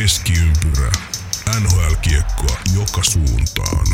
Keskiympyrä. 0.00 0.92
NHL-kiekkoa 1.60 2.56
joka 2.78 3.02
suuntaan. 3.02 3.86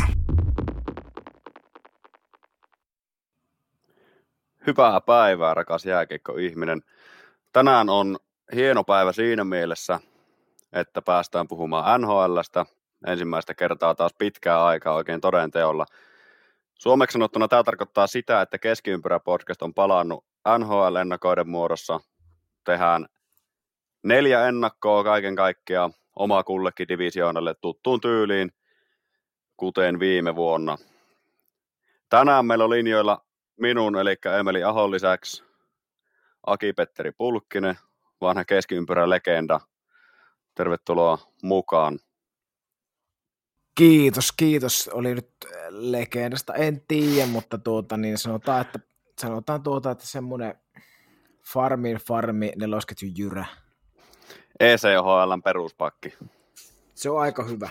Hyvää 4.67 5.01
päivää, 5.01 5.53
rakas 5.53 5.85
jääkiekko-ihminen. 5.85 6.81
Tänään 7.53 7.89
on 7.89 8.17
hieno 8.55 8.83
päivä 8.83 9.11
siinä 9.11 9.43
mielessä, 9.43 9.99
että 10.73 11.01
päästään 11.01 11.47
puhumaan 11.47 12.01
NHLstä. 12.01 12.65
Ensimmäistä 13.07 13.53
kertaa 13.53 13.95
taas 13.95 14.13
pitkää 14.17 14.65
aikaa 14.65 14.93
oikein 14.93 15.21
toden 15.21 15.51
teolla. 15.51 15.85
Suomeksi 16.79 17.13
sanottuna 17.13 17.47
tämä 17.47 17.63
tarkoittaa 17.63 18.07
sitä, 18.07 18.41
että 18.41 18.57
Keskiympyrä 18.57 19.19
podcast 19.19 19.61
on 19.61 19.73
palannut 19.73 20.25
NHL-ennakoiden 20.59 21.49
muodossa. 21.49 21.99
Tehdään 22.63 23.05
neljä 24.03 24.47
ennakkoa 24.47 25.03
kaiken 25.03 25.35
kaikkiaan 25.35 25.93
oma 26.15 26.43
kullekin 26.43 26.87
divisioonalle 26.87 27.53
tuttuun 27.53 28.01
tyyliin, 28.01 28.51
kuten 29.57 29.99
viime 29.99 30.35
vuonna. 30.35 30.77
Tänään 32.09 32.45
meillä 32.45 32.63
on 32.63 32.69
linjoilla 32.69 33.25
minun, 33.59 33.97
eli 33.97 34.15
Emeli 34.39 34.63
Ahon 34.63 34.91
lisäksi 34.91 35.43
Aki-Petteri 36.47 37.11
Pulkkinen, 37.11 37.75
vanha 38.21 38.45
keskiympyrä 38.45 39.09
legenda. 39.09 39.59
Tervetuloa 40.55 41.17
mukaan. 41.43 41.99
Kiitos, 43.75 44.31
kiitos. 44.31 44.89
Oli 44.93 45.15
nyt 45.15 45.29
legendasta, 45.69 46.53
en 46.53 46.81
tiedä, 46.87 47.27
mutta 47.27 47.57
tuota, 47.57 47.97
niin 47.97 48.17
sanotaan, 48.17 48.61
että, 48.61 48.79
sanotaan 49.21 49.63
tuota, 49.63 49.91
että 49.91 50.07
semmoinen 50.07 50.55
farmin 51.53 51.97
farmi 51.97 52.51
nelosketju 52.55 53.09
jyrä. 53.17 53.45
ECHLn 54.59 55.41
peruspakki. 55.43 56.13
Se 56.93 57.09
on 57.09 57.21
aika 57.21 57.43
hyvä. 57.43 57.69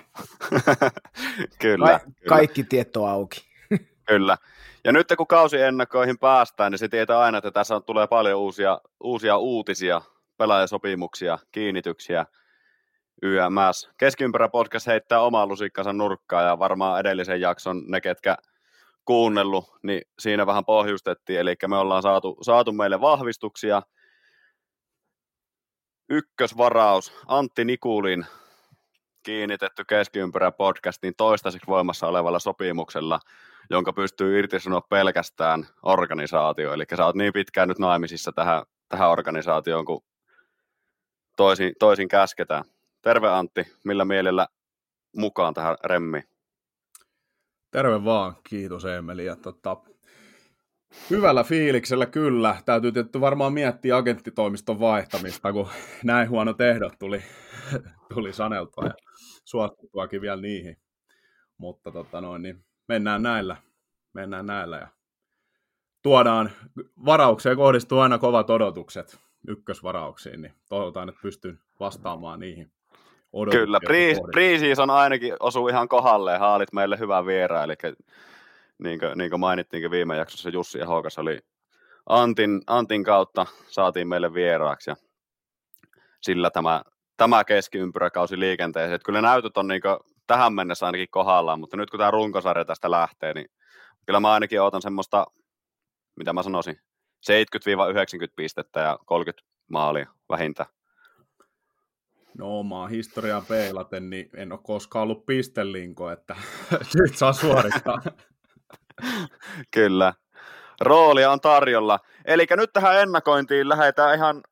kyllä, 1.58 1.86
Ka- 1.86 1.98
kyllä. 1.98 2.28
Kaikki 2.28 2.64
tieto 2.64 3.06
auki. 3.06 3.44
Kyllä. 4.08 4.36
Ja 4.84 4.92
nyt 4.92 5.06
kun 5.16 5.26
kausiennakoihin 5.26 6.18
päästään, 6.18 6.72
niin 6.72 6.78
se 6.78 6.88
tietää 6.88 7.20
aina, 7.20 7.38
että 7.38 7.50
tässä 7.50 7.80
tulee 7.80 8.06
paljon 8.06 8.40
uusia, 8.40 8.80
uusia 9.00 9.36
uutisia, 9.36 10.02
pelaajasopimuksia, 10.38 11.38
kiinnityksiä, 11.52 12.26
YMS. 13.22 13.90
Keskiympärä 13.98 14.48
podcast 14.48 14.86
heittää 14.86 15.20
oman 15.20 15.48
lusikkansa 15.48 15.92
nurkkaan 15.92 16.44
ja 16.44 16.58
varmaan 16.58 17.00
edellisen 17.00 17.40
jakson 17.40 17.82
ne, 17.88 18.00
ketkä 18.00 18.36
kuunnellut, 19.04 19.64
niin 19.82 20.02
siinä 20.18 20.46
vähän 20.46 20.64
pohjustettiin, 20.64 21.40
eli 21.40 21.54
me 21.66 21.76
ollaan 21.76 22.02
saatu, 22.02 22.36
saatu 22.42 22.72
meille 22.72 23.00
vahvistuksia. 23.00 23.82
Ykkösvaraus 26.12 27.12
Antti 27.26 27.64
Nikulin 27.64 28.26
kiinnitetty 29.22 29.84
keskiympärä 29.84 30.52
podcastin 30.52 31.14
toistaiseksi 31.16 31.66
voimassa 31.66 32.06
olevalla 32.06 32.38
sopimuksella, 32.38 33.20
jonka 33.70 33.92
pystyy 33.92 34.38
irtisanoa 34.38 34.80
pelkästään 34.80 35.66
organisaatio. 35.82 36.72
Eli 36.72 36.84
sä 36.96 37.06
oot 37.06 37.16
niin 37.16 37.32
pitkään 37.32 37.68
nyt 37.68 37.78
naimisissa 37.78 38.32
tähän, 38.32 38.62
tähän 38.88 39.10
organisaatioon, 39.10 39.84
kun 39.84 40.04
toisin, 41.36 41.72
toisin 41.78 42.08
käsketään. 42.08 42.64
Terve 43.02 43.28
Antti, 43.28 43.72
millä 43.84 44.04
mielellä 44.04 44.46
mukaan 45.16 45.54
tähän 45.54 45.76
remmiin? 45.84 46.24
Terve 47.70 48.04
vaan, 48.04 48.36
kiitos 48.48 48.84
Emeli. 48.84 49.24
Ja 49.24 49.36
tota, 49.36 49.76
hyvällä 51.10 51.44
fiiliksellä 51.44 52.06
kyllä. 52.06 52.56
Täytyy 52.64 52.92
tietysti 52.92 53.20
varmaan 53.20 53.52
miettiä 53.52 53.96
agenttitoimiston 53.96 54.80
vaihtamista, 54.80 55.52
kun 55.52 55.68
näin 56.04 56.28
huono 56.30 56.54
ehdot 56.70 56.98
tuli, 56.98 57.22
tuli 58.14 58.32
saneltua 58.32 58.84
ja 58.84 58.94
suostuttuakin 59.44 60.20
vielä 60.20 60.42
niihin. 60.42 60.76
Mutta 61.58 61.92
tota 61.92 62.20
noin, 62.20 62.42
niin 62.42 62.64
mennään 62.88 63.22
näillä, 63.22 63.56
mennään 64.12 64.46
näillä 64.46 64.76
ja 64.76 64.88
tuodaan, 66.02 66.50
varaukseen 67.04 67.56
kohdistuu 67.56 67.98
aina 67.98 68.18
kovat 68.18 68.50
odotukset 68.50 69.18
ykkösvarauksiin, 69.48 70.42
niin 70.42 70.54
toivotaan, 70.68 71.08
että 71.08 71.20
pystyn 71.22 71.58
vastaamaan 71.80 72.40
niihin. 72.40 72.72
Kyllä, 73.50 73.80
pre-season 74.32 74.90
ainakin 74.90 75.34
osuu 75.40 75.68
ihan 75.68 75.88
kohdalleen, 75.88 76.40
haalit 76.40 76.72
meille 76.72 76.98
hyvää 76.98 77.26
vieraan, 77.26 77.64
eli 77.64 77.76
niin 78.82 78.98
kuin, 78.98 79.18
niin 79.18 79.30
kuin 79.30 79.40
mainittiinkin 79.40 79.90
viime 79.90 80.16
jaksossa, 80.16 80.48
Jussi 80.48 80.78
ja 80.78 80.86
Hookas 80.86 81.18
oli 81.18 81.38
Antin, 82.06 82.62
Antin 82.66 83.04
kautta 83.04 83.46
saatiin 83.68 84.08
meille 84.08 84.34
vieraaksi 84.34 84.90
ja 84.90 84.96
sillä 86.22 86.50
tämä, 86.50 86.82
tämä 87.16 87.44
keskiympyräkausi 87.44 88.38
liikenteeseen. 88.38 88.94
Että 88.94 89.06
kyllä 89.06 89.20
näytöt 89.20 89.56
on 89.56 89.68
niin 89.68 89.82
tähän 90.26 90.54
mennessä 90.54 90.86
ainakin 90.86 91.08
kohdallaan, 91.10 91.60
mutta 91.60 91.76
nyt 91.76 91.90
kun 91.90 91.98
tämä 91.98 92.10
runkosarja 92.10 92.64
tästä 92.64 92.90
lähtee, 92.90 93.34
niin 93.34 93.46
kyllä 94.06 94.20
mä 94.20 94.32
ainakin 94.32 94.62
odotan 94.62 94.82
semmoista, 94.82 95.26
mitä 96.16 96.32
mä 96.32 96.42
sanoisin, 96.42 96.76
70-90 96.76 98.32
pistettä 98.36 98.80
ja 98.80 98.98
30 99.06 99.48
maalia 99.70 100.06
vähintään. 100.28 100.68
No 102.38 102.58
omaa 102.58 102.86
historiaa 102.86 103.44
peilaten, 103.48 104.10
niin 104.10 104.30
en 104.36 104.52
ole 104.52 104.60
koskaan 104.62 105.02
ollut 105.02 105.26
pistelinko, 105.26 106.10
että 106.10 106.36
nyt 107.00 107.16
saa 107.16 107.32
suorittaa. 107.32 108.02
Kyllä. 109.74 110.14
Roolia 110.80 111.32
on 111.32 111.40
tarjolla. 111.40 111.98
Eli 112.24 112.46
nyt 112.50 112.72
tähän 112.72 113.00
ennakointiin 113.00 113.68
lähdetään 113.68 114.14
ihan 114.14 114.42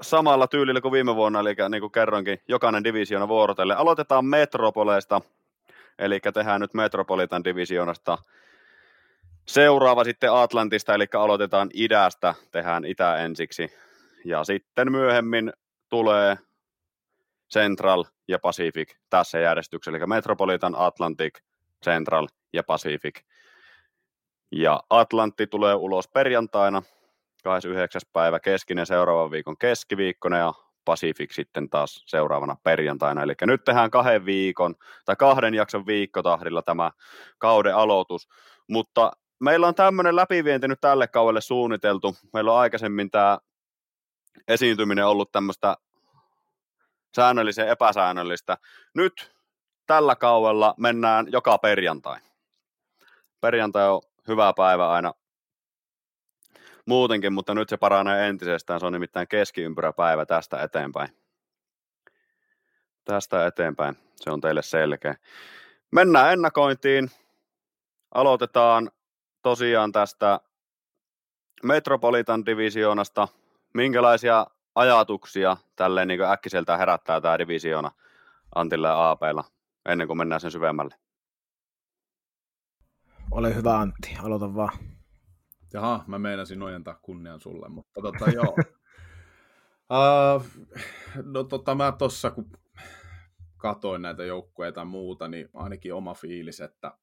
samalla 0.00 0.46
tyylillä 0.48 0.80
kuin 0.80 0.92
viime 0.92 1.16
vuonna, 1.16 1.40
eli 1.40 1.54
niin 1.68 1.80
kuin 1.80 1.92
kerroinkin, 1.92 2.38
jokainen 2.48 2.84
divisiona 2.84 3.28
vuorotelle. 3.28 3.74
Aloitetaan 3.74 4.24
Metropoleista, 4.24 5.20
eli 5.98 6.20
tehdään 6.34 6.60
nyt 6.60 6.74
Metropolitan 6.74 7.44
divisionasta 7.44 8.18
seuraava 9.48 10.04
sitten 10.04 10.32
Atlantista, 10.32 10.94
eli 10.94 11.06
aloitetaan 11.14 11.70
idästä, 11.74 12.34
tehdään 12.52 12.84
itä 12.84 13.16
ensiksi. 13.16 13.72
Ja 14.24 14.44
sitten 14.44 14.92
myöhemmin 14.92 15.52
tulee 15.88 16.36
Central 17.52 18.04
ja 18.28 18.38
Pacific 18.38 18.94
tässä 19.10 19.38
järjestyksessä, 19.38 19.96
eli 19.96 20.06
Metropolitan, 20.06 20.74
Atlantic, 20.78 21.38
Central 21.84 22.28
ja 22.52 22.62
Pacific. 22.62 23.20
Ja 24.52 24.80
Atlantti 24.90 25.46
tulee 25.46 25.74
ulos 25.74 26.08
perjantaina, 26.08 26.82
29. 27.44 28.00
päivä 28.12 28.40
keskinen 28.40 28.86
seuraavan 28.86 29.30
viikon 29.30 29.58
keskiviikkona 29.58 30.38
ja 30.38 30.54
Pacific 30.84 31.34
sitten 31.34 31.70
taas 31.70 32.02
seuraavana 32.06 32.56
perjantaina. 32.62 33.22
Eli 33.22 33.34
nyt 33.42 33.64
tehdään 33.64 33.90
kahden 33.90 34.24
viikon 34.24 34.74
tai 35.04 35.16
kahden 35.16 35.54
jakson 35.54 35.86
viikkotahdilla 35.86 36.62
tämä 36.62 36.90
kauden 37.38 37.74
aloitus, 37.76 38.28
mutta 38.68 39.12
meillä 39.40 39.66
on 39.66 39.74
tämmöinen 39.74 40.16
läpivienti 40.16 40.68
nyt 40.68 40.80
tälle 40.80 41.06
kaudelle 41.06 41.40
suunniteltu. 41.40 42.16
Meillä 42.32 42.52
on 42.52 42.58
aikaisemmin 42.58 43.10
tämä 43.10 43.38
esiintyminen 44.48 45.06
ollut 45.06 45.32
tämmöistä 45.32 45.76
säännöllisen 47.16 47.68
epäsäännöllistä. 47.68 48.58
Nyt 48.94 49.37
tällä 49.88 50.16
kaudella 50.16 50.74
mennään 50.76 51.26
joka 51.32 51.58
perjantai. 51.58 52.20
Perjantai 53.40 53.88
on 53.88 54.00
hyvä 54.28 54.52
päivä 54.56 54.90
aina 54.90 55.12
muutenkin, 56.86 57.32
mutta 57.32 57.54
nyt 57.54 57.68
se 57.68 57.76
paranee 57.76 58.28
entisestään. 58.28 58.80
Se 58.80 58.86
on 58.86 58.92
nimittäin 58.92 59.28
keskiympyräpäivä 59.28 60.26
tästä 60.26 60.62
eteenpäin. 60.62 61.08
Tästä 63.04 63.46
eteenpäin. 63.46 63.96
Se 64.16 64.30
on 64.30 64.40
teille 64.40 64.62
selkeä. 64.62 65.14
Mennään 65.90 66.32
ennakointiin. 66.32 67.10
Aloitetaan 68.14 68.90
tosiaan 69.42 69.92
tästä 69.92 70.40
Metropolitan 71.62 72.46
divisioonasta. 72.46 73.28
Minkälaisia 73.74 74.46
ajatuksia 74.74 75.56
tälleen 75.76 76.08
niin 76.08 76.22
äkkiseltä 76.22 76.76
herättää 76.76 77.20
tämä 77.20 77.38
divisioona 77.38 77.90
Antilla 78.54 78.88
ja 78.88 79.10
APlla 79.10 79.57
ennen 79.88 80.06
kuin 80.06 80.18
mennään 80.18 80.40
sen 80.40 80.50
syvemmälle? 80.50 80.94
Ole 83.30 83.54
hyvä 83.54 83.78
Antti, 83.78 84.16
aloita 84.22 84.54
vaan. 84.54 84.78
Jaha, 85.72 86.04
mä 86.06 86.18
meinasin 86.18 86.62
ojentaa 86.62 86.98
kunnian 87.02 87.40
sulle, 87.40 87.68
mutta 87.68 88.00
tota 88.02 88.30
joo. 88.36 88.56
uh, 89.92 90.46
no 91.24 91.44
tota 91.44 91.74
mä 91.74 91.92
tossa 91.92 92.30
kun 92.30 92.50
katoin 93.56 94.02
näitä 94.02 94.24
joukkueita 94.24 94.80
ja 94.80 94.84
muuta, 94.84 95.28
niin 95.28 95.48
ainakin 95.54 95.94
oma 95.94 96.14
fiilis, 96.14 96.60
että 96.60 96.98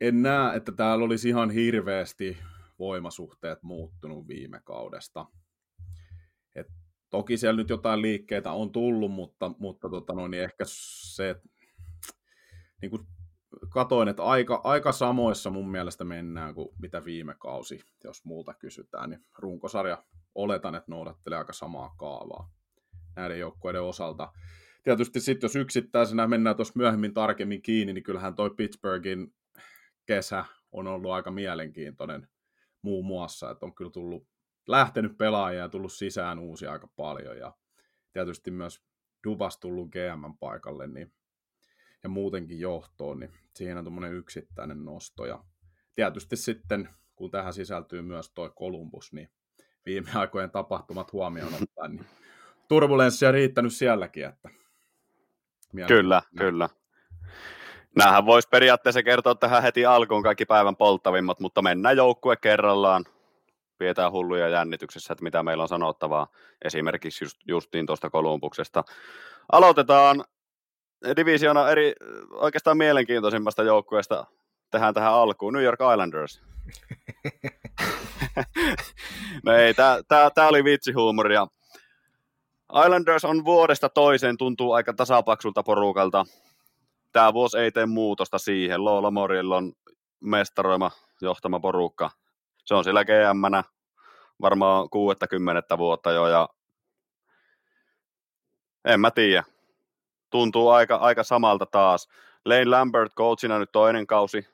en 0.00 0.22
näe, 0.22 0.56
että 0.56 0.72
täällä 0.72 1.04
olisi 1.04 1.28
ihan 1.28 1.50
hirveästi 1.50 2.38
voimasuhteet 2.78 3.62
muuttunut 3.62 4.28
viime 4.28 4.60
kaudesta. 4.64 5.26
Et 6.54 6.66
toki 7.10 7.36
siellä 7.36 7.56
nyt 7.56 7.70
jotain 7.70 8.02
liikkeitä 8.02 8.52
on 8.52 8.72
tullut, 8.72 9.12
mutta, 9.12 9.50
mutta 9.58 9.90
tota 9.90 10.12
noin, 10.12 10.30
niin 10.30 10.42
ehkä 10.42 10.64
se, 10.66 11.30
että 11.30 11.48
niin 12.82 12.90
kuin 12.90 13.06
katoin, 13.68 14.08
että 14.08 14.22
aika, 14.22 14.60
aika 14.64 14.92
samoissa 14.92 15.50
mun 15.50 15.70
mielestä 15.70 16.04
mennään 16.04 16.54
kuin 16.54 16.68
mitä 16.82 17.04
viime 17.04 17.34
kausi, 17.38 17.80
jos 18.04 18.24
muuta 18.24 18.54
kysytään, 18.54 19.10
niin 19.10 19.24
runkosarja 19.38 20.04
oletan, 20.34 20.74
että 20.74 20.90
noudattelee 20.90 21.38
aika 21.38 21.52
samaa 21.52 21.94
kaavaa. 21.98 22.50
näiden 23.16 23.38
joukkueiden 23.38 23.82
osalta. 23.82 24.32
Tietysti 24.82 25.20
sitten, 25.20 25.48
jos 25.48 25.56
yksittäisenä 25.56 26.26
mennään 26.26 26.56
tuossa 26.56 26.74
myöhemmin 26.76 27.14
tarkemmin 27.14 27.62
kiinni, 27.62 27.92
niin 27.92 28.04
kyllähän 28.04 28.34
toi 28.34 28.50
Pittsburghin 28.56 29.34
kesä 30.06 30.44
on 30.72 30.86
ollut 30.86 31.10
aika 31.10 31.30
mielenkiintoinen 31.30 32.28
muun 32.82 33.06
muassa, 33.06 33.50
että 33.50 33.66
on 33.66 33.74
kyllä 33.74 33.90
tullut, 33.90 34.28
lähtenyt 34.68 35.18
pelaajia 35.18 35.60
ja 35.60 35.68
tullut 35.68 35.92
sisään 35.92 36.38
uusia 36.38 36.72
aika 36.72 36.88
paljon, 36.96 37.38
ja 37.38 37.54
tietysti 38.12 38.50
myös 38.50 38.82
Dubas 39.24 39.58
tullut 39.58 39.90
GM 39.90 40.38
paikalle, 40.40 40.86
niin 40.86 41.12
ja 42.02 42.08
muutenkin 42.08 42.60
johtoon, 42.60 43.20
niin 43.20 43.32
siihen 43.54 43.78
on 43.78 43.84
tuommoinen 43.84 44.14
yksittäinen 44.14 44.84
nosto. 44.84 45.26
Ja 45.26 45.44
tietysti 45.94 46.36
sitten, 46.36 46.88
kun 47.16 47.30
tähän 47.30 47.52
sisältyy 47.52 48.02
myös 48.02 48.30
tuo 48.30 48.50
Columbus, 48.50 49.12
niin 49.12 49.30
viime 49.86 50.10
aikojen 50.14 50.50
tapahtumat 50.50 51.12
huomioon 51.12 51.54
ottaen, 51.54 51.90
niin 51.90 52.06
turbulenssia 52.68 53.32
riittänyt 53.32 53.72
sielläkin. 53.72 54.24
Että 54.24 54.48
kyllä, 55.86 56.22
kyllä. 56.38 56.68
Nämähän 57.96 58.26
voisi 58.26 58.48
periaatteessa 58.48 59.02
kertoa 59.02 59.34
tähän 59.34 59.62
heti 59.62 59.86
alkuun 59.86 60.22
kaikki 60.22 60.46
päivän 60.46 60.76
polttavimmat, 60.76 61.40
mutta 61.40 61.62
mennään 61.62 61.96
joukkue 61.96 62.36
kerrallaan. 62.36 63.04
Pidetään 63.78 64.12
hulluja 64.12 64.48
jännityksessä, 64.48 65.12
että 65.12 65.22
mitä 65.22 65.42
meillä 65.42 65.62
on 65.62 65.68
sanottavaa 65.68 66.26
esimerkiksi 66.64 67.24
just, 67.24 67.38
justiin 67.48 67.86
tuosta 67.86 68.10
Kolumbuksesta. 68.10 68.84
Aloitetaan 69.52 70.24
divisiona 71.16 71.70
eri 71.70 71.92
oikeastaan 72.30 72.76
mielenkiintoisimmasta 72.76 73.62
joukkueesta 73.62 74.26
tehdään 74.70 74.94
tähän 74.94 75.12
alkuun, 75.12 75.52
New 75.52 75.62
York 75.62 75.80
Islanders. 75.92 76.42
no 79.44 79.52
ei, 79.52 79.74
tämä 80.34 80.48
oli 80.48 80.64
vitsihuumoria. 80.64 81.46
Islanders 82.84 83.24
on 83.24 83.44
vuodesta 83.44 83.88
toiseen, 83.88 84.36
tuntuu 84.36 84.72
aika 84.72 84.92
tasapaksulta 84.92 85.62
porukalta. 85.62 86.24
Tämä 87.12 87.32
vuosi 87.32 87.58
ei 87.58 87.72
tee 87.72 87.86
muutosta 87.86 88.38
siihen. 88.38 88.84
Lola 88.84 89.10
Morilla 89.10 89.56
on 89.56 89.72
mestaroima 90.20 90.90
johtama 91.22 91.60
porukka. 91.60 92.10
Se 92.64 92.74
on 92.74 92.84
siellä 92.84 93.04
gm 93.04 93.64
varmaan 94.40 94.90
60 94.90 95.78
vuotta 95.78 96.10
jo 96.10 96.26
ja 96.26 96.48
en 98.84 99.00
mä 99.00 99.10
tiedä 99.10 99.44
tuntuu 100.30 100.68
aika, 100.68 100.96
aika 100.96 101.22
samalta 101.22 101.66
taas. 101.66 102.08
Lane 102.44 102.64
Lambert 102.64 103.12
coachina 103.14 103.58
nyt 103.58 103.72
toinen 103.72 104.06
kausi, 104.06 104.48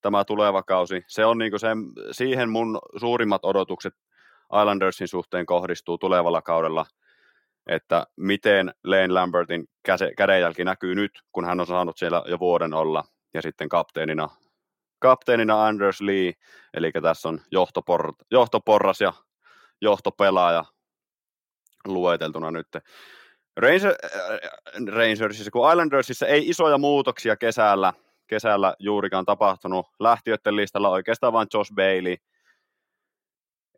tämä 0.00 0.24
tuleva 0.24 0.62
kausi. 0.62 1.04
Se 1.06 1.24
on 1.24 1.38
niin 1.38 1.58
sen, 1.58 1.78
siihen 2.10 2.50
mun 2.50 2.78
suurimmat 3.00 3.44
odotukset 3.44 3.94
Islandersin 4.60 5.08
suhteen 5.08 5.46
kohdistuu 5.46 5.98
tulevalla 5.98 6.42
kaudella, 6.42 6.86
että 7.66 8.06
miten 8.16 8.74
Lane 8.84 9.08
Lambertin 9.08 9.68
käse, 9.82 10.12
kädenjälki 10.16 10.64
näkyy 10.64 10.94
nyt, 10.94 11.22
kun 11.32 11.44
hän 11.44 11.60
on 11.60 11.66
saanut 11.66 11.98
siellä 11.98 12.22
jo 12.26 12.38
vuoden 12.38 12.74
olla, 12.74 13.04
ja 13.34 13.42
sitten 13.42 13.68
kapteenina, 13.68 14.28
kapteenina 14.98 15.66
Anders 15.66 16.00
Lee, 16.00 16.32
eli 16.74 16.92
tässä 17.02 17.28
on 17.28 17.40
johtopor, 17.50 18.12
johtoporras 18.30 19.00
ja 19.00 19.12
johtopelaaja 19.80 20.64
lueteltuna 21.86 22.50
nyt. 22.50 22.68
Ranger, 23.60 23.94
äh, 24.04 24.94
Rangersissa 24.94 25.50
kuin 25.50 25.70
Islandersissa 25.70 26.26
ei 26.26 26.48
isoja 26.48 26.78
muutoksia 26.78 27.36
kesällä, 27.36 27.92
kesällä 28.26 28.74
juurikaan 28.78 29.24
tapahtunut. 29.24 29.86
Lähtiöiden 29.98 30.56
listalla 30.56 30.88
oikeastaan 30.88 31.32
vain 31.32 31.48
Josh 31.54 31.74
Bailey. 31.74 32.16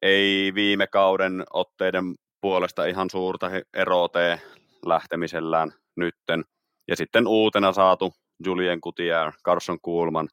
Ei 0.03 0.53
viime 0.55 0.87
kauden 0.87 1.45
otteiden 1.53 2.15
puolesta 2.41 2.87
ihan 2.87 3.11
suurta 3.11 3.51
eroa 3.75 4.09
tee 4.09 4.41
lähtemisellään 4.87 5.73
nytten. 5.97 6.45
Ja 6.89 6.97
sitten 6.97 7.27
uutena 7.27 7.73
saatu 7.73 8.15
Julien 8.47 8.79
Gutierrez, 8.83 9.35
Carson 9.45 9.81
Kuhlman 9.81 10.29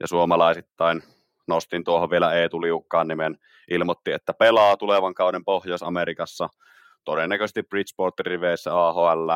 ja 0.00 0.08
suomalaisittain 0.08 1.02
nostin 1.46 1.84
tuohon 1.84 2.10
vielä 2.10 2.32
Eetu 2.32 2.62
Liukkaan 2.62 3.08
nimen, 3.08 3.38
ilmoitti, 3.70 4.12
että 4.12 4.34
pelaa 4.34 4.76
tulevan 4.76 5.14
kauden 5.14 5.44
Pohjois-Amerikassa– 5.44 6.48
todennäköisesti 7.04 7.62
Bridgeportin 7.62 8.26
riveissä 8.26 8.86
AHL 8.86 9.30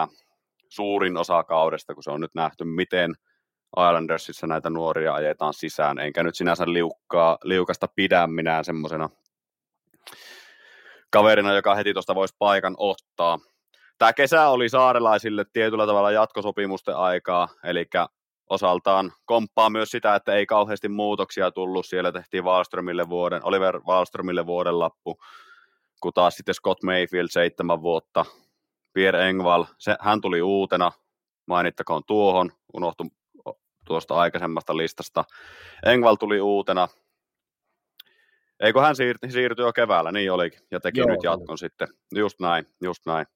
suurin 0.68 1.16
osa 1.16 1.44
kaudesta, 1.44 1.94
kun 1.94 2.02
se 2.02 2.10
on 2.10 2.20
nyt 2.20 2.34
nähty, 2.34 2.64
miten 2.64 3.14
Islandersissa 3.76 4.46
näitä 4.46 4.70
nuoria 4.70 5.14
ajetaan 5.14 5.54
sisään, 5.54 5.98
enkä 5.98 6.22
nyt 6.22 6.34
sinänsä 6.34 6.64
liukkaa, 6.66 7.38
liukasta 7.44 7.86
pidä 7.94 8.26
minä 8.26 8.62
semmoisena 8.62 9.10
kaverina, 11.10 11.54
joka 11.54 11.74
heti 11.74 11.92
tuosta 11.92 12.14
voisi 12.14 12.34
paikan 12.38 12.74
ottaa. 12.78 13.38
Tämä 13.98 14.12
kesä 14.12 14.48
oli 14.48 14.68
saarelaisille 14.68 15.44
tietyllä 15.52 15.86
tavalla 15.86 16.10
jatkosopimusten 16.10 16.96
aikaa, 16.96 17.48
eli 17.64 17.86
osaltaan 18.50 19.12
komppaa 19.24 19.70
myös 19.70 19.90
sitä, 19.90 20.14
että 20.14 20.34
ei 20.34 20.46
kauheasti 20.46 20.88
muutoksia 20.88 21.50
tullut. 21.50 21.86
Siellä 21.86 22.12
tehtiin 22.12 22.44
Wallströmille 22.44 23.08
vuoden, 23.08 23.44
Oliver 23.44 23.80
Wallströmille 23.80 24.46
vuoden 24.46 24.78
lappu 24.78 25.18
kun 26.00 26.12
taas 26.12 26.36
sitten 26.36 26.54
Scott 26.54 26.82
Mayfield 26.82 27.28
seitsemän 27.30 27.82
vuotta, 27.82 28.24
Pierre 28.92 29.28
Engval, 29.28 29.64
se, 29.78 29.96
hän 30.00 30.20
tuli 30.20 30.42
uutena, 30.42 30.92
mainittakoon 31.46 32.02
tuohon, 32.06 32.52
unohtu 32.74 33.04
tuosta 33.84 34.14
aikaisemmasta 34.14 34.76
listasta. 34.76 35.24
Engval 35.86 36.14
tuli 36.14 36.40
uutena, 36.40 36.88
eikö 38.60 38.80
hän 38.80 38.96
siirty, 38.96 39.30
siirtyi 39.30 39.64
jo 39.64 39.72
keväällä, 39.72 40.12
niin 40.12 40.32
olikin, 40.32 40.60
ja 40.70 40.80
teki 40.80 41.00
Joo, 41.00 41.08
nyt 41.08 41.22
jatkon 41.22 41.50
oli. 41.50 41.58
sitten. 41.58 41.88
Just 42.14 42.40
näin, 42.40 42.66
just 42.82 43.06
näin. 43.06 43.26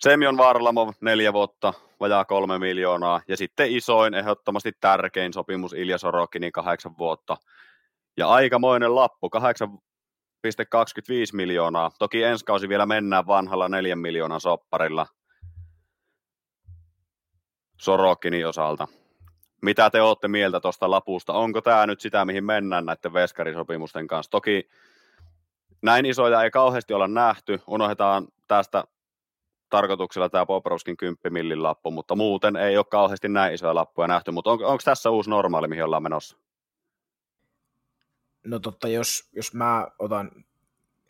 Semjon 0.00 0.36
Varlamov 0.36 0.92
neljä 1.00 1.32
vuotta, 1.32 1.74
vajaa 2.00 2.24
kolme 2.24 2.58
miljoonaa, 2.58 3.20
ja 3.28 3.36
sitten 3.36 3.72
isoin, 3.72 4.14
ehdottomasti 4.14 4.72
tärkein 4.80 5.32
sopimus 5.32 5.72
Ilja 5.72 5.98
Sorokinin 5.98 6.52
kahdeksan 6.52 6.98
vuotta. 6.98 7.36
Ja 8.16 8.28
aikamoinen 8.28 8.94
lappu, 8.94 9.30
kahdeksan 9.30 9.68
25 9.68 9.93
miljoonaa. 11.32 11.90
Toki 11.98 12.22
ensi 12.22 12.44
kausi 12.44 12.68
vielä 12.68 12.86
mennään 12.86 13.26
vanhalla 13.26 13.68
4 13.68 13.96
miljoonan 13.96 14.40
sopparilla 14.40 15.06
Sorokinin 17.80 18.48
osalta. 18.48 18.88
Mitä 19.62 19.90
te 19.90 20.02
olette 20.02 20.28
mieltä 20.28 20.60
tuosta 20.60 20.90
lapusta? 20.90 21.32
Onko 21.32 21.60
tämä 21.60 21.86
nyt 21.86 22.00
sitä, 22.00 22.24
mihin 22.24 22.44
mennään 22.44 22.86
näiden 22.86 23.12
veskarisopimusten 23.12 24.06
kanssa? 24.06 24.30
Toki 24.30 24.68
näin 25.82 26.06
isoja 26.06 26.42
ei 26.42 26.50
kauheasti 26.50 26.94
olla 26.94 27.08
nähty. 27.08 27.60
Unohdetaan 27.66 28.28
tästä 28.48 28.84
tarkoituksella 29.70 30.28
tämä 30.28 30.46
Poproskin 30.46 30.96
10 30.96 31.18
millin 31.30 31.62
lappu, 31.62 31.90
mutta 31.90 32.16
muuten 32.16 32.56
ei 32.56 32.76
ole 32.76 32.84
kauheasti 32.90 33.28
näin 33.28 33.54
isoja 33.54 33.74
lappuja 33.74 34.08
nähty. 34.08 34.30
Mutta 34.30 34.50
on, 34.50 34.64
onko 34.64 34.82
tässä 34.84 35.10
uusi 35.10 35.30
normaali, 35.30 35.68
mihin 35.68 35.84
ollaan 35.84 36.02
menossa? 36.02 36.36
No 38.44 38.58
totta, 38.58 38.88
jos, 38.88 39.28
jos 39.32 39.54
mä 39.54 39.86
otan 39.98 40.30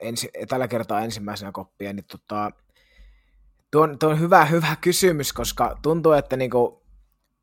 ensi, 0.01 0.31
tällä 0.49 0.69
kertaa 0.69 1.01
ensimmäisenä 1.01 1.53
koppia, 1.53 1.93
niin 1.93 2.05
tota, 2.05 2.51
tuo, 3.71 3.83
on, 3.83 3.99
tuo 3.99 4.11
on 4.11 4.21
hyvä, 4.21 4.45
hyvä 4.45 4.77
kysymys, 4.81 5.33
koska 5.33 5.79
tuntuu, 5.83 6.13
että 6.13 6.37
niinku 6.37 6.83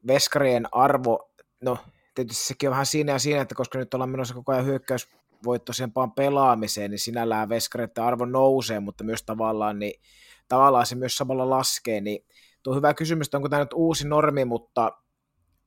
veskarien 0.08 0.68
arvo, 0.72 1.32
no 1.62 1.78
tietysti 2.16 2.46
sekin 2.46 2.70
on 2.70 2.72
vähän 2.72 2.86
siinä 2.86 3.12
ja 3.12 3.20
siinä, 3.20 3.42
että 3.42 3.56
koska 3.56 3.80
nyt 3.80 3.94
ollaan 3.94 4.10
menossa 4.10 4.34
koko 4.34 4.52
ajan 4.52 4.66
hyökkäysvoittoisempaan 4.66 6.12
pelaamiseen, 6.12 6.92
niin 6.92 7.00
sinällään 7.00 7.50
veskareiden 7.50 8.04
arvo 8.04 8.26
nousee, 8.26 8.80
mutta 8.80 9.04
myös 9.04 9.24
tavallaan, 9.24 9.80
niin, 9.80 10.02
tavallaan 10.48 10.86
se 10.86 10.96
myös 10.96 11.16
samalla 11.16 11.50
laskee, 11.50 12.02
niin 12.02 12.26
tuo 12.64 12.72
on 12.72 12.78
hyvä 12.78 12.94
kysymys, 12.94 13.28
että 13.28 13.38
onko 13.38 13.50
tämä 13.50 13.62
nyt 13.62 13.74
uusi 13.74 14.08
normi, 14.08 14.46
mutta 14.46 14.92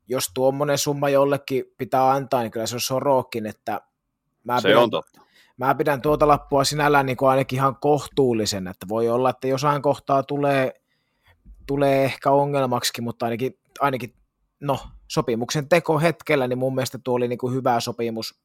jos 0.08 0.30
tuommoinen 0.34 0.78
summa 0.78 1.08
jollekin 1.08 1.64
pitää 1.78 2.10
antaa, 2.10 2.42
niin 2.42 2.50
kyllä 2.50 2.66
se 2.66 2.76
on 2.76 2.80
Sorokin, 2.80 3.46
että 3.46 3.80
Mä 4.44 4.60
se 4.60 4.68
pidän, 4.68 4.82
on 4.82 4.90
totta. 4.90 5.20
Mä 5.56 5.74
pidän 5.74 6.02
tuota 6.02 6.28
lappua 6.28 6.64
sinällään 6.64 7.06
niin 7.06 7.16
kuin 7.16 7.28
ainakin 7.28 7.56
ihan 7.56 7.76
kohtuullisen, 7.80 8.66
että 8.66 8.86
voi 8.88 9.08
olla, 9.08 9.30
että 9.30 9.48
jossain 9.48 9.82
kohtaa 9.82 10.22
tulee, 10.22 10.72
tulee 11.66 12.04
ehkä 12.04 12.30
ongelmaksi, 12.30 13.00
mutta 13.00 13.26
ainakin, 13.26 13.58
ainakin 13.80 14.14
no, 14.60 14.78
sopimuksen 15.08 15.68
teko 15.68 15.98
hetkellä, 15.98 16.48
niin 16.48 16.58
mun 16.58 16.74
mielestä 16.74 16.98
tuo 17.04 17.14
oli 17.14 17.28
niin 17.28 17.38
kuin 17.38 17.54
hyvä 17.54 17.80
sopimus 17.80 18.38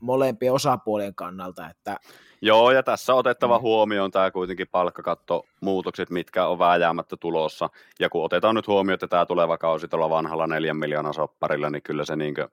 molempien 0.00 0.52
osapuolien 0.52 1.14
kannalta. 1.14 1.70
Että... 1.70 1.96
Joo, 2.42 2.70
ja 2.70 2.82
tässä 2.82 3.12
on 3.12 3.18
otettava 3.18 3.58
mm. 3.58 3.62
huomioon 3.62 4.10
tämä 4.10 4.30
kuitenkin 4.30 4.68
palkkakattomuutokset, 4.70 6.10
mitkä 6.10 6.46
on 6.46 6.58
vääjäämättä 6.58 7.16
tulossa. 7.16 7.70
Ja 8.00 8.08
kun 8.08 8.24
otetaan 8.24 8.54
nyt 8.54 8.66
huomioon, 8.66 8.94
että 8.94 9.08
tämä 9.08 9.26
tuleva 9.26 9.58
kausi 9.58 9.88
tuolla 9.88 10.10
vanhalla 10.10 10.46
neljän 10.46 10.76
miljoonan 10.76 11.14
sopparilla, 11.14 11.70
niin 11.70 11.82
kyllä 11.82 12.04
se 12.04 12.16
niin 12.16 12.34
kuin 12.34 12.48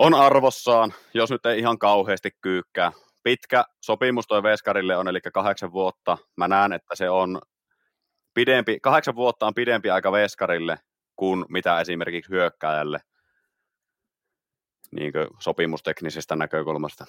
on 0.00 0.14
arvossaan, 0.14 0.94
jos 1.14 1.30
nyt 1.30 1.46
ei 1.46 1.58
ihan 1.58 1.78
kauheasti 1.78 2.30
kyykkää. 2.40 2.92
Pitkä 3.22 3.64
sopimus 3.80 4.26
toi 4.26 4.42
Veskarille 4.42 4.96
on, 4.96 5.08
eli 5.08 5.20
kahdeksan 5.20 5.72
vuotta. 5.72 6.18
Mä 6.36 6.48
näen, 6.48 6.72
että 6.72 6.96
se 6.96 7.10
on 7.10 7.40
pidempi, 8.34 8.78
kahdeksan 8.82 9.16
vuotta 9.16 9.46
on 9.46 9.54
pidempi 9.54 9.90
aika 9.90 10.12
Veskarille 10.12 10.78
kuin 11.16 11.44
mitä 11.48 11.80
esimerkiksi 11.80 12.30
hyökkääjälle 12.30 13.00
niin 14.92 15.12
sopimusteknisestä 15.38 16.36
näkökulmasta. 16.36 17.06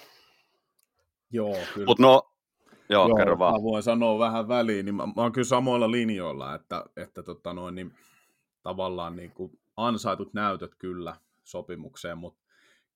Joo, 1.32 1.58
kyllä. 1.74 1.86
Mutta 1.86 2.04
no, 2.04 2.22
Joo, 2.90 3.08
Joo 3.08 3.18
kerro 3.18 3.40
vaan. 3.40 3.54
Mä 3.54 3.64
voin 3.64 3.84
sanoa 3.84 4.20
vähän 4.20 4.48
väliin, 4.48 4.86
niin 4.86 4.96
mä, 4.96 5.06
mä 5.06 5.22
oon 5.22 5.32
kyllä 5.32 5.46
samoilla 5.46 5.92
linjoilla, 5.92 6.56
että, 6.56 6.86
että 6.98 7.24
tota 7.24 7.54
noin, 7.54 7.76
niin, 7.76 7.94
tavallaan 8.62 9.16
niin 9.16 9.32
kuin 9.32 9.60
ansaitut 9.78 10.34
näytöt 10.34 10.76
kyllä 10.76 11.16
sopimukseen, 11.44 12.18
mutta 12.18 12.49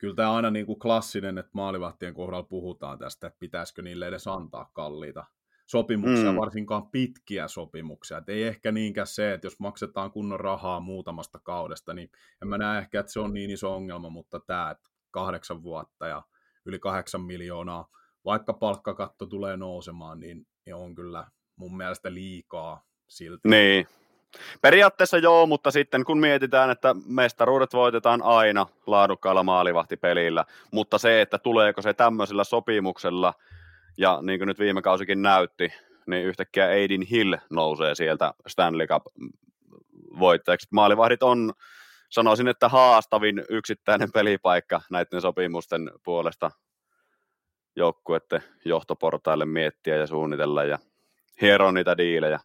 kyllä 0.03 0.15
tämä 0.15 0.33
aina 0.33 0.51
niin 0.51 0.65
kuin 0.65 0.79
klassinen, 0.79 1.37
että 1.37 1.51
maalivahtien 1.53 2.13
kohdalla 2.13 2.43
puhutaan 2.43 2.99
tästä, 2.99 3.27
että 3.27 3.39
pitäisikö 3.39 3.81
niille 3.81 4.07
edes 4.07 4.27
antaa 4.27 4.69
kalliita 4.73 5.25
sopimuksia, 5.65 6.31
mm. 6.31 6.37
varsinkaan 6.37 6.89
pitkiä 6.89 7.47
sopimuksia. 7.47 8.17
Et 8.17 8.29
ei 8.29 8.43
ehkä 8.43 8.71
niinkään 8.71 9.07
se, 9.07 9.33
että 9.33 9.47
jos 9.47 9.59
maksetaan 9.59 10.11
kunnon 10.11 10.39
rahaa 10.39 10.79
muutamasta 10.79 11.39
kaudesta, 11.39 11.93
niin 11.93 12.11
en 12.41 12.47
mä 12.47 12.57
näe 12.57 12.79
ehkä, 12.79 12.99
että 12.99 13.11
se 13.11 13.19
on 13.19 13.33
niin 13.33 13.49
iso 13.49 13.75
ongelma, 13.75 14.09
mutta 14.09 14.39
tämä, 14.39 14.71
että 14.71 14.89
kahdeksan 15.11 15.63
vuotta 15.63 16.07
ja 16.07 16.23
yli 16.65 16.79
kahdeksan 16.79 17.21
miljoonaa, 17.21 17.87
vaikka 18.25 18.53
palkkakatto 18.53 19.25
tulee 19.25 19.57
nousemaan, 19.57 20.19
niin, 20.19 20.47
niin 20.65 20.75
on 20.75 20.95
kyllä 20.95 21.27
mun 21.55 21.77
mielestä 21.77 22.13
liikaa 22.13 22.85
silti. 23.07 23.49
Niin, 23.49 23.87
Periaatteessa 24.61 25.17
joo, 25.17 25.45
mutta 25.45 25.71
sitten 25.71 26.03
kun 26.03 26.17
mietitään, 26.17 26.69
että 26.69 26.95
mestaruudet 27.05 27.73
voitetaan 27.73 28.21
aina 28.21 28.65
laadukkaalla 28.87 29.43
maalivahtipelillä, 29.43 30.45
mutta 30.71 30.97
se, 30.97 31.21
että 31.21 31.37
tuleeko 31.37 31.81
se 31.81 31.93
tämmöisellä 31.93 32.43
sopimuksella, 32.43 33.33
ja 33.97 34.19
niin 34.21 34.39
kuin 34.39 34.47
nyt 34.47 34.59
viime 34.59 34.81
kausikin 34.81 35.21
näytti, 35.21 35.73
niin 36.07 36.25
yhtäkkiä 36.25 36.65
Aidin 36.65 37.01
Hill 37.01 37.35
nousee 37.49 37.95
sieltä 37.95 38.33
Stanley 38.47 38.87
Cup 38.87 39.03
voittajaksi. 40.19 40.67
Maalivahdit 40.71 41.23
on, 41.23 41.53
sanoisin, 42.09 42.47
että 42.47 42.69
haastavin 42.69 43.43
yksittäinen 43.49 44.11
pelipaikka 44.11 44.81
näiden 44.89 45.21
sopimusten 45.21 45.91
puolesta 46.03 46.51
joukkuette 47.75 48.41
johtoportaille 48.65 49.45
miettiä 49.45 49.95
ja 49.95 50.07
suunnitella 50.07 50.63
ja 50.63 50.79
hieroa 51.41 51.71
niitä 51.71 51.97
diilejä 51.97 52.39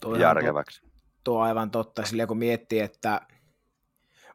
Toi 0.00 0.20
järkeväksi. 0.20 0.87
Tuo 1.28 1.40
aivan 1.40 1.70
totta, 1.70 2.04
sillä 2.04 2.26
kun 2.26 2.38
miettii, 2.38 2.80
että 2.80 3.20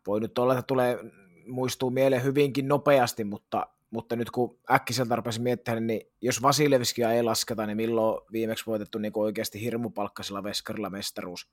voi 0.07 0.19
nyt 0.19 0.37
olla, 0.37 0.53
että 0.53 0.67
tulee 0.67 0.99
muistuu 1.47 1.89
mieleen 1.89 2.23
hyvinkin 2.23 2.67
nopeasti, 2.67 3.23
mutta 3.23 3.67
mutta 3.89 4.15
nyt 4.15 4.31
kun 4.31 4.59
äkkiseltä 4.71 5.15
rupesin 5.15 5.43
miettimään, 5.43 5.87
niin 5.87 6.01
jos 6.21 6.41
Vasilevskia 6.41 7.11
ei 7.11 7.23
lasketa, 7.23 7.65
niin 7.65 7.77
milloin 7.77 8.21
viimeksi 8.31 8.65
voitettu 8.65 8.97
niin 8.97 9.11
oikeasti 9.15 9.61
hirmupalkkasella 9.61 10.43
veskarilla 10.43 10.89
mestaruus. 10.89 11.47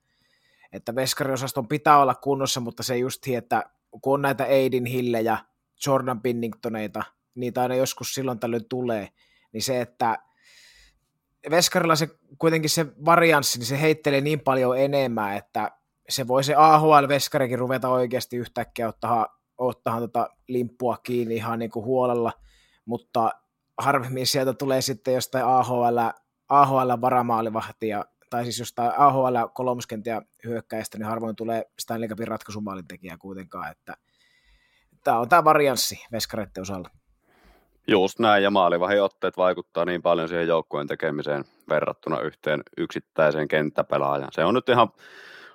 Että 0.73 0.95
veskariosaston 0.95 1.69
pitää 1.69 2.03
olla 2.03 2.15
kunnossa, 2.15 2.61
mutta 2.61 2.83
se 2.83 2.99
just, 2.99 3.29
että 3.29 3.65
kun 4.01 4.15
on 4.15 4.23
näitä 4.23 4.45
Aidin 4.45 4.87
Hillejä, 4.87 5.39
Jordan 5.87 6.21
Pinningtoneita, 6.21 7.03
niitä 7.35 7.63
aina 7.63 7.75
joskus 7.75 8.15
silloin 8.15 8.39
tällöin 8.39 8.69
tulee, 8.69 9.09
niin 9.53 9.63
se, 9.63 9.81
että 9.81 10.19
veskarilla 11.51 11.97
se 11.97 12.09
kuitenkin 12.39 12.71
se 12.71 12.87
varianssi, 13.05 13.59
niin 13.59 13.67
se 13.67 13.81
heittelee 13.81 14.21
niin 14.21 14.41
paljon 14.41 14.79
enemmän, 14.79 15.37
että 15.37 15.71
se 16.09 16.29
voi 16.29 16.45
se 16.45 16.55
AHL-veskarikin 16.55 17.59
ruveta 17.59 17.89
oikeasti 17.89 18.37
yhtäkkiä 18.37 18.89
ottaa 18.89 19.41
ottaa 19.61 20.01
tota 20.01 20.31
limppua 20.49 20.97
kiinni 20.97 21.37
ihan 21.37 21.59
niin 21.59 21.71
kuin 21.71 21.85
huolella, 21.85 22.33
mutta 22.85 23.31
harvemmin 23.79 24.27
sieltä 24.27 24.53
tulee 24.53 24.83
sitten 24.83 25.15
jostain 25.15 25.45
AHL, 25.45 25.99
AHL 26.49 27.01
varamaalivahtia, 27.01 28.05
tai 28.31 28.45
siis 28.45 28.59
jostain 28.59 28.93
AHL 28.97 29.37
kolmoskenttiä 29.55 30.23
hyökkäistä, 30.45 30.99
niin 30.99 31.07
harvoin 31.07 31.37
tulee 31.37 31.65
Stanley 31.79 32.09
Cupin 32.09 32.29
ratkaisumaalintekijää 32.29 33.17
kuitenkaan, 33.19 33.71
että 33.71 33.97
tämä 35.05 35.19
on 35.19 35.29
tämä 35.29 35.45
varianssi 35.45 36.07
veskareiden 36.13 36.63
osalla. 36.63 36.91
Just 37.91 38.19
näin, 38.19 38.43
ja 38.43 38.51
maalivahiotteet 38.51 39.37
vaikuttaa 39.37 39.85
niin 39.85 40.03
paljon 40.03 40.29
siihen 40.29 40.49
joukkueen 40.49 40.87
tekemiseen 40.87 41.45
verrattuna 41.69 42.21
yhteen 42.21 42.63
yksittäiseen 42.77 43.49
kenttäpelaajaan. 43.49 44.33
Se 44.33 44.45
on 44.45 44.55
nyt 44.55 44.69
ihan 44.69 44.89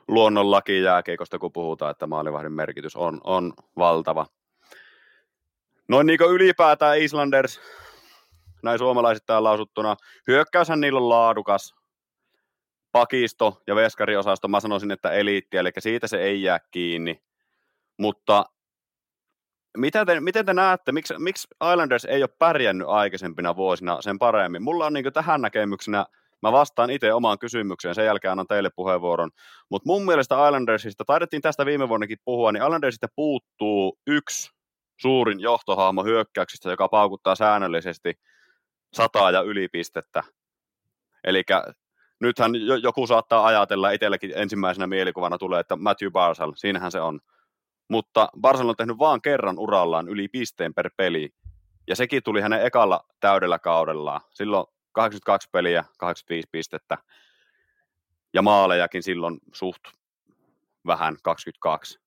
luonnonlaki 0.08 0.82
jääkeikosta, 0.82 1.40
kun 1.40 1.52
puhutaan, 1.52 1.92
että 1.92 2.08
maalivahdin 2.08 2.52
merkitys 2.52 2.96
on, 2.96 3.22
on 3.24 3.54
valtava. 3.78 4.26
Noin 5.88 6.08
niin 6.08 6.18
kuin 6.18 6.32
ylipäätään 6.32 7.00
Islanders, 7.00 7.62
näin 8.64 8.80
suomalaisittain 8.80 9.44
lausuttuna, 9.44 9.96
hyökkäyshän 10.28 10.82
niillä 10.82 11.00
on 11.00 11.10
laadukas, 11.10 11.76
pakisto 12.92 13.62
ja 13.68 13.76
veskariosasto, 13.76 14.48
mä 14.48 14.60
sanoisin, 14.60 14.92
että 14.92 15.12
eliitti, 15.12 15.58
eli 15.58 15.72
siitä 15.80 16.08
se 16.08 16.18
ei 16.18 16.42
jää 16.42 16.60
kiinni. 16.72 17.22
Mutta 17.98 18.46
mitä 19.76 20.06
te, 20.06 20.20
miten 20.20 20.46
te 20.46 20.54
näette, 20.54 20.92
miksi, 20.92 21.14
miksi 21.18 21.48
Islanders 21.72 22.06
ei 22.06 22.24
ole 22.24 22.30
pärjännyt 22.40 22.88
aikaisempina 22.88 23.56
vuosina 23.56 24.02
sen 24.02 24.20
paremmin? 24.20 24.64
Mulla 24.64 24.86
on 24.86 24.94
niin 24.94 25.14
tähän 25.14 25.42
näkemyksenä 25.42 26.06
Mä 26.42 26.52
vastaan 26.52 26.90
itse 26.90 27.14
omaan 27.14 27.40
kysymykseen, 27.40 27.96
sen 27.96 28.06
jälkeen 28.06 28.32
annan 28.32 28.48
teille 28.48 28.70
puheenvuoron. 28.76 29.32
Mutta 29.70 29.88
mun 29.88 30.06
mielestä 30.06 30.48
Islandersista, 30.48 31.06
taidettiin 31.06 31.42
tästä 31.42 31.66
viime 31.66 31.90
vuonnakin 31.90 32.18
puhua, 32.26 32.52
niin 32.52 32.64
Islandersista 32.64 33.08
puuttuu 33.16 34.00
yksi 34.08 34.50
suurin 34.98 35.40
johtohahmo 35.40 36.04
hyökkäyksistä, 36.04 36.70
joka 36.70 36.88
paukuttaa 36.88 37.36
säännöllisesti 37.36 38.14
sataa 38.94 39.32
ja 39.32 39.42
ylipistettä. 39.42 40.24
Eli 41.24 41.44
nythän 42.20 42.52
joku 42.84 43.08
saattaa 43.08 43.46
ajatella, 43.46 43.92
itselläkin 43.92 44.32
ensimmäisenä 44.36 44.88
mielikuvana 44.88 45.38
tulee, 45.38 45.60
että 45.60 45.76
Matthew 45.76 46.12
Barsal, 46.12 46.54
siinähän 46.56 46.92
se 46.92 47.02
on. 47.02 47.20
Mutta 47.88 48.30
Barsal 48.42 48.70
on 48.70 48.76
tehnyt 48.76 48.98
vaan 49.00 49.22
kerran 49.22 49.60
urallaan 49.60 50.08
yli 50.08 50.28
pisteen 50.28 50.74
per 50.74 50.90
peli, 50.98 51.34
ja 51.88 51.96
sekin 51.96 52.24
tuli 52.24 52.42
hänen 52.42 52.66
ekalla 52.66 53.06
täydellä 53.20 53.60
kaudellaan. 53.60 54.22
Silloin 54.34 54.68
82 54.92 55.50
peliä, 55.52 55.86
85 55.98 56.48
pistettä. 56.52 56.98
Ja 58.34 58.42
maalejakin 58.42 59.04
silloin 59.04 59.40
suht 59.54 59.82
vähän, 60.88 61.18
22. 61.24 62.00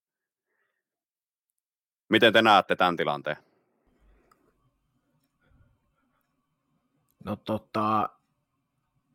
Miten 2.09 2.33
te 2.33 2.43
näette 2.43 2.77
tämän 2.77 2.97
tilanteen? 2.97 3.37
No 7.25 7.37
tota, 7.37 8.11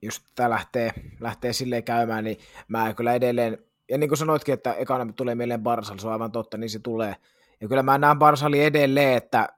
jos 0.01 0.23
tämä 0.35 0.49
lähtee, 0.49 0.93
lähtee 1.19 1.53
silleen 1.53 1.83
käymään, 1.83 2.23
niin 2.23 2.37
mä 2.67 2.93
kyllä 2.93 3.13
edelleen, 3.13 3.57
ja 3.89 3.97
niin 3.97 4.09
kuin 4.09 4.17
sanoitkin, 4.17 4.53
että 4.53 4.73
ekana 4.73 5.13
tulee 5.13 5.35
mieleen 5.35 5.63
Barsal, 5.63 5.97
se 5.97 6.07
on 6.07 6.13
aivan 6.13 6.31
totta, 6.31 6.57
niin 6.57 6.69
se 6.69 6.79
tulee. 6.79 7.15
Ja 7.61 7.67
kyllä 7.67 7.83
mä 7.83 7.97
näen 7.97 8.19
Barsali 8.19 8.63
edelleen, 8.63 9.17
että 9.17 9.49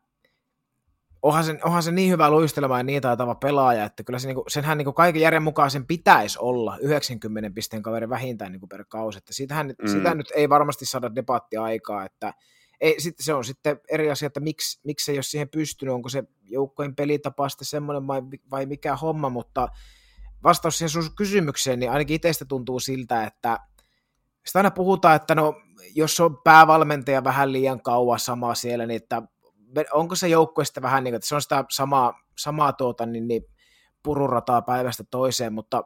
onhan 1.21 1.43
se, 1.43 1.59
onhan 1.63 1.83
se 1.83 1.91
niin 1.91 2.11
hyvä 2.11 2.31
luistelemaan 2.31 2.79
ja 2.79 2.83
niin 2.83 3.01
taitava 3.01 3.35
pelaaja, 3.35 3.83
että 3.83 4.03
kyllä 4.03 4.19
se, 4.19 4.27
niin 4.27 4.35
kuin, 4.35 4.45
senhän 4.47 4.77
niin 4.77 4.85
kuin 4.85 4.95
kaiken 4.95 5.21
järjen 5.21 5.43
mukaan 5.43 5.71
sen 5.71 5.87
pitäisi 5.87 6.37
olla 6.41 6.77
90 6.81 7.49
pisteen 7.55 7.83
kaveri 7.83 8.09
vähintään 8.09 8.51
niin 8.51 8.59
kuin 8.59 8.69
per 8.69 8.85
kausi, 8.89 9.17
että 9.17 9.33
sitähän, 9.33 9.67
mm. 9.67 9.87
sitä 9.87 10.15
nyt 10.15 10.31
ei 10.35 10.49
varmasti 10.49 10.85
saada 10.85 11.15
debattia 11.15 11.63
aikaa, 11.63 12.05
että 12.05 12.33
ei, 12.81 13.01
sit, 13.01 13.15
se 13.19 13.33
on 13.33 13.45
sitten 13.45 13.79
eri 13.89 14.11
asia, 14.11 14.27
että 14.27 14.39
miksi, 14.39 14.79
miksi 14.83 15.05
se 15.05 15.11
ei 15.11 15.17
ole 15.17 15.23
siihen 15.23 15.49
pystynyt, 15.49 15.93
onko 15.93 16.09
se 16.09 16.23
joukkojen 16.43 16.95
pelitapa 16.95 17.49
sitten 17.49 17.65
semmoinen 17.65 18.07
vai, 18.07 18.21
vai 18.51 18.65
mikä 18.65 18.95
homma, 18.95 19.29
mutta 19.29 19.67
vastaus 20.43 20.77
siihen 20.77 20.89
sun 20.89 21.15
kysymykseen, 21.17 21.79
niin 21.79 21.91
ainakin 21.91 22.15
itsestä 22.15 22.45
tuntuu 22.45 22.79
siltä, 22.79 23.23
että 23.23 23.59
sitä 24.45 24.59
aina 24.59 24.71
puhutaan, 24.71 25.15
että 25.15 25.35
no, 25.35 25.53
jos 25.95 26.19
on 26.19 26.37
päävalmentaja 26.43 27.23
vähän 27.23 27.51
liian 27.53 27.81
kauan 27.81 28.19
sama 28.19 28.55
siellä, 28.55 28.85
niin 28.85 28.97
että 29.03 29.21
onko 29.93 30.15
se 30.15 30.27
joukkue 30.27 30.65
sitten 30.65 30.83
vähän 30.83 31.03
niin 31.03 31.11
kuin, 31.11 31.15
että 31.15 31.27
se 31.27 31.35
on 31.35 31.41
sitä 31.41 31.65
samaa, 31.69 32.13
samaa 32.37 32.73
tuota, 32.73 33.05
niin, 33.05 33.27
niin 33.27 33.43
pururataa 34.03 34.61
päivästä 34.61 35.03
toiseen, 35.11 35.53
mutta 35.53 35.83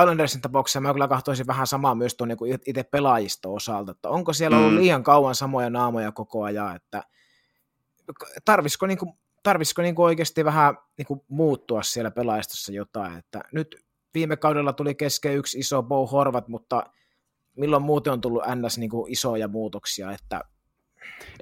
Islandersin 0.00 0.40
tapauksessa 0.40 0.80
mä 0.80 0.92
kyllä 0.92 1.08
katsoisin 1.08 1.46
vähän 1.46 1.66
samaa 1.66 1.94
myös 1.94 2.14
tuon 2.14 2.28
niin 2.28 2.58
itse 2.66 2.82
pelaajisto 2.82 3.54
osalta, 3.54 3.92
että 3.92 4.08
onko 4.08 4.32
siellä 4.32 4.56
ollut 4.56 4.72
mm. 4.72 4.78
liian 4.78 5.02
kauan 5.02 5.34
samoja 5.34 5.70
naamoja 5.70 6.12
koko 6.12 6.42
ajan, 6.42 6.76
että 6.76 7.02
tarvisiko, 8.44 8.86
niin 8.86 8.98
kuin, 8.98 9.12
tarvisiko 9.42 9.82
niin 9.82 9.94
kuin 9.94 10.06
oikeasti 10.06 10.44
vähän 10.44 10.76
niin 10.98 11.06
kuin 11.06 11.20
muuttua 11.28 11.82
siellä 11.82 12.10
pelaajistossa 12.10 12.72
jotain, 12.72 13.18
että 13.18 13.40
nyt 13.52 13.84
viime 14.14 14.36
kaudella 14.36 14.72
tuli 14.72 14.94
kesken 14.94 15.36
yksi 15.36 15.58
iso 15.58 15.82
Bo 15.82 16.06
Horvat, 16.06 16.48
mutta 16.48 16.86
milloin 17.56 17.82
muuten 17.82 18.12
on 18.12 18.20
tullut 18.20 18.42
ns. 18.54 18.78
Niin 18.78 18.90
kuin 18.90 19.12
isoja 19.12 19.48
muutoksia, 19.48 20.12
että 20.12 20.40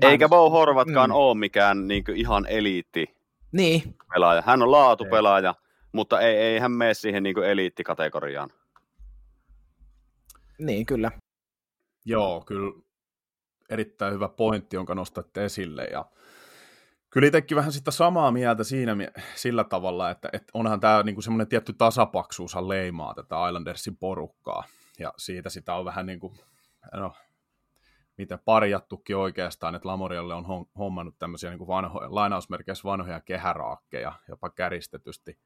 eikä 0.00 0.28
Bo 0.28 0.50
Horvatkaan 0.50 1.10
mm. 1.10 1.16
ole 1.16 1.38
mikään 1.38 1.88
niin 1.88 2.04
ihan 2.14 2.46
eliitti 2.46 3.06
niin. 3.52 3.96
pelaaja. 4.14 4.42
Hän 4.46 4.62
on 4.62 4.70
laatupelaaja, 4.70 5.54
ei. 5.58 5.68
mutta 5.92 6.20
ei, 6.20 6.36
ei 6.36 6.58
hän 6.58 6.72
mene 6.72 6.94
siihen 6.94 7.22
niin 7.22 7.44
eliittikategoriaan. 7.44 8.50
Niin, 10.58 10.86
kyllä. 10.86 11.10
Joo, 12.04 12.42
kyllä 12.46 12.72
erittäin 13.70 14.14
hyvä 14.14 14.28
pointti, 14.28 14.76
jonka 14.76 14.94
nostatte 14.94 15.44
esille. 15.44 15.84
Ja 15.84 16.04
kyllä 17.10 17.26
itsekin 17.26 17.56
vähän 17.56 17.72
sitä 17.72 17.90
samaa 17.90 18.30
mieltä 18.30 18.64
siinä 18.64 18.96
sillä 19.34 19.64
tavalla, 19.64 20.10
että, 20.10 20.28
että 20.32 20.50
onhan 20.54 20.80
tämä 20.80 21.02
niin 21.02 21.22
semmoinen 21.22 21.48
tietty 21.48 21.72
tasapaksuushan 21.72 22.68
leimaa 22.68 23.14
tätä 23.14 23.48
Islandersin 23.48 23.96
porukkaa. 23.96 24.64
Ja 24.98 25.12
siitä 25.16 25.50
sitä 25.50 25.74
on 25.74 25.84
vähän 25.84 26.06
niin 26.06 26.20
kuin, 26.20 26.38
no, 26.94 27.12
mitä 28.18 28.38
parjattukin 28.44 29.16
oikeastaan, 29.16 29.74
että 29.74 29.88
Lamorialle 29.88 30.34
on 30.34 30.66
hommannut 30.78 31.18
tämmöisiä 31.18 31.50
niin 31.50 31.58
kuin 31.58 31.68
vanhoja, 31.68 32.14
lainausmerkeissä 32.14 32.84
vanhoja 32.84 33.20
kehäraakkeja, 33.20 34.12
jopa 34.28 34.50
käristetysti 34.50 35.38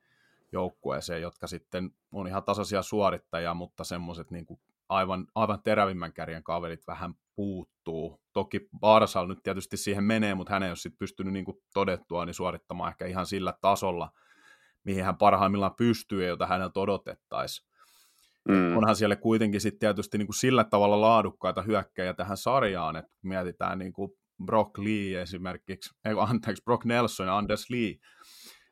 joukkueeseen, 0.52 1.22
jotka 1.22 1.46
sitten 1.46 1.90
on 2.12 2.28
ihan 2.28 2.44
tasaisia 2.44 2.82
suorittajia, 2.82 3.54
mutta 3.54 3.84
semmoiset 3.84 4.30
niin 4.30 4.46
aivan, 4.88 5.26
aivan 5.34 5.62
terävimmän 5.62 6.12
kärjen 6.12 6.42
kaverit 6.42 6.86
vähän 6.86 7.14
puuttuu. 7.36 8.20
Toki 8.32 8.68
Barsal 8.80 9.26
nyt 9.26 9.42
tietysti 9.42 9.76
siihen 9.76 10.04
menee, 10.04 10.34
mutta 10.34 10.52
hän 10.52 10.62
ei 10.62 10.70
ole 10.70 10.76
sitten 10.76 10.98
pystynyt 10.98 11.32
niin 11.32 11.44
kuin 11.44 11.62
todettua 11.74 12.24
niin 12.24 12.34
suorittamaan 12.34 12.90
ehkä 12.90 13.06
ihan 13.06 13.26
sillä 13.26 13.54
tasolla, 13.60 14.12
mihin 14.84 15.04
hän 15.04 15.16
parhaimmillaan 15.16 15.74
pystyy 15.74 16.22
ja 16.22 16.28
jota 16.28 16.46
häneltä 16.46 16.80
odotettaisiin. 16.80 17.71
Mm. 18.48 18.76
Onhan 18.76 18.96
siellä 18.96 19.16
kuitenkin 19.16 19.60
sitten 19.60 19.78
tietysti 19.78 20.18
niin 20.18 20.26
kuin 20.26 20.36
sillä 20.36 20.64
tavalla 20.64 21.00
laadukkaita 21.00 21.62
hyökkäjä 21.62 22.14
tähän 22.14 22.36
sarjaan, 22.36 22.96
että 22.96 23.10
mietitään 23.22 23.78
niin 23.78 23.92
kuin 23.92 24.12
Brock 24.44 24.78
Lee 24.78 25.22
esimerkiksi, 25.22 25.94
ei 26.04 26.14
anteeksi, 26.18 26.62
Brock 26.64 26.84
Nelson 26.84 27.26
ja 27.26 27.36
Anders 27.36 27.70
Lee 27.70 27.94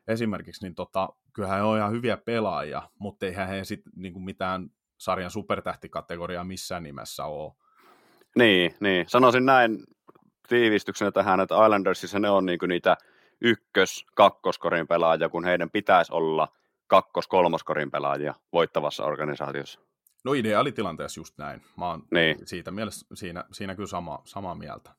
esimerkiksi, 0.07 0.65
niin 0.65 0.75
tota, 0.75 1.09
kyllähän 1.33 1.57
he 1.57 1.63
on 1.63 1.77
ihan 1.77 1.91
hyviä 1.91 2.17
pelaajia, 2.17 2.81
mutta 2.99 3.25
eihän 3.25 3.47
he 3.47 3.63
sitten 3.63 3.93
niin 3.95 4.13
kuin 4.13 4.23
mitään 4.23 4.69
sarjan 4.97 5.31
supertähtikategoriaa 5.31 6.43
missään 6.43 6.83
nimessä 6.83 7.25
ole. 7.25 7.53
Niin, 8.35 8.75
niin. 8.79 9.09
sanoisin 9.09 9.45
näin 9.45 9.83
tiivistyksenä 10.49 11.11
tähän, 11.11 11.39
että 11.39 11.65
Islandersissa 11.65 12.19
ne 12.19 12.29
on 12.29 12.45
niinku 12.45 12.65
niitä 12.65 12.97
ykkös-, 13.41 14.05
kakkoskorin 14.15 14.87
pelaajia, 14.87 15.29
kun 15.29 15.45
heidän 15.45 15.71
pitäisi 15.71 16.13
olla 16.13 16.47
kakkos-, 16.93 17.27
kolmoskorin 17.27 17.91
pelaajia 17.91 18.33
voittavassa 18.53 19.03
organisaatiossa. 19.03 19.79
No 20.23 20.33
ideaalitilanteessa 20.33 21.19
just 21.19 21.37
näin. 21.37 21.61
Mä 21.77 21.87
oon 21.87 22.03
niin. 22.11 22.47
siitä 22.47 22.71
mielessä, 22.71 23.05
siinä, 23.13 23.43
siinä 23.51 23.75
kyllä 23.75 23.87
sama, 23.87 24.21
samaa 24.25 24.55
mieltä. 24.55 24.91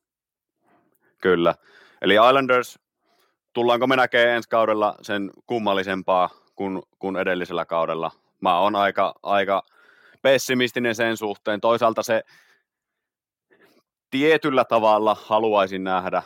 Kyllä. 1.22 1.54
Eli 2.02 2.14
Islanders, 2.14 2.78
tullaanko 3.52 3.86
me 3.86 3.96
näkemään 3.96 4.36
ensi 4.36 4.48
kaudella 4.48 4.94
sen 5.02 5.30
kummallisempaa 5.46 6.30
kuin, 6.54 6.82
kuin 6.98 7.16
edellisellä 7.16 7.64
kaudella? 7.64 8.10
Mä 8.40 8.58
oon 8.58 8.76
aika, 8.76 9.14
aika 9.22 9.62
pessimistinen 10.22 10.94
sen 10.94 11.16
suhteen. 11.16 11.60
Toisaalta 11.60 12.02
se 12.02 12.22
tietyllä 14.10 14.64
tavalla 14.64 15.16
haluaisin 15.24 15.84
nähdä 15.84 16.22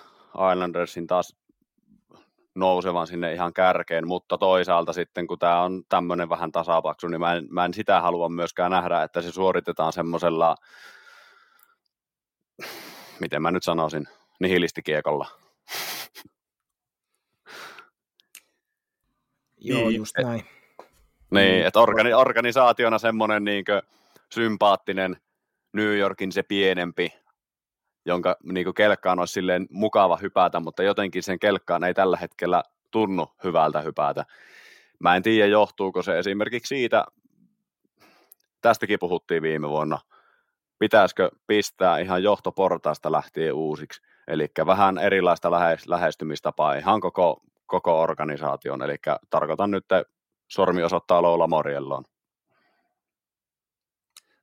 Islandersin 0.52 1.06
taas 1.06 1.36
nousevan 2.56 3.06
sinne 3.06 3.32
ihan 3.32 3.52
kärkeen, 3.52 4.06
mutta 4.06 4.38
toisaalta 4.38 4.92
sitten 4.92 5.26
kun 5.26 5.38
tämä 5.38 5.62
on 5.62 5.82
tämmöinen 5.88 6.28
vähän 6.28 6.52
tasapaksu, 6.52 7.08
niin 7.08 7.20
mä 7.20 7.34
en, 7.34 7.46
mä 7.50 7.64
en 7.64 7.74
sitä 7.74 8.00
halua 8.00 8.28
myöskään 8.28 8.70
nähdä, 8.70 9.02
että 9.02 9.22
se 9.22 9.32
suoritetaan 9.32 9.92
semmoisella, 9.92 10.56
miten 13.20 13.42
mä 13.42 13.50
nyt 13.50 13.62
sanoisin, 13.62 14.08
nihilistikiekolla. 14.40 15.26
Joo, 19.58 19.88
niin, 19.88 19.96
just 19.96 20.18
näin. 20.22 20.44
Niin, 21.30 21.66
että 21.66 21.80
organi- 21.80 22.14
organisaationa 22.16 22.98
semmoinen 22.98 23.44
niin 23.44 23.64
sympaattinen 24.32 25.16
New 25.72 25.98
Yorkin 25.98 26.32
se 26.32 26.42
pienempi, 26.42 27.12
jonka 28.06 28.36
niin 28.42 28.74
kelkkaan 28.74 29.18
olisi 29.18 29.32
silleen 29.32 29.66
mukava 29.70 30.16
hypätä, 30.16 30.60
mutta 30.60 30.82
jotenkin 30.82 31.22
sen 31.22 31.38
kelkkaan 31.38 31.84
ei 31.84 31.94
tällä 31.94 32.16
hetkellä 32.16 32.62
tunnu 32.90 33.26
hyvältä 33.44 33.80
hypätä. 33.80 34.24
Mä 34.98 35.16
en 35.16 35.22
tiedä, 35.22 35.46
johtuuko 35.46 36.02
se 36.02 36.18
esimerkiksi 36.18 36.68
siitä, 36.68 37.04
tästäkin 38.62 38.98
puhuttiin 38.98 39.42
viime 39.42 39.68
vuonna, 39.68 39.98
pitäisikö 40.78 41.30
pistää 41.46 41.98
ihan 41.98 42.22
johtoportaasta 42.22 43.12
lähtien 43.12 43.54
uusiksi. 43.54 44.02
Eli 44.28 44.48
vähän 44.66 44.98
erilaista 44.98 45.50
lähestymistapaa 45.86 46.74
ihan 46.74 47.00
koko, 47.00 47.42
koko 47.66 48.00
organisaation. 48.00 48.82
Eli 48.82 48.96
tarkoitan 49.30 49.70
nyt 49.70 49.84
sormi 50.48 50.82
osoittaa 50.82 51.22
Loula 51.22 51.46
Morielloon. 51.46 52.04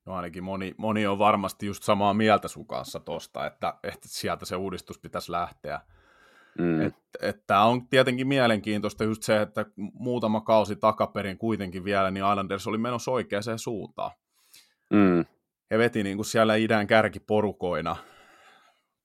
No 0.06 0.13
ainakin 0.13 0.44
moni, 0.44 0.76
moni 0.78 1.08
on 1.08 1.20
varmasti 1.20 1.66
just 1.66 1.84
samaa 1.84 2.13
mieltä 2.13 2.48
sun 2.48 2.68
kanssa 2.68 3.00
tosta, 3.00 3.46
että, 3.46 3.74
että 3.84 4.08
sieltä 4.08 4.46
se 4.46 4.56
uudistus 4.56 5.00
pitäisi 5.00 5.32
lähteä. 5.32 5.82
Mm. 6.58 6.82
Että 6.82 7.02
et 7.22 7.48
tämä 7.48 7.66
on 7.66 7.88
tietenkin 7.88 8.28
mielenkiintoista 8.28 9.04
just 9.04 9.24
se, 9.24 9.42
että 9.42 9.66
muutama 9.76 10.42
kausi 10.42 10.76
takaperin 10.76 11.38
kuitenkin 11.38 11.84
vielä, 11.84 12.12
niin 12.12 12.26
Islanders 12.32 12.68
oli 12.68 12.78
menossa 12.78 13.12
oikeaan 13.12 13.60
suuntaan. 13.60 14.12
Mm. 14.89 15.26
He 15.72 15.78
veti 15.78 16.04
niin 16.04 16.18
kuin 16.18 16.26
siellä 16.26 16.56
idän 16.56 16.88
kärkiporukoina, 16.88 17.96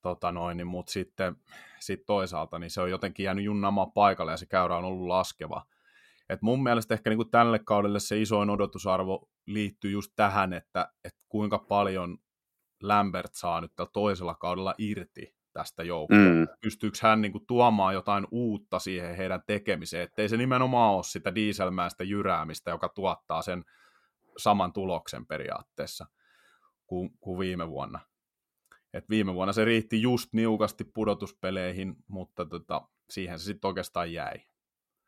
tota 0.03 0.33
noin, 0.33 0.57
niin, 0.57 0.67
mutta 0.67 0.93
sitten 0.93 1.37
sit 1.81 2.07
toisaalta 2.07 2.59
niin 2.59 2.71
se 2.71 2.81
on 2.81 2.91
jotenkin 2.91 3.25
jäänyt 3.25 3.45
junnaamaan 3.45 3.93
paikalle 3.93 4.31
ja 4.31 4.37
se 4.37 4.47
käyrä 4.47 4.77
on 4.77 4.85
ollut 4.85 5.07
laskeva. 5.07 5.67
Et 6.29 6.43
mun 6.43 6.62
mielestä 6.62 6.95
ehkä 6.95 7.11
niin 7.11 7.19
kuin 7.19 7.31
tälle 7.31 7.59
kaudelle 7.59 8.01
se 8.01 8.21
isoin 8.21 8.51
odotusarvo 8.51 9.31
liittyy 9.47 9.91
just 9.91 10.12
tähän, 10.17 10.53
että, 10.53 10.93
että 11.05 11.21
kuinka 11.29 11.59
paljon 11.59 12.19
Lambert 12.83 13.35
saa 13.35 13.61
nyt 13.61 13.73
tällä 13.77 13.91
toisella 13.93 14.35
kaudella 14.35 14.75
irti 14.79 15.35
tästä 15.53 15.83
joukkueesta. 15.83 16.53
Mm. 16.53 16.59
Pystyykö 16.61 16.99
hän 17.03 17.21
niin 17.21 17.33
kuin, 17.33 17.47
tuomaan 17.47 17.95
jotain 17.95 18.27
uutta 18.31 18.79
siihen 18.79 19.17
heidän 19.17 19.43
tekemiseen, 19.47 20.03
ettei 20.03 20.29
se 20.29 20.37
nimenomaan 20.37 20.95
ole 20.95 21.05
sitä 21.05 21.35
dieselmäistä 21.35 22.05
jyräämistä, 22.05 22.71
joka 22.71 22.88
tuottaa 22.88 23.43
sen 23.43 23.64
saman 24.38 24.73
tuloksen 24.73 25.27
periaatteessa 25.27 26.07
kuin, 26.87 27.11
kuin 27.21 27.38
viime 27.38 27.69
vuonna. 27.69 28.01
Et 28.93 29.09
viime 29.09 29.35
vuonna 29.35 29.53
se 29.53 29.64
riitti 29.64 30.03
just 30.03 30.33
niukasti 30.33 30.85
pudotuspeleihin, 30.85 31.97
mutta 32.09 32.47
tota, 32.47 32.88
siihen 33.11 33.38
se 33.38 33.45
sitten 33.45 33.69
oikeastaan 33.69 34.12
jäi. 34.12 34.35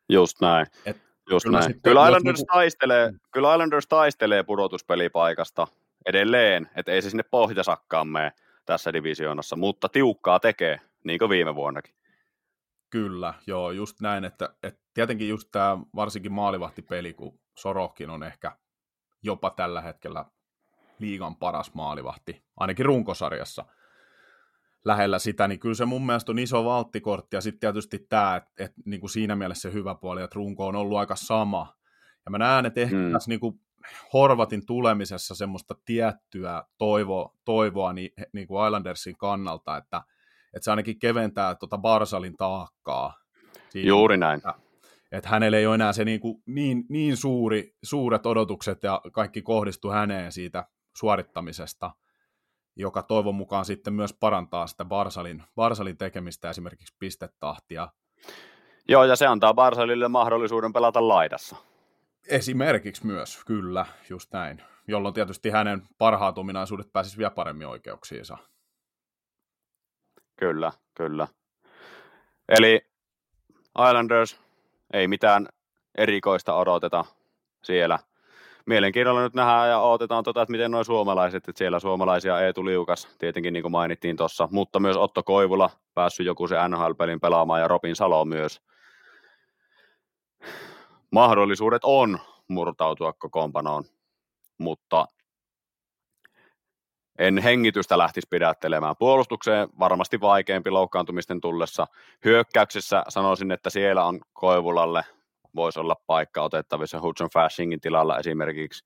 Just 0.09 0.41
näin. 0.41 0.67
Et 0.85 1.10
Just 1.31 1.43
kyllä 1.43 1.59
näin. 1.59 1.81
Kyllä 1.81 2.07
Islanders, 2.07 2.39
niinku... 2.39 2.53
taistelee, 2.53 3.11
kyllä 3.31 3.53
Islanders 3.53 3.87
taistelee 3.87 4.43
pudotuspelipaikasta 4.43 5.67
edelleen, 6.05 6.69
että 6.75 6.91
ei 6.91 7.01
se 7.01 7.09
sinne 7.09 7.23
pohjasakkaan 7.23 8.07
mene 8.07 8.31
tässä 8.65 8.93
divisioonassa, 8.93 9.55
mutta 9.55 9.89
tiukkaa 9.89 10.39
tekee, 10.39 10.79
niin 11.03 11.19
kuin 11.19 11.29
viime 11.29 11.55
vuonnakin. 11.55 11.95
Kyllä, 12.89 13.33
joo, 13.47 13.71
just 13.71 14.01
näin, 14.01 14.25
että, 14.25 14.49
että 14.63 14.81
tietenkin 14.93 15.29
just 15.29 15.47
tämä 15.51 15.77
varsinkin 15.95 16.31
maalivahtipeli, 16.31 17.13
kun 17.13 17.39
Sorokin 17.57 18.09
on 18.09 18.23
ehkä 18.23 18.51
jopa 19.23 19.49
tällä 19.49 19.81
hetkellä 19.81 20.25
liigan 20.99 21.35
paras 21.35 21.73
maalivahti, 21.73 22.43
ainakin 22.57 22.85
runkosarjassa– 22.85 23.65
lähellä 24.85 25.19
sitä, 25.19 25.47
niin 25.47 25.59
kyllä 25.59 25.75
se 25.75 25.85
mun 25.85 26.05
mielestä 26.05 26.31
on 26.31 26.39
iso 26.39 26.65
valttikortti, 26.65 27.35
ja 27.35 27.41
sitten 27.41 27.59
tietysti 27.59 27.99
tämä, 28.09 28.35
että 28.35 28.51
et, 28.59 28.71
niin 28.85 28.99
kuin 28.99 29.09
siinä 29.09 29.35
mielessä 29.35 29.69
se 29.69 29.73
hyvä 29.73 29.95
puoli, 29.95 30.21
että 30.21 30.35
runko 30.35 30.67
on 30.67 30.75
ollut 30.75 30.97
aika 30.97 31.15
sama. 31.15 31.73
Ja 32.25 32.31
mä 32.31 32.37
näen, 32.37 32.65
että 32.65 32.81
ehkä 32.81 32.95
mm. 32.95 33.11
tässä 33.11 33.29
niin 33.29 33.39
kuin 33.39 33.59
Horvatin 34.13 34.65
tulemisessa 34.65 35.35
semmoista 35.35 35.75
tiettyä 35.85 36.63
toivo, 36.77 37.35
toivoa 37.45 37.93
niin, 37.93 38.09
niin 38.33 38.47
kuin 38.47 38.67
Islandersin 38.67 39.17
kannalta, 39.17 39.77
että, 39.77 40.01
että 40.53 40.63
se 40.63 40.71
ainakin 40.71 40.99
keventää 40.99 41.55
tuota 41.55 41.77
Barsalin 41.77 42.37
taakkaa. 42.37 43.13
Siinä, 43.69 43.87
Juuri 43.87 44.17
näin. 44.17 44.37
Että, 44.37 44.53
että 45.11 45.29
hänellä 45.29 45.57
ei 45.57 45.67
ole 45.67 45.75
enää 45.75 45.93
se 45.93 46.05
niin, 46.05 46.19
kuin 46.19 46.43
niin, 46.45 46.85
niin 46.89 47.17
suuri, 47.17 47.75
suuret 47.83 48.25
odotukset 48.25 48.83
ja 48.83 49.01
kaikki 49.13 49.41
kohdistuu 49.41 49.91
häneen 49.91 50.31
siitä 50.31 50.65
suorittamisesta– 50.97 51.91
joka 52.75 53.03
toivon 53.03 53.35
mukaan 53.35 53.65
sitten 53.65 53.93
myös 53.93 54.13
parantaa 54.13 54.67
sitä 54.67 54.85
Barsalin, 54.85 55.43
Barsalin 55.55 55.97
tekemistä 55.97 56.49
esimerkiksi 56.49 56.95
pistetahtia. 56.99 57.87
Joo, 58.87 59.03
ja 59.03 59.15
se 59.15 59.27
antaa 59.27 59.53
Barsalille 59.53 60.07
mahdollisuuden 60.07 60.73
pelata 60.73 61.07
laidassa. 61.07 61.55
Esimerkiksi 62.27 63.05
myös, 63.05 63.45
kyllä, 63.45 63.85
just 64.09 64.33
näin. 64.33 64.61
Jolloin 64.87 65.13
tietysti 65.13 65.49
hänen 65.49 65.81
parhaat 65.97 66.37
ominaisuudet 66.37 66.93
pääsisi 66.93 67.17
vielä 67.17 67.31
paremmin 67.31 67.67
oikeuksiinsa. 67.67 68.37
Kyllä, 70.39 70.71
kyllä. 70.95 71.27
Eli 72.49 72.81
Islanders, 73.89 74.41
ei 74.93 75.07
mitään 75.07 75.47
erikoista 75.97 76.53
odoteta 76.53 77.05
siellä– 77.63 77.99
mielenkiinnolla 78.65 79.21
nyt 79.21 79.33
nähdään 79.33 79.69
ja 79.69 79.79
odotetaan, 79.79 80.23
tota, 80.23 80.41
että 80.41 80.51
miten 80.51 80.71
nuo 80.71 80.83
suomalaiset, 80.83 81.49
että 81.49 81.59
siellä 81.59 81.79
suomalaisia 81.79 82.41
Eetu 82.41 82.65
Liukas, 82.65 83.07
tietenkin 83.19 83.53
niin 83.53 83.63
kuin 83.63 83.71
mainittiin 83.71 84.17
tuossa, 84.17 84.49
mutta 84.51 84.79
myös 84.79 84.97
Otto 84.97 85.23
Koivula 85.23 85.69
päässyt 85.93 86.25
joku 86.25 86.47
se 86.47 86.55
NHL-pelin 86.67 87.19
pelaamaan 87.19 87.61
ja 87.61 87.67
Robin 87.67 87.95
Salo 87.95 88.25
myös. 88.25 88.61
Mahdollisuudet 91.11 91.81
on 91.83 92.19
murtautua 92.47 93.13
kokoonpanoon, 93.13 93.83
mutta 94.57 95.05
en 97.19 97.37
hengitystä 97.37 97.97
lähtisi 97.97 98.27
pidättelemään. 98.29 98.95
Puolustukseen 98.99 99.69
varmasti 99.79 100.21
vaikeampi 100.21 100.69
loukkaantumisten 100.69 101.41
tullessa. 101.41 101.87
Hyökkäyksessä 102.25 103.03
sanoisin, 103.09 103.51
että 103.51 103.69
siellä 103.69 104.05
on 104.05 104.19
Koivulalle 104.33 105.03
voisi 105.55 105.79
olla 105.79 105.95
paikka 106.07 106.41
otettavissa 106.41 107.01
Hudson 107.01 107.29
Fashingin 107.33 107.81
tilalla 107.81 108.19
esimerkiksi. 108.19 108.85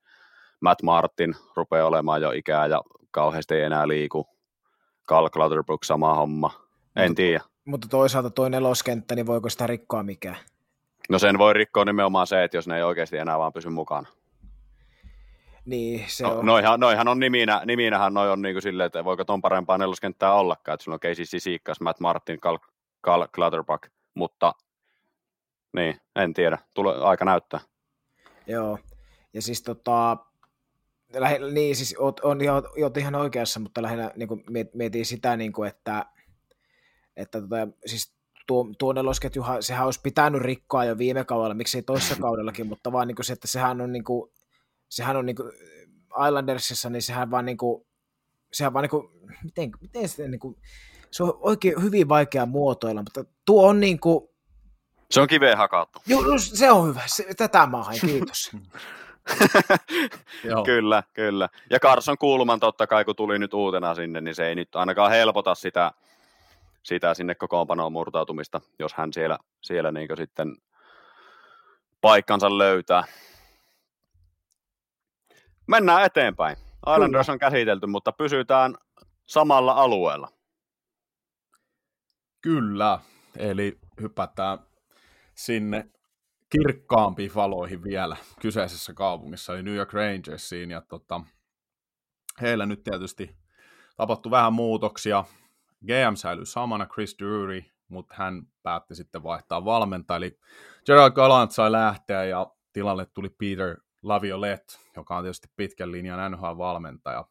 Matt 0.62 0.82
Martin 0.82 1.36
rupeaa 1.56 1.88
olemaan 1.88 2.22
jo 2.22 2.32
ikää 2.32 2.68
ja 2.68 2.82
kauheasti 3.12 3.54
ei 3.56 3.62
enää 3.62 3.88
liiku. 3.88 4.28
Carl 5.10 5.30
Clutterbuck 5.30 5.84
sama 5.84 6.14
homma. 6.14 6.52
En 6.96 7.10
mutta, 7.10 7.16
tiedä. 7.16 7.44
Mutta 7.66 7.88
toisaalta 7.88 8.30
toi 8.30 8.50
neloskenttä, 8.50 9.16
niin 9.16 9.26
voiko 9.26 9.50
sitä 9.50 9.68
rikkoa 9.68 10.04
mikään? 10.04 10.38
No 11.10 11.20
sen 11.20 11.38
voi 11.38 11.54
rikkoa 11.54 11.86
nimenomaan 11.86 12.28
se, 12.28 12.44
että 12.44 12.58
jos 12.58 12.68
ne 12.68 12.78
ei 12.78 12.84
oikeasti 12.84 13.18
enää 13.18 13.40
vaan 13.40 13.54
pysy 13.54 13.70
mukana. 13.70 14.08
Niin, 15.66 16.04
se 16.08 16.24
No, 16.24 16.40
on. 16.40 16.46
noihan, 16.46 16.80
noihan 16.80 17.08
on 17.08 17.20
niminä, 17.20 17.62
niminähän 17.66 18.14
noi 18.14 18.32
on 18.32 18.42
niinku 18.42 18.62
silleen, 18.62 18.88
että 18.88 19.06
voiko 19.06 19.26
ton 19.26 19.42
parempaa 19.42 19.78
neloskenttää 19.78 20.34
ollakaan, 20.34 20.74
että 20.74 20.84
sulla 20.84 20.96
on 20.96 21.00
Casey 21.00 21.26
Sisikas, 21.26 21.82
Matt 21.82 22.00
Martin, 22.00 22.40
Cal, 22.40 22.58
Cal 23.06 23.28
Clutterbuck, 23.28 23.88
mutta 24.14 24.54
niin, 25.76 26.02
en 26.16 26.34
tiedä, 26.34 26.58
Tule, 26.74 26.96
aika 26.96 27.26
näyttää. 27.26 27.60
Joo. 28.48 28.80
Ja 29.34 29.42
siis 29.42 29.64
tota, 29.64 30.18
lähinnä, 31.14 31.48
niin 31.48 31.76
siis 31.76 31.96
oot, 32.00 32.20
on, 32.20 32.42
ihan- 32.42 32.64
oot 32.84 32.98
ihan 32.98 33.16
oikeassa, 33.16 33.60
mutta 33.60 33.82
lähinnä 33.82 34.12
niin 34.16 34.28
kuin 34.28 34.44
mietin 34.74 35.06
sitä, 35.06 35.38
niin 35.38 35.54
kuin, 35.54 35.70
että, 35.70 36.06
että 37.16 37.42
tota, 37.42 37.68
siis 37.86 38.16
tuo, 38.48 38.68
tuo 38.80 38.94
nelosketjuhan, 38.94 39.64
sehän 39.64 39.86
olisi 39.86 40.00
pitänyt 40.04 40.42
rikkoa 40.42 40.86
jo 40.86 40.98
viime 40.98 41.26
kaudella, 41.26 41.54
miksei 41.54 41.82
toissa 41.82 42.16
kaudellakin, 42.22 42.68
mutta 42.68 42.92
vaan 42.92 43.08
niin 43.08 43.16
kuin 43.16 43.26
se, 43.26 43.34
että 43.34 43.48
sehän 43.48 43.82
on, 43.82 43.92
niin 43.92 44.04
kuin, 44.04 44.32
sehän 44.90 45.18
on 45.18 45.26
niin 45.26 45.36
kuin 45.36 45.52
Islandersissa, 46.28 46.90
niin 46.90 47.02
sehän 47.02 47.32
vaan 47.32 47.46
niin 47.46 47.58
kuin, 47.58 47.86
sehän 48.54 48.74
vaan 48.74 48.84
niin 48.84 48.90
kuin, 48.90 49.10
miten, 49.44 49.72
miten 49.82 50.10
se, 50.10 50.28
niin 50.28 50.40
kuin, 50.40 50.56
se 51.12 51.24
on 51.24 51.38
oikein 51.40 51.82
hyvin 51.82 52.10
vaikea 52.10 52.46
muotoilla, 52.46 53.04
mutta 53.04 53.26
tuo 53.46 53.68
on 53.68 53.80
niin 53.80 54.00
kuin, 54.00 54.30
Se 55.12 55.22
on 55.22 55.28
kiveen 55.28 55.58
hakattu. 55.58 56.00
ju, 56.08 56.32
just, 56.32 56.56
se 56.56 56.72
on 56.72 56.88
hyvä, 56.88 57.02
se, 57.06 57.26
tätä 57.38 57.66
mä 57.66 57.84
hain, 57.84 58.00
kiitos. 58.02 58.52
Joo. 60.44 60.64
kyllä, 60.64 61.04
kyllä. 61.14 61.50
Ja 61.70 61.80
Carson 61.80 62.18
Kulman 62.18 62.60
totta 62.60 62.88
kai, 62.88 63.06
kun 63.06 63.16
tuli 63.16 63.40
nyt 63.40 63.54
uutena 63.54 63.96
sinne, 63.96 64.22
niin 64.22 64.36
se 64.36 64.48
ei 64.48 64.56
nyt 64.56 64.76
ainakaan 64.76 65.12
helpota 65.12 65.56
sitä, 65.56 65.92
sitä 66.84 67.14
sinne 67.14 67.36
kokoonpanoon 67.36 67.92
murtautumista, 67.92 68.62
jos 68.80 68.94
hän 68.94 69.14
siellä, 69.14 69.38
siellä 69.62 69.92
niin 69.92 70.08
sitten 70.18 70.58
paikkansa 72.02 72.58
löytää. 72.58 73.04
Mennään 75.68 76.06
eteenpäin. 76.06 76.58
Islanders 76.94 77.30
on 77.30 77.40
käsitelty, 77.40 77.88
mutta 77.88 78.12
pysytään 78.12 78.76
samalla 79.26 79.72
alueella. 79.72 80.30
Kyllä, 82.42 83.00
eli 83.38 83.78
hypätään 84.02 84.60
sinne 85.36 85.90
kirkkaampiin 86.50 87.36
valoihin 87.36 87.84
vielä 87.84 88.18
kyseisessä 88.42 88.94
kaupungissa, 88.94 89.54
eli 89.54 89.64
New 89.64 89.76
York 89.76 89.94
Rangersiin, 89.94 90.72
ja 90.72 90.82
tota, 90.82 91.22
heillä 92.42 92.66
nyt 92.66 92.84
tietysti 92.84 93.36
tapahtui 93.98 94.32
vähän 94.32 94.54
muutoksia. 94.54 95.24
GM 95.86 96.16
säilyi 96.16 96.46
samana, 96.46 96.86
Chris 96.86 97.16
Drury, 97.20 97.64
mutta 97.88 98.16
hän 98.18 98.48
päätti 98.64 98.96
sitten 98.96 99.24
vaihtaa 99.24 99.66
valmentaja, 99.66 100.18
eli 100.18 100.40
Gerald 100.86 101.12
Gallant 101.12 101.52
sai 101.52 101.72
lähteä, 101.72 102.24
ja 102.24 102.52
tilalle 102.74 103.06
tuli 103.06 103.30
Peter 103.30 103.78
Laviolette, 104.04 104.78
joka 104.96 105.18
on 105.18 105.24
tietysti 105.24 105.48
pitkän 105.56 105.92
linjan 105.92 106.32
NHL-valmentaja, 106.32 107.26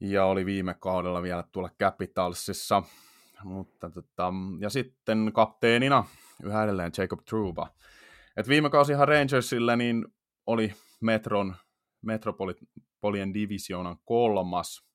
ja 0.00 0.24
oli 0.24 0.46
viime 0.46 0.74
kaudella 0.74 1.22
vielä 1.22 1.44
tuolla 1.52 1.70
Capitalsissa, 1.80 2.82
mutta 3.44 3.90
tota, 3.90 4.32
ja 4.60 4.70
sitten 4.70 5.30
kapteenina 5.34 6.04
yhä 6.42 6.64
edelleen 6.64 6.92
Jacob 6.98 7.20
Truba. 7.28 7.70
Et 8.36 8.48
viime 8.48 8.70
kausihan 8.70 9.08
Rangersillä 9.08 9.76
niin 9.76 10.06
oli 10.46 10.74
Metron, 11.00 11.54
Metropolien 12.02 13.34
divisioonan 13.34 13.96
kolmas 14.04 14.86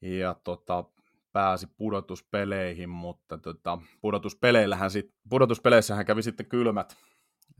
ja 0.00 0.34
tota, 0.44 0.84
pääsi 1.32 1.66
pudotuspeleihin, 1.76 2.88
mutta 2.88 3.38
tota, 3.38 3.78
pudotuspeleillähän 4.00 4.90
sit, 4.90 5.14
pudotuspeleissähän 5.28 6.06
kävi 6.06 6.22
sitten 6.22 6.46
kylmät 6.46 6.96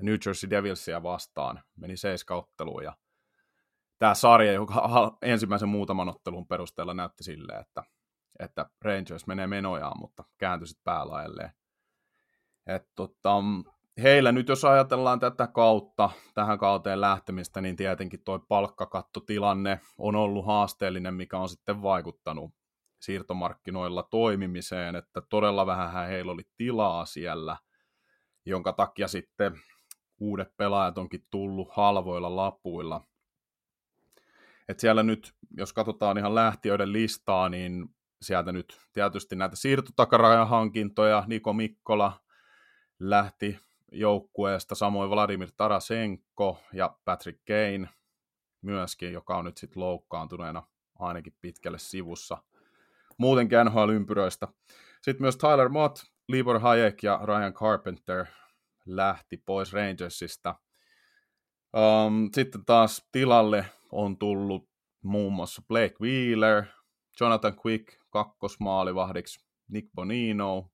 New 0.02 0.16
Jersey 0.26 0.50
Devilsia 0.50 1.02
vastaan, 1.02 1.62
meni 1.76 1.96
seiskautteluun 1.96 2.85
ja 2.85 2.96
tämä 3.98 4.14
sarja, 4.14 4.52
joka 4.52 5.16
ensimmäisen 5.22 5.68
muutaman 5.68 6.09
ottelun 6.09 6.48
perusteella 6.48 6.94
näytti 6.94 7.24
silleen, 7.24 7.61
että 7.61 7.83
että 8.38 8.70
Rangers 8.83 9.26
menee 9.26 9.46
menojaan, 9.46 9.98
mutta 10.00 10.24
kääntyi 10.38 10.68
sitten 10.68 10.85
päälaelleen. 10.85 11.50
Et 12.66 12.88
tota, 12.94 13.42
heillä 14.02 14.33
nyt, 14.33 14.48
jos 14.48 14.64
ajatellaan 14.64 15.20
tätä 15.20 15.46
kautta, 15.46 16.11
tähän 16.35 16.59
kauteen 16.59 17.00
lähtemistä, 17.00 17.61
niin 17.61 17.76
tietenkin 17.76 18.22
tuo 18.24 18.38
palkkakattotilanne 18.38 19.81
on 19.98 20.16
ollut 20.16 20.46
haasteellinen, 20.46 21.14
mikä 21.14 21.38
on 21.38 21.48
sitten 21.48 21.83
vaikuttanut 21.83 22.55
siirtomarkkinoilla 23.00 24.02
toimimiseen, 24.02 24.96
että 24.96 25.20
todella 25.20 25.66
vähän 25.66 26.09
heillä 26.09 26.33
oli 26.33 26.42
tilaa 26.57 27.07
siellä, 27.07 27.57
jonka 28.46 28.72
takia 28.72 29.09
sitten 29.09 29.61
uudet 30.20 30.57
pelaajat 30.57 30.98
onkin 30.98 31.26
tullut 31.31 31.68
halvoilla 31.70 32.37
lapuilla. 32.37 33.00
Et 34.68 34.81
siellä 34.81 35.02
nyt, 35.02 35.35
jos 35.57 35.72
katsotaan 35.72 36.18
ihan 36.18 36.35
lähtiöiden 36.35 36.92
listaa, 36.92 37.48
niin 37.48 37.85
sieltä 38.22 38.52
nyt 38.52 38.79
tietysti 38.92 39.37
näitä 39.37 39.57
siirtotakarajan 39.57 40.48
hankintoja, 40.48 41.24
Niko 41.26 41.52
Mikkola 41.52 42.20
lähti 42.98 43.59
joukkueesta, 43.92 44.74
samoin 44.74 45.11
Vladimir 45.11 45.50
Tarasenko 45.56 46.61
ja 46.72 46.96
Patrick 47.04 47.40
Kane 47.46 47.88
myöskin, 48.62 49.12
joka 49.12 49.37
on 49.37 49.44
nyt 49.44 49.56
sitten 49.56 49.82
loukkaantuneena 49.82 50.62
ainakin 50.98 51.37
pitkälle 51.40 51.78
sivussa. 51.78 52.38
Muutenkin 53.18 53.59
NHL-ympyröistä. 53.59 54.48
Sitten 55.02 55.22
myös 55.22 55.37
Tyler 55.37 55.68
Mott, 55.68 55.98
Libor 56.28 56.59
Hayek 56.59 57.02
ja 57.02 57.20
Ryan 57.22 57.54
Carpenter 57.54 58.26
lähti 58.87 59.42
pois 59.46 59.72
Rangersista. 59.72 60.54
Um, 61.76 62.30
sitten 62.32 62.64
taas 62.64 63.09
tilalle 63.12 63.66
on 63.92 64.18
tullut 64.18 64.68
muun 65.02 65.32
muassa 65.32 65.62
Blake 65.68 65.94
Wheeler, 66.00 66.64
Jonathan 67.20 67.56
Quick 67.66 67.87
kakkosmaalivahdiksi, 68.11 69.46
Nick 69.68 69.88
Bonino, 69.94 70.70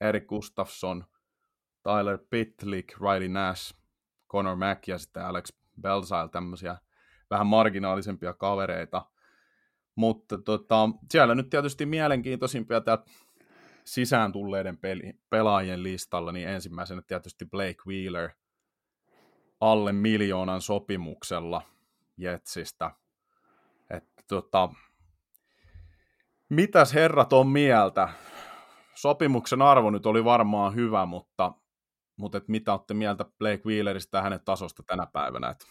Erik 0.00 0.26
Gustafsson, 0.26 1.04
Tyler 1.82 2.18
Pitlick, 2.30 3.00
Riley 3.00 3.28
Nash, 3.28 3.74
Connor 4.28 4.56
Mack 4.56 4.88
ja 4.88 4.98
sitten 4.98 5.24
Alex 5.24 5.52
Belsail, 5.80 6.28
tämmöisiä 6.28 6.76
vähän 7.30 7.46
marginaalisempia 7.46 8.34
kavereita. 8.34 9.06
Mutta 9.94 10.38
tota, 10.38 10.88
siellä 11.10 11.34
nyt 11.34 11.50
tietysti 11.50 11.86
mielenkiintoisimpia 11.86 12.80
täältä 12.80 13.04
sisään 13.84 14.32
tulleiden 14.32 14.78
peli, 14.78 15.12
pelaajien 15.30 15.82
listalla, 15.82 16.32
niin 16.32 16.48
ensimmäisenä 16.48 17.02
tietysti 17.02 17.44
Blake 17.46 17.82
Wheeler 17.86 18.30
alle 19.60 19.92
miljoonan 19.92 20.60
sopimuksella 20.60 21.62
Jetsistä. 22.16 22.90
Että 23.90 24.22
tota, 24.28 24.68
mitäs 26.48 26.94
herrat 26.94 27.32
on 27.32 27.46
mieltä? 27.46 28.08
Sopimuksen 28.94 29.62
arvo 29.62 29.90
nyt 29.90 30.06
oli 30.06 30.24
varmaan 30.24 30.74
hyvä, 30.74 31.06
mutta, 31.06 31.52
mutta 32.20 32.38
et 32.38 32.48
mitä 32.48 32.72
olette 32.72 32.94
mieltä 32.94 33.24
Blake 33.38 33.62
Wheelerista 33.66 34.16
ja 34.16 34.22
hänen 34.22 34.40
tasosta 34.44 34.82
tänä 34.82 35.06
päivänä? 35.12 35.48
Et 35.48 35.66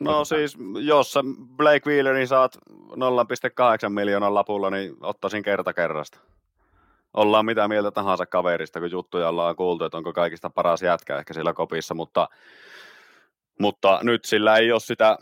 No 0.00 0.24
siis, 0.24 0.56
jos 0.80 1.12
sä 1.12 1.20
Blake 1.56 1.90
Wheelerin 1.90 2.28
saat 2.28 2.56
0,8 2.56 3.88
miljoonan 3.88 4.34
lapulla, 4.34 4.70
niin 4.70 4.96
ottaisin 5.00 5.42
kerta 5.42 5.72
kerrasta. 5.72 6.18
Ollaan 7.14 7.46
mitä 7.46 7.68
mieltä 7.68 7.90
tahansa 7.90 8.26
kaverista, 8.26 8.80
kun 8.80 8.90
juttuja 8.90 9.28
ollaan 9.28 9.56
kuultu, 9.56 9.84
että 9.84 9.98
onko 9.98 10.12
kaikista 10.12 10.50
paras 10.50 10.82
jätkä 10.82 11.18
ehkä 11.18 11.34
sillä 11.34 11.52
kopissa, 11.52 11.94
mutta, 11.94 12.28
mutta 13.60 14.00
nyt 14.02 14.24
sillä 14.24 14.56
ei 14.56 14.72
ole 14.72 14.80
sitä, 14.80 15.18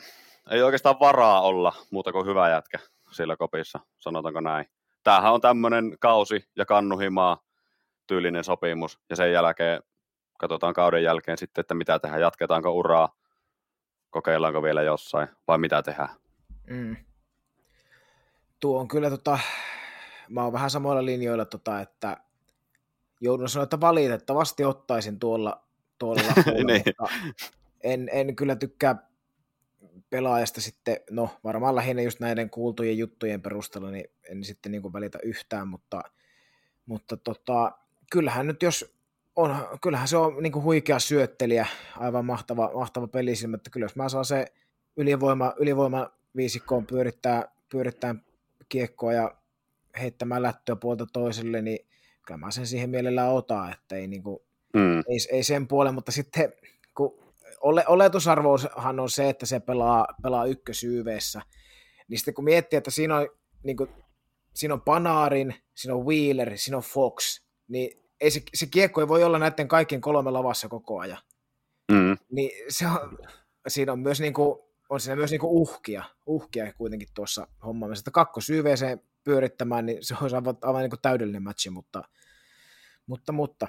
ei 0.50 0.62
oikeastaan 0.62 1.00
varaa 1.00 1.40
olla 1.40 1.72
muuta 1.90 2.12
kuin 2.12 2.26
hyvä 2.26 2.48
jätkä 2.48 2.78
sillä 3.10 3.36
kopissa, 3.36 3.80
sanotaanko 3.98 4.40
näin. 4.40 4.66
Tämähän 5.02 5.32
on 5.32 5.40
tämmöinen 5.40 5.96
kausi 6.00 6.44
ja 6.56 6.66
kannuhimaa 6.66 7.42
tyylinen 8.06 8.44
sopimus, 8.44 8.98
ja 9.10 9.16
sen 9.16 9.32
jälkeen 9.32 9.82
katsotaan 10.40 10.74
kauden 10.74 11.02
jälkeen 11.02 11.38
sitten, 11.38 11.60
että 11.60 11.74
mitä 11.74 11.98
tehdään, 11.98 12.20
jatketaanko 12.20 12.72
uraa, 12.72 13.16
kokeillaanko 14.10 14.62
vielä 14.62 14.82
jossain, 14.82 15.28
vai 15.48 15.58
mitä 15.58 15.82
tehdään. 15.82 16.08
Mm. 16.70 16.96
Tuo 18.60 18.80
on 18.80 18.88
kyllä 18.88 19.10
tota, 19.10 19.38
mä 20.28 20.44
oon 20.44 20.52
vähän 20.52 20.70
samoilla 20.70 21.04
linjoilla, 21.04 21.44
tota, 21.44 21.80
että 21.80 22.16
joudun 23.20 23.48
sanoa, 23.48 23.64
että 23.64 23.80
valitettavasti 23.80 24.64
ottaisin 24.64 25.18
tuolla, 25.18 25.64
tuolla 25.98 26.22
Niin. 26.66 26.82
mutta 26.86 27.14
en, 27.80 28.08
en 28.12 28.36
kyllä 28.36 28.56
tykkää 28.56 29.10
pelaajasta 30.10 30.60
sitten, 30.60 30.96
no 31.10 31.28
varmaan 31.44 31.74
lähinnä 31.74 32.02
just 32.02 32.20
näiden 32.20 32.50
kuultujen 32.50 32.98
juttujen 32.98 33.42
perusteella, 33.42 33.90
niin 33.90 34.10
en 34.30 34.44
sitten 34.44 34.72
niin 34.72 34.82
kuin 34.82 34.92
välitä 34.92 35.18
yhtään, 35.22 35.68
mutta, 35.68 36.02
mutta 36.86 37.16
tota, 37.16 37.72
kyllähän 38.12 38.46
nyt 38.46 38.62
jos 38.62 38.99
on, 39.36 39.56
kyllähän 39.82 40.08
se 40.08 40.16
on 40.16 40.42
niin 40.42 40.52
kuin 40.52 40.62
huikea 40.62 40.98
syöttelijä, 40.98 41.66
aivan 41.98 42.24
mahtava, 42.24 42.70
mahtava 42.74 43.08
pelisilmä, 43.08 43.56
että 43.56 43.70
kyllä 43.70 43.84
jos 43.84 43.96
mä 43.96 44.08
saan 44.08 44.24
se 44.24 44.46
ylivoima, 44.96 45.54
ylivoima 45.56 46.10
viisikkoon 46.36 46.86
pyörittää, 46.86 47.44
pyörittää 47.72 48.14
kiekkoa 48.68 49.12
ja 49.12 49.34
heittämään 50.00 50.42
lättöä 50.42 50.76
puolta 50.76 51.06
toiselle, 51.12 51.62
niin 51.62 51.78
kyllä 52.26 52.38
mä 52.38 52.50
sen 52.50 52.66
siihen 52.66 52.90
mielellään 52.90 53.32
otan, 53.32 53.72
että 53.72 53.96
ei, 53.96 54.06
niin 54.06 54.22
kuin, 54.22 54.40
Mm. 54.74 54.98
Ei, 54.98 55.18
ei 55.32 55.42
sen 55.42 55.68
puolen, 55.68 55.94
mutta 55.94 56.12
sitten 56.12 56.52
kun 56.94 57.18
ole, 57.60 57.84
oletusarvohan 57.86 59.00
on 59.00 59.10
se, 59.10 59.28
että 59.28 59.46
se 59.46 59.60
pelaa, 59.60 60.06
pelaa 60.22 60.46
ykkösyyveessä, 60.46 61.42
niin 62.08 62.18
sitten 62.18 62.34
kun 62.34 62.44
miettii, 62.44 62.76
että 62.76 62.90
siinä 62.90 63.16
on, 63.16 63.28
niin 63.62 63.76
kuin, 63.76 63.90
siinä 64.54 64.74
on 64.74 64.80
Panarin, 64.80 65.54
siinä 65.74 65.94
on 65.94 66.06
Wheeler, 66.06 66.58
siinä 66.58 66.76
on 66.76 66.82
Fox, 66.82 67.40
niin 67.68 67.99
ei 68.20 68.30
se, 68.30 68.42
se 68.54 68.66
kiekko 68.66 69.00
ei 69.00 69.08
voi 69.08 69.24
olla 69.24 69.38
näiden 69.38 69.68
kaikkien 69.68 70.00
kolme 70.00 70.30
lavassa 70.30 70.68
koko 70.68 71.00
ajan. 71.00 71.18
Mm. 71.92 72.16
Niin 72.32 72.50
se 72.68 72.86
on, 72.86 73.18
siinä 73.68 73.92
on 73.92 73.98
myös 73.98 74.20
niin 74.20 74.34
kuin, 74.34 74.58
on 74.88 75.00
siinä 75.00 75.16
myös 75.16 75.30
niin 75.30 75.40
kuin 75.40 75.50
uhkia, 75.50 76.04
uhkia 76.26 76.72
kuitenkin 76.72 77.08
tuossa 77.14 77.46
hommaamisessa. 77.64 78.02
Että 78.02 78.10
kakkosyyveeseen 78.10 79.00
pyörittämään, 79.24 79.86
niin 79.86 80.04
se 80.04 80.14
olisi 80.22 80.36
aivan, 80.36 80.58
aivan 80.62 80.80
niin 80.80 80.90
kuin 80.90 81.00
täydellinen 81.02 81.42
matchi, 81.42 81.70
mutta, 81.70 82.02
mutta, 83.06 83.32
mutta 83.32 83.68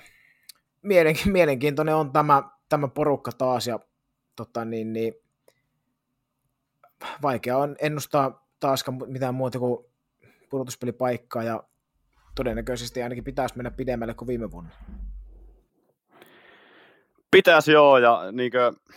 mielenkiintoinen 1.26 1.96
on 1.96 2.12
tämä, 2.12 2.44
tämä 2.70 2.88
porukka 2.88 3.32
taas, 3.32 3.68
ja 3.68 3.80
tota, 4.36 4.66
niin, 4.66 4.94
niin, 4.94 5.14
vaikea 7.22 7.58
on 7.58 7.76
ennustaa 7.80 8.48
taaskaan 8.60 8.98
mitään 9.06 9.36
muuta 9.36 9.60
kuin 9.60 9.86
pudotuspelipaikkaa, 10.50 11.44
ja 11.44 11.64
todennäköisesti 12.36 13.04
ainakin 13.04 13.24
pitäisi 13.24 13.58
mennä 13.58 13.72
pidemmälle 13.72 14.14
kuin 14.14 14.28
viime 14.28 14.52
vuonna. 14.52 14.70
Pitäisi 17.32 17.72
joo, 17.72 17.98
ja 17.98 18.32
niin 18.32 18.52
kuin, 18.52 18.96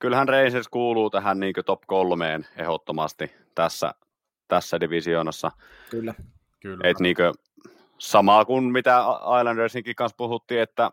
kyllähän 0.00 0.28
Rangers 0.28 0.68
kuuluu 0.68 1.10
tähän 1.10 1.40
niin 1.40 1.54
top 1.66 1.82
kolmeen 1.86 2.46
ehdottomasti 2.56 3.32
tässä, 3.54 3.94
tässä 4.48 4.80
divisioonassa. 4.80 5.50
Kyllä. 5.90 6.14
Kyllä. 6.60 6.88
Et 6.90 7.00
niin 7.00 7.16
kuin, 7.16 7.34
samaa 7.98 8.44
kuin 8.44 8.64
mitä 8.64 9.04
Islandersinkin 9.40 9.96
kanssa 9.96 10.16
puhuttiin, 10.16 10.60
että 10.60 10.90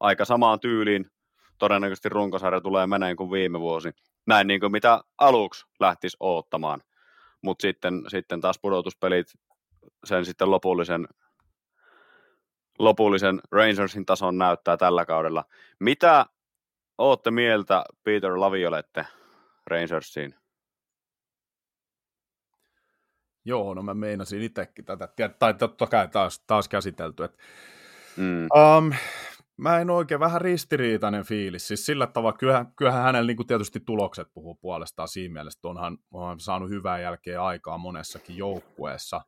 aika 0.00 0.24
samaan 0.24 0.60
tyyliin 0.60 1.10
todennäköisesti 1.58 2.08
runkosarja 2.08 2.60
tulee 2.60 2.86
meneen 2.86 3.16
kuin 3.16 3.30
viime 3.30 3.60
vuosi. 3.60 3.90
Näin 4.26 4.46
niin 4.46 4.60
kuin 4.60 4.72
mitä 4.72 5.00
aluksi 5.18 5.66
lähtisi 5.80 6.16
oottamaan. 6.20 6.82
Mutta 7.42 7.62
sitten, 7.62 8.02
sitten 8.08 8.40
taas 8.40 8.58
pudotuspelit 8.58 9.26
sen 10.04 10.24
sitten 10.24 10.50
lopullisen, 10.50 11.08
lopullisen 12.78 13.40
Rangersin 13.50 14.06
tason 14.06 14.38
näyttää 14.38 14.76
tällä 14.76 15.06
kaudella. 15.06 15.44
Mitä 15.80 16.26
ootte 16.98 17.30
mieltä 17.30 17.84
Peter 18.04 18.40
Laviolette 18.40 19.06
Rangersiin? 19.66 20.34
Joo, 23.44 23.74
no 23.74 23.82
mä 23.82 23.94
meinasin 23.94 24.42
itsekin 24.42 24.84
tätä, 24.84 25.08
tai 25.38 25.54
totta 25.54 25.86
kai 25.86 26.08
taas, 26.08 26.44
taas 26.46 26.68
käsitelty. 26.68 27.24
Et, 27.24 27.38
mm. 28.16 28.42
um, 28.42 28.92
mä 29.56 29.80
en 29.80 29.90
oikein, 29.90 30.20
vähän 30.20 30.40
ristiriitainen 30.40 31.24
fiilis. 31.24 31.68
Siis 31.68 31.86
sillä 31.86 32.06
tavalla, 32.06 32.38
kyllähän, 32.38 32.72
kyllähän 32.76 33.02
hänellä 33.02 33.26
niin 33.26 33.46
tietysti 33.46 33.80
tulokset 33.80 34.28
puhuu 34.34 34.54
puolestaan 34.54 35.08
siinä 35.08 35.32
mielessä, 35.32 35.58
että 35.58 35.68
onhan, 35.68 35.98
onhan 36.10 36.40
saanut 36.40 36.70
hyvää 36.70 36.98
jälkeä 36.98 37.44
aikaa 37.44 37.78
monessakin 37.78 38.36
joukkueessa. 38.36 39.20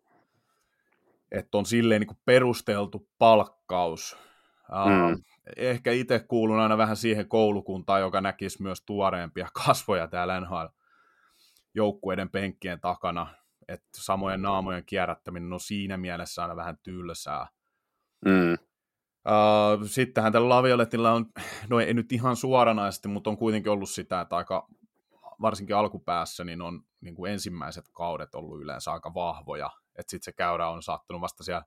Että 1.32 1.58
on 1.58 1.66
silleen 1.66 2.00
niin 2.00 2.18
perusteltu 2.24 3.08
palkkaus. 3.18 4.16
Mm. 4.68 5.22
ehkä 5.56 5.92
itse 5.92 6.18
kuulun 6.18 6.60
aina 6.60 6.78
vähän 6.78 6.96
siihen 6.96 7.28
koulukuntaan, 7.28 8.00
joka 8.00 8.20
näkisi 8.20 8.62
myös 8.62 8.82
tuoreempia 8.86 9.48
kasvoja 9.64 10.08
täällä 10.08 10.40
NHL-joukkueiden 10.40 12.30
penkkien 12.30 12.80
takana. 12.80 13.26
Että 13.68 13.88
samojen 13.96 14.42
naamojen 14.42 14.84
kierrättäminen 14.84 15.52
on 15.52 15.60
siinä 15.60 15.96
mielessä 15.96 16.42
aina 16.42 16.56
vähän 16.56 16.78
tylsää. 16.82 17.46
Mm. 18.24 18.52
Uh, 18.52 19.86
sittenhän 19.86 20.32
tällä 20.32 20.48
Lavioletilla 20.48 21.12
on, 21.12 21.26
no 21.70 21.80
ei 21.80 21.94
nyt 21.94 22.12
ihan 22.12 22.36
suoranaisesti, 22.36 23.08
mutta 23.08 23.30
on 23.30 23.36
kuitenkin 23.36 23.72
ollut 23.72 23.90
sitä, 23.90 24.20
että 24.20 24.36
aika, 24.36 24.68
varsinkin 25.42 25.76
alkupäässä, 25.76 26.44
niin 26.44 26.62
on 26.62 26.82
niin 27.00 27.14
kuin 27.14 27.32
ensimmäiset 27.32 27.84
kaudet 27.92 28.34
ollut 28.34 28.60
yleensä 28.60 28.92
aika 28.92 29.14
vahvoja, 29.14 29.70
että 29.98 30.10
sitten 30.10 30.24
se 30.24 30.32
käyrä 30.32 30.68
on 30.68 30.82
saattanut 30.82 31.22
vasta 31.22 31.44
siellä 31.44 31.64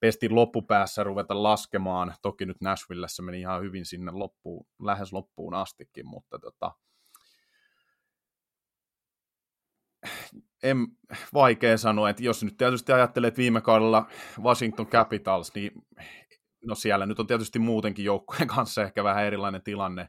pestin 0.00 0.34
loppupäässä 0.34 1.04
ruveta 1.04 1.42
laskemaan, 1.42 2.14
toki 2.22 2.46
nyt 2.46 2.60
Nashvillessä 2.60 3.22
meni 3.22 3.40
ihan 3.40 3.62
hyvin 3.62 3.86
sinne 3.86 4.12
loppuun, 4.12 4.66
lähes 4.82 5.12
loppuun 5.12 5.54
astikin, 5.54 6.06
mutta 6.06 6.38
tota, 6.38 6.72
en, 10.62 10.86
vaikea 11.34 11.78
sanoa, 11.78 12.10
että 12.10 12.22
jos 12.22 12.44
nyt 12.44 12.56
tietysti 12.56 12.92
ajattelee, 12.92 13.28
että 13.28 13.38
viime 13.38 13.60
kaudella 13.60 14.06
Washington 14.42 14.86
Capitals, 14.86 15.54
niin 15.54 15.72
no 16.66 16.74
siellä 16.74 17.06
nyt 17.06 17.20
on 17.20 17.26
tietysti 17.26 17.58
muutenkin 17.58 18.04
joukkueen 18.04 18.48
kanssa 18.56 18.82
ehkä 18.82 19.04
vähän 19.04 19.24
erilainen 19.24 19.62
tilanne, 19.62 20.08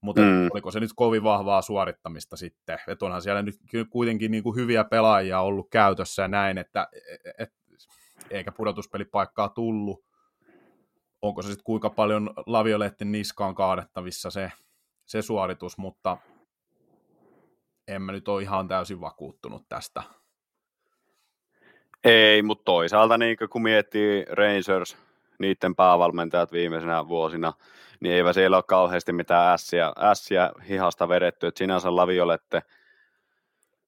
mutta 0.00 0.22
mm. 0.22 0.48
oliko 0.52 0.70
se 0.70 0.80
nyt 0.80 0.90
kovin 0.96 1.22
vahvaa 1.22 1.62
suorittamista 1.62 2.36
sitten, 2.36 2.78
että 2.88 3.04
onhan 3.04 3.22
siellä 3.22 3.42
nyt 3.42 3.56
kuitenkin 3.90 4.30
niin 4.30 4.42
kuin 4.42 4.56
hyviä 4.56 4.84
pelaajia 4.84 5.40
ollut 5.40 5.70
käytössä 5.70 6.22
ja 6.22 6.28
näin, 6.28 6.58
että 6.58 6.88
et, 6.92 7.34
et, 7.38 7.50
eikä 8.30 8.52
pudotuspelipaikkaa 8.52 9.48
tullut, 9.48 10.04
onko 11.22 11.42
se 11.42 11.46
sitten 11.46 11.64
kuinka 11.64 11.90
paljon 11.90 12.30
Lavioletten 12.46 13.12
niskaan 13.12 13.54
kaadettavissa 13.54 14.30
se, 14.30 14.52
se 15.06 15.22
suoritus, 15.22 15.78
mutta 15.78 16.16
en 17.88 18.02
mä 18.02 18.12
nyt 18.12 18.28
ole 18.28 18.42
ihan 18.42 18.68
täysin 18.68 19.00
vakuuttunut 19.00 19.68
tästä. 19.68 20.02
Ei, 22.04 22.42
mutta 22.42 22.64
toisaalta 22.64 23.18
niin 23.18 23.36
kun 23.50 23.62
miettii 23.62 24.24
Rangers, 24.24 24.96
niiden 25.38 25.76
päävalmentajat 25.76 26.52
viimeisenä 26.52 27.08
vuosina, 27.08 27.52
niin 28.00 28.14
eivät 28.14 28.34
siellä 28.34 28.56
ole 28.56 28.64
kauheasti 28.68 29.12
mitään 29.12 29.54
ässiä, 29.54 29.92
ässiä 29.98 30.50
hihasta 30.68 31.08
vedetty, 31.08 31.46
että 31.46 31.58
sinänsä 31.58 31.96
Laviolette 31.96 32.62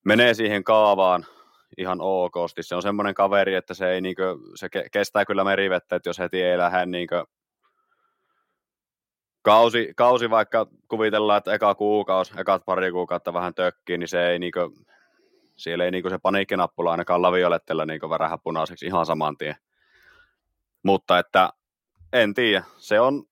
menee 0.04 0.34
siihen 0.34 0.64
kaavaan 0.64 1.26
ihan 1.78 1.98
okosti. 2.00 2.62
Se 2.62 2.74
on 2.74 2.82
semmoinen 2.82 3.14
kaveri, 3.14 3.54
että 3.54 3.74
se, 3.74 3.90
ei, 3.90 4.00
niinkö, 4.00 4.36
se 4.54 4.68
kestää 4.92 5.24
kyllä 5.24 5.44
merivettä, 5.44 5.96
että 5.96 6.08
jos 6.08 6.18
heti 6.18 6.42
ei 6.42 6.58
lähde 6.58 6.86
niinkö, 6.86 7.24
kausi, 9.42 9.92
kausi 9.96 10.30
vaikka 10.30 10.66
kuvitellaan, 10.88 11.38
että 11.38 11.54
eka 11.54 11.74
kuukausi, 11.74 12.32
ekat 12.40 12.64
pari 12.64 12.90
kuukautta 12.90 13.32
vähän 13.32 13.54
tökkii, 13.54 13.98
niin 13.98 14.08
se 14.08 14.28
ei 14.28 14.38
niinkö, 14.38 14.68
siellä 15.56 15.84
ei 15.84 15.90
niinkö 15.90 16.10
se 16.10 16.18
paniikkinappula 16.18 16.90
ainakaan 16.90 17.22
laviolettellä 17.22 17.86
niinkö 17.86 18.10
värähä 18.10 18.38
punaiseksi 18.38 18.86
ihan 18.86 19.06
saman 19.06 19.36
tien. 19.36 19.56
Mutta 20.82 21.18
että 21.18 21.50
en 22.12 22.34
tiedä, 22.34 22.64
se 22.76 23.00
on 23.00 23.24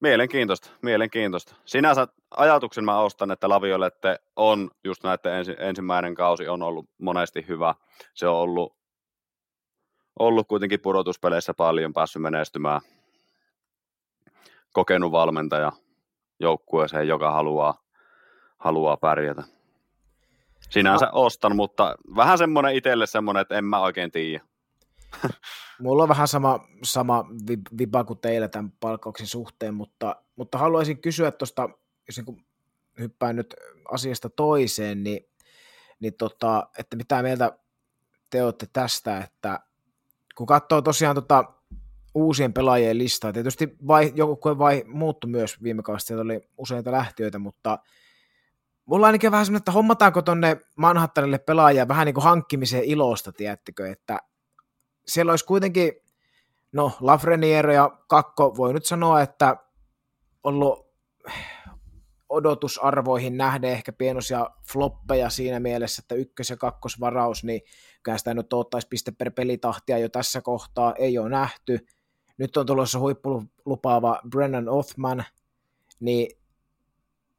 mielenkiintoista, 0.00 0.70
mielenkiintoista. 0.82 1.54
Sinänsä 1.64 2.08
ajatuksen 2.30 2.84
mä 2.84 2.98
ostan, 2.98 3.30
että 3.30 3.48
Laviolette 3.48 4.18
on 4.36 4.70
just 4.84 5.02
näiden 5.02 5.32
ensi, 5.32 5.56
ensimmäinen 5.58 6.14
kausi 6.14 6.48
on 6.48 6.62
ollut 6.62 6.90
monesti 6.98 7.44
hyvä. 7.48 7.74
Se 8.14 8.28
on 8.28 8.36
ollut, 8.36 8.76
ollut 10.18 10.48
kuitenkin 10.48 10.80
pudotuspeleissä 10.80 11.54
paljon 11.54 11.92
päässyt 11.92 12.22
menestymään. 12.22 12.80
Kokenut 14.72 15.12
valmentaja 15.12 15.72
joukkueeseen, 16.40 17.08
joka 17.08 17.30
haluaa, 17.30 17.82
haluaa 18.58 18.96
pärjätä. 18.96 19.42
Sinänsä 20.70 21.06
no. 21.06 21.12
ostan, 21.14 21.56
mutta 21.56 21.96
vähän 22.16 22.38
semmoinen 22.38 22.74
itselle 22.74 23.06
semmoinen, 23.06 23.40
että 23.40 23.58
en 23.58 23.64
mä 23.64 23.80
oikein 23.80 24.10
tiedä. 24.10 24.44
Mulla 25.80 26.02
on 26.02 26.08
vähän 26.08 26.28
sama, 26.28 26.66
sama 26.84 27.24
viba 27.78 28.04
kuin 28.04 28.18
teillä 28.18 28.48
tämän 28.48 28.72
palkkauksen 28.80 29.26
suhteen, 29.26 29.74
mutta, 29.74 30.16
mutta 30.36 30.58
haluaisin 30.58 31.00
kysyä 31.00 31.30
tuosta, 31.30 31.68
jos 32.06 32.16
niin 32.16 32.46
hyppään 32.98 33.36
nyt 33.36 33.54
asiasta 33.90 34.30
toiseen, 34.30 35.04
niin, 35.04 35.28
niin 36.00 36.14
tota, 36.14 36.68
että 36.78 36.96
mitä 36.96 37.22
mieltä 37.22 37.58
te 38.30 38.44
olette 38.44 38.66
tästä, 38.72 39.18
että 39.18 39.60
kun 40.34 40.46
katsoo 40.46 40.82
tosiaan 40.82 41.14
tota 41.14 41.44
uusien 42.14 42.52
pelaajien 42.52 42.98
listaa, 42.98 43.32
tietysti 43.32 43.76
vai, 43.86 44.12
joku 44.14 44.58
vai 44.58 44.84
muuttu 44.86 45.26
myös 45.26 45.62
viime 45.62 45.82
kaudesta, 45.82 46.06
sieltä 46.06 46.22
oli 46.22 46.40
useita 46.58 46.92
lähtiöitä, 46.92 47.38
mutta 47.38 47.78
mulla 48.84 49.06
ainakin 49.06 49.30
vähän 49.30 49.46
semmoinen, 49.46 49.60
että 49.60 49.72
hommataanko 49.72 50.22
tonne 50.22 50.56
Manhattanille 50.76 51.38
pelaajia 51.38 51.88
vähän 51.88 52.06
niin 52.06 52.14
kuin 52.14 52.24
hankkimiseen 52.24 52.84
ilosta, 52.84 53.32
tiedättekö, 53.32 53.90
että 53.90 54.18
siellä 55.06 55.32
olisi 55.32 55.44
kuitenkin, 55.44 55.92
no 56.72 56.92
Lafreniere 57.00 57.74
ja 57.74 57.90
Kakko 58.08 58.56
voi 58.56 58.72
nyt 58.72 58.84
sanoa, 58.84 59.20
että 59.20 59.56
ollut 60.44 60.92
odotusarvoihin 62.28 63.36
nähden 63.36 63.70
ehkä 63.70 63.92
pienoisia 63.92 64.50
floppeja 64.72 65.30
siinä 65.30 65.60
mielessä, 65.60 66.02
että 66.02 66.14
ykkös- 66.14 66.50
ja 66.50 66.56
kakkosvaraus, 66.56 67.44
niin 67.44 67.60
kyllä 68.02 68.18
sitä 68.18 68.34
nyt 68.34 68.52
ottaisi 68.52 68.88
piste 68.88 69.10
per 69.10 69.30
pelitahtia 69.30 69.98
jo 69.98 70.08
tässä 70.08 70.40
kohtaa, 70.40 70.94
ei 70.98 71.18
ole 71.18 71.28
nähty. 71.28 71.86
Nyt 72.38 72.56
on 72.56 72.66
tulossa 72.66 72.98
huippulupaava 72.98 74.20
Brennan 74.30 74.68
Othman, 74.68 75.24
niin 76.00 76.38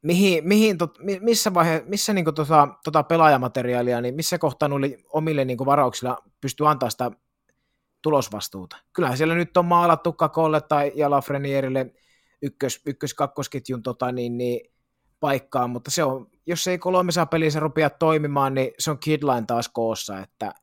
mihin, 0.02 0.47
mihin 0.47 0.78
tot, 0.78 0.99
missä, 1.21 1.54
vaihe, 1.54 1.84
missä 1.88 2.13
niin 2.13 2.26
tota, 2.36 2.67
tota 2.84 3.04
pelaajamateriaalia, 3.04 4.02
niin 4.02 4.15
missä 4.15 4.38
kohtaa 4.38 4.69
noille 4.69 4.97
omille 5.13 5.45
niin 5.45 5.58
varauksilla 5.65 6.17
pystyy 6.41 6.69
antaa 6.69 6.89
sitä 6.89 7.12
tulosvastuuta. 8.04 8.78
Kyllähän 8.94 9.18
siellä 9.18 9.36
nyt 9.36 9.58
on 9.58 9.66
maalattu 9.66 10.13
Kakolle 10.13 10.62
tai 10.62 10.92
Jalafrenierille 10.96 11.94
ykkös, 12.42 12.82
ykkös 12.86 13.13
kakkosketjun 13.13 13.84
tota, 13.84 14.12
niin, 14.12 14.38
niin, 14.38 14.74
paikkaa, 15.20 15.68
mutta 15.68 15.92
se 15.92 16.04
on, 16.04 16.28
jos 16.46 16.68
ei 16.68 16.78
kolmessa 16.78 17.26
pelissä 17.26 17.60
rupea 17.60 17.89
toimimaan, 17.89 18.54
niin 18.54 18.72
se 18.80 18.92
on 18.92 19.00
Kidline 19.00 19.44
taas 19.48 19.70
koossa, 19.70 20.20
että 20.20 20.54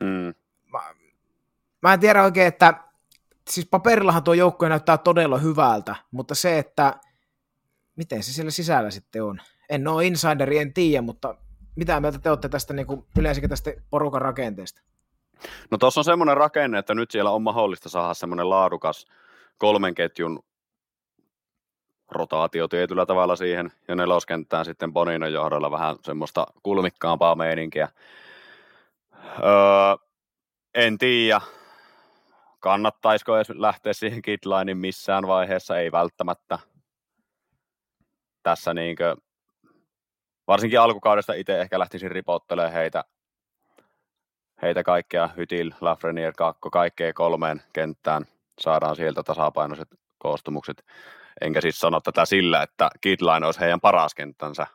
Mm. 0.00 0.34
mä, 0.72 0.80
mä 1.82 1.92
en 1.92 2.00
tiedä 2.00 2.22
oikein, 2.22 2.46
että 2.46 2.84
siis 3.50 3.66
paperillahan 3.70 4.22
tuo 4.22 4.34
joukkue 4.34 4.68
näyttää 4.68 4.98
todella 4.98 5.38
hyvältä, 5.38 5.96
mutta 6.10 6.34
se, 6.34 6.58
että 6.58 7.00
miten 7.96 8.22
se 8.22 8.32
siellä 8.32 8.50
sisällä 8.50 8.90
sitten 8.90 9.24
on. 9.24 9.40
En 9.68 9.88
ole 9.88 10.06
insideri, 10.06 10.58
en 10.58 10.72
tiedä, 10.72 11.02
mutta 11.02 11.34
mitä 11.76 12.00
mieltä 12.00 12.18
te 12.18 12.30
olette 12.30 12.48
tästä 12.48 12.74
niin 12.74 12.86
kuin, 12.86 13.06
yleensäkin 13.18 13.50
tästä 13.50 13.72
porukan 13.90 14.22
rakenteesta? 14.22 14.82
No 15.70 15.78
tuossa 15.78 16.00
on 16.00 16.04
semmoinen 16.04 16.36
rakenne, 16.36 16.78
että 16.78 16.94
nyt 16.94 17.10
siellä 17.10 17.30
on 17.30 17.42
mahdollista 17.42 17.88
saada 17.88 18.14
semmoinen 18.14 18.50
laadukas 18.50 19.06
kolmen 19.58 19.94
ketjun 19.94 20.42
rotaatio 22.10 22.68
tietyllä 22.68 23.06
tavalla 23.06 23.36
siihen, 23.36 23.72
ja 23.88 23.94
neloskenttään 23.94 24.64
sitten 24.64 24.92
Boninon 24.92 25.32
johdolla 25.32 25.70
vähän 25.70 25.96
semmoista 26.02 26.46
kulmikkaampaa 26.62 27.34
meininkiä. 27.34 27.88
Öö, 29.24 30.08
en 30.74 30.98
tiedä, 30.98 31.40
kannattaisiko 32.60 33.36
edes 33.36 33.50
lähteä 33.50 33.92
siihen 33.92 34.22
kitlainin 34.22 34.76
missään 34.76 35.26
vaiheessa, 35.26 35.78
ei 35.78 35.92
välttämättä. 35.92 36.58
Tässä 38.42 38.74
niinkö, 38.74 39.16
varsinkin 40.46 40.80
alkukaudesta 40.80 41.32
itse 41.32 41.60
ehkä 41.60 41.78
lähtisin 41.78 42.10
ripottelemaan 42.10 42.72
heitä, 42.72 43.04
heitä 44.62 44.82
kaikkea, 44.82 45.28
Hytil, 45.36 45.70
Lafreniere, 45.80 46.32
Kakko, 46.36 46.70
kaikkea 46.70 47.12
kolmeen 47.12 47.62
kenttään, 47.72 48.24
saadaan 48.60 48.96
sieltä 48.96 49.22
tasapainoiset 49.22 49.88
koostumukset. 50.18 50.84
Enkä 51.40 51.60
siis 51.60 51.80
sano 51.80 52.00
tätä 52.00 52.24
sillä, 52.24 52.62
että 52.62 52.90
Kidline 53.00 53.46
olisi 53.46 53.60
heidän 53.60 53.80
paras 53.80 54.14
kenttänsä. 54.14 54.66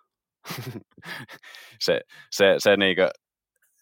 se 1.86 2.02
se, 2.32 2.56
se 2.58 2.78
niinkö, 2.78 3.10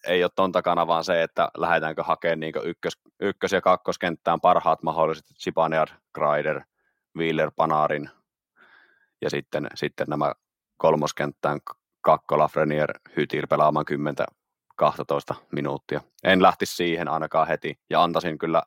ei 0.06 0.24
ole 0.24 0.30
ton 0.36 0.52
takana, 0.52 0.86
vaan 0.86 1.04
se, 1.04 1.22
että 1.22 1.48
lähdetäänkö 1.56 2.02
hakemaan 2.02 2.40
niin 2.40 2.54
ykkös, 2.64 2.98
ykkös- 3.20 3.52
ja 3.52 3.60
kakkoskenttään 3.60 4.40
parhaat 4.40 4.82
mahdolliset 4.82 5.24
Sipaniar, 5.38 5.88
Kreider, 6.12 6.60
Wheeler, 7.16 7.50
Panarin 7.56 8.10
ja 9.22 9.30
sitten, 9.30 9.66
sitten 9.74 10.06
nämä 10.08 10.32
kolmoskenttään 10.76 11.60
Kakkola, 12.00 12.48
Frenier, 12.48 12.98
Hytil 13.16 13.46
pelaamaan 13.46 13.84
10-12 14.82 15.34
minuuttia. 15.52 16.00
En 16.24 16.42
lähtisi 16.42 16.76
siihen 16.76 17.08
ainakaan 17.08 17.48
heti 17.48 17.78
ja 17.90 18.02
antaisin 18.02 18.38
kyllä 18.38 18.62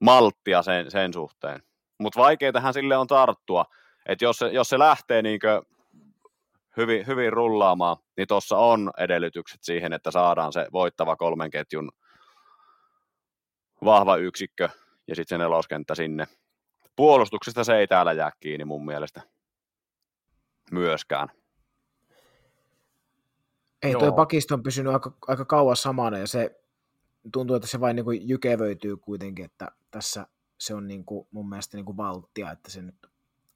malttia 0.00 0.62
sen, 0.62 0.90
sen 0.90 1.12
suhteen. 1.12 1.62
Mutta 1.98 2.20
vaikeitahan 2.20 2.74
sille 2.74 2.96
on 2.96 3.06
tarttua, 3.06 3.64
että 4.06 4.24
jos 4.24 4.36
se, 4.36 4.48
jos 4.48 4.68
se 4.68 4.78
lähtee 4.78 5.22
niinkö 5.22 5.62
hyvin, 6.76 7.06
hyvin 7.06 7.32
rullaamaan, 7.32 7.96
niin 8.16 8.28
tuossa 8.28 8.56
on 8.56 8.90
edellytykset 8.98 9.62
siihen, 9.62 9.92
että 9.92 10.10
saadaan 10.10 10.52
se 10.52 10.66
voittava 10.72 11.16
kolmen 11.16 11.50
ketjun 11.50 11.92
vahva 13.84 14.16
yksikkö 14.16 14.68
ja 15.08 15.16
sitten 15.16 15.38
se 15.38 15.44
neloskenttä 15.44 15.94
sinne. 15.94 16.26
Puolustuksesta 16.96 17.64
se 17.64 17.76
ei 17.76 17.86
täällä 17.86 18.12
jää 18.12 18.30
kiinni 18.40 18.64
mun 18.64 18.86
mielestä 18.86 19.22
myöskään. 20.70 21.28
Ei, 23.82 23.92
Joo. 23.92 24.00
tuo 24.00 24.12
pakisto 24.12 24.54
on 24.54 24.62
pysynyt 24.62 24.92
aika, 24.92 25.12
aika 25.28 25.44
kauan 25.44 25.76
samana 25.76 26.18
ja 26.18 26.26
se 26.26 26.60
tuntuu, 27.32 27.56
että 27.56 27.68
se 27.68 27.80
vain 27.80 27.96
niin 27.96 28.04
kuin 28.04 28.28
jykevöityy 28.28 28.96
kuitenkin, 28.96 29.44
että 29.44 29.68
tässä 29.90 30.26
se 30.58 30.74
on 30.74 30.88
niin 30.88 31.04
kuin, 31.04 31.26
mun 31.30 31.48
mielestä 31.48 31.76
niin 31.76 31.84
kuin 31.84 31.96
valttia, 31.96 32.50
että 32.50 32.70
se 32.70 32.82
nyt 32.82 32.94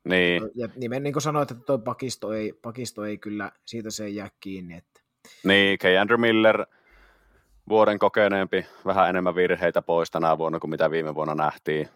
Niin, 0.05 0.43
ja 0.55 0.69
nimen 0.77 1.03
niin 1.03 1.12
kuin 1.12 1.23
sanoit, 1.23 1.51
että 1.51 1.65
tuo 1.65 1.79
pakisto 1.79 2.33
ei, 2.33 2.53
pakisto 2.53 3.05
ei 3.05 3.19
kyllä, 3.19 3.53
siitä 3.65 3.91
se 3.91 4.05
ei 4.05 4.15
jää 4.15 4.31
kiinni, 4.41 4.77
että 4.77 5.01
niin 5.45 5.79
K. 5.79 5.83
Andrew 6.01 6.21
Miller, 6.21 6.67
vuoden 7.69 7.99
kokeneempi, 7.99 8.67
vähän 8.85 9.09
enemmän 9.09 9.35
virheitä 9.35 9.83
pois 9.83 10.11
tänä 10.11 10.39
vuonna 10.39 10.59
kuin 10.59 10.71
mitä 10.71 10.91
viime 10.91 11.15
vuonna 11.15 11.35
nähtiin. 11.35 11.89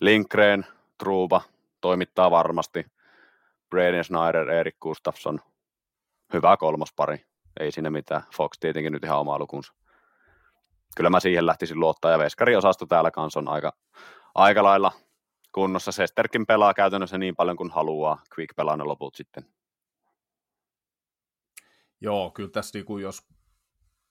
Linkreen, 0.00 0.66
Truuba 0.98 1.42
toimittaa 1.80 2.30
varmasti. 2.30 2.86
Braden 3.70 4.04
Snyder, 4.04 4.50
Erik 4.50 4.76
Gustafsson, 4.80 5.40
hyvä 6.32 6.56
kolmospari. 6.56 7.27
Ei 7.60 7.72
siinä 7.72 7.90
mitään. 7.90 8.22
Fox 8.36 8.58
tietenkin 8.60 8.92
nyt 8.92 9.04
ihan 9.04 9.18
oma 9.18 9.38
lukunsa. 9.38 9.74
Kyllä 10.96 11.10
mä 11.10 11.20
siihen 11.20 11.46
lähtisin 11.46 11.80
luottaa, 11.80 12.10
ja 12.10 12.18
Veskari-osasto 12.18 12.86
täällä 12.86 13.10
kanssa 13.10 13.40
on 13.40 13.48
aika, 13.48 13.72
aika 14.34 14.62
lailla 14.62 14.92
kunnossa. 15.52 15.92
Sesterkin 15.92 16.46
pelaa 16.46 16.74
käytännössä 16.74 17.18
niin 17.18 17.36
paljon 17.36 17.56
kuin 17.56 17.70
haluaa. 17.70 18.22
Quick 18.38 18.56
pelaa 18.56 18.76
ne 18.76 18.84
loput 18.84 19.14
sitten. 19.14 19.46
Joo, 22.00 22.30
kyllä 22.30 22.50
tässä 22.50 22.78
niinku, 22.78 22.98
jos 22.98 23.28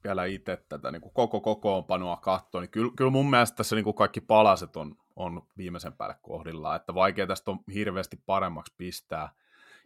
vielä 0.03 0.25
itse 0.25 0.63
tätä 0.69 0.91
niin 0.91 1.01
koko 1.13 1.41
kokoonpanoa 1.41 2.17
katsoo, 2.17 2.61
niin 2.61 2.71
kyllä, 2.71 2.91
kyllä 2.97 3.11
mun 3.11 3.29
mielestä 3.29 3.55
tässä 3.55 3.75
niin 3.75 3.95
kaikki 3.95 4.21
palaset 4.21 4.75
on, 4.75 4.95
on 5.15 5.47
viimeisen 5.57 5.93
päälle 5.93 6.15
kohdillaan, 6.21 6.75
että 6.75 6.93
vaikea 6.93 7.27
tästä 7.27 7.51
on 7.51 7.59
hirveästi 7.73 8.17
paremmaksi 8.25 8.73
pistää. 8.77 9.29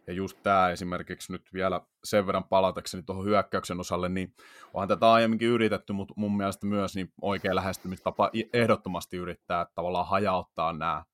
Ja 0.06 0.12
just 0.12 0.38
tämä 0.42 0.70
esimerkiksi 0.70 1.32
nyt 1.32 1.52
vielä 1.52 1.80
sen 2.04 2.26
verran 2.26 2.44
palatakseni 2.44 3.02
tuohon 3.02 3.24
hyökkäyksen 3.24 3.80
osalle, 3.80 4.08
niin 4.08 4.34
onhan 4.74 4.88
tätä 4.88 5.12
aiemminkin 5.12 5.48
yritetty, 5.48 5.92
mutta 5.92 6.14
mun 6.16 6.36
mielestä 6.36 6.66
myös 6.66 6.94
niin 6.94 7.12
oikea 7.22 7.54
lähestymistapa 7.54 8.30
ehdottomasti 8.52 9.16
yrittää 9.16 9.66
tavallaan 9.74 10.08
hajauttaa 10.08 10.72
nämä 10.72 11.04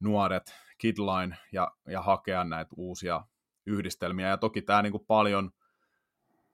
nuoret 0.00 0.54
kidline 0.78 1.36
ja, 1.52 1.70
ja 1.88 2.02
hakea 2.02 2.44
näitä 2.44 2.70
uusia 2.76 3.20
yhdistelmiä. 3.66 4.28
Ja 4.28 4.36
toki 4.36 4.62
tämä 4.62 4.82
niin 4.82 5.06
paljon, 5.06 5.50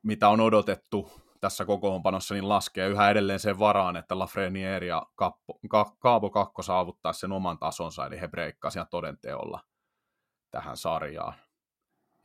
mitä 0.02 0.28
on 0.28 0.40
odotettu 0.40 1.10
tässä 1.40 1.64
kokoonpanossa, 1.64 2.34
niin 2.34 2.48
laskee 2.48 2.88
yhä 2.88 3.10
edelleen 3.10 3.40
sen 3.40 3.58
varaan, 3.58 3.96
että 3.96 4.18
Lafreniere 4.18 4.86
ja 4.86 5.02
Kappo, 5.14 5.58
Ka, 5.68 5.96
Kaavo 5.98 6.30
Kakko 6.30 6.62
saavuttaa 6.62 7.12
sen 7.12 7.32
oman 7.32 7.58
tasonsa, 7.58 8.06
eli 8.06 8.20
he 8.20 8.28
breikkasivat 8.28 8.90
todenteolla 8.90 9.60
tähän 10.50 10.76
sarjaan. 10.76 11.34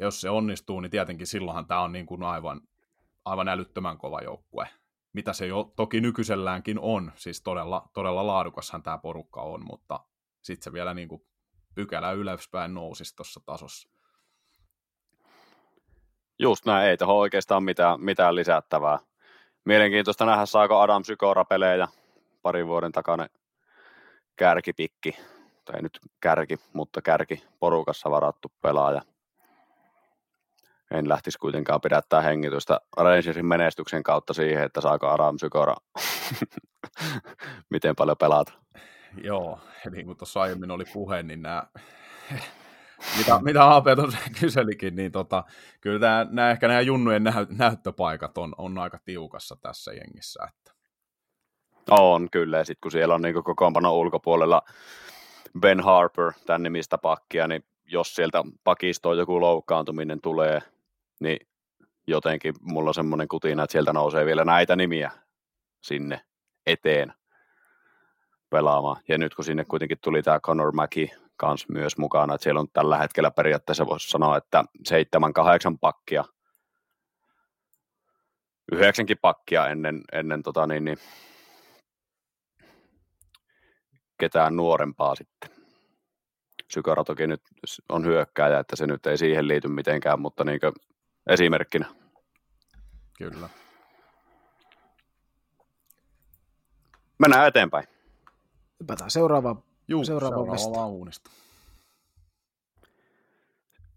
Jos 0.02 0.22
se 0.22 0.30
onnistuu, 0.30 0.80
niin 0.80 0.92
tietenkin 0.92 1.28
silloinhan 1.28 1.68
tämä 1.68 1.82
on 1.82 1.92
niin 1.92 2.06
kuin 2.06 2.24
aivan, 2.24 2.62
aivan 3.26 3.48
älyttömän 3.48 3.98
kova 3.98 4.22
joukkue. 4.22 4.68
Mitä 5.14 5.34
se 5.34 5.48
jo 5.48 5.74
toki 5.76 6.02
nykyiselläänkin 6.02 6.80
on, 6.80 7.12
siis 7.16 7.42
todella, 7.42 7.90
todella 7.94 8.28
laadukashan 8.28 8.84
tämä 8.84 8.98
porukka 8.98 9.42
on, 9.42 9.66
mutta 9.66 10.00
sitten 10.42 10.64
se 10.64 10.74
vielä 10.74 10.94
niin 10.94 11.08
kuin 11.08 11.22
pykälä 11.76 12.12
ylöspäin 12.12 12.74
nousisi 12.74 13.16
tuossa 13.16 13.40
tasossa. 13.46 13.90
Just 16.40 16.66
näin, 16.66 16.90
ei 16.90 16.98
tuohon 16.98 17.16
oikeastaan 17.16 17.64
mitään, 17.64 18.02
mitään 18.02 18.36
lisättävää. 18.36 19.00
Mielenkiintoista 19.66 20.26
nähdä, 20.26 20.46
saako 20.46 20.80
Adam 20.80 21.04
Sykora 21.04 21.46
pelejä 21.46 21.88
parin 22.42 22.68
vuoden 22.68 22.92
takainen 22.92 23.30
kärkipikki, 24.36 25.18
tai 25.66 25.82
nyt 25.82 26.00
kärki, 26.20 26.58
mutta 26.74 27.02
kärki 27.02 27.44
porukassa 27.60 28.12
varattu 28.12 28.52
pelaaja. 28.62 29.02
En 30.92 31.10
lähtisi 31.10 31.40
kuitenkaan 31.40 31.82
pidättää 31.82 32.22
hengitystä 32.22 32.80
Rangersin 32.98 33.46
menestyksen 33.46 34.04
kautta 34.04 34.34
siihen, 34.34 34.64
että 34.64 34.82
saako 34.82 35.08
Adam 35.08 35.40
Sykora 35.40 35.76
miten 37.70 37.96
paljon 37.96 38.18
pelata. 38.18 38.54
Joo, 39.24 39.60
niin 39.92 40.06
kuin 40.06 40.18
tuossa 40.18 40.42
aiemmin 40.42 40.72
oli 40.72 40.84
puhe, 40.94 41.24
niin 41.24 41.42
nämä, 41.42 41.64
mitä, 43.18 43.40
mitä 43.42 43.76
AP 43.76 43.86
tuossa 43.96 44.18
kyselikin, 44.40 44.96
niin 44.96 45.12
tota, 45.12 45.44
kyllä 45.82 46.00
tämä, 46.00 46.28
nämä, 46.30 46.52
ehkä 46.52 46.68
nämä 46.68 46.82
junnujen 46.82 47.24
näy, 47.24 47.46
näyttöpaikat 47.50 48.38
on, 48.38 48.56
on 48.58 48.78
aika 48.78 49.00
tiukassa 49.06 49.56
tässä 49.62 49.92
jengissä. 49.94 50.44
Että. 50.50 50.72
On 51.90 52.30
kyllä, 52.32 52.58
ja 52.58 52.66
sitten 52.66 52.82
kun 52.82 52.92
siellä 52.92 53.16
on 53.16 53.22
niin 53.22 53.44
kokoonpanon 53.44 53.94
ulkopuolella 53.94 54.62
Ben 55.60 55.80
Harper, 55.80 56.32
tämän 56.46 56.64
nimistä 56.64 56.98
pakkia, 56.98 57.48
niin 57.48 57.66
jos 57.86 58.16
sieltä 58.16 58.44
pakistoon 58.64 59.18
joku 59.18 59.42
loukkaantuminen 59.42 60.22
tulee, 60.22 60.62
niin 61.22 61.48
jotenkin 62.08 62.54
mulla 62.62 62.90
on 62.90 62.94
semmoinen 62.94 63.28
kutina, 63.28 63.64
että 63.64 63.72
sieltä 63.72 63.94
nousee 63.94 64.26
vielä 64.26 64.46
näitä 64.46 64.76
nimiä 64.76 65.12
sinne 65.82 66.22
eteen 66.66 67.14
pelaamaan. 68.50 69.02
Ja 69.08 69.18
nyt 69.18 69.36
kun 69.36 69.46
sinne 69.46 69.66
kuitenkin 69.66 69.98
tuli 70.04 70.24
tämä 70.24 70.40
Conor 70.40 70.72
Mäki 70.72 71.12
kanssa 71.38 71.68
myös 71.74 71.98
mukana, 71.98 72.36
että 72.36 72.44
siellä 72.44 72.60
on 72.60 72.68
tällä 72.74 72.98
hetkellä 72.98 73.32
periaatteessa 73.32 73.86
voisi 73.86 74.10
sanoa, 74.10 74.38
että 74.38 74.64
seitsemän, 74.86 75.34
kahdeksan 75.34 75.80
pakkia, 75.80 76.26
yhdeksänkin 78.72 79.18
pakkia 79.22 79.68
ennen, 79.68 80.02
ennen 80.12 80.44
tota 80.44 80.68
niin, 80.68 80.86
niin, 80.86 80.98
ketään 84.20 84.56
nuorempaa 84.56 85.16
sitten. 85.16 85.50
Sykara 86.72 87.04
toki 87.04 87.28
nyt 87.28 87.42
on 87.90 88.06
hyökkääjä, 88.06 88.60
että 88.60 88.76
se 88.76 88.88
nyt 88.88 89.06
ei 89.06 89.18
siihen 89.18 89.48
liity 89.48 89.68
mitenkään, 89.68 90.22
mutta 90.22 90.44
niin 90.44 90.60
esimerkkinä. 91.28 91.86
Kyllä. 93.18 93.50
Mennään 97.20 97.48
eteenpäin. 97.48 97.88
Hypätään 98.80 99.12
seuraavaan. 99.12 99.64
Juu, 99.88 100.06
Seuraava 100.06 100.58
seuraava. 100.58 101.12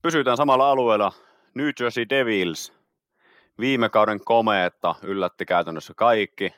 Pysytään 0.02 0.36
samalla 0.36 0.70
alueella. 0.70 1.12
New 1.54 1.68
Jersey 1.80 2.06
Devils. 2.08 2.72
Viime 3.58 3.88
kauden 3.88 4.24
komeetta 4.24 4.94
yllätti 5.02 5.46
käytännössä 5.46 5.92
kaikki. 5.96 6.54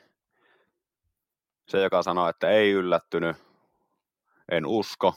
Se, 1.67 1.81
joka 1.81 2.03
sanoi, 2.03 2.29
että 2.29 2.49
ei 2.49 2.71
yllättynyt, 2.71 3.37
en 4.51 4.65
usko. 4.65 5.13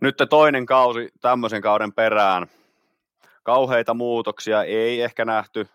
Nyt 0.00 0.16
toinen 0.30 0.66
kausi 0.66 1.08
tämmöisen 1.20 1.62
kauden 1.62 1.92
perään. 1.92 2.46
Kauheita 3.46 3.94
muutoksia 3.94 4.64
ei 4.64 5.02
ehkä 5.02 5.24
nähty. 5.24 5.68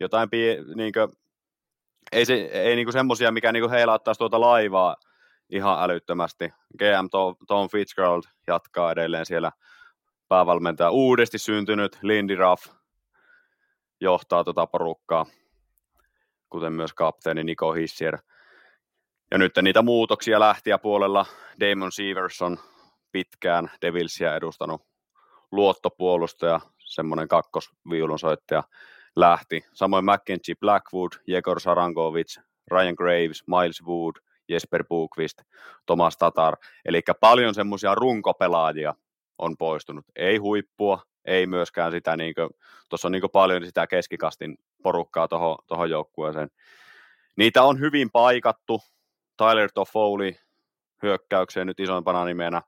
Jotain 0.00 0.30
pie, 0.30 0.58
niinkö, 0.74 1.08
ei, 2.12 2.24
se, 2.24 2.34
ei 2.34 2.76
niinku 2.76 2.92
semmosia, 2.92 3.30
mikä 3.32 3.52
niinku 3.52 3.70
heilauttaisi 3.70 4.18
tuota 4.18 4.40
laivaa 4.40 4.96
ihan 5.50 5.82
älyttömästi. 5.82 6.52
GM 6.78 7.08
Tom, 7.10 7.36
Tom 7.46 7.68
Fitzgerald 7.68 8.22
jatkaa 8.46 8.92
edelleen 8.92 9.26
siellä 9.26 9.52
päävalmentaja. 10.28 10.90
Uudesti 10.90 11.38
syntynyt 11.38 11.98
Lindy 12.02 12.34
Ruff 12.34 12.66
johtaa 14.00 14.44
tuota 14.44 14.66
porukkaa, 14.66 15.26
kuten 16.50 16.72
myös 16.72 16.92
kapteeni 16.92 17.44
Nico 17.44 17.72
Hissier. 17.72 18.18
Ja 19.30 19.38
nyt 19.38 19.52
niitä 19.62 19.82
muutoksia 19.82 20.40
lähtiä 20.40 20.78
puolella 20.78 21.26
Damon 21.60 21.92
Severson 21.92 22.58
pitkään 23.12 23.70
Devilsia 23.82 24.36
edustanut 24.36 24.88
luottopuolustaja, 25.52 26.60
semmoinen 26.94 27.28
kakkosviulunsoittaja 27.28 28.62
lähti. 29.16 29.64
Samoin 29.72 30.04
Mackenzie 30.04 30.54
Blackwood, 30.60 31.12
Jegor 31.26 31.60
Sarankovic, 31.60 32.38
Ryan 32.70 32.94
Graves, 32.94 33.42
Miles 33.46 33.82
Wood, 33.86 34.16
Jesper 34.48 34.84
Bukvist, 34.88 35.42
Thomas 35.86 36.16
Tatar. 36.16 36.56
Eli 36.84 37.02
paljon 37.20 37.54
semmoisia 37.54 37.94
runkopelaajia 37.94 38.94
on 39.38 39.56
poistunut. 39.56 40.04
Ei 40.16 40.36
huippua, 40.36 41.02
ei 41.24 41.46
myöskään 41.46 41.92
sitä, 41.92 42.16
niin 42.16 42.34
tuossa 42.88 43.08
on 43.08 43.12
niin 43.12 43.22
paljon 43.32 43.64
sitä 43.64 43.86
keskikastin 43.86 44.58
porukkaa 44.82 45.28
tuohon 45.28 45.90
joukkueeseen. 45.90 46.48
Niitä 47.36 47.62
on 47.62 47.80
hyvin 47.80 48.10
paikattu. 48.10 48.82
Tyler 49.36 49.70
Toffoli 49.74 50.36
hyökkäykseen 51.02 51.66
nyt 51.66 51.80
isoimpana 51.80 52.24
nimenä. 52.24 52.62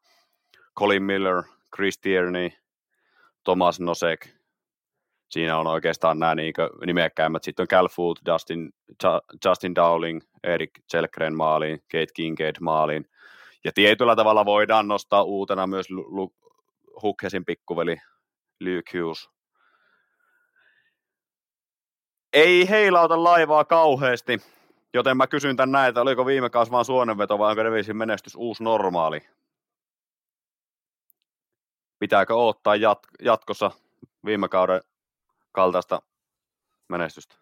Colin 0.79 1.03
Miller, 1.03 1.43
Chris 1.75 1.99
Tierney, 1.99 2.51
Thomas 3.45 3.80
Nosek. 3.80 4.28
Siinä 5.30 5.59
on 5.59 5.66
oikeastaan 5.66 6.18
nämä 6.18 6.34
niin 6.34 6.55
nimekkäimmät. 6.86 7.45
Sitten 7.45 7.62
on 7.62 7.68
Cal 7.68 7.88
Food, 7.88 8.16
Dustin, 8.26 8.72
Justin 9.45 9.74
Dowling, 9.74 10.20
Erik 10.45 10.70
Selkren 10.88 11.36
maaliin, 11.36 11.78
Kate 11.80 12.12
Kincaid 12.14 12.57
maaliin. 12.61 13.05
Ja 13.64 13.72
tietyllä 13.72 14.16
tavalla 14.16 14.45
voidaan 14.45 14.88
nostaa 14.88 15.22
uutena 15.22 15.66
myös 15.66 15.86
Hukhesin 17.03 17.45
pikkuveli 17.45 17.97
Luke 18.61 18.99
Hughes. 18.99 19.30
Ei 22.32 22.68
heilauta 22.68 23.24
laivaa 23.24 23.64
kauheasti, 23.64 24.38
joten 24.95 25.16
mä 25.16 25.26
kysyn 25.26 25.57
tän 25.57 25.72
näin, 25.72 25.88
että 25.88 26.01
oliko 26.01 26.26
viime 26.26 26.51
kausi 26.51 26.70
vaan 26.70 26.84
suonenveto 26.84 27.38
vai 27.38 27.51
onko 27.51 27.62
menestys 27.93 28.34
uusi 28.36 28.64
normaali? 28.64 29.20
Pitääkö 32.01 32.34
odottaa 32.34 32.76
jat- 32.76 33.24
jatkossa 33.24 33.70
viime 34.24 34.48
kauden 34.48 34.80
kaltaista 35.53 36.03
menestystä? 36.88 37.34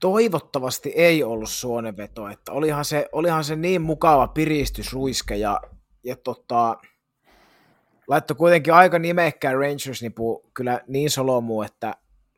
Toivottavasti 0.00 0.92
ei 0.96 1.24
ollut 1.24 1.50
suonenveto, 1.50 2.28
että 2.28 2.52
olihan 2.52 2.84
se, 2.84 3.08
olihan 3.12 3.44
se 3.44 3.56
niin 3.56 3.82
mukava 3.82 4.28
piristysruiske 4.28 5.36
ja, 5.36 5.60
ja 6.04 6.16
tota, 6.16 6.76
laittoi 8.08 8.36
kuitenkin 8.36 8.74
aika 8.74 8.98
nimekkään 8.98 9.58
Rangers-nipu 9.58 10.50
kyllä 10.54 10.80
niin 10.86 11.10
solomu, 11.10 11.62
että 11.62 11.94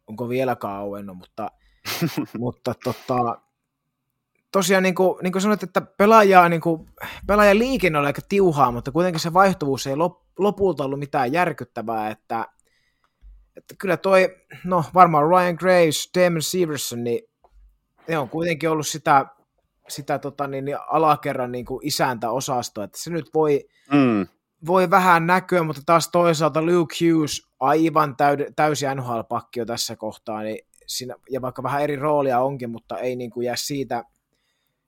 onko 0.07 0.29
vielä 0.29 0.57
auennut, 0.63 1.17
mutta, 1.17 1.51
mutta 2.39 2.75
tota, 2.85 3.41
tosiaan 4.53 4.83
niin 4.83 4.95
kuin, 4.95 5.19
niin 5.23 5.33
kuin 5.33 5.43
sanoit, 5.43 5.63
että 5.63 5.81
pelaajaa, 5.81 6.49
niin 6.49 6.61
kuin, 6.61 6.89
pelaajan 7.27 7.59
liikenne 7.59 7.99
oli 7.99 8.07
aika 8.07 8.23
tiuhaa, 8.29 8.73
mutta 8.73 8.93
kuitenkin 8.93 9.21
se 9.21 9.33
vaihtuvuus 9.33 9.87
ei 9.87 9.97
lop, 9.97 10.26
lopulta 10.39 10.85
ollut 10.85 10.99
mitään 10.99 11.33
järkyttävää, 11.33 12.11
että, 12.11 12.47
että 13.57 13.75
kyllä 13.79 13.97
toi, 13.97 14.37
no 14.65 14.85
varmaan 14.95 15.29
Ryan 15.29 15.57
Graves, 15.59 16.11
Damon 16.19 16.43
Severson, 16.43 17.05
niin 17.05 17.23
ne 18.09 18.19
on 18.19 18.29
kuitenkin 18.29 18.71
ollut 18.71 18.87
sitä, 18.87 19.27
sitä 19.89 20.19
tota, 20.19 20.47
niin, 20.47 20.65
niin 20.65 20.79
alakerran 20.89 21.53
niin 21.53 21.65
kuin 21.65 21.87
isäntäosastoa, 21.87 22.85
että 22.85 22.99
se 23.01 23.11
nyt 23.11 23.31
voi, 23.35 23.65
mm 23.93 24.27
voi 24.67 24.91
vähän 24.91 25.27
näkyä, 25.27 25.63
mutta 25.63 25.83
taas 25.87 26.09
toisaalta 26.09 26.63
Luke 26.63 26.95
Hughes 27.01 27.49
aivan 27.61 28.11
täyd- 28.11 28.53
täysi 28.57 28.87
NHL-pakki 28.95 29.61
jo 29.61 29.67
tässä 29.67 29.97
kohtaa, 29.97 30.43
niin 30.43 30.59
siinä, 30.87 31.15
ja 31.31 31.43
vaikka 31.43 31.63
vähän 31.63 31.83
eri 31.83 31.97
roolia 31.97 32.41
onkin, 32.41 32.71
mutta 32.71 32.99
ei 32.99 33.17
niin 33.17 33.31
kuin 33.31 33.45
jää 33.45 33.57
siitä 33.57 34.05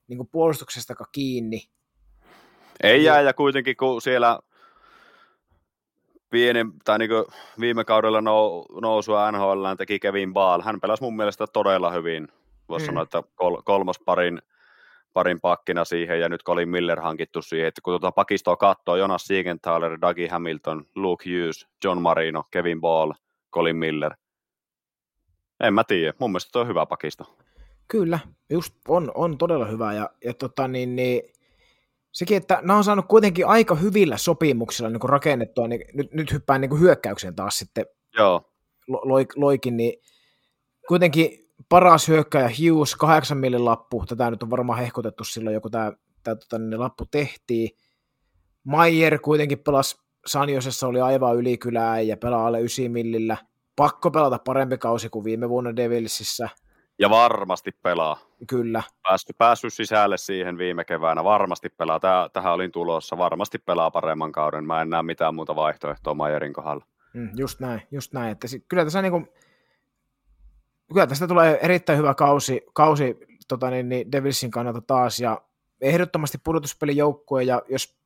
niin 0.09 0.17
kuin 0.17 0.29
puolustuksestakaan 0.33 1.11
kiinni. 1.13 1.69
Ei 2.83 3.05
jää, 3.05 3.21
ja 3.21 3.35
kuitenkin 3.35 3.77
kun 3.77 4.03
siellä 4.03 4.39
pieni, 6.31 6.67
tai 6.85 6.99
niin 6.99 7.11
viime 7.61 7.85
kaudella 7.85 8.21
nou, 8.21 8.67
nousua 8.81 9.33
NHL 9.33 9.67
teki 9.79 9.99
Kevin 9.99 10.33
Baal, 10.33 10.63
hän 10.63 10.81
pelasi 10.81 11.03
mun 11.03 11.17
mielestä 11.17 11.47
todella 11.47 11.91
hyvin. 11.91 12.29
Voisi 12.69 12.85
mm. 12.85 12.87
sanoa, 12.87 13.03
että 13.03 13.23
kol, 13.37 13.63
kolmas 13.65 13.99
parin 13.99 14.43
parin 15.13 15.41
pakkina 15.41 15.85
siihen, 15.85 16.21
ja 16.21 16.29
nyt 16.29 16.45
Colin 16.45 16.69
Miller 16.69 17.01
hankittu 17.01 17.43
siihen, 17.43 17.69
että 17.69 17.81
kun 17.85 17.93
tuota 17.93 18.13
pakistoa 18.13 18.57
katsoo, 18.57 18.97
Jonas 18.97 19.25
Siegenthaler, 19.25 20.01
Dougie 20.01 20.29
Hamilton, 20.29 20.85
Luke 20.95 21.25
Hughes, 21.31 21.67
John 21.85 22.03
Marino, 22.03 22.45
Kevin 22.51 22.81
Ball, 22.81 23.13
Colin 23.53 23.77
Miller. 23.77 24.15
En 25.61 25.75
mä 25.75 25.85
tiedä, 25.85 26.13
mun 26.19 26.31
mielestä 26.31 26.59
on 26.59 26.69
hyvä 26.69 26.87
pakisto. 26.87 27.37
Kyllä, 27.89 28.19
just 28.51 28.75
on, 28.89 29.13
on 29.15 29.39
todella 29.39 29.65
hyvä, 29.65 29.95
ja, 29.95 30.11
ja 30.25 30.35
tota, 30.35 30.69
niin, 30.69 30.97
niin, 30.97 31.23
sekin, 32.13 32.37
että 32.37 32.59
nämä 32.63 32.77
on 32.77 32.85
saanut 32.85 33.07
kuitenkin 33.09 33.47
aika 33.47 33.75
hyvillä 33.75 34.17
sopimuksilla 34.17 34.91
niin 34.91 35.01
rakennettua, 35.03 35.69
niin 35.69 35.85
nyt, 35.95 36.13
nyt 36.13 36.33
hyppään 36.33 36.61
niin 36.61 36.81
hyökkäykseen 36.81 37.35
taas 37.35 37.59
sitten 37.59 37.87
Joo. 38.17 38.53
Lo, 38.89 39.01
loikin, 39.37 39.77
niin 39.77 40.03
kuitenkin 40.89 41.31
paras 41.69 42.09
hyökkäjä 42.09 42.49
Hughes, 42.49 42.97
kahdeksan 42.97 43.39
millin 43.39 43.65
lappu, 43.65 44.05
tätä 44.07 44.31
nyt 44.31 44.43
on 44.43 44.51
varmaan 44.51 44.79
hehkutettu 44.79 45.25
silloin, 45.25 45.55
joku 45.55 45.71
tämä, 45.71 45.93
tämä 46.23 46.35
tota, 46.35 46.59
niin 46.59 46.81
lappu 46.81 47.07
tehtiin. 47.11 47.71
Mayer 48.65 49.19
kuitenkin 49.19 49.59
pelasi 49.59 49.97
Sanjosessa, 50.27 50.87
oli 50.87 51.01
aivan 51.01 51.37
ylikylää 51.37 52.01
ja 52.01 52.17
pelaa 52.17 52.47
alle 52.47 52.61
9 52.61 52.91
millillä. 52.91 53.37
Pakko 53.77 54.11
pelata 54.11 54.39
parempi 54.39 54.79
kausi 54.79 55.09
kuin 55.09 55.25
viime 55.25 55.49
vuonna 55.49 55.77
Devilsissä. 55.77 56.49
Ja 56.99 57.11
varmasti 57.11 57.71
pelaa. 57.83 58.19
Kyllä. 58.49 58.83
Päässyt, 59.03 59.39
päässyt 59.39 59.75
sisälle 59.75 60.19
siihen 60.19 60.59
viime 60.59 60.85
keväänä, 60.85 61.25
varmasti 61.25 61.69
pelaa. 61.69 62.01
Tää, 62.01 62.29
tähän 62.29 62.53
olin 62.53 62.73
tulossa, 62.73 63.19
varmasti 63.19 63.59
pelaa 63.59 63.91
paremman 63.91 64.33
kauden. 64.33 64.65
Mä 64.65 64.83
en 64.83 64.91
näe 64.91 65.03
mitään 65.03 65.35
muuta 65.35 65.57
vaihtoehtoa 65.57 66.15
Mayerin 66.15 66.53
kohdalla. 66.53 66.85
Mm, 67.15 67.31
just 67.37 67.61
näin, 67.61 67.83
just 67.91 68.13
näin. 68.13 68.33
Että 68.33 68.49
sit, 68.49 68.65
kyllä 68.69 68.85
tässä 68.85 69.03
niinku, 69.03 69.29
kyllä 70.93 71.07
tästä 71.07 71.29
tulee 71.29 71.59
erittäin 71.63 71.99
hyvä 71.99 72.15
kausi, 72.15 72.63
kausi 72.75 73.17
tota 73.49 73.71
niin, 73.71 73.89
niin 73.89 74.13
Devilsin 74.13 74.51
kannalta 74.51 74.81
taas, 74.81 75.21
ja 75.21 75.43
ehdottomasti 75.81 76.39
pudotuspelijoukkue, 76.45 77.43
ja 77.43 77.63
jos 77.69 77.99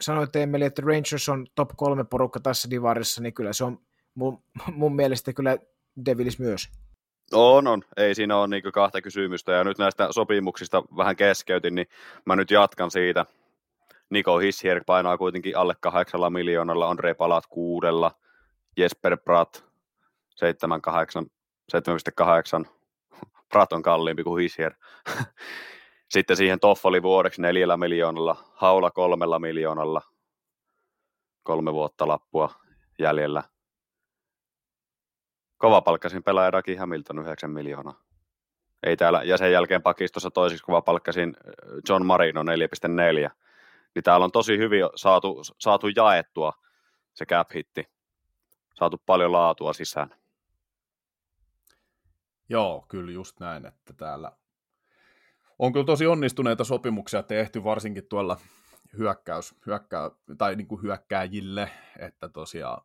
sanoit 0.00 0.36
Emeli, 0.36 0.64
että 0.64 0.82
Rangers 0.82 1.28
on 1.28 1.46
top 1.54 1.70
kolme 1.76 2.04
porukka 2.04 2.40
tässä 2.40 2.70
divarissa, 2.70 3.22
niin 3.22 3.34
kyllä 3.34 3.52
se 3.52 3.64
on 3.64 3.78
mun, 4.14 4.42
mun 4.72 4.96
mielestä 4.96 5.32
kyllä 5.32 5.58
Devils 6.04 6.38
myös. 6.38 6.68
On, 7.32 7.66
on. 7.66 7.82
Ei 7.96 8.14
siinä 8.14 8.36
ole 8.36 8.48
niin 8.48 8.62
kahta 8.72 9.02
kysymystä. 9.02 9.52
Ja 9.52 9.64
nyt 9.64 9.78
näistä 9.78 10.08
sopimuksista 10.10 10.82
vähän 10.96 11.16
keskeytin, 11.16 11.74
niin 11.74 11.86
mä 12.26 12.36
nyt 12.36 12.50
jatkan 12.50 12.90
siitä. 12.90 13.26
Niko 14.10 14.38
Hissier 14.38 14.84
painaa 14.86 15.18
kuitenkin 15.18 15.56
alle 15.56 15.74
kahdeksalla 15.80 16.30
miljoonalla, 16.30 16.90
Andre 16.90 17.14
Palat 17.14 17.46
kuudella, 17.46 18.12
Jesper 18.76 19.16
Pratt 19.16 19.56
7-8 21.24 21.26
7,8. 21.76 22.70
Prat 23.48 23.72
on 23.72 23.82
kalliimpi 23.82 24.24
kuin 24.24 24.42
Hissier. 24.42 24.74
Sitten 26.10 26.36
siihen 26.36 26.60
Toffoli 26.60 27.02
vuodeksi 27.02 27.42
neljällä 27.42 27.76
miljoonalla, 27.76 28.36
Haula 28.54 28.90
kolmella 28.90 29.38
miljoonalla, 29.38 30.02
kolme 31.42 31.72
vuotta 31.72 32.08
lappua 32.08 32.54
jäljellä. 32.98 33.42
Kovapalkkasin 35.60 36.22
pelaaja 36.22 36.50
Raki 36.50 36.76
Hamilton 36.76 37.18
9 37.18 37.50
miljoonaa. 37.50 38.00
Ei 38.82 38.96
täällä, 38.96 39.22
ja 39.22 39.36
sen 39.38 39.52
jälkeen 39.52 39.82
pakistossa 39.82 40.30
toisiksi 40.30 40.64
kovapalkkasin 40.64 41.36
äh, 41.36 41.52
John 41.88 42.06
Marino 42.06 42.42
4,4. 42.42 43.30
Niin 43.94 44.02
täällä 44.04 44.24
on 44.24 44.32
tosi 44.32 44.58
hyvin 44.58 44.82
saatu, 44.96 45.42
saatu 45.58 45.88
jaettua 45.88 46.52
se 47.14 47.26
cap 47.26 47.50
hitti. 47.54 47.84
Saatu 48.74 49.02
paljon 49.06 49.32
laatua 49.32 49.72
sisään. 49.72 50.14
Joo, 52.48 52.84
kyllä 52.88 53.12
just 53.12 53.40
näin, 53.40 53.66
että 53.66 53.92
täällä 53.96 54.32
on 55.58 55.72
kyllä 55.72 55.86
tosi 55.86 56.06
onnistuneita 56.06 56.64
sopimuksia 56.64 57.22
tehty, 57.22 57.64
varsinkin 57.64 58.06
tuolla 58.08 58.36
hyökkäys, 58.98 59.54
hyökkää, 59.66 60.10
tai 60.38 60.56
niin 60.56 60.66
kuin 60.66 60.82
hyökkääjille, 60.82 61.70
että 61.98 62.28
tosiaan, 62.28 62.82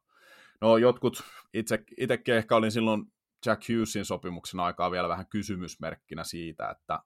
no 0.62 0.78
jotkut, 0.78 1.24
itse, 1.54 1.84
itsekin 1.98 2.36
ehkä 2.36 2.56
olin 2.56 2.72
silloin 2.72 3.14
Jack 3.46 3.70
Hughesin 3.70 4.06
sopimuksen 4.06 4.60
aikaa 4.60 4.92
vielä 4.92 5.10
vähän 5.10 5.28
kysymysmerkkinä 5.28 6.24
siitä, 6.24 6.70
että 6.70 7.00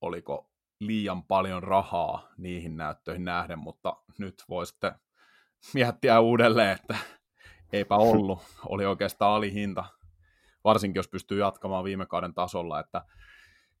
oliko 0.00 0.50
liian 0.80 1.22
paljon 1.22 1.62
rahaa 1.62 2.28
niihin 2.36 2.76
näyttöihin 2.76 3.24
nähden, 3.24 3.58
mutta 3.58 3.96
nyt 4.18 4.44
voi 4.48 4.66
sitten 4.66 4.92
miettiä 5.74 6.20
uudelleen, 6.20 6.70
että 6.70 6.96
eipä 7.72 7.96
ollut, 7.96 8.38
oli 8.66 8.86
oikeastaan 8.86 9.36
alihinta, 9.36 9.84
varsinkin 10.64 10.98
jos 10.98 11.08
pystyy 11.08 11.40
jatkamaan 11.40 11.84
viime 11.84 12.06
kauden 12.06 12.34
tasolla, 12.34 12.80
että 12.80 13.04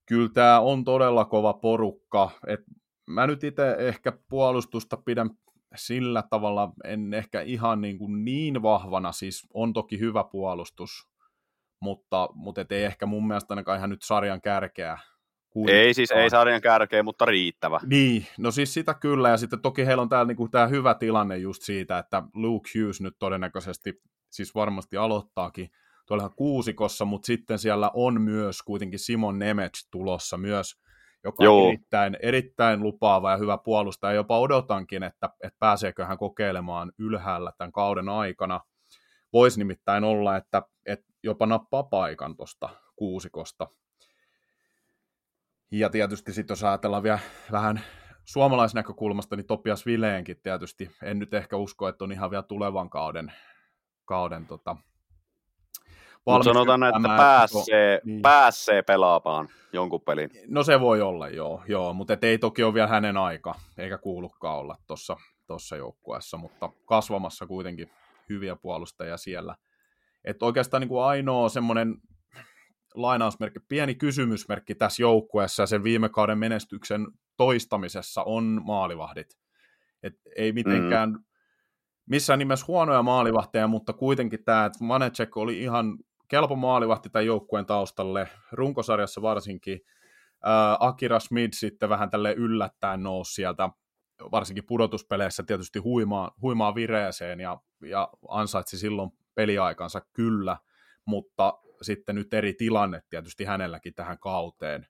kyllä 0.06 0.28
tämä 0.28 0.60
on 0.60 0.84
todella 0.84 1.24
kova 1.24 1.52
porukka, 1.52 2.30
että 2.46 2.70
mä 3.06 3.26
nyt 3.26 3.44
itse 3.44 3.76
ehkä 3.78 4.12
puolustusta 4.28 4.96
pidän 4.96 5.30
sillä 5.74 6.22
tavalla, 6.30 6.72
en 6.84 7.14
ehkä 7.14 7.40
ihan 7.40 7.80
niin, 7.80 7.98
kuin 7.98 8.24
niin 8.24 8.62
vahvana, 8.62 9.12
siis 9.12 9.48
on 9.54 9.72
toki 9.72 9.98
hyvä 9.98 10.24
puolustus, 10.24 11.08
mutta, 11.80 12.28
mutta 12.34 12.60
et 12.60 12.72
ei 12.72 12.84
ehkä 12.84 13.06
mun 13.06 13.26
mielestä 13.26 13.54
ainakaan 13.54 13.78
ihan 13.78 13.90
nyt 13.90 14.02
sarjan 14.02 14.40
kärkeä. 14.40 14.98
Ei 15.68 15.94
siis, 15.94 16.10
ei 16.10 16.30
sarjan 16.30 16.60
kärkeä, 16.60 17.02
mutta 17.02 17.24
riittävä. 17.24 17.80
Niin, 17.86 18.26
no 18.38 18.50
siis 18.50 18.74
sitä 18.74 18.94
kyllä, 18.94 19.28
ja 19.28 19.36
sitten 19.36 19.60
toki 19.60 19.86
heillä 19.86 20.02
on 20.02 20.08
täällä 20.08 20.28
niinku 20.28 20.48
tämä 20.48 20.66
hyvä 20.66 20.94
tilanne 20.94 21.38
just 21.38 21.62
siitä, 21.62 21.98
että 21.98 22.22
Luke 22.34 22.70
Hughes 22.78 23.00
nyt 23.00 23.16
todennäköisesti, 23.18 24.02
siis 24.30 24.54
varmasti 24.54 24.96
aloittaakin 24.96 25.70
tuolla 26.06 26.28
kuusikossa, 26.28 27.04
mutta 27.04 27.26
sitten 27.26 27.58
siellä 27.58 27.90
on 27.94 28.20
myös 28.20 28.62
kuitenkin 28.62 28.98
Simon 28.98 29.38
Nemec 29.38 29.88
tulossa 29.90 30.38
myös, 30.38 30.82
joka 31.24 31.44
Joo. 31.44 31.62
on 31.62 31.68
erittäin, 31.68 32.16
erittäin 32.22 32.82
lupaava 32.82 33.30
ja 33.30 33.36
hyvä 33.36 33.58
puolustaja. 33.58 34.14
Jopa 34.14 34.38
odotankin, 34.38 35.02
että, 35.02 35.30
että 35.42 35.58
pääseekö 35.58 36.04
hän 36.04 36.18
kokeilemaan 36.18 36.92
ylhäällä 36.98 37.52
tämän 37.58 37.72
kauden 37.72 38.08
aikana. 38.08 38.60
Voisi 39.32 39.58
nimittäin 39.58 40.04
olla, 40.04 40.36
että, 40.36 40.62
että 40.86 41.12
jopa 41.22 41.46
nappaa 41.46 41.82
paikan 41.82 42.36
tuosta 42.36 42.68
kuusikosta. 42.96 43.68
Ja 45.70 45.90
tietysti 45.90 46.32
sitten 46.32 46.54
jos 46.54 46.64
ajatellaan 46.64 47.02
vielä 47.02 47.18
vähän 47.52 47.80
suomalaisnäkökulmasta, 48.24 49.36
niin 49.36 49.46
Topias 49.46 49.86
Vileenkin 49.86 50.40
tietysti, 50.42 50.90
en 51.02 51.18
nyt 51.18 51.34
ehkä 51.34 51.56
usko, 51.56 51.88
että 51.88 52.04
on 52.04 52.12
ihan 52.12 52.30
vielä 52.30 52.42
tulevan 52.42 52.90
kauden, 52.90 53.32
kauden 54.04 54.46
tota, 54.46 54.76
mutta 56.26 56.44
sanotaan, 56.44 56.82
että 56.82 57.08
pääsee, 57.16 58.00
niin. 58.04 58.22
pääsee 58.22 58.82
pelaamaan 58.82 59.48
jonkun 59.72 60.00
pelin. 60.00 60.30
No 60.46 60.62
se 60.62 60.80
voi 60.80 61.02
olla, 61.02 61.28
joo, 61.28 61.62
joo 61.68 61.92
mutta 61.92 62.16
ei 62.22 62.38
toki 62.38 62.62
ole 62.62 62.74
vielä 62.74 62.88
hänen 62.88 63.16
aika, 63.16 63.54
eikä 63.78 63.98
kuulukaan 63.98 64.58
olla 64.58 64.76
tuossa 64.86 65.16
tossa 65.46 65.76
joukkueessa, 65.76 66.36
mutta 66.36 66.70
kasvamassa 66.84 67.46
kuitenkin 67.46 67.90
hyviä 68.28 68.56
puolustajia 68.56 69.16
siellä. 69.16 69.56
Että 70.24 70.44
oikeastaan 70.44 70.80
niin 70.80 70.88
kuin 70.88 71.04
ainoa 71.04 71.48
semmoinen 71.48 71.94
lainausmerkki, 72.94 73.60
pieni 73.68 73.94
kysymysmerkki 73.94 74.74
tässä 74.74 75.02
joukkueessa 75.02 75.62
ja 75.62 75.66
sen 75.66 75.84
viime 75.84 76.08
kauden 76.08 76.38
menestyksen 76.38 77.06
toistamisessa 77.36 78.22
on 78.22 78.60
maalivahdit. 78.64 79.26
Et 80.02 80.14
ei 80.36 80.52
mitenkään 80.52 81.10
mm. 81.10 81.24
missään 82.10 82.38
nimessä 82.38 82.66
huonoja 82.68 83.02
maalivahteja, 83.02 83.68
mutta 83.68 83.92
kuitenkin 83.92 84.44
tämä, 84.44 84.64
että 84.64 84.88
Vanecek 84.88 85.36
oli 85.36 85.62
ihan 85.62 85.98
kelpo 86.32 86.56
maalivahti 86.56 87.10
tämän 87.10 87.26
joukkueen 87.26 87.66
taustalle, 87.66 88.28
runkosarjassa 88.52 89.22
varsinkin. 89.22 89.80
Ää, 90.42 90.76
Akira 90.80 91.20
Smith 91.20 91.54
sitten 91.54 91.88
vähän 91.88 92.10
tälle 92.10 92.32
yllättäen 92.32 93.02
nousi 93.02 93.34
sieltä, 93.34 93.68
varsinkin 94.32 94.66
pudotuspeleissä 94.66 95.42
tietysti 95.42 95.78
huimaa, 95.78 96.34
huimaa 96.42 96.74
vireeseen 96.74 97.40
ja, 97.40 97.60
ja 97.80 98.08
ansaitsi 98.28 98.78
silloin 98.78 99.10
peliaikansa 99.34 100.00
kyllä, 100.12 100.56
mutta 101.04 101.58
sitten 101.82 102.14
nyt 102.14 102.34
eri 102.34 102.54
tilanne 102.54 103.02
tietysti 103.10 103.44
hänelläkin 103.44 103.94
tähän 103.94 104.18
kauteen, 104.18 104.86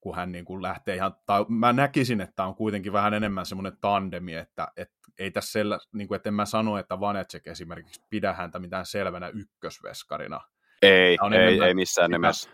kun 0.00 0.16
hän 0.16 0.32
niin 0.32 0.44
kuin 0.44 0.62
lähtee 0.62 0.94
ihan, 0.94 1.14
tai 1.26 1.44
mä 1.48 1.72
näkisin, 1.72 2.20
että 2.20 2.44
on 2.44 2.54
kuitenkin 2.54 2.92
vähän 2.92 3.14
enemmän 3.14 3.46
semmoinen 3.46 3.78
tandemi, 3.80 4.34
että, 4.34 4.68
että 4.76 4.98
ei 5.18 5.30
tässä 5.30 5.52
sellä, 5.52 5.78
niin 5.92 6.08
kuin, 6.08 6.16
että 6.16 6.28
en 6.28 6.34
mä 6.34 6.44
sano, 6.44 6.78
että 6.78 7.00
Vanecek 7.00 7.46
esimerkiksi 7.46 8.02
pidä 8.10 8.32
häntä 8.32 8.58
mitään 8.58 8.86
selvänä 8.86 9.28
ykkösveskarina. 9.28 10.40
Ei, 10.82 11.16
on 11.20 11.32
ei, 11.32 11.60
ei 11.60 11.74
missään 11.74 12.10
nimessä. 12.10 12.50
60-40, 12.50 12.52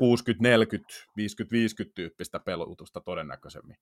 50-50 1.87 1.93
tyyppistä 1.95 2.41
pelutusta 2.41 3.01
todennäköisemmin. 3.01 3.77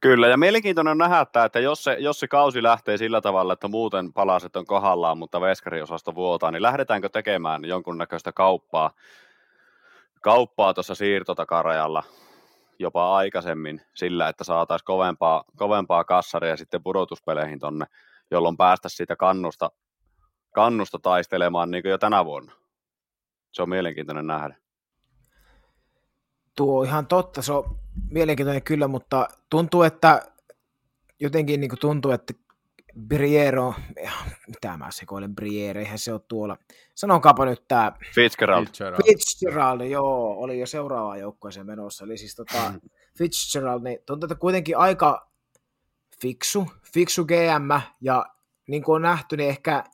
Kyllä, 0.00 0.28
ja 0.28 0.36
mielenkiintoinen 0.36 0.90
on 0.90 0.98
nähdä, 0.98 1.26
että 1.44 1.60
jos 1.60 1.84
se, 1.84 1.96
jos 1.98 2.20
se 2.20 2.28
kausi 2.28 2.62
lähtee 2.62 2.96
sillä 2.96 3.20
tavalla, 3.20 3.52
että 3.52 3.68
muuten 3.68 4.12
palaset 4.12 4.56
on 4.56 4.64
kohdallaan, 4.64 5.18
mutta 5.18 5.40
veskariosasto 5.40 6.14
vuotaa, 6.14 6.50
niin 6.50 6.62
lähdetäänkö 6.62 7.08
tekemään 7.08 7.64
jonkunnäköistä 7.64 8.32
kauppaa, 8.32 8.90
kauppaa 10.20 10.74
tuossa 10.74 10.94
siirtotakarajalla 10.94 12.02
jopa 12.78 13.16
aikaisemmin 13.16 13.80
sillä, 13.94 14.28
että 14.28 14.44
saataisiin 14.44 14.86
kovempaa, 14.86 15.44
kovempaa 15.56 16.04
kassaria 16.04 16.56
sitten 16.56 16.82
pudotuspeleihin 16.82 17.58
tonne, 17.58 17.86
jolloin 18.30 18.56
päästä 18.56 18.88
siitä 18.88 19.16
kannusta, 19.16 19.70
kannusta 20.54 20.98
taistelemaan 20.98 21.70
niin 21.70 21.82
kuin 21.82 21.90
jo 21.90 21.98
tänä 21.98 22.24
vuonna. 22.24 22.52
Se 23.52 23.62
on 23.62 23.68
mielenkiintoinen 23.68 24.26
nähdä. 24.26 24.56
Tuo 26.56 26.80
on 26.80 26.86
ihan 26.86 27.06
totta, 27.06 27.42
se 27.42 27.52
on 27.52 27.78
mielenkiintoinen 28.10 28.62
kyllä, 28.62 28.88
mutta 28.88 29.28
tuntuu, 29.50 29.82
että 29.82 30.22
jotenkin 31.20 31.60
niin 31.60 31.70
tuntuu, 31.80 32.10
että 32.10 32.34
Briero, 33.00 33.74
mitä 34.46 34.76
mä 34.76 34.90
sekoilen 34.90 35.34
Briere, 35.34 35.80
eihän 35.80 35.98
se 35.98 36.12
ole 36.12 36.20
tuolla. 36.28 36.56
Sanokaapa 36.94 37.44
nyt 37.44 37.64
tämä. 37.68 37.92
Fitzgerald. 38.14 38.66
Fitzgerald. 38.66 39.02
Fitzgerald, 39.06 39.80
joo, 39.80 40.34
oli 40.38 40.60
jo 40.60 40.66
seuraava 40.66 41.16
joukkueeseen 41.16 41.66
menossa. 41.66 42.04
Eli 42.04 42.18
siis 42.18 42.34
tota, 42.34 42.74
Fitzgerald, 43.18 43.82
niin 43.82 43.98
tuntuu, 44.06 44.26
että 44.26 44.34
kuitenkin 44.34 44.76
aika 44.76 45.30
fiksu, 46.20 46.66
fiksu 46.94 47.24
GM, 47.24 47.80
ja 48.00 48.26
niin 48.66 48.82
kuin 48.82 48.96
on 48.96 49.02
nähty, 49.02 49.36
niin 49.36 49.48
ehkä 49.48 49.84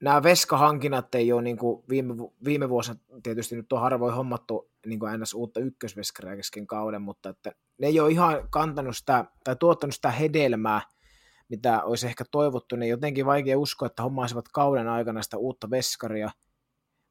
nämä 0.00 0.22
veskahankinnat 0.22 1.14
ei 1.14 1.32
ole 1.32 1.42
niin 1.42 1.56
kuin 1.56 1.84
viime, 1.88 2.14
viime 2.44 2.68
vuosina 2.68 2.98
tietysti 3.22 3.56
nyt 3.56 3.72
on 3.72 3.80
harvoin 3.80 4.14
hommattu 4.14 4.70
niin 4.86 4.98
kuin 4.98 5.20
ns. 5.20 5.34
uutta 5.34 5.60
ykkösveskaria 5.60 6.36
kesken 6.36 6.66
kauden, 6.66 7.02
mutta 7.02 7.28
että 7.28 7.52
ne 7.78 7.86
ei 7.86 8.00
ole 8.00 8.10
ihan 8.10 8.48
kantanut 8.50 8.96
sitä 8.96 9.24
tai 9.44 9.56
tuottanut 9.56 9.94
sitä 9.94 10.10
hedelmää, 10.10 10.80
mitä 11.48 11.82
olisi 11.82 12.06
ehkä 12.06 12.24
toivottu, 12.30 12.76
niin 12.76 12.90
jotenkin 12.90 13.26
vaikea 13.26 13.58
uskoa, 13.58 13.86
että 13.86 14.02
hommaisivat 14.02 14.48
kauden 14.48 14.88
aikana 14.88 15.22
sitä 15.22 15.36
uutta 15.36 15.70
veskaria, 15.70 16.30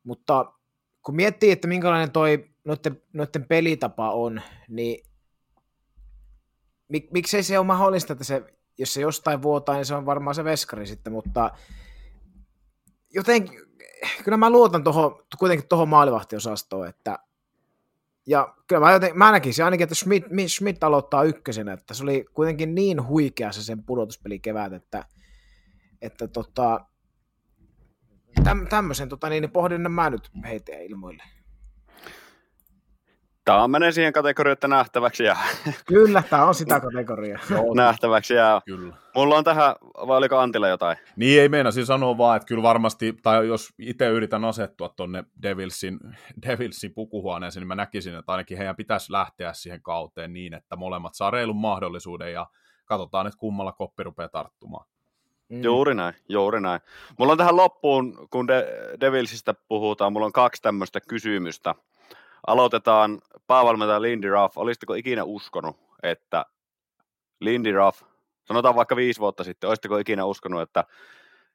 mutta 0.03 0.53
kun 1.01 1.15
miettii, 1.15 1.51
että 1.51 1.67
minkälainen 1.67 2.11
toi 2.11 2.49
noiden, 2.65 3.01
noiden 3.13 3.45
pelitapa 3.47 4.11
on, 4.11 4.41
niin 4.69 5.05
mik, 6.87 7.11
miksei 7.11 7.43
se 7.43 7.59
ole 7.59 7.67
mahdollista, 7.67 8.13
että 8.13 8.25
se, 8.25 8.43
jos 8.77 8.93
se 8.93 9.01
jostain 9.01 9.41
vuotaa, 9.41 9.75
niin 9.75 9.85
se 9.85 9.95
on 9.95 10.05
varmaan 10.05 10.35
se 10.35 10.43
veskari 10.43 10.87
sitten, 10.87 11.13
mutta 11.13 11.51
jotenkin, 13.13 13.59
kyllä 14.23 14.37
mä 14.37 14.49
luotan 14.49 14.83
toho, 14.83 15.25
kuitenkin 15.39 15.67
tuohon 15.67 15.89
maalivahtiosastoon, 15.89 16.87
että 16.87 17.19
ja 18.27 18.55
kyllä 18.67 18.85
mä, 18.85 18.91
joten, 18.91 19.17
mä 19.17 19.31
näkisin 19.31 19.65
ainakin, 19.65 19.83
että 19.83 19.95
Schmidt, 19.95 20.25
Schmidt 20.47 20.83
aloittaa 20.83 21.23
ykkösenä, 21.23 21.73
että 21.73 21.93
se 21.93 22.03
oli 22.03 22.25
kuitenkin 22.33 22.75
niin 22.75 23.07
huikea 23.07 23.51
se 23.51 23.63
sen 23.63 23.83
pudotuspeli 23.83 24.39
kevät, 24.39 24.73
että, 24.73 25.05
että 26.01 26.27
tota, 26.27 26.85
täm, 28.43 28.67
tämmöisen 28.67 29.09
tota, 29.09 29.29
niin, 29.29 29.41
niin 29.41 29.51
pohdinnan 29.51 29.91
mä 29.91 30.09
nyt 30.09 30.29
heitä 30.43 30.71
ilmoille. 30.71 31.23
Tämä 33.47 33.67
menee 33.67 33.91
siihen 33.91 34.13
kategoriaan, 34.13 34.53
että 34.53 34.67
nähtäväksi 34.67 35.23
jää. 35.23 35.47
Kyllä, 35.85 36.23
tämä 36.29 36.45
on 36.45 36.55
sitä 36.55 36.79
kategoriaa. 36.79 37.39
nähtäväksi 37.75 38.33
jää. 38.33 38.61
Kyllä. 38.65 38.93
Mulla 39.15 39.35
on 39.35 39.43
tähän, 39.43 39.75
vai 40.07 40.17
oliko 40.17 40.37
Antilla 40.37 40.67
jotain? 40.67 40.97
Niin 41.15 41.41
ei 41.41 41.49
meinaa, 41.49 41.71
siis 41.71 41.87
sanoa 41.87 42.17
vaan, 42.17 42.35
että 42.35 42.45
kyllä 42.45 42.63
varmasti, 42.63 43.17
tai 43.23 43.47
jos 43.47 43.69
itse 43.79 44.07
yritän 44.07 44.45
asettua 44.45 44.89
tuonne 44.89 45.23
Devilsin, 45.41 45.99
Devilsin 46.47 46.93
pukuhuoneeseen, 46.93 47.61
niin 47.61 47.67
mä 47.67 47.75
näkisin, 47.75 48.15
että 48.15 48.31
ainakin 48.31 48.57
heidän 48.57 48.75
pitäisi 48.75 49.11
lähteä 49.11 49.53
siihen 49.53 49.81
kauteen 49.81 50.33
niin, 50.33 50.53
että 50.53 50.75
molemmat 50.75 51.13
saa 51.15 51.31
reilun 51.31 51.55
mahdollisuuden 51.55 52.33
ja 52.33 52.47
katsotaan, 52.85 53.27
että 53.27 53.39
kummalla 53.39 53.71
koppi 53.71 54.03
rupeaa 54.03 54.29
tarttumaan. 54.29 54.85
Mm. 55.49 55.63
Juuri 55.63 55.95
näin, 55.95 56.13
juuri 56.29 56.61
näin. 56.61 56.81
Mulla 57.19 57.31
on 57.31 57.37
tähän 57.37 57.57
loppuun, 57.57 58.27
kun 58.29 58.47
De- 58.47 58.67
Devilsistä 59.01 59.53
puhutaan, 59.67 60.13
mulla 60.13 60.25
on 60.25 60.31
kaksi 60.31 60.61
tämmöistä 60.61 60.99
kysymystä. 61.01 61.75
Aloitetaan 62.47 63.21
päävalmentaja 63.47 64.01
Lindy 64.01 64.29
Ruff. 64.29 64.57
Olisitteko 64.57 64.93
ikinä 64.93 65.23
uskonut, 65.23 65.77
että 66.03 66.45
Lindy 67.39 67.71
Ruff, 67.71 68.01
sanotaan 68.45 68.75
vaikka 68.75 68.95
viisi 68.95 69.19
vuotta 69.19 69.43
sitten, 69.43 69.67
olisitteko 69.67 69.97
ikinä 69.97 70.25
uskonut, 70.25 70.61
että 70.61 70.83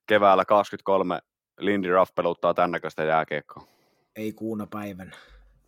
keväällä 0.07 0.45
23 0.45 1.19
Lindy 1.59 1.93
Ruff 1.93 2.15
peluttaa 2.15 2.55
tämän 2.55 2.71
näköistä 2.71 3.05
jääkiekkoa? 3.05 3.67
Ei 4.17 4.33
kuuna 4.33 4.67
päivän. 4.67 5.13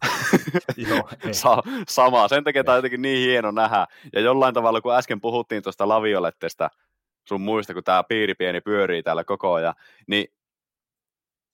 Joo, 0.89 1.09
ei. 1.27 1.35
Sa- 1.35 1.63
sama. 1.89 2.29
Sen 2.29 2.45
takia 2.45 2.65
tämä 2.65 2.75
on 2.75 2.79
jotenkin 2.79 3.03
niin 3.03 3.29
hieno 3.29 3.51
nähdä. 3.51 3.87
Ja 4.13 4.21
jollain 4.21 4.55
tavalla, 4.55 4.81
kun 4.81 4.95
äsken 4.95 5.21
puhuttiin 5.21 5.63
tuosta 5.63 5.89
laviolettesta, 5.89 6.71
sun 7.29 7.41
muista, 7.41 7.75
kun 7.75 7.85
tämä 7.85 8.05
piiri 8.05 8.35
pieni 8.35 8.61
pyörii 8.61 9.03
täällä 9.03 9.25
koko 9.25 9.53
ajan, 9.53 9.75
niin 10.07 10.27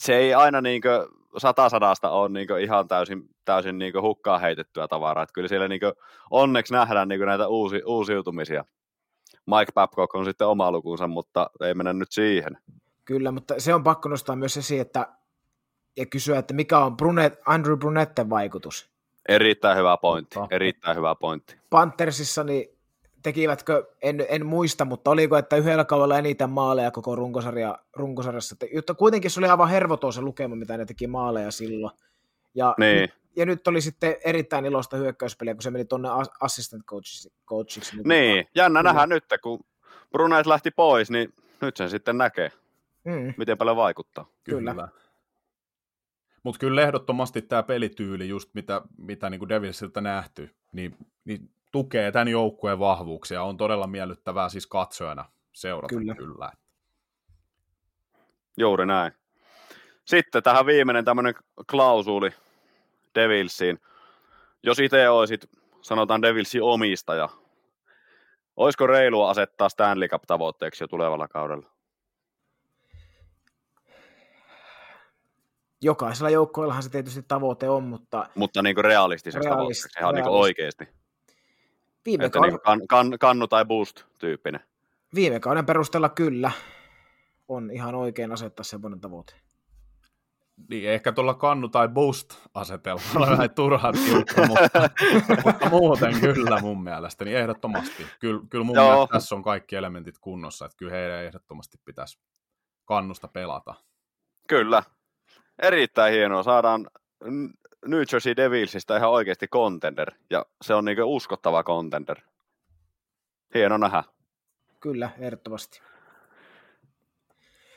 se 0.00 0.16
ei 0.16 0.34
aina 0.34 0.60
niinkö 0.60 1.08
sata 1.38 1.68
sadasta 1.68 2.10
ole 2.10 2.28
niinkö 2.28 2.60
ihan 2.60 2.88
täysin, 2.88 3.22
täysin 3.44 3.78
niinkö 3.78 4.00
hukkaan 4.00 4.40
heitettyä 4.40 4.88
tavaraa. 4.88 5.22
Että 5.22 5.32
kyllä 5.32 5.48
siellä 5.48 5.68
niinkö 5.68 5.94
onneksi 6.30 6.72
nähdään 6.72 7.08
niinkö 7.08 7.26
näitä 7.26 7.48
uusi, 7.48 7.82
uusiutumisia. 7.86 8.64
Mike 9.46 9.72
Babcock 9.74 10.14
on 10.14 10.24
sitten 10.24 10.46
oma 10.46 10.72
lukunsa, 10.72 11.06
mutta 11.06 11.50
ei 11.60 11.74
mennä 11.74 11.92
nyt 11.92 12.12
siihen. 12.12 12.58
Kyllä, 13.04 13.30
mutta 13.30 13.54
se 13.58 13.74
on 13.74 13.84
pakko 13.84 14.08
nostaa 14.08 14.36
myös 14.36 14.56
esiin, 14.56 14.80
että 14.80 15.06
ja 15.96 16.06
kysyä, 16.06 16.38
että 16.38 16.54
mikä 16.54 16.78
on 16.78 16.96
Brunet, 16.96 17.40
Andrew 17.46 17.78
Brunetten 17.78 18.30
vaikutus. 18.30 18.90
Erittäin 19.28 19.78
hyvä 19.78 19.96
pointti, 19.96 20.38
erittäin 20.50 20.96
hyvä 20.96 21.14
pointti. 21.14 21.56
Panthersissa 21.70 22.44
niin 22.44 22.79
tekivätkö, 23.22 23.86
en, 24.02 24.26
en 24.28 24.46
muista, 24.46 24.84
mutta 24.84 25.10
oliko, 25.10 25.36
että 25.36 25.56
yhdellä 25.56 25.84
kaudella 25.84 26.18
eniten 26.18 26.50
maaleja 26.50 26.90
koko 26.90 27.16
runkosarja, 27.16 27.78
runkosarjassa. 27.96 28.54
Että- 28.54 28.66
Jotta 28.76 28.94
kuitenkin 28.94 29.30
se 29.30 29.40
oli 29.40 29.48
aivan 29.48 29.68
hervoton 29.68 30.12
se 30.12 30.20
lukema, 30.20 30.56
mitä 30.56 30.76
ne 30.76 30.86
teki 30.86 31.06
maaleja 31.06 31.50
silloin. 31.50 31.96
Ja, 32.54 32.74
Niin. 32.78 33.08
ja 33.36 33.46
nyt 33.46 33.68
oli 33.68 33.80
sitten 33.80 34.16
erittäin 34.24 34.66
iloista 34.66 34.96
hyökkäyspeliä, 34.96 35.54
kun 35.54 35.62
se 35.62 35.70
meni 35.70 35.84
tuonne 35.84 36.08
assistant 36.40 36.84
coachiksi. 36.84 37.32
coachiksi 37.46 37.96
nyt 37.96 38.06
Niin, 38.06 38.46
jännä 38.54 38.82
nähdä 38.82 39.06
nyt, 39.06 39.24
kun 39.42 39.60
Brunet 40.12 40.46
lähti 40.46 40.70
pois, 40.70 41.10
niin 41.10 41.34
nyt 41.60 41.76
sen 41.76 41.90
sitten 41.90 42.18
näkee, 42.18 42.50
Mm, 43.04 43.34
miten 43.36 43.58
paljon 43.58 43.76
vaikuttaa. 43.76 44.26
Kyllä. 44.44 44.70
Kyllä. 44.70 44.88
Mutta 46.42 46.58
kyllä 46.58 46.82
ehdottomasti 46.82 47.42
tämä 47.42 47.62
pelityyli, 47.62 48.28
just 48.28 48.54
mitä, 48.54 48.82
mitä 48.98 49.30
niin 49.30 49.48
Devilsiltä 49.48 50.00
nähty, 50.00 50.54
niin, 50.72 50.96
niin 51.24 51.50
tukee 51.70 52.12
tämän 52.12 52.28
joukkueen 52.28 52.78
vahvuuksia. 52.78 53.42
On 53.42 53.56
todella 53.56 53.86
miellyttävää 53.86 54.48
siis 54.48 54.66
katsojana 54.66 55.24
seurata 55.52 55.94
Kyllä. 55.94 56.14
kyllä. 56.14 56.52
Juuri 58.56 58.86
näin. 58.86 59.12
Sitten 60.04 60.42
tähän 60.42 60.66
viimeinen 60.66 61.04
tämmöinen 61.04 61.34
klausuli 61.70 62.30
Devilsiin. 63.14 63.80
Jos 64.62 64.78
itse 64.78 65.08
olisit, 65.08 65.50
sanotaan 65.80 66.22
Devilsin 66.22 66.62
omistaja, 66.62 67.28
olisiko 68.56 68.86
reilua 68.86 69.30
asettaa 69.30 69.68
Stanley 69.68 70.08
Cup-tavoitteeksi 70.08 70.84
jo 70.84 70.88
tulevalla 70.88 71.28
kaudella? 71.28 71.70
jokaisella 75.82 76.30
joukkoillahan 76.30 76.82
se 76.82 76.90
tietysti 76.90 77.22
tavoite 77.28 77.68
on, 77.68 77.82
mutta 77.82 78.26
Mutta 78.34 78.62
niin 78.62 78.74
kuin 78.74 78.84
realistiseksi 78.84 79.48
Realist- 79.48 79.52
tavoitteeksi, 79.52 79.98
ihan 80.00 80.14
niin 80.14 80.24
kuin 80.24 80.32
realist- 80.32 80.40
oikeasti. 80.40 80.88
Viime, 82.06 82.24
Että 82.24 82.38
kauden, 82.38 82.52
niin 82.52 82.60
kan, 82.60 82.80
kan, 82.88 83.18
kannu 83.20 83.48
tai 83.48 83.64
boost 83.64 84.04
tyyppinen. 84.18 84.60
viime 85.14 85.40
kauden 85.40 85.66
perusteella 85.66 86.08
kyllä 86.08 86.50
on 87.48 87.70
ihan 87.70 87.94
oikein 87.94 88.32
asettaa 88.32 88.64
semmoinen 88.64 89.00
tavoite. 89.00 89.34
Niin 90.70 90.90
ehkä 90.90 91.12
tuolla 91.12 91.34
kannu 91.34 91.68
tai 91.68 91.88
boost 91.88 92.34
asetelmalla 92.54 93.26
on 93.26 93.32
vähän 93.32 93.50
turhan 93.54 93.94
tiukka, 93.94 94.46
mutta, 94.46 94.90
mutta, 95.44 95.70
muuten 95.70 96.20
kyllä 96.20 96.60
mun 96.60 96.84
mielestä, 96.84 97.24
niin 97.24 97.36
ehdottomasti. 97.36 98.06
Kyllä, 98.20 98.40
kyllä 98.50 98.64
mun 98.64 98.76
Joo. 98.76 98.92
mielestä 98.92 99.12
tässä 99.12 99.34
on 99.34 99.42
kaikki 99.42 99.76
elementit 99.76 100.18
kunnossa, 100.18 100.64
että 100.64 100.76
kyllä 100.76 100.92
heidän 100.92 101.24
ehdottomasti 101.24 101.78
pitäisi 101.84 102.18
kannusta 102.84 103.28
pelata. 103.28 103.74
Kyllä. 104.48 104.82
Erittäin 105.62 106.14
hienoa. 106.14 106.42
Saadaan 106.42 106.90
New 107.86 108.02
Jersey 108.12 108.36
Devilsistä 108.36 108.96
ihan 108.96 109.10
oikeasti 109.10 109.48
contender. 109.48 110.10
Ja 110.30 110.46
se 110.62 110.74
on 110.74 110.84
niinku 110.84 111.16
uskottava 111.16 111.62
contender. 111.62 112.20
Hieno 113.54 113.76
nähdä. 113.76 114.04
Kyllä, 114.80 115.10
ehdottomasti. 115.18 115.80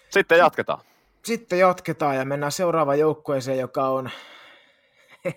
Sitten 0.09 0.37
jatketaan. 0.37 0.79
Sitten 1.25 1.59
jatketaan 1.59 2.15
ja 2.15 2.25
mennään 2.25 2.51
seuraavaan 2.51 2.99
joukkueeseen, 2.99 3.59
joka 3.59 3.87
on 3.87 4.09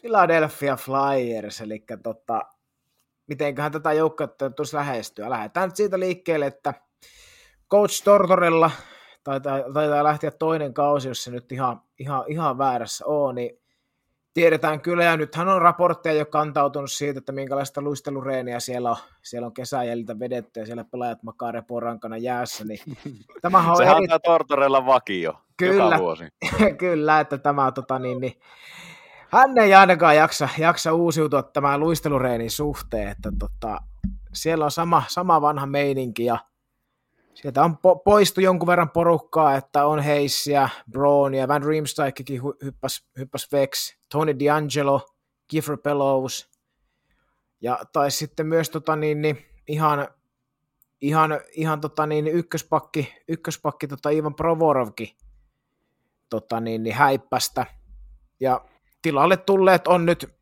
Philadelphia 0.00 0.76
Flyers, 0.76 1.60
eli 1.60 1.84
tota, 2.02 2.42
mitenköhän 3.26 3.72
tätä 3.72 3.92
joukkuetta 3.92 4.50
tulisi 4.50 4.76
lähestyä. 4.76 5.30
Lähdetään 5.30 5.68
nyt 5.68 5.76
siitä 5.76 5.98
liikkeelle, 6.00 6.46
että 6.46 6.74
Coach 7.70 8.04
Tortorella 8.04 8.70
taitaa, 9.24 9.60
taitaa 9.74 10.04
lähteä 10.04 10.30
toinen 10.30 10.74
kausi, 10.74 11.08
jos 11.08 11.24
se 11.24 11.30
nyt 11.30 11.52
ihan, 11.52 11.82
ihan, 11.98 12.24
ihan 12.28 12.58
väärässä 12.58 13.06
on, 13.06 13.34
niin 13.34 13.63
tiedetään 14.34 14.80
kyllä, 14.80 15.04
ja 15.04 15.16
nythän 15.16 15.48
on 15.48 15.62
raportteja 15.62 16.18
jo 16.18 16.26
kantautunut 16.26 16.92
siitä, 16.92 17.18
että 17.18 17.32
minkälaista 17.32 17.82
luistelureeniä 17.82 18.60
siellä 18.60 18.90
on, 18.90 18.96
siellä 19.22 19.46
on 19.46 19.54
kesäjäljiltä 19.54 20.18
vedetty, 20.18 20.60
ja 20.60 20.66
siellä 20.66 20.84
pelaajat 20.84 21.22
makaa 21.22 21.52
reporankana 21.52 22.16
jäässä, 22.16 22.64
niin 22.64 22.80
tämähän 23.42 23.70
on 23.70 23.76
Sehän 23.76 23.96
eri... 23.96 24.02
on 24.02 24.08
tämä 24.08 24.18
Tortorella 24.18 24.86
vakio. 24.86 25.40
Kyllä. 25.56 25.84
Joka 25.84 25.98
vuosi. 25.98 26.24
Kyllä, 26.78 27.20
että 27.20 27.38
tämä 27.38 27.72
tota, 27.72 27.98
niin, 27.98 28.20
niin, 28.20 28.40
hän 29.32 29.58
ei 29.58 29.74
ainakaan 29.74 30.16
jaksa, 30.16 30.48
jaksa 30.58 30.92
uusiutua 30.92 31.42
tämän 31.42 31.80
luistelureenin 31.80 32.50
suhteen, 32.50 33.08
että 33.08 33.32
tota, 33.38 33.80
siellä 34.32 34.64
on 34.64 34.70
sama, 34.70 35.02
sama 35.08 35.40
vanha 35.40 35.66
meininki 35.66 36.24
ja 36.24 36.38
sieltä 37.34 37.64
on 37.64 37.72
po- 37.72 38.02
poistu 38.04 38.40
jonkun 38.40 38.66
verran 38.66 38.90
porukkaa, 38.90 39.56
että 39.56 39.86
on 39.86 40.00
Heissiä, 40.00 40.68
Brownia, 40.90 41.48
Van 41.48 41.62
Riemsdijkkin 41.62 42.40
hy- 42.40 42.64
hyppäs, 42.64 43.06
hyppäs 43.18 43.48
Vex, 43.52 43.96
Tony 44.08 44.32
D'Angelo, 44.32 45.14
Kiefer 45.48 45.78
Bellows 45.78 46.50
ja 47.60 47.78
tai 47.92 48.10
sitten 48.10 48.46
myös 48.46 48.70
tota, 48.70 48.96
niin, 48.96 49.22
niin, 49.22 49.38
ihan, 49.68 50.08
ihan, 51.00 51.40
ihan 51.52 51.80
tota, 51.80 52.06
niin, 52.06 52.26
ykköspakki, 52.26 53.14
ykköspakki 53.28 53.88
tota, 53.88 54.10
Ivan 54.10 54.34
Provorovkin 54.34 55.08
tota, 56.30 56.60
niin, 56.60 56.82
niin 56.82 56.94
häippästä. 56.94 57.66
Ja 58.40 58.60
tilalle 59.02 59.36
tulleet 59.36 59.86
on 59.88 60.06
nyt 60.06 60.34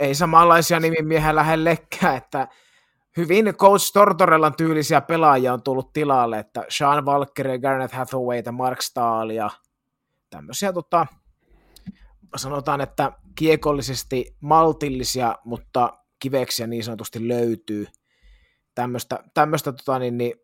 ei 0.00 0.14
samanlaisia 0.14 0.80
nimimiehiä 0.80 1.34
lähellekään, 1.34 2.16
että 2.16 2.48
hyvin 3.16 3.54
Coach 3.54 3.92
Tortorellan 3.92 4.54
tyylisiä 4.56 5.00
pelaajia 5.00 5.52
on 5.52 5.62
tullut 5.62 5.92
tilalle, 5.92 6.38
että 6.38 6.64
Sean 6.68 7.06
Walker, 7.06 7.58
Garnet 7.58 7.92
Hathaway 7.92 8.42
Mark 8.52 8.82
Stahl 8.82 9.30
ja 9.30 9.50
tämmöisiä 10.30 10.72
tota, 10.72 11.06
sanotaan, 12.36 12.80
että 12.80 13.12
kiekollisesti 13.34 14.36
maltillisia, 14.40 15.38
mutta 15.44 15.98
kiveksiä 16.18 16.66
niin 16.66 16.84
sanotusti 16.84 17.28
löytyy. 17.28 17.86
Tämmöistä, 18.74 19.24
tämmöistä 19.34 19.72
tota, 19.72 19.98
niin, 19.98 20.18
niin, 20.18 20.34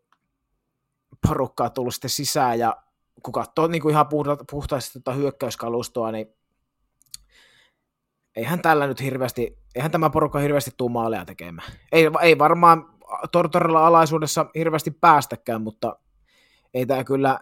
porukkaa 1.27 1.69
tullut 1.69 1.93
sitten 1.93 2.09
sisään 2.09 2.59
ja 2.59 2.77
kun 3.23 3.31
katsoo 3.31 3.67
niin 3.67 3.81
kuin 3.81 3.91
ihan 3.91 4.07
puhta, 4.07 4.37
puhtaasti 4.51 4.93
tota 4.93 5.11
hyökkäyskalustoa, 5.11 6.11
niin 6.11 6.27
eihän 8.37 8.61
tällä 8.61 8.87
nyt 8.87 9.01
hirveästi, 9.01 9.57
eihän 9.75 9.91
tämä 9.91 10.09
porukka 10.09 10.39
hirveästi 10.39 10.71
tuu 10.77 10.89
maaleja 10.89 11.25
tekemään. 11.25 11.71
Ei, 11.91 12.11
ei 12.21 12.39
varmaan 12.39 12.89
Tortorella 13.31 13.87
alaisuudessa 13.87 14.45
hirveästi 14.55 14.91
päästäkään, 14.91 15.61
mutta 15.61 15.99
ei 16.73 16.85
tämä 16.85 17.03
kyllä, 17.03 17.39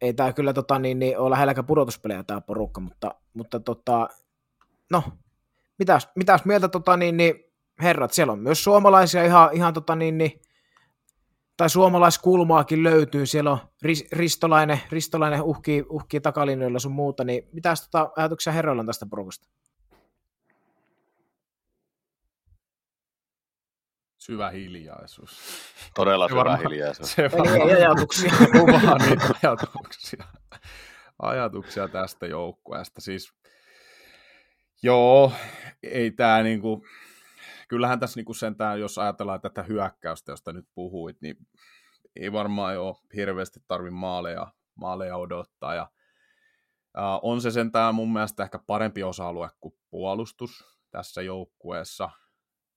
ei 0.00 0.14
tämä 0.14 0.32
kyllä 0.32 0.52
tota, 0.52 0.78
niin, 0.78 0.98
niin, 0.98 1.18
ole 1.18 1.30
lähelläkään 1.30 1.66
pudotuspelejä 1.66 2.22
tämä 2.22 2.40
porukka, 2.40 2.80
mutta, 2.80 3.14
mutta 3.34 3.60
tota, 3.60 4.08
no, 4.90 5.02
mitäs, 5.78 6.08
mitäs 6.16 6.44
mieltä 6.44 6.68
tota, 6.68 6.96
niin, 6.96 7.16
niin, 7.16 7.34
herrat, 7.82 8.12
siellä 8.12 8.32
on 8.32 8.38
myös 8.38 8.64
suomalaisia 8.64 9.24
ihan, 9.24 9.48
ihan 9.52 9.74
tota, 9.74 9.96
niin, 9.96 10.18
niin, 10.18 10.40
tai 11.56 11.70
suomalaiskulmaakin 11.70 12.82
löytyy, 12.82 13.26
siellä 13.26 13.50
on 13.50 13.58
Ris- 13.86 14.08
Ristolainen, 14.12 14.80
Ristolainen 14.90 15.42
uhkii, 15.42 15.84
uhkii 15.90 16.20
takalinjoilla 16.20 16.78
sun 16.78 16.92
muuta, 16.92 17.24
niin 17.24 17.48
mitäs 17.52 17.82
tota 17.88 18.10
ajatuksia 18.16 18.52
herroilla 18.52 18.80
on 18.80 18.86
tästä 18.86 19.06
porukasta? 19.10 19.48
Syvä 24.18 24.50
hiljaisuus. 24.50 25.38
Todella 25.94 26.28
syvä 26.28 26.38
varmaan- 26.38 26.60
hiljaisuus. 26.60 27.12
Se 27.12 27.22
Eli 27.22 27.32
varmaan 27.32 27.76
ajatuksia. 27.76 28.32
kuvaa 28.60 28.98
niitä 28.98 29.34
ajatuksia, 29.42 30.24
ajatuksia 31.22 31.88
tästä 31.88 32.26
joukkueesta. 32.26 33.00
Siis, 33.00 33.32
joo, 34.82 35.32
ei 35.82 36.10
tämä 36.10 36.42
niinku, 36.42 36.86
kyllähän 37.68 38.00
tässä 38.00 38.18
niinku 38.18 38.34
sentään, 38.34 38.80
jos 38.80 38.98
ajatellaan 38.98 39.40
tätä 39.40 39.62
hyökkäystä, 39.62 40.32
josta 40.32 40.52
nyt 40.52 40.68
puhuit, 40.74 41.20
niin 41.20 41.36
ei 42.16 42.32
varmaan 42.32 42.78
ole 42.78 42.96
hirveästi 43.16 43.60
tarvi 43.68 43.90
maaleja, 43.90 44.46
maaleja 44.74 45.16
odottaa. 45.16 45.74
Ja, 45.74 45.90
ää, 46.96 47.18
on 47.22 47.40
se 47.40 47.50
sentään 47.50 47.94
mun 47.94 48.12
mielestä 48.12 48.42
ehkä 48.42 48.58
parempi 48.66 49.02
osa-alue 49.02 49.48
kuin 49.60 49.74
puolustus 49.90 50.64
tässä 50.90 51.22
joukkueessa. 51.22 52.10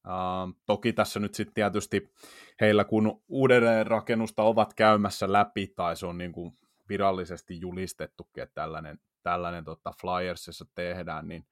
Uh, 0.07 0.61
toki 0.65 0.93
tässä 0.93 1.19
nyt 1.19 1.33
sitten 1.33 1.53
tietysti 1.53 2.13
heillä, 2.61 2.83
kun 2.83 3.23
uudelleenrakennusta 3.27 4.43
ovat 4.43 4.73
käymässä 4.73 5.31
läpi, 5.31 5.67
tai 5.67 5.95
se 5.95 6.05
on 6.05 6.17
niin 6.17 6.31
kuin 6.31 6.57
virallisesti 6.89 7.59
julistettukin, 7.59 8.43
että 8.43 8.61
tällainen, 8.61 8.99
tällainen 9.23 9.63
tota 9.63 9.93
Flyersissa 10.01 10.65
tehdään, 10.75 11.27
niin 11.27 11.47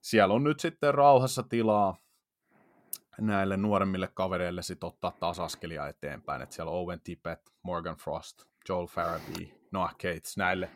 siellä 0.00 0.34
on 0.34 0.44
nyt 0.44 0.60
sitten 0.60 0.94
rauhassa 0.94 1.42
tilaa 1.42 1.96
näille 3.20 3.56
nuoremmille 3.56 4.08
kavereille 4.14 4.62
sit 4.62 4.84
ottaa 4.84 5.10
taas 5.20 5.40
askelia 5.40 5.88
eteenpäin. 5.88 6.42
että 6.42 6.54
siellä 6.54 6.72
on 6.72 6.78
Owen 6.78 7.00
Tippett, 7.00 7.48
Morgan 7.62 7.96
Frost, 7.96 8.42
Joel 8.68 8.86
Farabee, 8.86 9.58
Noah 9.72 9.96
Cates, 9.96 10.36
näille, 10.36 10.70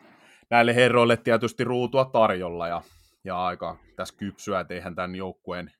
näille 0.49 0.75
herroille 0.75 1.17
tietysti 1.17 1.63
ruutua 1.63 2.05
tarjolla 2.05 2.67
ja, 2.67 2.81
ja 3.23 3.45
aika 3.45 3.77
tässä 3.95 4.15
kypsyä, 4.17 4.59
että 4.59 4.73
eihän 4.73 4.95
tämän 4.95 5.15
joukkueen 5.15 5.71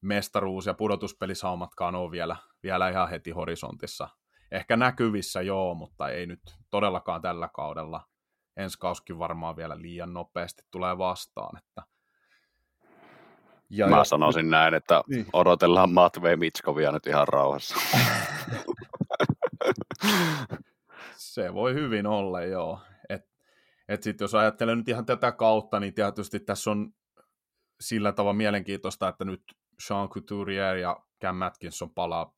mestaruus- 0.00 0.66
ja 0.66 0.74
pudotuspelisaumatkaan 0.74 1.94
ole 1.94 2.10
vielä, 2.10 2.36
vielä 2.62 2.88
ihan 2.88 3.10
heti 3.10 3.30
horisontissa. 3.30 4.08
Ehkä 4.50 4.76
näkyvissä 4.76 5.42
joo, 5.42 5.74
mutta 5.74 6.08
ei 6.08 6.26
nyt 6.26 6.40
todellakaan 6.70 7.22
tällä 7.22 7.48
kaudella. 7.54 8.08
Ensi 8.56 8.78
kauskin 8.78 9.18
varmaan 9.18 9.56
vielä 9.56 9.78
liian 9.78 10.12
nopeasti 10.12 10.62
tulee 10.70 10.98
vastaan. 10.98 11.58
Että 11.58 11.82
ja 13.74 13.86
Mä 13.86 14.04
sanoisin 14.04 14.44
nyt... 14.44 14.50
näin, 14.50 14.74
että 14.74 15.02
niin. 15.06 15.26
odotellaan 15.32 15.92
Matvei 15.92 16.36
Mitskovia 16.36 16.92
nyt 16.92 17.06
ihan 17.06 17.28
rauhassa. 17.28 17.76
Se 21.16 21.54
voi 21.54 21.74
hyvin 21.74 22.06
olla, 22.06 22.42
joo. 22.42 22.80
Et, 23.08 23.22
et 23.88 24.02
sit 24.02 24.20
jos 24.20 24.34
ajattelee 24.34 24.76
nyt 24.76 24.88
ihan 24.88 25.06
tätä 25.06 25.32
kautta, 25.32 25.80
niin 25.80 25.94
tietysti 25.94 26.40
tässä 26.40 26.70
on 26.70 26.92
sillä 27.80 28.12
tavalla 28.12 28.32
mielenkiintoista, 28.32 29.08
että 29.08 29.24
nyt 29.24 29.42
Sean 29.86 30.08
Couturier 30.08 30.76
ja 30.76 30.96
Cam 31.22 31.42
Atkinson 31.42 31.90
palaa 31.90 32.34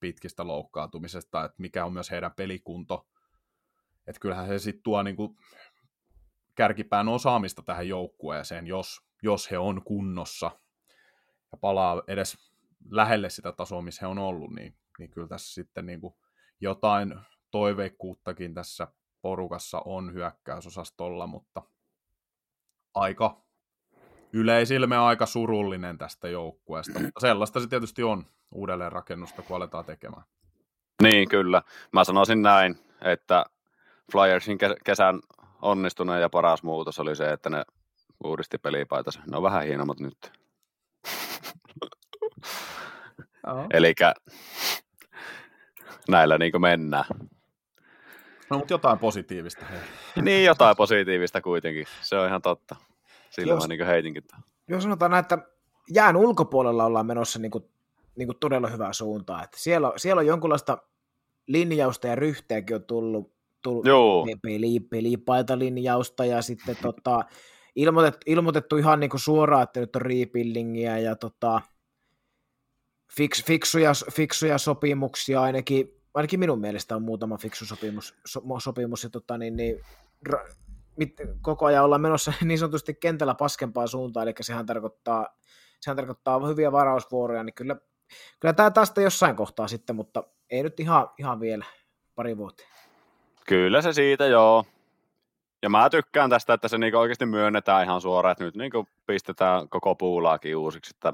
pitkistä 0.00 0.46
loukkaantumisesta, 0.46 1.44
että 1.44 1.56
mikä 1.58 1.84
on 1.84 1.92
myös 1.92 2.10
heidän 2.10 2.34
pelikunto. 2.36 3.06
Että 4.06 4.20
kyllähän 4.20 4.48
se 4.48 4.58
sitten 4.58 4.82
tuo 4.82 5.02
niinku 5.02 5.36
kärkipään 6.54 7.08
osaamista 7.08 7.62
tähän 7.62 7.88
joukkueeseen, 7.88 8.66
jos, 8.66 9.00
jos 9.22 9.50
he 9.50 9.58
on 9.58 9.82
kunnossa 9.84 10.50
ja 11.54 11.58
palaa 11.58 12.02
edes 12.06 12.52
lähelle 12.90 13.30
sitä 13.30 13.52
tasoa, 13.52 13.82
missä 13.82 14.00
he 14.00 14.06
on 14.06 14.18
ollut, 14.18 14.54
niin, 14.54 14.74
niin 14.98 15.10
kyllä 15.10 15.28
tässä 15.28 15.54
sitten 15.54 15.86
niinku 15.86 16.16
jotain 16.60 17.14
toiveikkuuttakin 17.50 18.54
tässä 18.54 18.88
porukassa 19.22 19.82
on 19.84 20.12
hyökkäysosastolla, 20.12 21.26
mutta 21.26 21.62
aika 22.94 23.42
yleisilme 24.32 24.96
aika 24.96 25.26
surullinen 25.26 25.98
tästä 25.98 26.28
joukkueesta, 26.28 27.00
mutta 27.00 27.20
sellaista 27.20 27.60
se 27.60 27.66
tietysti 27.66 28.02
on 28.02 28.26
uudelleenrakennusta, 28.52 29.42
kun 29.42 29.56
aletaan 29.56 29.84
tekemään. 29.84 30.24
Niin, 31.02 31.28
kyllä. 31.28 31.62
Mä 31.92 32.04
sanoisin 32.04 32.42
näin, 32.42 32.78
että 33.00 33.44
Flyersin 34.12 34.58
kesän 34.84 35.20
onnistuneen 35.62 36.20
ja 36.20 36.30
paras 36.30 36.62
muutos 36.62 36.98
oli 36.98 37.16
se, 37.16 37.32
että 37.32 37.50
ne 37.50 37.64
uudisti 38.24 38.58
pelipaitansa. 38.58 39.20
Ne 39.30 39.36
on 39.36 39.42
vähän 39.42 39.64
hienommat 39.64 40.00
nyt. 40.00 40.43
Eli 43.74 43.94
näillä 46.08 46.38
niin 46.38 46.60
mennään. 46.60 47.04
No, 48.50 48.58
mutta 48.58 48.74
jotain 48.74 48.98
positiivista. 48.98 49.64
Hei. 49.66 49.78
niin, 50.22 50.44
jotain 50.44 50.76
positiivista 50.76 51.40
kuitenkin. 51.40 51.86
Se 52.02 52.18
on 52.18 52.28
ihan 52.28 52.42
totta. 52.42 52.76
Sillä 53.30 53.52
jos, 53.52 53.64
mä 53.64 53.68
niin 53.68 53.86
heitinkin. 53.86 54.24
Jos 54.68 54.82
sanotaan 54.82 55.14
että 55.14 55.38
jään 55.94 56.16
ulkopuolella 56.16 56.84
ollaan 56.84 57.06
menossa 57.06 57.38
niin 57.38 57.50
kuin, 57.50 57.64
niin 58.16 58.28
kuin 58.28 58.38
todella 58.40 58.68
hyvää 58.68 58.92
suuntaa. 58.92 59.42
Että 59.42 59.58
siellä, 59.60 59.92
siellä 59.96 60.20
on 60.20 60.26
jonkunlaista 60.26 60.78
linjausta 61.46 62.06
ja 62.06 62.14
ryhteäkin 62.14 62.76
on 62.76 62.84
tullut, 62.84 63.32
tullut 63.62 63.84
peli, 64.42 64.80
pelipaita 64.80 65.58
linjausta 65.58 66.24
ja 66.24 66.42
sitten 66.42 66.76
tota, 66.82 67.24
ilmoitettu, 67.76 68.20
ilmoitettu 68.26 68.76
ihan 68.76 69.00
niin 69.00 69.10
kuin 69.10 69.20
suoraan, 69.20 69.62
että 69.62 69.80
nyt 69.80 69.96
on 69.96 70.02
rebuildingia 70.02 70.98
ja 70.98 71.16
tota, 71.16 71.60
fix, 73.16 73.44
fiksuja, 73.44 73.92
fiksuja 74.12 74.58
sopimuksia 74.58 75.42
ainakin, 75.42 76.02
ainakin 76.14 76.40
minun 76.40 76.60
mielestä 76.60 76.96
on 76.96 77.02
muutama 77.02 77.36
fiksu 77.36 77.66
sopimus, 77.66 78.14
so, 78.26 78.42
sopimus 78.58 79.04
ja 79.04 79.10
tota, 79.10 79.38
niin, 79.38 79.56
niin, 79.56 79.80
ra, 80.28 80.44
mit, 80.96 81.16
koko 81.42 81.66
ajan 81.66 81.84
ollaan 81.84 82.00
menossa 82.00 82.32
niin 82.44 82.58
sanotusti 82.58 82.94
kentällä 82.94 83.34
paskempaa 83.34 83.86
suuntaan, 83.86 84.28
eli 84.28 84.34
sehän 84.40 84.66
tarkoittaa, 84.66 85.38
sehän 85.80 85.96
tarkoittaa 85.96 86.46
hyviä 86.46 86.72
varausvuoroja, 86.72 87.44
niin 87.44 87.54
kyllä, 87.54 87.76
kyllä 88.40 88.54
tämä 88.54 88.70
tästä 88.70 89.00
jossain 89.00 89.36
kohtaa 89.36 89.68
sitten, 89.68 89.96
mutta 89.96 90.24
ei 90.50 90.62
nyt 90.62 90.80
ihan, 90.80 91.08
ihan 91.18 91.40
vielä 91.40 91.64
pari 92.14 92.36
vuotta. 92.36 92.64
Kyllä 93.46 93.82
se 93.82 93.92
siitä, 93.92 94.26
joo. 94.26 94.64
Ja 95.64 95.70
mä 95.70 95.90
tykkään 95.90 96.30
tästä, 96.30 96.54
että 96.54 96.68
se 96.68 96.78
niinku 96.78 96.98
oikeasti 96.98 97.26
myönnetään 97.26 97.84
ihan 97.84 98.00
suoraan, 98.00 98.32
että 98.32 98.44
nyt 98.44 98.56
niinku 98.56 98.88
pistetään 99.06 99.68
koko 99.68 99.94
puulaakin 99.94 100.56
uusiksi, 100.56 100.94
että 100.96 101.12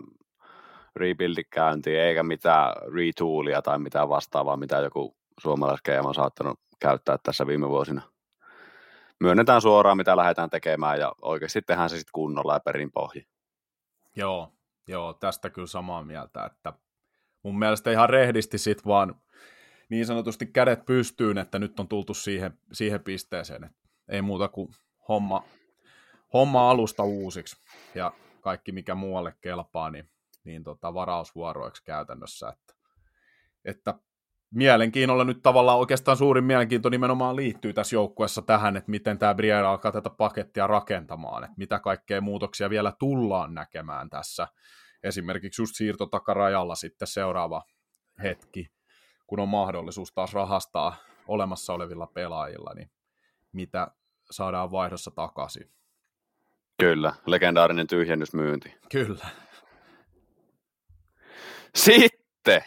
rebuildi 0.97 1.45
käyntiin, 1.45 2.01
eikä 2.01 2.23
mitään 2.23 2.75
retoolia 2.95 3.63
tai 3.63 3.79
mitään 3.79 4.09
vastaavaa, 4.09 4.57
mitä 4.57 4.77
joku 4.79 5.17
suomalaiskeema 5.41 6.09
on 6.09 6.15
saattanut 6.15 6.61
käyttää 6.81 7.19
tässä 7.23 7.47
viime 7.47 7.69
vuosina 7.69 8.03
myönnetään 9.21 9.61
suoraan, 9.61 9.97
mitä 9.97 10.17
lähdetään 10.17 10.51
tekemään, 10.51 11.01
ja 11.01 11.13
oikeasti 11.23 11.63
tehdään 11.63 11.91
se 11.91 11.97
sitten 11.97 12.13
kunnolla 12.13 12.55
ja 12.55 12.61
perin 12.61 12.93
pohji. 12.93 13.27
Joo, 14.17 14.53
joo, 14.87 15.13
tästä 15.13 15.51
kyllä 15.51 15.67
samaa 15.67 16.03
mieltä, 16.03 16.45
että 16.45 16.73
mun 17.43 17.59
mielestä 17.59 17.91
ihan 17.91 18.11
rehdisti 18.11 18.59
sit 18.59 18.87
vaan 18.87 19.15
niin 19.89 20.07
sanotusti 20.07 20.47
kädet 20.47 20.87
pystyyn, 20.87 21.39
että 21.39 21.59
nyt 21.59 21.81
on 21.81 21.89
tultu 21.89 22.15
siihen, 22.15 22.59
siihen 22.73 23.05
pisteeseen, 23.05 23.65
että 23.65 23.80
ei 24.11 24.23
muuta 24.23 24.49
kuin 24.49 24.69
homma, 25.09 25.45
homma 26.33 26.71
alusta 26.71 27.03
uusiksi, 27.03 27.57
ja 27.95 28.13
kaikki 28.41 28.73
mikä 28.73 28.95
muualle 28.95 29.35
kelpaa, 29.41 29.91
niin, 29.91 30.11
niin 30.45 30.65
tota, 30.65 30.95
varausvuoroiksi 30.95 31.85
käytännössä, 31.85 32.49
että, 32.49 32.75
että 33.65 33.95
mielenkiinnolla 34.55 35.25
nyt 35.25 35.43
tavallaan 35.43 35.79
oikeastaan 35.79 36.17
suurin 36.17 36.45
mielenkiinto 36.45 36.89
nimenomaan 36.89 37.37
liittyy 37.37 37.73
tässä 37.73 37.97
joukkueessa 37.97 38.43
tähän, 38.43 38.77
että 38.77 38.91
miten 38.91 39.19
tämä 39.19 39.35
Briere 39.35 39.67
alkaa 39.67 39.93
tätä 39.93 40.11
pakettia 40.11 40.67
rakentamaan, 40.67 41.45
että 41.45 41.55
mitä 41.57 41.79
kaikkea 41.79 42.21
muutoksia 42.21 42.71
vielä 42.71 42.93
tullaan 42.99 43.55
näkemään 43.55 44.11
tässä. 44.11 44.49
Esimerkiksi 45.03 45.63
just 45.63 45.75
siirtotakarajalla 45.75 46.75
sitten 46.75 47.09
seuraava 47.09 47.63
hetki, 48.23 48.67
kun 49.27 49.41
on 49.41 49.49
mahdollisuus 49.49 50.13
taas 50.13 50.35
rahastaa 50.35 50.97
olemassa 51.29 51.73
olevilla 51.73 52.07
pelaajilla, 52.07 52.75
niin 52.75 52.91
mitä 53.53 53.89
saadaan 54.31 54.70
vaihdossa 54.70 55.11
takaisin. 55.11 55.70
Kyllä, 56.81 57.14
legendaarinen 57.26 57.87
tyhjennysmyynti. 57.87 58.74
Kyllä. 58.93 59.26
Sitten 61.74 62.62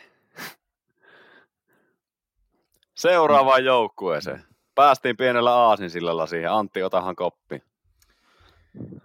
Seuraavaan 3.03 3.65
joukkueeseen. 3.65 4.43
Päästiin 4.75 5.17
pienellä 5.17 5.55
aasinsillalla 5.55 6.27
siihen. 6.27 6.51
Antti, 6.51 6.83
otahan 6.83 7.15
koppi. 7.15 7.63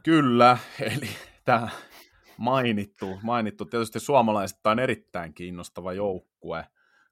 Kyllä, 0.02 0.58
eli 0.80 1.08
tämä 1.44 1.68
mainittu, 2.36 3.18
mainittu 3.22 3.64
tietysti 3.64 4.00
suomalaiset 4.00 4.66
on 4.66 4.78
erittäin 4.78 5.34
kiinnostava 5.34 5.92
joukkue. 5.92 6.66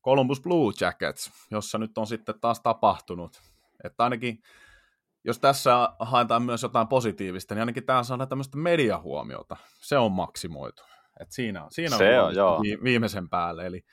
Columbus 0.05 0.41
Blue 0.41 0.73
Jackets, 0.81 1.31
jossa 1.51 1.79
nyt 1.79 1.99
on 1.99 2.07
sitten 2.07 2.41
taas 2.41 2.61
tapahtunut. 2.61 3.43
Että 3.85 4.05
ainakin, 4.05 4.43
jos 5.27 5.39
tässä 5.39 5.89
haetaan 5.99 6.43
myös 6.43 6.63
jotain 6.63 6.89
positiivista, 6.89 7.55
niin 7.55 7.61
ainakin 7.61 7.87
tämä 7.87 8.03
saadaan 8.03 8.29
tämmöistä 8.29 8.59
mediahuomiota. 8.59 9.57
Se 9.81 9.99
on 9.99 10.13
maksimoitu. 10.13 10.83
Et 11.21 11.33
siinä, 11.33 11.67
siinä 11.71 11.99
Se 11.99 12.21
on, 12.21 12.39
on 12.39 12.63
viimeisen 12.83 13.29
päälle. 13.29 13.67
Eli 13.67 13.85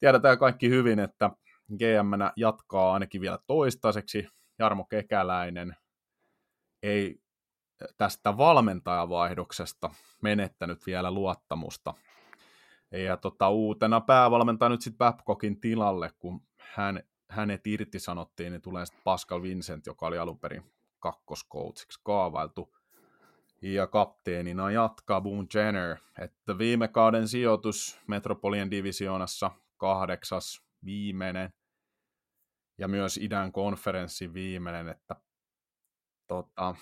tiedetään 0.00 0.38
kaikki 0.38 0.68
hyvin, 0.68 0.98
että 0.98 1.30
gm 1.78 2.32
jatkaa 2.36 2.92
ainakin 2.92 3.20
vielä 3.20 3.38
toistaiseksi. 3.46 4.28
Jarmo 4.58 4.84
Kekäläinen 4.84 5.76
ei 6.82 7.22
tästä 7.96 8.36
valmentajavaihdoksesta 8.36 9.90
menettänyt 10.22 10.86
vielä 10.86 11.10
luottamusta. 11.10 11.94
Ja 12.90 13.16
tota, 13.16 13.48
uutena 13.48 14.00
päävalmentaja 14.00 14.68
nyt 14.68 14.80
sitten 14.80 14.98
Babcockin 14.98 15.60
tilalle, 15.60 16.10
kun 16.18 16.42
hän, 16.58 17.02
hänet 17.32 17.66
irtisanottiin, 17.66 18.52
niin 18.52 18.62
tulee 18.62 18.86
sitten 18.86 19.02
Pascal 19.04 19.42
Vincent, 19.42 19.86
joka 19.86 20.06
oli 20.06 20.18
alun 20.18 20.38
perin 20.38 20.62
kakkoskoutsiksi 21.00 22.00
kaavailtu. 22.04 22.74
Ja 23.62 23.86
kapteenina 23.86 24.70
jatkaa 24.70 25.20
Boone 25.20 25.48
Jenner, 25.54 25.96
että 26.18 26.58
viime 26.58 26.88
kauden 26.88 27.28
sijoitus 27.28 28.00
Metropolian 28.06 28.70
divisioonassa 28.70 29.50
kahdeksas, 29.76 30.62
viimeinen 30.84 31.52
ja 32.78 32.88
myös 32.88 33.16
idän 33.16 33.52
konferenssin 33.52 34.34
viimeinen, 34.34 34.88
että 34.88 35.16
tota, 36.26 36.74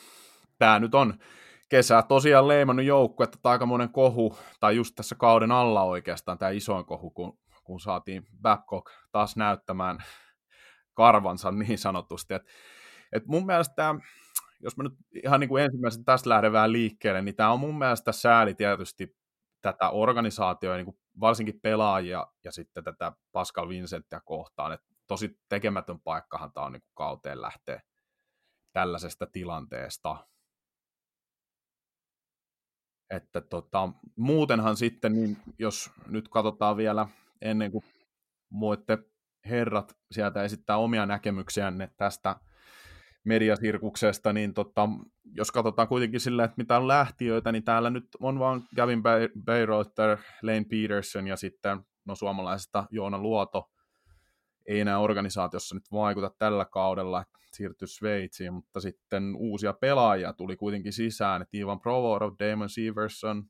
tämä 0.59 0.79
nyt 0.79 0.95
on 0.95 1.19
kesä 1.69 2.03
tosiaan 2.03 2.49
leimannut 2.49 2.87
joukku, 2.87 3.23
että 3.23 3.39
tämä 3.43 3.53
aikamoinen 3.53 3.93
kohu, 3.93 4.39
tai 4.61 4.77
just 4.77 4.95
tässä 4.95 5.15
kauden 5.15 5.53
alla 5.53 5.83
oikeastaan 5.83 6.39
tämä 6.39 6.51
isoin 6.51 6.85
kohu, 6.85 7.11
kun, 7.11 7.39
kun 7.65 7.81
saatiin 7.81 8.27
Babcock 8.43 8.91
taas 9.13 9.37
näyttämään 9.37 9.99
karvansa 11.01 11.51
niin 11.63 11.79
sanotusti, 11.79 12.35
että 12.35 12.51
Et 13.13 13.27
mun 13.27 13.47
mielestä, 13.47 13.95
jos 14.61 14.77
mä 14.77 14.83
nyt 14.83 14.93
ihan 15.25 15.41
niin 15.41 15.49
kuin 15.49 15.65
ensimmäisen 15.65 16.05
tästä 16.05 16.29
lähden 16.29 16.53
vähän 16.53 16.73
liikkeelle, 16.73 17.23
niin 17.23 17.37
tämä 17.37 17.53
on 17.53 17.61
mun 17.61 17.79
mielestä 17.79 18.13
sääli 18.13 18.55
tietysti 18.55 19.17
tätä 19.63 19.91
organisaatioa, 19.91 20.77
niin 20.77 20.85
kuin 20.85 20.99
varsinkin 21.21 21.61
pelaajia 21.63 22.27
ja 22.45 22.53
sitten 22.53 22.85
tätä 22.85 23.13
Pascal 23.33 23.69
Vincenttia 23.69 24.21
kohtaan. 24.25 24.73
Et 24.73 24.81
tosi 25.07 25.39
tekemätön 25.49 26.01
paikkahan 26.01 26.53
tämä 26.53 26.67
on 26.67 26.73
niin 26.73 26.83
kuin 26.83 26.95
kauteen 26.95 27.43
lähteä 27.43 27.81
tällaisesta 28.73 29.27
tilanteesta. 29.27 30.27
Että 33.11 33.41
tota, 33.41 33.89
muutenhan 34.17 34.77
sitten, 34.77 35.13
niin 35.13 35.37
jos 35.59 35.91
nyt 36.07 36.29
katsotaan 36.29 36.77
vielä 36.77 37.09
ennen 37.43 37.73
kuin 37.73 37.85
voitte 38.61 38.99
herrat 39.45 39.97
sieltä 40.11 40.43
esittää 40.43 40.77
omia 40.77 41.07
näkemyksiänne 41.07 41.91
tästä 41.97 42.37
mediasirkuksesta, 43.25 44.33
niin 44.33 44.55
tota, 44.55 44.89
jos 45.25 45.51
katsotaan 45.51 45.89
kuitenkin 45.89 46.21
sillä, 46.21 46.45
että 46.45 46.55
mitä 46.57 46.77
on 46.77 46.89
lähtiöitä, 46.89 47.53
niin 47.53 47.65
täällä 47.65 47.91
nyt 47.91 48.05
on 48.21 48.39
vaan 48.39 48.63
Gavin 48.77 49.03
Bayreuther, 49.45 50.19
Lane 50.43 50.65
Peterson 50.71 51.27
ja 51.27 51.37
sitten 51.37 51.81
no 52.05 52.15
suomalaisesta 52.15 52.87
Joona 52.91 53.19
Luoto, 53.19 53.71
ei 54.67 54.81
enää 54.81 54.99
organisaatiossa 54.99 55.75
nyt 55.75 55.93
vaikuta 55.93 56.31
tällä 56.39 56.65
kaudella, 56.65 57.21
että 57.21 57.39
siirtyi 57.53 57.89
Sveitsiin, 57.89 58.55
mutta 58.55 58.81
sitten 58.81 59.35
uusia 59.37 59.73
pelaajia 59.73 60.33
tuli 60.33 60.57
kuitenkin 60.57 60.93
sisään, 60.93 61.43
että 61.43 61.57
Ivan 61.57 61.81
Provorov, 61.81 62.35
Damon 62.39 62.69
Severson, 62.69 63.45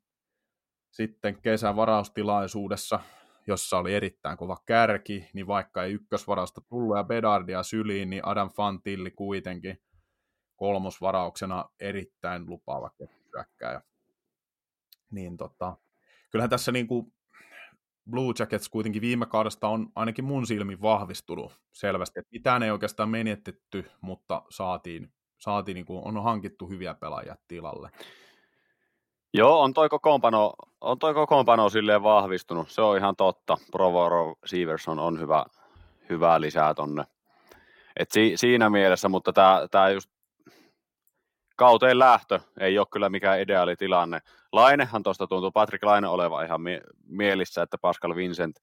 sitten 0.90 1.42
kesän 1.42 1.76
varaustilaisuudessa, 1.76 3.00
jossa 3.46 3.78
oli 3.78 3.94
erittäin 3.94 4.36
kova 4.36 4.56
kärki, 4.66 5.28
niin 5.32 5.46
vaikka 5.46 5.84
ei 5.84 5.92
ykkösvarausta 5.92 6.60
tullut 6.60 6.96
ja 6.96 7.04
Bedardia 7.04 7.62
syliin, 7.62 8.10
niin 8.10 8.26
Adam 8.26 8.50
Fantilli 8.50 9.10
kuitenkin 9.10 9.82
kolmosvarauksena 10.56 11.64
erittäin 11.80 12.46
lupaava 12.46 12.90
hyökkääjä. 13.34 13.82
Niin 15.10 15.36
tota, 15.36 15.76
kyllähän 16.30 16.50
tässä 16.50 16.72
niin 16.72 16.86
kuin 16.86 17.12
Blue 18.10 18.34
Jackets 18.38 18.68
kuitenkin 18.68 19.02
viime 19.02 19.26
kaudesta 19.26 19.68
on 19.68 19.88
ainakin 19.94 20.24
mun 20.24 20.46
silmin 20.46 20.82
vahvistunut 20.82 21.60
selvästi. 21.72 22.20
Että 22.20 22.30
mitään 22.32 22.62
ei 22.62 22.70
oikeastaan 22.70 23.08
menetetty, 23.08 23.90
mutta 24.00 24.42
saatiin, 24.50 25.12
saatiin 25.38 25.74
niin 25.74 25.86
kuin, 25.86 26.02
on 26.04 26.22
hankittu 26.22 26.68
hyviä 26.68 26.94
pelaajia 26.94 27.36
tilalle. 27.48 27.90
Joo, 29.34 29.60
on 29.60 29.74
toi 29.74 29.88
kokoonpano, 29.88 30.52
on 30.80 30.98
toi 30.98 31.14
kokoonpano 31.14 31.68
silleen 31.68 32.02
vahvistunut. 32.02 32.70
Se 32.70 32.82
on 32.82 32.96
ihan 32.96 33.16
totta. 33.16 33.58
Provoro 33.72 34.34
Severson 34.44 34.98
on 34.98 35.20
hyvä, 35.20 35.44
hyvä 36.08 36.40
lisää 36.40 36.74
tonne. 36.74 37.04
Et 37.96 38.10
si, 38.10 38.32
siinä 38.34 38.70
mielessä, 38.70 39.08
mutta 39.08 39.32
tämä 39.70 39.90
just 39.90 40.10
kauteen 41.56 41.98
lähtö 41.98 42.40
ei 42.60 42.78
ole 42.78 42.86
kyllä 42.90 43.08
mikään 43.08 43.40
ideaali 43.40 43.76
tilanne. 43.76 44.20
Lainehan 44.52 45.02
tuosta 45.02 45.26
tuntuu, 45.26 45.50
Patrick 45.50 45.84
Laine 45.84 46.08
oleva 46.08 46.42
ihan 46.42 46.60
mie- 46.60 46.82
mielissä, 47.06 47.62
että 47.62 47.78
Pascal 47.78 48.14
Vincent 48.14 48.56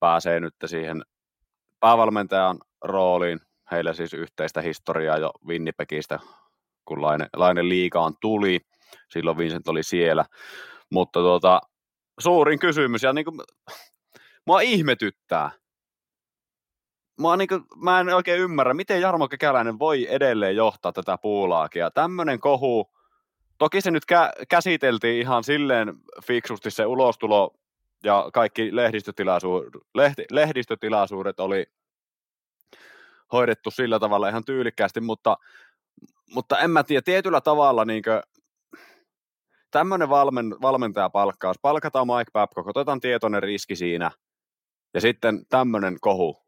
pääsee 0.00 0.40
nyt 0.40 0.54
siihen 0.66 1.02
päävalmentajan 1.80 2.58
rooliin. 2.84 3.40
Heillä 3.70 3.92
siis 3.92 4.14
yhteistä 4.14 4.60
historiaa 4.60 5.18
jo 5.18 5.30
Winnipegistä, 5.46 6.18
kun 6.84 7.02
Laine, 7.02 7.28
Laine 7.36 7.68
liikaan 7.68 8.14
tuli. 8.20 8.60
Silloin 9.08 9.38
Vincent 9.38 9.68
oli 9.68 9.82
siellä. 9.82 10.24
Mutta 10.90 11.20
tuota, 11.20 11.60
suurin 12.20 12.58
kysymys, 12.58 13.02
ja 13.02 13.12
niin 13.12 13.24
kuin, 13.24 13.40
mua 14.46 14.60
ihmetyttää, 14.60 15.50
mä, 17.20 17.36
niin 17.36 17.48
kuin, 17.48 17.64
mä 17.76 18.00
en 18.00 18.14
oikein 18.14 18.40
ymmärrä, 18.40 18.74
miten 18.74 19.00
Jarmo 19.00 19.28
Kekäläinen 19.28 19.78
voi 19.78 20.06
edelleen 20.10 20.56
johtaa 20.56 20.92
tätä 20.92 21.18
puulaakia. 21.18 21.90
Tämmöinen 21.90 22.40
kohu, 22.40 22.92
toki 23.58 23.80
se 23.80 23.90
nyt 23.90 24.04
kä- 24.12 24.44
käsiteltiin 24.48 25.20
ihan 25.20 25.44
silleen 25.44 25.94
fiksusti 26.26 26.70
se 26.70 26.86
ulostulo 26.86 27.54
ja 28.04 28.30
kaikki 28.32 28.76
lehdistötilaisuudet, 28.76 29.72
lehti, 29.94 30.24
lehdistötilaisuudet 30.30 31.40
oli 31.40 31.66
hoidettu 33.32 33.70
sillä 33.70 33.98
tavalla 33.98 34.28
ihan 34.28 34.44
tyylikkäästi, 34.44 35.00
mutta, 35.00 35.36
mutta 36.34 36.58
en 36.58 36.70
mä 36.70 36.84
tiedä, 36.84 37.02
tietyllä 37.02 37.40
tavalla 37.40 37.84
niin 37.84 38.02
tämmöinen 39.76 40.08
valmen, 40.08 40.56
valmentajapalkkaus, 40.62 41.58
palkataan 41.62 42.06
Mike 42.06 42.30
Babcock, 42.32 42.68
otetaan 42.68 43.00
tietoinen 43.00 43.42
riski 43.42 43.76
siinä, 43.76 44.10
ja 44.94 45.00
sitten 45.00 45.46
tämmöinen 45.48 45.96
kohu, 46.00 46.46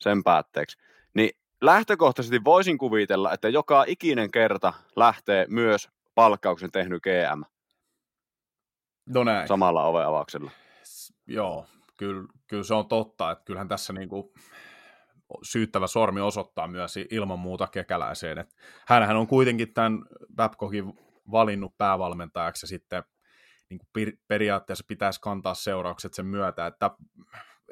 sen 0.00 0.24
päätteeksi. 0.24 0.78
Niin 1.14 1.30
lähtökohtaisesti 1.60 2.44
voisin 2.44 2.78
kuvitella, 2.78 3.32
että 3.32 3.48
joka 3.48 3.84
ikinen 3.86 4.30
kerta 4.30 4.72
lähtee 4.96 5.46
myös 5.48 5.88
palkkauksen 6.14 6.72
tehnyt 6.72 7.02
GM. 7.02 7.42
No 9.06 9.24
näin. 9.24 9.48
Samalla 9.48 9.84
oveavauksella. 9.84 10.50
Joo, 11.26 11.66
kyllä, 11.96 12.28
kyllä 12.46 12.64
se 12.64 12.74
on 12.74 12.88
totta, 12.88 13.30
että 13.30 13.44
kyllähän 13.44 13.68
tässä 13.68 13.92
niin 13.92 14.08
kuin 14.08 14.32
syyttävä 15.42 15.86
sormi 15.86 16.20
osoittaa 16.20 16.68
myös 16.68 16.94
ilman 17.10 17.38
muuta 17.38 17.66
kekäläiseen. 17.66 18.38
Että 18.38 18.54
hänhän 18.86 19.16
on 19.16 19.26
kuitenkin 19.26 19.74
tämän 19.74 20.04
Babcockin 20.36 21.03
valinnut 21.30 21.78
päävalmentajaksi 21.78 22.64
ja 22.64 22.68
sitten 22.68 23.04
niin 23.70 23.78
kuin 23.78 24.18
periaatteessa 24.28 24.84
pitäisi 24.88 25.20
kantaa 25.20 25.54
seuraukset 25.54 26.14
sen 26.14 26.26
myötä, 26.26 26.66
että 26.66 26.90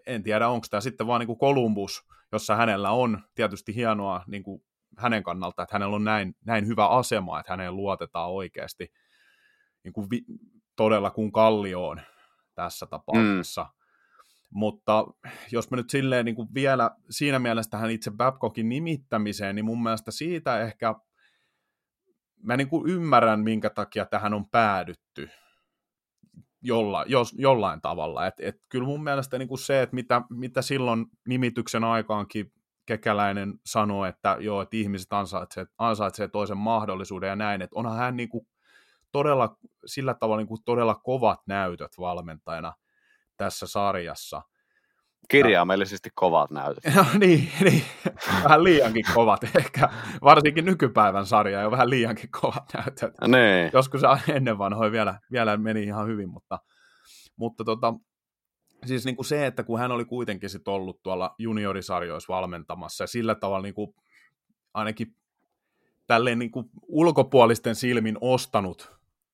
en 0.07 0.23
tiedä, 0.23 0.49
onko 0.49 0.67
tämä 0.71 0.81
sitten 0.81 1.07
vaan 1.07 1.21
niin 1.21 1.27
kuin 1.27 1.39
Columbus, 1.39 2.07
jossa 2.33 2.57
hänellä 2.57 2.91
on 2.91 3.23
tietysti 3.35 3.75
hienoa 3.75 4.25
niin 4.27 4.43
kuin 4.43 4.63
hänen 4.99 5.23
kannalta, 5.23 5.63
että 5.63 5.75
hänellä 5.75 5.97
on 5.97 6.05
näin, 6.05 6.37
näin 6.45 6.67
hyvä 6.67 6.87
asema, 6.89 7.41
että 7.41 7.53
häneen 7.53 7.77
luotetaan 7.77 8.31
oikeasti 8.31 8.93
niin 9.85 9.93
kuin 9.93 10.11
vi, 10.11 10.25
todella 10.77 11.11
kuin 11.11 11.33
kallioon 11.33 12.01
tässä 12.55 12.87
tapauksessa. 12.87 13.63
Mm. 13.63 13.83
Mutta 14.51 15.07
jos 15.53 15.71
mä 15.71 15.77
nyt 15.77 15.91
silleen 15.91 16.25
niin 16.25 16.35
kuin 16.35 16.49
vielä 16.55 16.91
siinä 17.11 17.39
mielessä 17.39 17.71
tähän 17.71 17.91
itse 17.91 18.11
Babcockin 18.11 18.69
nimittämiseen, 18.69 19.55
niin 19.55 19.65
mun 19.65 19.83
mielestä 19.83 20.11
siitä 20.11 20.61
ehkä 20.61 20.95
mä 22.43 22.57
niin 22.57 22.69
kuin 22.69 22.91
ymmärrän, 22.91 23.41
minkä 23.41 23.71
takia 23.71 24.07
tähän 24.07 24.35
on 24.35 24.49
päädytty 24.49 25.31
jolla, 26.63 27.05
jos, 27.07 27.35
jollain 27.39 27.81
tavalla. 27.81 28.27
Et, 28.27 28.35
et 28.39 28.57
kyllä 28.69 28.87
mun 28.87 29.05
mielestä 29.05 29.39
niin 29.39 29.49
kuin 29.49 29.59
se, 29.59 29.83
että 29.83 29.95
mitä, 29.95 30.23
mitä 30.31 30.63
silloin 30.63 31.07
nimityksen 31.29 31.85
aikaankin 31.85 32.53
Kekäläinen 32.87 33.55
sanoi, 33.67 34.09
että 34.09 34.37
joo, 34.41 34.63
että 34.63 34.77
ihmiset 34.77 35.13
ansaitsee, 35.13 35.67
ansaitsee 35.79 36.29
toisen 36.29 36.57
mahdollisuuden 36.57 37.29
ja 37.29 37.37
näin, 37.37 37.63
että 37.63 37.77
onhan 37.77 37.97
hän 37.99 38.17
niin 38.17 38.29
kuin 38.29 38.47
todella, 39.13 39.57
sillä 39.87 40.15
tavalla 40.15 40.37
niin 40.37 40.49
kuin 40.49 40.65
todella 40.65 40.95
kovat 40.95 41.41
näytöt 41.47 41.99
valmentajana 41.99 42.73
tässä 43.37 43.67
sarjassa. 43.67 44.43
Kirjaimellisesti 45.29 46.11
kovat 46.15 46.51
näytöt. 46.51 46.95
No 46.95 47.05
niin, 47.19 47.49
niin, 47.61 47.83
vähän 48.45 48.65
liiankin 48.65 49.05
kovat 49.15 49.45
ehkä. 49.57 49.89
Varsinkin 50.23 50.65
nykypäivän 50.65 51.27
sarja 51.27 51.67
on 51.67 51.73
vähän 51.73 51.91
liiankin 51.91 52.31
kovat 52.41 52.65
näytöt. 52.75 53.15
Niin. 53.21 53.71
Joskus 53.73 54.03
ennen 54.29 54.59
vanhoja 54.59 54.93
vielä, 54.93 55.21
vielä 55.33 55.57
meni 55.57 55.83
ihan 55.83 56.07
hyvin, 56.07 56.29
mutta, 56.29 56.59
mutta 57.37 57.65
tota, 57.65 57.95
siis 58.87 59.05
niin 59.05 59.17
kuin 59.17 59.27
se, 59.27 59.47
että 59.47 59.63
kun 59.63 59.79
hän 59.79 59.93
oli 59.93 60.05
kuitenkin 60.05 60.51
sit 60.51 60.69
ollut 60.69 61.03
tuolla 61.03 61.35
juniorisarjoissa 61.39 62.33
valmentamassa 62.33 63.05
ja 63.05 63.09
sillä 63.09 63.35
tavalla 63.35 63.63
niin 63.63 63.75
kuin 63.75 63.95
ainakin 64.75 65.17
tälleen 66.07 66.39
niin 66.39 66.51
kuin 66.51 66.71
ulkopuolisten 66.83 67.75
silmin 67.75 68.19
ostanut 68.21 68.93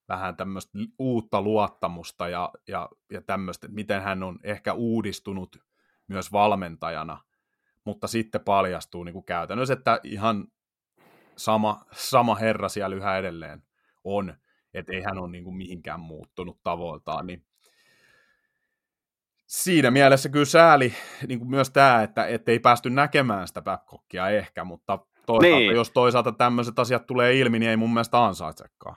vähän 0.08 0.36
tämmöistä 0.36 0.78
uutta 0.98 1.42
luottamusta 1.42 2.28
ja, 2.28 2.50
ja, 2.68 2.88
ja 3.12 3.22
tämmöistä, 3.22 3.66
että 3.66 3.74
miten 3.74 4.02
hän 4.02 4.22
on 4.22 4.38
ehkä 4.42 4.72
uudistunut 4.72 5.56
myös 6.08 6.32
valmentajana, 6.32 7.24
mutta 7.84 8.06
sitten 8.06 8.40
paljastuu 8.40 9.04
niin 9.04 9.12
kuin 9.12 9.24
käytännössä, 9.24 9.74
että 9.74 10.00
ihan 10.02 10.46
sama, 11.36 11.80
sama 11.92 12.34
herra 12.34 12.68
siellä 12.68 12.96
yhä 12.96 13.18
edelleen 13.18 13.62
on, 14.04 14.34
että 14.74 14.92
ei 14.92 15.02
hän 15.02 15.18
ole 15.18 15.30
niin 15.30 15.44
kuin 15.44 15.56
mihinkään 15.56 16.00
muuttunut 16.00 16.62
tavoiltaan, 16.62 17.26
niin 17.26 17.44
siinä 19.46 19.90
mielessä 19.90 20.28
kyllä 20.28 20.44
sääli 20.44 20.94
niin 21.28 21.38
kuin 21.38 21.50
myös 21.50 21.70
tämä, 21.70 22.02
että 22.02 22.52
ei 22.52 22.58
päästy 22.58 22.90
näkemään 22.90 23.48
sitä 23.48 23.62
Babcockia 23.62 24.28
ehkä, 24.28 24.64
mutta 24.64 24.98
toisaalta, 25.26 25.58
niin. 25.58 25.74
jos 25.74 25.90
toisaalta 25.90 26.32
tämmöiset 26.32 26.78
asiat 26.78 27.06
tulee 27.06 27.38
ilmi, 27.38 27.58
niin 27.58 27.70
ei 27.70 27.76
mun 27.76 27.94
mielestä 27.94 28.24
ansaitsekaan. 28.24 28.96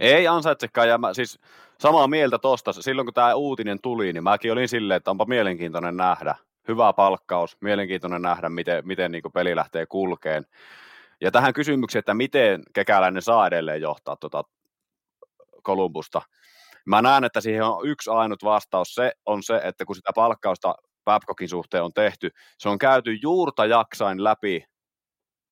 Ei 0.00 0.26
ansaitsekaan, 0.26 0.88
ja 0.88 0.98
mä 0.98 1.14
siis 1.14 1.38
samaa 1.78 2.06
mieltä 2.06 2.38
tosta. 2.38 2.72
Silloin 2.72 3.06
kun 3.06 3.14
tämä 3.14 3.34
uutinen 3.34 3.80
tuli, 3.80 4.12
niin 4.12 4.24
mäkin 4.24 4.52
olin 4.52 4.68
silleen, 4.68 4.96
että 4.96 5.10
onpa 5.10 5.24
mielenkiintoinen 5.24 5.96
nähdä. 5.96 6.34
Hyvä 6.68 6.92
palkkaus, 6.92 7.56
mielenkiintoinen 7.60 8.22
nähdä, 8.22 8.48
miten, 8.48 8.86
miten 8.86 9.12
niin 9.12 9.22
peli 9.34 9.56
lähtee 9.56 9.86
kulkeen. 9.86 10.46
Ja 11.20 11.30
tähän 11.30 11.52
kysymykseen, 11.52 12.00
että 12.00 12.14
miten 12.14 12.62
kekäläinen 12.72 13.22
saa 13.22 13.46
edelleen 13.46 13.80
johtaa 13.80 14.16
tuota 14.16 14.44
Kolumbusta. 15.62 16.22
Mä 16.86 17.02
näen, 17.02 17.24
että 17.24 17.40
siihen 17.40 17.62
on 17.64 17.88
yksi 17.88 18.10
ainut 18.10 18.44
vastaus. 18.44 18.94
Se 18.94 19.12
on 19.26 19.42
se, 19.42 19.60
että 19.64 19.84
kun 19.84 19.96
sitä 19.96 20.12
palkkausta 20.14 20.74
Babcockin 21.04 21.48
suhteen 21.48 21.84
on 21.84 21.92
tehty, 21.92 22.30
se 22.58 22.68
on 22.68 22.78
käyty 22.78 23.18
juurta 23.22 23.66
jaksain 23.66 24.24
läpi 24.24 24.64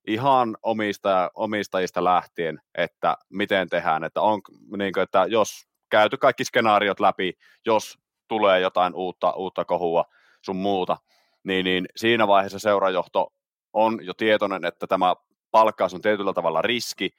ihan 0.06 0.56
omista, 0.62 1.30
omistajista 1.34 2.04
lähtien, 2.04 2.60
että 2.74 3.16
miten 3.28 3.68
tehdään, 3.68 4.04
että, 4.04 4.20
on, 4.20 4.40
niin 4.76 4.92
kuin, 4.92 5.02
että 5.02 5.26
jos 5.28 5.68
käyty 5.90 6.16
kaikki 6.16 6.44
skenaariot 6.44 7.00
läpi, 7.00 7.32
jos 7.66 7.98
tulee 8.28 8.60
jotain 8.60 8.94
uutta, 8.94 9.30
uutta 9.30 9.64
kohua 9.64 10.04
sun 10.42 10.56
muuta, 10.56 10.96
niin, 11.44 11.64
niin 11.64 11.86
siinä 11.96 12.28
vaiheessa 12.28 12.58
seurajohto 12.58 13.32
on 13.72 13.98
jo 14.04 14.14
tietoinen, 14.14 14.64
että 14.64 14.86
tämä 14.86 15.14
palkkaus 15.50 15.94
on 15.94 16.00
tietyllä 16.00 16.32
tavalla 16.32 16.62
riski, 16.62 17.10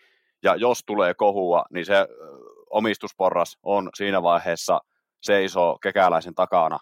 ja 0.44 0.56
jos 0.56 0.84
tulee 0.86 1.14
kohua, 1.14 1.66
niin 1.74 1.86
se 1.86 2.08
omistusporras 2.70 3.58
on 3.64 3.90
siinä 3.94 4.24
vaiheessa 4.24 4.82
seisoo 5.22 5.78
kekäläisen 5.84 6.36
takana, 6.36 6.80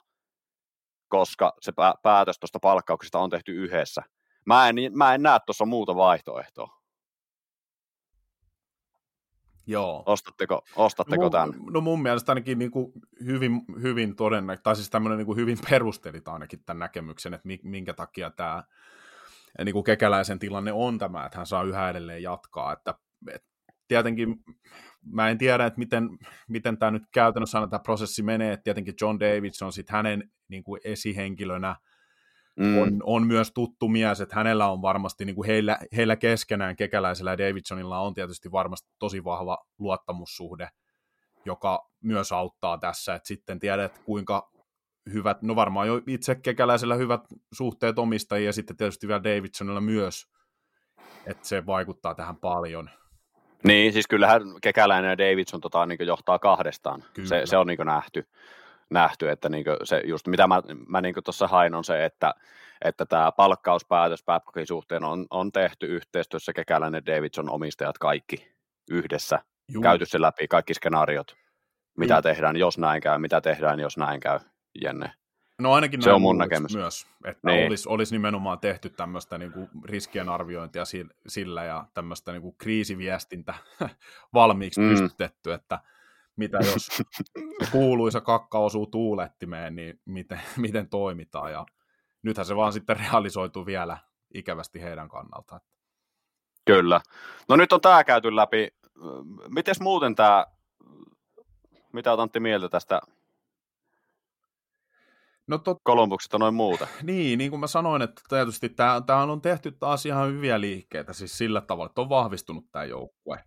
koska 1.08 1.54
se 1.62 1.72
päätös 2.04 2.40
tuosta 2.40 2.60
palkkauksesta 2.60 3.20
on 3.20 3.30
tehty 3.30 3.52
yhdessä. 3.52 4.02
Mä 4.46 4.70
en, 4.70 4.76
mä 4.94 5.14
en 5.14 5.22
näe 5.22 5.40
tuossa 5.46 5.66
muuta 5.66 5.96
vaihtoehtoa. 5.96 6.82
Joo. 9.68 10.04
Ostatteko, 10.06 10.62
ostatteko 10.76 11.22
mun, 11.22 11.32
tämän? 11.32 11.54
No 11.72 11.82
mun 11.82 12.02
mielestä 12.02 12.32
ainakin 12.32 12.60
niin 12.60 12.72
kuin 12.72 12.92
hyvin, 13.26 13.62
hyvin 13.82 14.16
todennäköisesti, 14.16 14.64
tai 14.64 14.76
siis 14.76 14.90
tämmöinen 14.90 15.18
niin 15.18 15.26
kuin 15.26 15.38
hyvin 15.38 15.58
perustelit 15.70 16.28
ainakin 16.28 16.64
tämän 16.66 16.80
näkemyksen, 16.80 17.34
että 17.34 17.50
minkä 17.64 17.94
takia 17.94 18.30
tämä 18.30 18.64
niin 19.66 19.74
kuin 19.74 19.84
kekäläisen 19.84 20.40
tilanne 20.40 20.72
on 20.74 20.98
tämä, 20.98 21.26
että 21.26 21.38
hän 21.38 21.48
saa 21.48 21.64
yhä 21.64 21.90
edelleen 21.90 22.24
jatkaa. 22.24 22.74
Että, 22.74 22.94
että 23.34 23.48
tietenkin 23.88 24.36
mä 25.06 25.30
en 25.30 25.38
tiedä, 25.38 25.66
että 25.66 25.80
miten, 25.80 26.10
miten 26.48 26.78
tämä 26.78 26.92
nyt 26.92 27.04
käytännössä 27.14 27.58
aina 27.58 27.68
tämä 27.70 27.84
prosessi 27.84 28.24
menee, 28.24 28.54
että 28.54 28.64
tietenkin 28.64 28.94
John 29.02 29.20
Davidson 29.20 29.74
sitten 29.74 29.96
hänen 29.96 30.32
niin 30.48 30.64
kuin 30.64 30.82
esihenkilönä 30.84 31.76
mm. 32.60 32.78
on, 32.78 33.00
on, 33.04 33.28
myös 33.28 33.52
tuttu 33.52 33.88
mies, 33.88 34.22
että 34.22 34.36
hänellä 34.36 34.68
on 34.68 34.82
varmasti, 34.82 35.26
niin 35.26 35.36
kuin 35.36 35.48
heillä, 35.48 35.78
heillä 35.96 36.16
keskenään, 36.16 36.76
Kekäläisellä 36.76 37.32
ja 37.32 37.38
Davidsonilla 37.38 38.00
on 38.00 38.14
tietysti 38.14 38.52
varmasti 38.52 38.90
tosi 39.00 39.24
vahva 39.24 39.58
luottamussuhde, 39.80 40.70
joka 41.46 41.90
myös 42.04 42.32
auttaa 42.32 42.78
tässä, 42.78 43.16
että 43.16 43.28
sitten 43.28 43.60
tiedät, 43.60 44.00
kuinka 44.06 44.52
hyvät, 45.14 45.42
no 45.42 45.56
varmaan 45.56 45.88
jo 45.88 46.02
itse 46.08 46.36
Kekäläisellä 46.36 46.96
hyvät 46.96 47.22
suhteet 47.54 48.00
omistajia 48.00 48.46
ja 48.46 48.54
sitten 48.54 48.78
tietysti 48.78 49.08
vielä 49.08 49.24
Davidsonilla 49.24 49.82
myös, 49.82 50.28
että 51.26 51.48
se 51.48 51.66
vaikuttaa 51.66 52.16
tähän 52.16 52.36
paljon. 52.36 52.90
Niin, 53.64 53.94
siis 53.94 54.08
kyllähän 54.08 54.42
Kekäläinen 54.62 55.10
ja 55.10 55.18
Davidson 55.18 55.62
tota, 55.62 55.86
niin 55.86 56.08
johtaa 56.08 56.40
kahdestaan. 56.40 57.04
Se, 57.24 57.42
se 57.46 57.58
on 57.58 57.68
niin 57.68 57.80
nähty, 57.86 58.28
nähty, 58.92 59.30
että 59.30 59.50
niin 59.50 59.66
se 59.84 60.02
just 60.06 60.28
mitä 60.28 60.48
mä, 60.48 60.62
mä 60.88 61.02
niin 61.02 61.16
tuossa 61.26 61.48
hain 61.48 61.76
on 61.76 61.84
se, 61.84 62.06
että, 62.06 62.34
että 62.82 63.06
tämä 63.06 63.32
palkkauspäätös 63.32 64.24
Babcockin 64.26 64.68
suhteen 64.68 65.04
on, 65.04 65.28
on 65.30 65.52
tehty 65.52 65.86
yhteistyössä 65.86 66.54
Kekäläinen 66.54 67.06
Davidson 67.06 67.50
omistajat 67.50 67.98
kaikki 67.98 68.52
yhdessä. 68.92 69.40
Juu. 69.68 69.84
Käyty 69.84 70.06
se 70.06 70.22
läpi, 70.22 70.48
kaikki 70.48 70.74
skenaariot, 70.74 71.36
mitä 71.98 72.14
Juu. 72.14 72.22
tehdään, 72.22 72.56
jos 72.56 72.78
näin 72.78 73.02
käy, 73.02 73.18
mitä 73.18 73.42
tehdään, 73.42 73.80
jos 73.80 73.98
näin 73.98 74.20
käy, 74.20 74.40
Jenne. 74.82 75.14
No 75.62 75.74
ainakin 75.74 76.02
se 76.02 76.12
on 76.12 76.22
mun 76.22 76.38
näkemys. 76.38 76.76
myös, 76.76 77.08
että 77.26 77.52
niin. 77.52 77.68
olisi, 77.68 77.90
olisi 77.90 78.16
nimenomaan 78.16 78.60
tehty 78.60 78.90
tämmöistä 78.90 79.38
niin 79.38 79.52
kuin 79.52 79.70
riskien 79.86 80.30
arviointia 80.30 80.84
sillä 81.28 81.64
ja 81.64 81.86
tämmöistä 81.94 82.32
niin 82.32 82.42
kuin 82.42 82.56
kriisiviestintä 82.58 83.54
valmiiksi 84.34 84.82
mm. 84.82 84.90
pystytetty, 84.90 85.54
että 85.54 85.80
mitä 86.36 86.58
jos 86.58 87.04
kuuluisa 87.72 88.22
kakka 88.22 88.60
osuu 88.60 88.88
tuulettimeen, 88.88 89.76
niin 89.76 90.02
miten, 90.06 90.42
miten 90.58 90.90
toimitaan. 90.90 91.52
Ja 91.52 91.66
nythän 92.24 92.46
se 92.46 92.56
vaan 92.56 92.74
sitten 92.74 92.98
realisoituu 92.98 93.66
vielä 93.66 93.98
ikävästi 94.34 94.82
heidän 94.82 95.10
kannaltaan. 95.10 95.62
Kyllä. 96.66 97.02
No 97.50 97.56
nyt 97.56 97.74
on 97.74 97.82
tämä 97.82 98.04
käyty 98.04 98.36
läpi. 98.36 98.68
Miten 99.50 99.76
muuten 99.80 100.16
tämä, 100.16 100.46
mitä 101.94 102.14
otantti 102.14 102.40
mieltä 102.40 102.70
tästä 102.70 103.02
No 105.48 105.58
tot... 105.58 105.78
Kolumbuksesta 105.84 106.38
noin 106.38 106.54
muuta. 106.54 106.88
Niin, 107.04 107.38
niin 107.38 107.50
kuin 107.50 107.60
mä 107.60 107.68
sanoin, 107.68 108.02
että 108.02 108.22
tietysti 108.30 108.70
tämä 108.70 109.22
on 109.24 109.42
tehty 109.42 109.72
taas 109.72 110.06
ihan 110.06 110.30
hyviä 110.30 110.62
liikkeitä, 110.62 111.14
siis 111.14 111.38
sillä 111.38 111.62
tavalla, 111.62 111.90
että 111.90 112.02
on 112.02 112.10
vahvistunut 112.10 112.72
tämä 112.72 112.86
joukkue. 112.86 113.44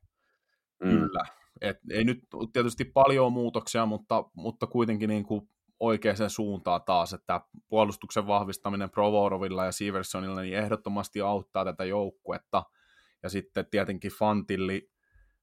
Mm. 0.84 0.90
Kyllä. 0.90 1.24
Et 1.64 1.78
ei 1.90 2.04
nyt 2.04 2.18
tietysti 2.52 2.84
paljon 2.84 3.32
muutoksia, 3.32 3.86
mutta, 3.86 4.24
mutta 4.36 4.66
kuitenkin 4.66 5.08
niin 5.08 5.24
kuin 5.24 5.48
oikeaan 5.80 6.30
suuntaan 6.30 6.82
taas, 6.86 7.12
että 7.12 7.40
puolustuksen 7.68 8.26
vahvistaminen 8.26 8.90
Provorovilla 8.90 9.64
ja 9.64 9.72
Siversonilla 9.72 10.40
niin 10.40 10.58
ehdottomasti 10.58 11.20
auttaa 11.20 11.64
tätä 11.64 11.84
joukkuetta. 11.84 12.62
Ja 13.22 13.28
sitten 13.28 13.66
tietenkin 13.70 14.12
Fantilli, 14.12 14.90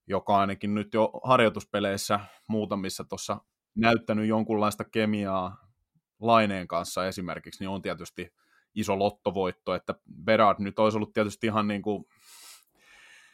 joka 0.07 0.37
ainakin 0.37 0.75
nyt 0.75 0.93
jo 0.93 1.11
harjoituspeleissä 1.23 2.19
muutamissa 2.49 3.03
tuossa 3.03 3.37
näyttänyt 3.75 4.27
jonkunlaista 4.27 4.83
kemiaa 4.83 5.57
Laineen 6.19 6.67
kanssa 6.67 7.07
esimerkiksi, 7.07 7.63
niin 7.63 7.69
on 7.69 7.81
tietysti 7.81 8.33
iso 8.75 8.99
lottovoitto, 8.99 9.75
että 9.75 9.95
Berard 10.23 10.57
nyt 10.59 10.79
olisi 10.79 10.97
ollut 10.97 11.13
tietysti 11.13 11.47
ihan 11.47 11.67
niin 11.67 11.81
kuin 11.81 12.05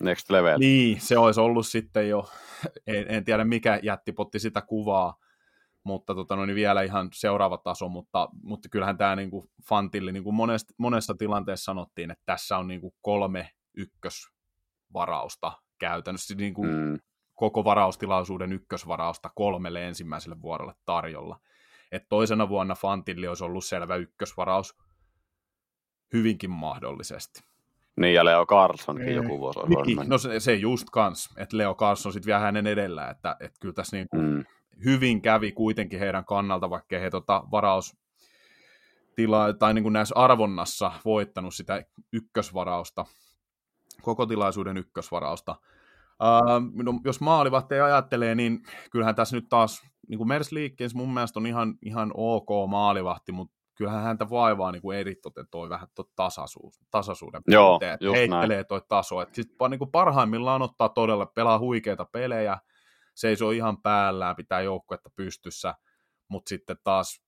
Next 0.02 0.30
level. 0.30 0.60
Niin, 0.60 1.02
se 1.02 1.18
olisi 1.18 1.40
ollut 1.40 1.68
sitten 1.68 2.10
jo, 2.10 2.30
en, 2.88 3.06
en 3.10 3.26
tiedä 3.26 3.46
mikä 3.46 3.80
jättipotti 3.84 4.40
sitä 4.40 4.62
kuvaa, 4.62 5.18
mutta 5.84 6.16
tota, 6.16 6.36
no, 6.36 6.46
niin 6.46 6.56
vielä 6.56 6.82
ihan 6.82 7.10
seuraava 7.14 7.58
taso, 7.58 7.90
mutta, 7.90 8.30
mutta 8.44 8.70
kyllähän 8.70 8.98
tämä 8.98 9.16
niin 9.16 9.30
kuin 9.32 9.50
Fantilli, 9.70 10.12
niin 10.12 10.24
kuin 10.24 10.36
monesta, 10.36 10.74
monessa 10.78 11.16
tilanteessa 11.16 11.64
sanottiin, 11.64 12.12
että 12.12 12.24
tässä 12.26 12.58
on 12.58 12.68
niin 12.68 12.82
kuin 12.82 12.94
kolme 13.02 13.52
ykkösvarausta 13.78 15.52
käytännössä, 15.80 16.36
niin 16.36 16.54
kuin 16.54 16.70
mm. 16.70 17.00
koko 17.36 17.64
varaustilaisuuden 17.64 18.54
ykkösvarausta 18.54 19.30
kolmelle 19.36 19.88
ensimmäiselle 19.88 20.42
vuorolle 20.42 20.74
tarjolla 20.86 21.40
että 21.92 22.10
toisena 22.10 22.50
vuonna 22.50 22.76
Fantilli 22.76 23.28
olisi 23.28 23.44
ollut 23.44 23.66
selvä 23.66 23.96
ykkösvaraus 23.96 24.78
hyvinkin 26.14 26.50
mahdollisesti. 26.50 27.44
Niin, 27.98 28.14
ja 28.14 28.26
Leo 28.26 28.46
Carlsonkin 28.46 29.16
joku 29.16 29.40
vuosi 29.40 29.60
on 29.60 29.70
niin, 29.70 30.10
No 30.10 30.18
se, 30.18 30.40
se 30.40 30.56
just 30.56 30.88
kans, 30.92 31.30
että 31.38 31.58
Leo 31.58 31.76
Carlson 31.76 32.14
sitten 32.14 32.28
vielä 32.28 32.40
hänen 32.40 32.68
edellä, 32.68 33.10
että, 33.10 33.36
että 33.40 33.58
kyllä 33.62 33.74
tässä 33.74 33.98
niin 33.98 34.08
mm. 34.16 34.44
hyvin 34.86 35.22
kävi 35.22 35.52
kuitenkin 35.52 36.00
heidän 36.00 36.26
kannalta, 36.26 36.70
vaikka 36.70 37.00
he 37.00 37.10
tota 37.10 37.44
varaus 37.52 37.98
tila, 39.16 39.54
tai 39.54 39.74
niin 39.74 39.84
kuin 39.84 39.94
näissä 39.94 40.16
arvonnassa 40.16 40.92
voittanut 41.06 41.56
sitä 41.56 41.84
ykkösvarausta, 42.14 43.06
koko 44.02 44.26
tilaisuuden 44.26 44.78
ykkösvarausta. 44.78 45.56
Uh, 46.24 46.84
no, 46.84 47.00
jos 47.06 47.22
maalivahti 47.22 47.76
ajattelee, 47.76 48.36
niin 48.36 48.60
kyllähän 48.92 49.16
tässä 49.16 49.36
nyt 49.36 49.46
taas 49.50 49.82
niin 50.08 50.18
kuin 50.18 50.28
Mers 50.28 50.52
Liikkeens 50.52 50.96
mun 50.96 51.14
mielestä 51.14 51.40
on 51.40 51.48
ihan, 51.48 51.76
ihan 51.82 52.12
ok 52.14 52.70
maalivahti, 52.70 53.32
mutta 53.32 53.57
kyllähän 53.78 54.04
häntä 54.04 54.30
vaivaa 54.30 54.72
niin 54.72 54.82
kuin 54.82 54.98
eritoten 54.98 55.46
toi 55.52 55.70
vähän 55.70 55.88
tuo 55.96 56.06
tasaisuus, 56.16 56.80
tasaisuuden 56.92 57.42
Joo, 57.48 57.70
puutteet. 57.70 58.00
Heittelee 58.02 58.58
näin. 58.58 58.68
toi 58.68 58.82
taso. 58.90 59.22
Et 59.22 59.36
sit, 59.36 59.48
niin 59.70 59.80
kuin 59.80 59.92
parhaimmillaan 59.92 60.62
ottaa 60.62 60.90
todella, 60.90 61.26
pelaa 61.26 61.60
huikeita 61.60 62.06
pelejä, 62.06 62.58
seisoo 63.16 63.52
ihan 63.52 63.82
päällään, 63.82 64.36
pitää 64.36 64.62
joukkuetta 64.62 65.10
pystyssä, 65.16 65.76
mutta 66.30 66.50
sitten 66.50 66.78
taas 66.84 67.22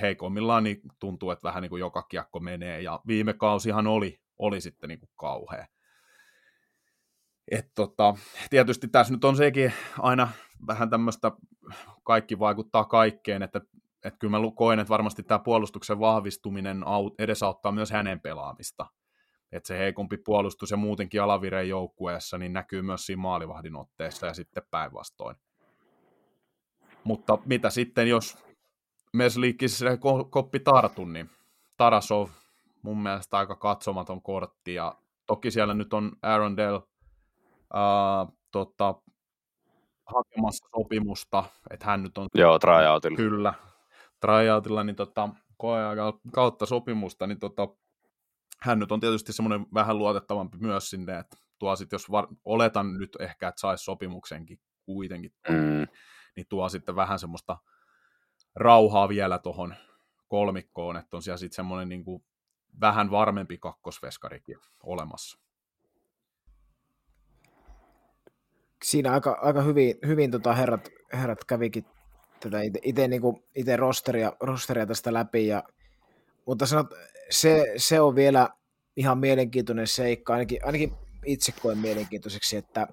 heikoimmillaan 0.00 0.64
niin 0.64 0.80
tuntuu, 0.98 1.30
että 1.30 1.48
vähän 1.48 1.62
niin 1.62 1.70
kuin 1.70 1.80
joka 1.80 2.02
kiekko 2.02 2.40
menee, 2.40 2.80
ja 2.80 3.00
viime 3.06 3.32
kausihan 3.32 3.86
oli, 3.86 4.20
oli 4.38 4.60
sitten 4.60 4.88
niin 4.88 5.00
kuin 5.00 5.10
kauhea. 5.16 5.66
Et 7.50 7.66
tota, 7.74 8.14
tietysti 8.50 8.88
tässä 8.88 9.12
nyt 9.12 9.24
on 9.24 9.36
sekin 9.36 9.72
aina 9.98 10.28
vähän 10.66 10.90
tämmöistä, 10.90 11.32
kaikki 12.04 12.38
vaikuttaa 12.38 12.84
kaikkeen, 12.84 13.42
että, 13.42 13.60
että 14.04 14.18
kyllä 14.18 14.38
mä 14.38 14.50
koen, 14.54 14.78
että 14.78 14.88
varmasti 14.88 15.22
tämä 15.22 15.38
puolustuksen 15.38 16.00
vahvistuminen 16.00 16.84
edesauttaa 17.18 17.72
myös 17.72 17.90
hänen 17.90 18.20
pelaamista. 18.20 18.86
Että 19.52 19.66
se 19.66 19.78
heikompi 19.78 20.16
puolustus 20.16 20.70
ja 20.70 20.76
muutenkin 20.76 21.22
alavireen 21.22 21.68
joukkueessa 21.68 22.38
niin 22.38 22.52
näkyy 22.52 22.82
myös 22.82 23.06
siinä 23.06 23.22
maalivahdin 23.22 23.76
otteessa 23.76 24.26
ja 24.26 24.34
sitten 24.34 24.62
päinvastoin. 24.70 25.36
Mutta 27.04 27.38
mitä 27.44 27.70
sitten, 27.70 28.08
jos 28.08 28.38
Mesliikkissä 29.12 29.98
koppi 30.30 30.60
tartun, 30.60 31.12
niin 31.12 31.30
Tarasov 31.76 32.28
mun 32.82 33.02
mielestä 33.02 33.36
aika 33.38 33.56
katsomaton 33.56 34.22
kortti 34.22 34.74
ja 34.74 34.94
toki 35.26 35.50
siellä 35.50 35.74
nyt 35.74 35.92
on 35.92 36.12
Arondale 36.22 36.76
uh, 36.76 38.36
tota, 38.50 38.94
hakemassa 40.06 40.68
sopimusta, 40.76 41.44
että 41.70 41.86
hän 41.86 42.02
nyt 42.02 42.18
on... 42.18 42.28
Joo, 42.34 42.58
tryoutilla. 42.58 43.16
Kyllä, 43.16 43.54
tryoutilla 44.22 44.84
niin 44.84 44.96
tota, 44.96 45.28
kautta 46.32 46.66
sopimusta, 46.66 47.26
niin 47.26 47.38
tota, 47.38 47.68
hän 48.60 48.78
nyt 48.78 48.92
on 48.92 49.00
tietysti 49.00 49.32
semmoinen 49.32 49.66
vähän 49.74 49.98
luotettavampi 49.98 50.58
myös 50.60 50.90
sinne, 50.90 51.18
että 51.18 51.36
tuo 51.58 51.76
sit, 51.76 51.92
jos 51.92 52.10
var- 52.10 52.28
oletan 52.44 52.98
nyt 52.98 53.16
ehkä, 53.20 53.48
että 53.48 53.60
saisi 53.60 53.84
sopimuksenkin 53.84 54.60
kuitenkin, 54.86 55.32
mm. 55.48 55.86
niin 56.36 56.46
tuo 56.48 56.68
sitten 56.68 56.96
vähän 56.96 57.18
semmoista 57.18 57.58
rauhaa 58.54 59.08
vielä 59.08 59.38
tuohon 59.38 59.74
kolmikkoon, 60.28 60.96
että 60.96 61.16
on 61.16 61.22
siellä 61.22 61.38
sitten 61.38 61.56
semmoinen 61.56 61.88
niin 61.88 62.04
kuin 62.04 62.24
vähän 62.80 63.10
varmempi 63.10 63.58
kakkosveskarikin 63.58 64.58
olemassa. 64.82 65.38
Siinä 68.84 69.12
aika, 69.12 69.38
aika 69.42 69.62
hyvin, 69.62 69.94
hyvin 70.06 70.30
tota 70.30 70.52
herrat, 70.52 70.88
herrat 71.12 71.44
kävikin 71.44 71.84
tätä 72.42 72.58
itse 72.82 73.08
niinku, 73.08 73.44
rosteria, 73.76 74.32
rosteria 74.40 74.86
tästä 74.86 75.12
läpi, 75.12 75.46
ja, 75.46 75.62
mutta 76.46 76.66
sanot, 76.66 76.86
se, 77.30 77.72
se, 77.76 78.00
on 78.00 78.14
vielä 78.14 78.48
ihan 78.96 79.18
mielenkiintoinen 79.18 79.86
seikka, 79.86 80.32
ainakin, 80.32 80.58
ainakin 80.64 80.92
itse 81.26 81.52
koen 81.62 81.78
mielenkiintoiseksi, 81.78 82.56
että 82.56 82.86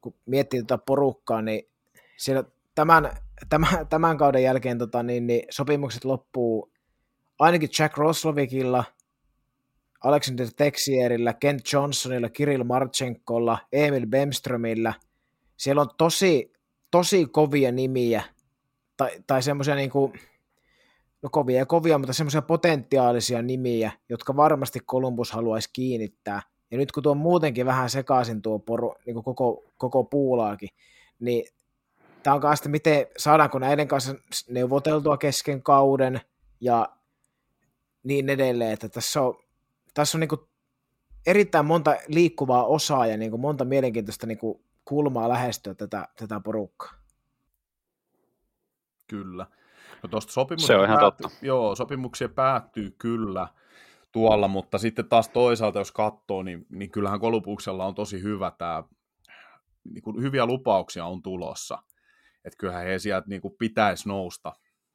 kun 0.00 0.14
miettii 0.26 0.62
tätä 0.62 0.78
porukkaa, 0.86 1.42
niin 1.42 1.68
siellä 2.16 2.44
tämän, 2.74 3.10
tämän, 3.48 3.86
tämän 3.88 4.18
kauden 4.18 4.42
jälkeen 4.42 4.78
tota, 4.78 5.02
niin, 5.02 5.26
niin 5.26 5.42
sopimukset 5.50 6.04
loppuu 6.04 6.72
ainakin 7.38 7.68
Jack 7.78 7.96
Roslovikilla, 7.96 8.84
Alexander 10.04 10.46
Texierillä, 10.56 11.34
Kent 11.34 11.72
Johnsonilla, 11.72 12.28
Kirill 12.28 12.64
Marchenkolla, 12.64 13.58
Emil 13.72 14.06
Bemströmillä. 14.06 14.94
Siellä 15.56 15.82
on 15.82 15.88
tosi, 15.98 16.52
tosi 16.90 17.26
kovia 17.26 17.72
nimiä, 17.72 18.22
tai, 18.96 19.10
tai 19.26 19.42
semmoisia 19.42 19.74
niin 19.74 19.90
kuin, 19.90 20.12
no 21.22 21.28
kovia 21.32 21.58
ja 21.58 21.66
kovia, 21.66 21.98
mutta 21.98 22.12
semmoisia 22.12 22.42
potentiaalisia 22.42 23.42
nimiä, 23.42 23.92
jotka 24.08 24.36
varmasti 24.36 24.80
Columbus 24.80 25.32
haluaisi 25.32 25.70
kiinnittää. 25.72 26.42
Ja 26.70 26.78
nyt 26.78 26.92
kun 26.92 27.02
tuo 27.02 27.14
muutenkin 27.14 27.66
vähän 27.66 27.90
sekaisin 27.90 28.42
tuo 28.42 28.58
poru, 28.58 28.94
niin 29.06 29.14
kuin 29.14 29.24
koko, 29.24 29.64
koko 29.76 30.04
puulaakin, 30.04 30.68
niin 31.20 31.44
tämä 32.22 32.34
on 32.34 32.40
kanssa, 32.40 32.68
miten 32.68 33.06
saadaanko 33.16 33.58
näiden 33.58 33.88
kanssa 33.88 34.14
neuvoteltua 34.48 35.16
kesken 35.16 35.62
kauden 35.62 36.20
ja 36.60 36.88
niin 38.02 38.28
edelleen, 38.28 38.72
että 38.72 38.88
tässä 38.88 39.22
on, 39.22 39.34
tässä 39.94 40.18
on 40.18 40.20
niin 40.20 40.28
kuin 40.28 40.40
erittäin 41.26 41.66
monta 41.66 41.96
liikkuvaa 42.08 42.66
osaa 42.66 43.06
ja 43.06 43.16
niin 43.16 43.30
kuin 43.30 43.40
monta 43.40 43.64
mielenkiintoista 43.64 44.26
niin 44.26 44.38
kuin 44.38 44.64
kulmaa 44.84 45.28
lähestyä 45.28 45.74
tätä, 45.74 46.08
tätä 46.16 46.40
porukkaa. 46.40 47.03
Kyllä. 49.06 49.46
No 50.02 50.08
tuosta 50.08 50.32
sopimuksia, 50.32 50.66
Se 50.66 50.76
on 50.76 50.84
ihan 50.84 50.98
päättyy, 50.98 51.24
totta. 51.24 51.46
Joo, 51.46 51.74
sopimuksia 51.74 52.28
päättyy 52.28 52.90
kyllä 52.98 53.48
tuolla, 54.12 54.48
mutta 54.48 54.78
sitten 54.78 55.08
taas 55.08 55.28
toisaalta, 55.28 55.78
jos 55.78 55.92
katsoo, 55.92 56.42
niin, 56.42 56.66
niin 56.70 56.90
kyllähän 56.90 57.20
Kolubuksella 57.20 57.86
on 57.86 57.94
tosi 57.94 58.22
hyvä 58.22 58.52
tämä, 58.58 58.84
niin 59.84 60.02
kuin 60.02 60.22
hyviä 60.22 60.46
lupauksia 60.46 61.04
on 61.04 61.22
tulossa. 61.22 61.78
Että 62.44 62.56
kyllähän 62.58 62.86
he 62.86 62.98
sieltä 62.98 63.28
niin 63.28 63.40
kuin 63.40 63.54
pitäisi 63.58 64.08
nousta 64.08 64.52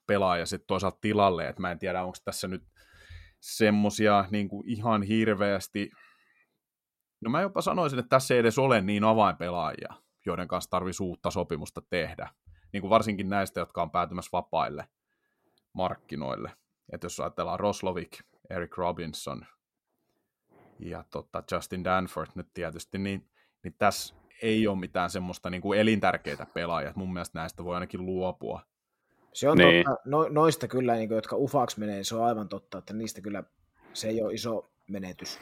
pelaaja 0.07 0.45
sitten 0.45 0.67
toisaalta 0.67 0.97
tilalle, 1.01 1.47
että 1.47 1.61
mä 1.61 1.71
en 1.71 1.79
tiedä, 1.79 2.03
onko 2.03 2.17
tässä 2.25 2.47
nyt 2.47 2.63
semmosia 3.39 4.25
niin 4.31 4.49
kuin 4.49 4.69
ihan 4.69 5.03
hirveästi, 5.03 5.91
no 7.21 7.31
mä 7.31 7.41
jopa 7.41 7.61
sanoisin, 7.61 7.99
että 7.99 8.09
tässä 8.09 8.33
ei 8.33 8.39
edes 8.39 8.59
ole 8.59 8.81
niin 8.81 9.03
avainpelaajia, 9.03 9.93
joiden 10.25 10.47
kanssa 10.47 10.69
tarvitsisi 10.69 11.03
uutta 11.03 11.31
sopimusta 11.31 11.81
tehdä. 11.89 12.29
Niin 12.73 12.81
kuin 12.81 12.89
varsinkin 12.89 13.29
näistä, 13.29 13.59
jotka 13.59 13.81
on 13.81 13.91
päätymässä 13.91 14.29
vapaille 14.33 14.87
markkinoille. 15.73 16.51
Että 16.91 17.05
jos 17.05 17.19
ajatellaan 17.19 17.59
Roslovik, 17.59 18.19
Eric 18.49 18.77
Robinson 18.77 19.45
ja 20.79 21.03
tota 21.09 21.43
Justin 21.51 21.83
Danford 21.83 22.29
nyt 22.35 22.47
tietysti, 22.53 22.97
niin, 22.97 23.29
niin 23.63 23.75
tässä 23.77 24.15
ei 24.41 24.67
ole 24.67 24.79
mitään 24.79 25.09
semmoista 25.09 25.49
niin 25.49 25.61
kuin 25.61 25.79
elintärkeitä 25.79 26.45
pelaajia. 26.53 26.93
Mun 26.95 27.13
mielestä 27.13 27.39
näistä 27.39 27.63
voi 27.63 27.73
ainakin 27.73 28.05
luopua. 28.05 28.61
Se 29.33 29.49
on 29.49 29.57
niin. 29.57 29.85
totta. 29.85 30.01
No, 30.05 30.27
noista 30.29 30.67
kyllä, 30.67 30.95
niin 30.95 31.07
kuin, 31.07 31.15
jotka 31.15 31.35
ufaksi 31.35 31.79
menee, 31.79 32.03
se 32.03 32.15
on 32.15 32.25
aivan 32.25 32.49
totta, 32.49 32.77
että 32.77 32.93
niistä 32.93 33.21
kyllä 33.21 33.43
se 33.93 34.07
ei 34.07 34.21
ole 34.21 34.33
iso 34.33 34.71
menetys. 34.89 35.39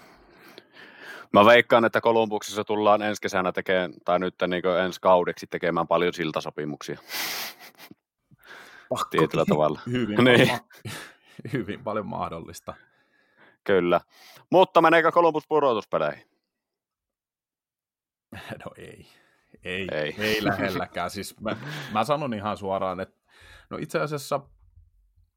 Mä 1.34 1.45
veikkaan, 1.45 1.86
että 1.86 2.01
Kolumbuksessa 2.01 2.63
tullaan 2.63 3.01
ensi 3.01 3.21
kesänä 3.21 3.51
tekemään, 3.51 3.93
tai 4.05 4.19
nyt 4.19 4.36
niin 4.47 4.65
ensi 4.86 5.01
kaudeksi 5.01 5.47
tekemään 5.47 5.88
paljon 5.88 6.13
siltasopimuksia. 6.13 6.99
Pakko. 8.89 9.07
Tietyllä 9.11 9.45
tavalla. 9.45 9.80
Hyvin, 9.91 10.23
niin. 10.23 10.47
paljon, 10.49 10.59
hyvin 11.53 11.84
paljon 11.84 12.07
mahdollista. 12.07 12.73
Kyllä. 13.63 14.01
Mutta 14.51 14.82
meneekö 14.82 15.11
Columbus 15.11 15.47
pudotuspeleihin? 15.47 16.23
No 18.65 18.71
ei. 18.78 19.07
Ei, 19.63 19.88
Ei. 19.91 19.97
ei. 20.01 20.15
ei 20.19 20.43
lähelläkään. 20.43 21.09
Siis 21.09 21.39
mä, 21.39 21.55
mä 21.93 22.03
sanon 22.03 22.34
ihan 22.34 22.57
suoraan, 22.57 22.99
että 22.99 23.21
no 23.69 23.78
itse 23.78 23.99
asiassa 23.99 24.39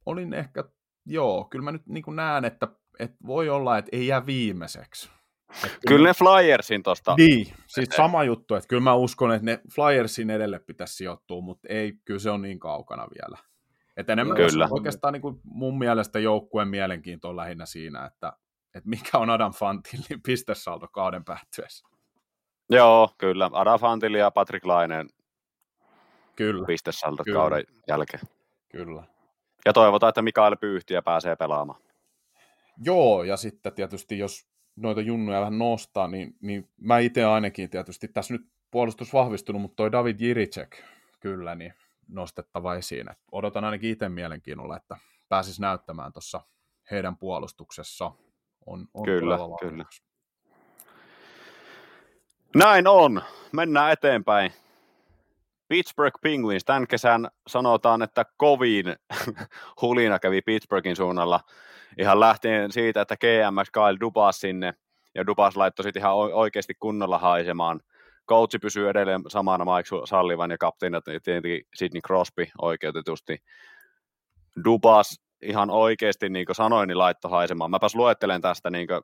olin 0.07 0.35
ehkä, 0.35 0.65
joo, 1.07 1.45
kyllä 1.45 1.65
mä 1.65 1.73
nyt 1.73 1.87
niin 1.87 2.05
näen, 2.17 2.45
että, 2.45 2.69
että 2.99 3.17
voi 3.27 3.49
olla, 3.49 3.79
että 3.79 3.89
ei 3.93 4.07
jää 4.07 4.27
viimeiseksi. 4.27 5.11
Että 5.65 5.79
kyllä 5.89 6.09
ne 6.09 6.15
Flyersin 6.15 6.83
tosta. 6.83 7.15
Niin, 7.17 7.47
siis 7.67 7.89
sama 7.89 8.25
juttu, 8.25 8.55
että 8.55 8.69
kyllä 8.69 8.83
mä 8.83 8.95
uskon, 8.95 9.33
että 9.33 9.45
ne 9.45 9.61
Flyersin 9.75 10.31
edelle 10.31 10.59
pitäisi 10.59 10.95
sijoittua, 10.95 11.41
mutta 11.41 11.69
ei, 11.69 11.93
kyllä 12.05 12.21
se 12.21 12.31
on 12.31 12.43
niin 12.43 12.59
kaukana 12.59 13.07
vielä. 13.15 13.39
Että 13.97 14.13
enemmän 14.13 14.37
Kyllä. 14.37 14.69
oikeastaan 14.71 15.13
niin 15.13 15.23
kuin 15.23 15.41
mun 15.45 15.79
mielestä 15.79 16.19
joukkueen 16.19 16.69
mielenkiinto 16.69 17.29
on 17.29 17.37
lähinnä 17.37 17.67
siinä, 17.67 18.05
että, 18.07 18.33
että 18.75 18.89
mikä 18.89 19.19
on 19.19 19.31
Adam 19.31 19.53
Fantilin 19.53 20.23
pistesaldo 20.27 20.89
kauden 20.89 21.25
päättyessä. 21.25 21.89
Joo, 22.71 23.11
kyllä. 23.19 23.51
Ada 23.53 23.79
Fantili 23.79 24.19
ja 24.19 24.31
Patrick 24.31 24.67
Laineen 24.67 25.09
Kyllä, 26.37 26.67
pistesaldot 26.67 27.25
Kyllä. 27.25 27.39
kauden 27.39 27.65
jälkeen. 27.89 28.23
kyllä. 28.69 29.05
Ja 29.65 29.73
toivotaan, 29.73 30.09
että 30.09 30.23
Mikael 30.23 30.57
Pyyhtiä 30.57 31.03
pääsee 31.03 31.37
pelaamaan. 31.37 31.81
Joo, 32.85 33.25
ja 33.25 33.37
sitten 33.37 33.73
tietysti 33.73 34.19
jos 34.19 34.49
noita 34.81 35.01
junnuja 35.01 35.41
vähän 35.41 35.59
nostaa, 35.59 36.09
niin, 36.09 36.37
niin 36.41 36.69
mä 36.81 36.99
itse 36.99 37.25
ainakin 37.25 37.71
tietysti, 37.71 38.09
tässä 38.09 38.35
nyt 38.35 38.47
puolustus 38.71 39.13
vahvistunut, 39.13 39.63
mutta 39.63 39.77
toi 39.77 39.93
David 39.93 40.17
Jiricek 40.21 40.83
kyllä, 41.21 41.55
niin 41.55 41.75
nostettava 42.09 42.75
esiin. 42.75 43.11
Et 43.11 43.19
odotan 43.33 43.65
ainakin 43.65 43.91
itse 43.91 44.09
mielenkiinnolla, 44.09 44.77
että 44.77 44.97
pääsis 45.29 45.61
näyttämään 45.61 46.13
tuossa 46.13 46.41
heidän 46.91 47.17
puolustuksessa. 47.17 48.13
On, 48.67 48.87
on 48.95 49.05
Kyllä, 49.05 49.39
kyllä. 49.61 49.85
Näin 52.55 52.87
on. 52.87 53.23
Mennään 53.53 53.93
eteenpäin. 53.93 54.53
Pittsburgh 55.69 56.21
Penguins. 56.23 56.65
Tämän 56.65 56.87
kesän 56.87 57.29
sanotaan, 57.47 58.03
että 58.03 58.25
kovin 58.37 58.85
hulina 59.83 60.19
kävi 60.19 60.43
Pittsburghin 60.43 60.97
suunnalla. 60.97 61.41
Ihan 61.99 62.21
lähtien 62.21 62.73
siitä, 62.73 63.01
että 63.01 63.17
GMX 63.17 63.71
Kyle 63.73 64.01
Dubas 64.01 64.41
sinne, 64.41 64.75
ja 65.15 65.27
Dubas 65.27 65.57
laittoi 65.57 65.83
sitten 65.83 66.01
ihan 66.01 66.15
oikeasti 66.15 66.75
kunnolla 66.75 67.19
haisemaan. 67.19 67.81
Coachi 68.29 68.59
pysyy 68.59 68.89
edelleen 68.89 69.23
samana 69.29 69.65
Mike 69.65 69.89
Sallivan 70.05 70.51
ja 70.51 70.59
kapteena 70.59 71.01
tietenkin 71.01 71.63
Sidney 71.75 72.01
Crosby 72.01 72.47
oikeutetusti. 72.59 73.39
Dubas 74.65 75.21
ihan 75.43 75.71
oikeasti, 75.71 76.29
niin 76.29 76.47
kuin 76.47 76.57
sanoin, 76.57 76.89
niin 76.89 76.99
laittoi 76.99 77.31
haisemaan. 77.31 77.71
Mäpäs 77.71 77.95
luettelen 77.95 78.41
tästä 78.41 78.71
niin 78.71 78.89
kuin 78.89 79.01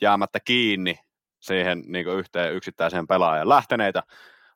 jäämättä 0.00 0.38
kiinni 0.44 0.98
siihen 1.40 1.82
niin 1.86 2.04
kuin 2.04 2.18
yhteen 2.18 2.54
yksittäiseen 2.54 3.06
pelaajan 3.06 3.48
lähteneitä. 3.48 4.02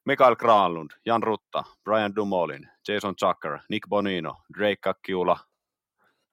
Mikael 0.04 0.36
Granlund, 0.36 0.90
Jan 1.06 1.22
Rutta, 1.22 1.64
Brian 1.84 2.16
Dumolin, 2.16 2.68
Jason 2.88 3.14
Zucker, 3.20 3.58
Nick 3.68 3.88
Bonino, 3.88 4.36
Drake 4.58 4.76
Kakkiula, 4.80 5.38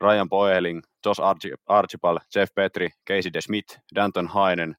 Ryan 0.01 0.29
Poehling, 0.29 0.81
Josh 1.03 1.19
Archi- 1.19 1.53
Archibald, 1.67 2.19
Jeff 2.33 2.49
Petri, 2.55 2.89
Casey 3.07 3.31
DeSmith, 3.31 3.79
Danton 3.95 4.27
Hainen, 4.27 4.75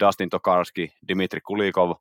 Dustin 0.00 0.30
Tokarski, 0.30 0.92
Dimitri 1.08 1.40
Kulikov, 1.40 1.96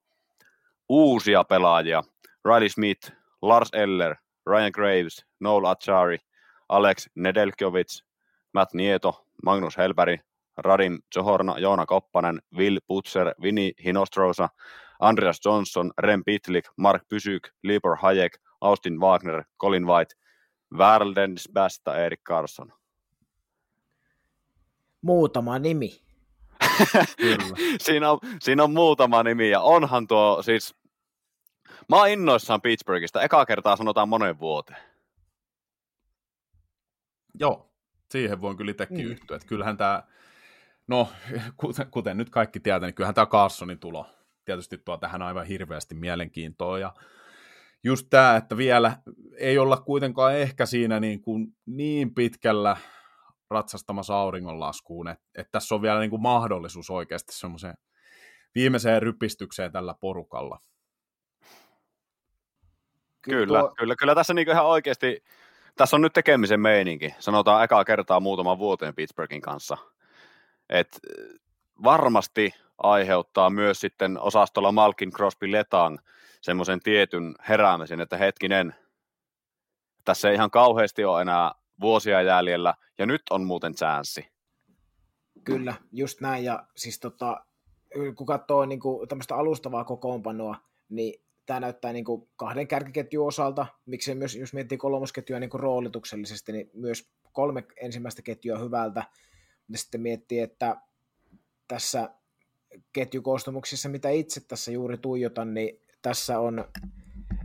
uusia 0.89 1.43
pelaajia, 1.43 2.03
Riley 2.45 2.69
Smith, 2.69 3.11
Lars 3.41 3.69
Eller, 3.73 4.15
Ryan 4.45 4.71
Graves, 4.71 5.25
Noel 5.39 5.63
Achari, 5.63 6.17
Alex 6.69 7.09
Nedelkjovic, 7.15 8.03
Matt 8.53 8.73
Nieto, 8.73 9.13
Magnus 9.43 9.77
Helberg, 9.77 10.19
Radim 10.65 10.99
Johorna, 11.15 11.55
Joona 11.59 11.85
Koppanen, 11.85 12.39
Will 12.57 12.80
Putzer, 12.88 13.34
Vini 13.41 13.73
Hinostrosa, 13.85 14.49
Andreas 14.99 15.39
Johnson, 15.43 15.91
Rem 16.03 16.23
Pitlik, 16.23 16.65
Mark 16.77 17.03
Pysyk, 17.09 17.49
Libor 17.63 17.97
Hayek, 17.97 18.38
Austin 18.61 18.99
Wagner, 18.99 19.43
Colin 19.57 19.88
White, 19.88 20.15
Världens 20.77 21.49
bästa 21.53 21.97
Erik 21.97 22.23
Karlsson. 22.23 22.73
Muutama 25.01 25.59
nimi. 25.59 26.03
Siinä, 27.85 28.11
on, 28.11 28.19
siinä 28.41 28.63
on 28.63 28.73
muutama 28.73 29.23
nimi 29.23 29.49
ja 29.49 29.61
onhan 29.61 30.07
tuo 30.07 30.41
siis... 30.41 30.75
Mä 31.89 31.95
oon 31.95 32.09
innoissaan 32.09 32.61
Pittsburghista. 32.61 33.21
Eka 33.21 33.45
kertaa 33.45 33.75
sanotaan 33.75 34.09
monen 34.09 34.39
vuoteen. 34.39 34.79
Joo, 37.39 37.73
siihen 38.11 38.41
voin 38.41 38.57
kyllä 38.57 38.71
itsekin 38.71 39.05
mm. 39.05 39.11
yhtyä. 39.11 39.35
Että 39.35 39.47
kyllähän 39.47 39.77
tämä, 39.77 40.03
no 40.87 41.09
kuten, 41.57 41.91
kuten 41.91 42.17
nyt 42.17 42.29
kaikki 42.29 42.59
tietää, 42.59 42.87
niin 42.87 42.95
kyllähän 42.95 43.15
tämä 43.15 43.25
Carsonin 43.25 43.79
tulo 43.79 44.05
tietysti 44.45 44.77
tuo 44.77 44.97
tähän 44.97 45.21
aivan 45.21 45.45
hirveästi 45.45 45.95
mielenkiintoa. 45.95 46.79
Ja 46.79 46.93
just 47.84 48.07
tämä, 48.10 48.35
että 48.35 48.57
vielä 48.57 48.97
ei 49.38 49.57
olla 49.57 49.77
kuitenkaan 49.77 50.35
ehkä 50.35 50.65
siinä 50.65 50.99
niin, 50.99 51.22
kuin 51.22 51.47
niin 51.65 52.15
pitkällä 52.15 52.77
ratsastamassa 53.49 54.15
auringonlaskuun, 54.15 55.07
että, 55.07 55.26
että 55.35 55.51
tässä 55.51 55.76
on 55.76 55.81
vielä 55.81 55.99
niin 55.99 56.10
kuin 56.10 56.22
mahdollisuus 56.22 56.89
oikeasti 56.89 57.34
semmoiseen 57.35 57.76
viimeiseen 58.55 59.01
rypistykseen 59.01 59.72
tällä 59.72 59.95
porukalla. 59.99 60.60
Kyllä, 63.22 63.60
tuo... 63.60 63.73
kyllä, 63.77 63.95
kyllä 63.95 64.15
tässä 64.15 64.34
niin 64.34 64.49
ihan 64.49 64.65
oikeasti, 64.65 65.23
tässä 65.76 65.95
on 65.95 66.01
nyt 66.01 66.14
tekemisen 66.14 66.60
meininki. 66.60 67.15
Sanotaan 67.19 67.64
ekaa 67.64 67.85
kertaa 67.85 68.19
muutaman 68.19 68.60
vuoteen 68.60 68.95
Pittsburghin 68.95 69.41
kanssa. 69.41 69.77
Et 70.69 70.99
varmasti 71.84 72.53
aiheuttaa 72.77 73.49
myös 73.49 73.81
sitten 73.81 74.19
osastolla 74.19 74.72
Malkin 74.72 75.11
Crosby 75.11 75.51
Letang 75.51 75.97
semmoisen 76.43 76.79
tietyn 76.79 77.35
heräämisen, 77.49 78.01
että 78.01 78.17
hetkinen, 78.17 78.75
tässä 80.05 80.29
ei 80.29 80.35
ihan 80.35 80.51
kauheasti 80.51 81.05
ole 81.05 81.21
enää 81.21 81.51
vuosia 81.81 82.21
jäljellä, 82.21 82.73
ja 82.97 83.05
nyt 83.05 83.21
on 83.29 83.43
muuten 83.43 83.75
chanssi. 83.75 84.27
Kyllä, 85.43 85.73
just 85.91 86.21
näin, 86.21 86.43
ja 86.43 86.63
siis 86.77 86.99
tota, 86.99 87.45
kun 88.15 88.27
katsoo 88.27 88.65
niin 88.65 88.79
kuin, 88.79 89.07
tämmöistä 89.07 89.35
alustavaa 89.35 89.83
kokoonpanoa, 89.83 90.55
niin 90.89 91.23
tämä 91.45 91.59
näyttää 91.59 91.93
niin 91.93 92.05
kuin 92.05 92.29
kahden 92.35 92.67
kärkiketjun 92.67 93.27
osalta, 93.27 93.65
miksei 93.85 94.15
myös, 94.15 94.35
jos 94.35 94.53
miettii 94.53 94.77
kolmosketjua 94.77 95.39
niin 95.39 95.49
kuin 95.49 95.61
roolituksellisesti, 95.61 96.51
niin 96.51 96.69
myös 96.73 97.11
kolme 97.31 97.63
ensimmäistä 97.77 98.21
ketjua 98.21 98.59
hyvältä, 98.59 99.03
mutta 99.67 99.81
sitten 99.81 100.01
miettii, 100.01 100.39
että 100.39 100.75
tässä 101.67 102.09
ketjukoostumuksissa, 102.93 103.89
mitä 103.89 104.09
itse 104.09 104.41
tässä 104.47 104.71
juuri 104.71 104.97
tuijotan, 104.97 105.53
niin 105.53 105.82
tässä 106.03 106.39
on 106.39 106.65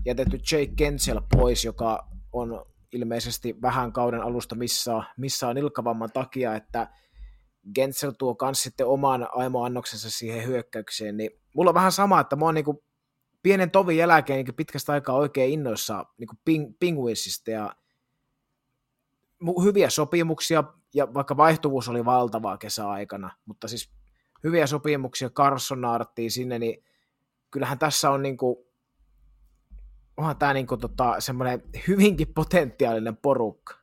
jätetty 0.05 0.37
Jake 0.37 0.73
Gensel 0.77 1.21
pois, 1.37 1.65
joka 1.65 2.09
on 2.33 2.65
ilmeisesti 2.93 3.57
vähän 3.63 3.93
kauden 3.93 4.21
alusta 4.21 4.55
missä, 4.55 5.03
missä 5.17 5.49
on 5.49 5.59
takia, 6.13 6.55
että 6.55 6.89
Gensel 7.75 8.11
tuo 8.11 8.37
myös 8.43 8.63
sitten 8.63 8.87
oman 8.87 9.29
aimoannoksensa 9.33 10.11
siihen 10.11 10.47
hyökkäykseen, 10.47 11.17
niin 11.17 11.31
mulla 11.55 11.71
on 11.71 11.75
vähän 11.75 11.93
sama, 11.93 12.21
että 12.21 12.37
mä 12.37 12.45
oon 12.45 12.55
niinku 12.55 12.85
pienen 13.43 13.71
tovin 13.71 13.97
jälkeen 13.97 14.45
niin 14.45 14.55
pitkästä 14.55 14.93
aikaa 14.93 15.17
oikein 15.17 15.53
innoissa 15.53 16.05
niin 16.19 16.29
ping, 16.45 16.75
Penguinsista 16.81 17.51
ja 17.51 17.73
hyviä 19.63 19.91
sopimuksia, 19.91 20.65
ja 20.95 21.15
vaikka 21.15 21.37
vaihtuvuus 21.37 21.89
oli 21.89 22.05
valtavaa 22.05 22.59
kesäaikana, 22.59 23.37
mutta 23.47 23.69
siis 23.69 23.91
hyviä 24.45 24.67
sopimuksia 24.67 25.31
Carson 25.31 25.81
sinne, 26.31 26.59
niin 26.59 26.85
kyllähän 27.51 27.79
tässä 27.79 28.11
on 28.11 28.23
niin 28.23 28.37
kuin, 28.37 28.57
onhan 30.17 30.37
tämä 30.37 30.55
niin 30.55 30.67
kuin 30.67 30.81
tota, 30.81 31.15
semmoinen 31.19 31.63
hyvinkin 31.89 32.35
potentiaalinen 32.35 33.17
porukka. 33.17 33.75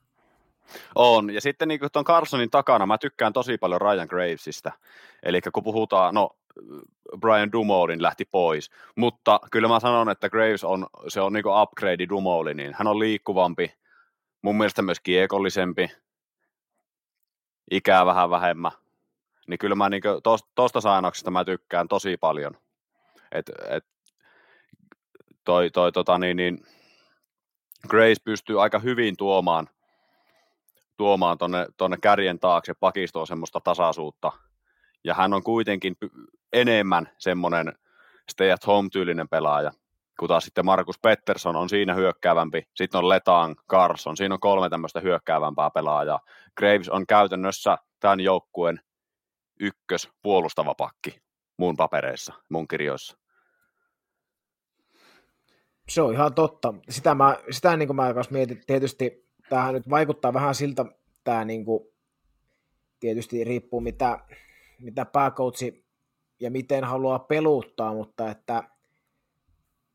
On, 0.95 1.29
ja 1.33 1.41
sitten 1.41 1.67
niin 1.67 1.79
tuon 1.93 2.05
Carsonin 2.05 2.49
takana 2.49 2.85
mä 2.85 2.97
tykkään 2.97 3.33
tosi 3.33 3.57
paljon 3.57 3.81
Ryan 3.81 4.07
Gravesista. 4.09 4.71
Eli 5.23 5.41
kun 5.41 5.63
puhutaan, 5.63 6.13
no 6.13 6.29
Brian 7.19 7.51
Dumoulin 7.51 8.01
lähti 8.01 8.25
pois, 8.25 8.69
mutta 8.95 9.39
kyllä 9.51 9.67
mä 9.67 9.79
sanon, 9.79 10.09
että 10.09 10.29
Graves 10.29 10.63
on, 10.63 10.87
se 11.07 11.21
on 11.21 11.33
niin 11.33 11.43
upgrade 11.61 12.09
Dumouliniin. 12.09 12.75
Hän 12.77 12.87
on 12.87 12.99
liikkuvampi, 12.99 13.73
mun 14.41 14.57
mielestä 14.57 14.81
myös 14.81 14.99
kiekollisempi, 14.99 15.91
ikää 17.71 18.05
vähän 18.05 18.29
vähemmän. 18.29 18.71
Niin 19.47 19.57
kyllä 19.57 19.75
mä 19.75 19.89
niin 19.89 20.03
tuosta 20.55 20.81
sainoksesta 20.81 21.31
mä 21.31 21.45
tykkään 21.45 21.87
tosi 21.87 22.17
paljon. 22.17 22.57
Et, 23.38 23.52
et, 23.70 23.86
toi, 25.45 25.70
toi, 25.70 25.91
tota, 25.91 26.18
niin, 26.18 26.38
niin, 26.38 26.66
Grace 27.88 28.22
pystyy 28.24 28.62
aika 28.64 28.80
hyvin 28.80 29.18
tuomaan, 29.18 29.70
tuomaan 30.98 31.38
tonne, 31.38 31.68
tonne 31.78 31.98
kärjen 32.02 32.40
taakse 32.40 32.74
pakistoon 32.80 33.28
semmoista 33.28 33.60
tasaisuutta. 33.64 34.32
Ja 35.03 35.14
hän 35.14 35.34
on 35.34 35.44
kuitenkin 35.44 35.98
enemmän 36.53 37.10
semmoinen 37.18 37.74
stay 38.32 38.52
at 38.52 38.68
home 38.68 38.90
tyylinen 38.91 39.30
pelaaja, 39.30 39.72
kun 40.20 40.28
taas 40.28 40.44
sitten 40.44 40.66
Markus 40.66 40.99
Pettersson 40.99 41.56
on 41.56 41.70
siinä 41.70 41.94
hyökkäävämpi, 41.94 42.64
sitten 42.76 42.99
on 42.99 43.10
Letang, 43.10 43.56
Carson, 43.72 44.18
siinä 44.18 44.36
on 44.36 44.40
kolme 44.40 44.70
tämmöistä 44.70 44.99
hyökkäävämpää 44.99 45.70
pelaajaa. 45.70 46.20
Graves 46.57 46.90
on 46.90 47.07
käytännössä 47.07 47.78
tämän 47.99 48.20
joukkueen 48.20 48.80
ykkös 49.60 50.10
puolustava 50.22 50.76
pakki 50.76 51.26
mun 51.57 51.78
papereissa, 51.78 52.34
mun 52.49 52.68
kirjoissa. 52.68 53.18
Se 55.90 56.02
on 56.02 56.14
ihan 56.14 56.34
totta. 56.34 56.74
Sitä, 56.90 57.16
mä, 57.16 57.38
sitä 57.52 57.78
niin 57.78 57.88
kuin 57.88 57.95
mä 57.95 58.14
kanssa 58.14 58.32
mietin, 58.32 58.62
tietysti 58.68 59.30
tähän 59.49 59.74
nyt 59.74 59.90
vaikuttaa 59.90 60.34
vähän 60.34 60.56
siltä, 60.56 60.86
tämä 61.24 61.45
niin 61.45 61.66
kuin, 61.66 61.84
tietysti 62.99 63.44
riippuu 63.44 63.82
mitä, 63.82 64.20
mitä 64.80 65.06
pääkoutsi 65.06 65.86
ja 66.40 66.52
miten 66.52 66.84
haluaa 66.84 67.20
peluttaa, 67.20 67.94
mutta 67.94 68.32
että 68.32 68.64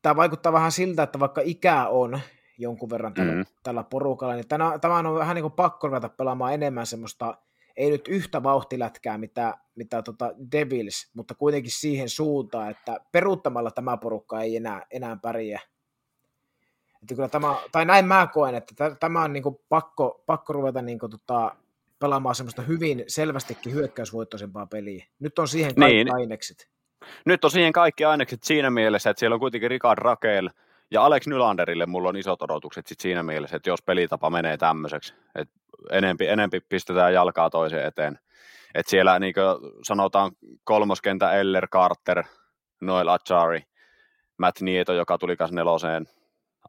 tämä 0.01 0.15
vaikuttaa 0.15 0.53
vähän 0.53 0.71
siltä, 0.71 1.03
että 1.03 1.19
vaikka 1.19 1.41
ikää 1.43 1.89
on 1.89 2.19
jonkun 2.57 2.89
verran 2.89 3.13
tällä, 3.13 3.33
mm. 3.33 3.45
tällä 3.63 3.83
porukalla, 3.83 4.33
niin 4.33 4.47
tämä, 4.47 4.79
tämä 4.79 4.97
on 4.97 5.15
vähän 5.15 5.35
niin 5.35 5.43
kuin 5.43 5.53
pakko 5.53 5.87
ruveta 5.87 6.09
pelaamaan 6.09 6.53
enemmän 6.53 6.85
semmoista, 6.85 7.37
ei 7.75 7.89
nyt 7.89 8.07
yhtä 8.07 8.43
vauhtilätkää, 8.43 9.17
mitä, 9.17 9.57
mitä 9.75 10.01
tota 10.01 10.33
Devils, 10.51 11.11
mutta 11.13 11.35
kuitenkin 11.35 11.71
siihen 11.71 12.09
suuntaan, 12.09 12.71
että 12.71 12.99
peruuttamalla 13.11 13.71
tämä 13.71 13.97
porukka 13.97 14.41
ei 14.41 14.55
enää, 14.55 14.85
enää 14.91 15.17
pärjää. 15.21 15.59
Että 17.01 17.15
kyllä 17.15 17.27
tämä, 17.27 17.55
tai 17.71 17.85
näin 17.85 18.05
mä 18.05 18.27
koen, 18.33 18.55
että 18.55 18.95
tämä 18.99 19.23
on 19.23 19.33
niin 19.33 19.43
kuin 19.43 19.59
pakko, 19.69 20.23
pakko 20.25 20.53
ruveta 20.53 20.81
niin 20.81 20.99
kuin 20.99 21.09
tota, 21.09 21.55
pelaamaan 21.99 22.35
semmoista 22.35 22.61
hyvin 22.61 23.03
selvästikin 23.07 23.73
hyökkäysvoittoisempaa 23.73 24.65
peliä. 24.65 25.05
Nyt 25.19 25.39
on 25.39 25.47
siihen 25.47 25.75
kaikki 25.75 25.95
niin. 25.95 26.13
ainekset. 26.13 26.69
Nyt 27.25 27.45
on 27.45 27.51
siihen 27.51 27.73
kaikki 27.73 28.05
ainekset 28.05 28.43
siinä 28.43 28.69
mielessä, 28.69 29.09
että 29.09 29.19
siellä 29.19 29.33
on 29.33 29.39
kuitenkin 29.39 29.69
Rikard 29.69 29.99
Rakel 29.99 30.49
ja 30.91 31.05
Alex 31.05 31.27
Nylanderille 31.27 31.85
mulla 31.85 32.09
on 32.09 32.17
isot 32.17 32.41
odotukset 32.41 32.87
sit 32.87 32.99
siinä 32.99 33.23
mielessä, 33.23 33.55
että 33.55 33.69
jos 33.69 33.81
pelitapa 33.81 34.29
menee 34.29 34.57
tämmöiseksi, 34.57 35.13
että 35.35 35.53
enempi, 35.91 36.27
enempi 36.27 36.59
pistetään 36.59 37.13
jalkaa 37.13 37.49
toiseen 37.49 37.85
eteen. 37.85 38.19
Että 38.75 38.89
siellä 38.89 39.19
niin 39.19 39.33
sanotaan 39.83 40.31
kolmoskentä 40.63 41.33
Eller, 41.33 41.67
Carter, 41.67 42.23
Noel 42.81 43.07
Achari, 43.07 43.63
Matt 44.37 44.61
Nieto, 44.61 44.93
joka 44.93 45.17
tuli 45.17 45.37
kanssa 45.37 45.55
neloseen 45.55 46.07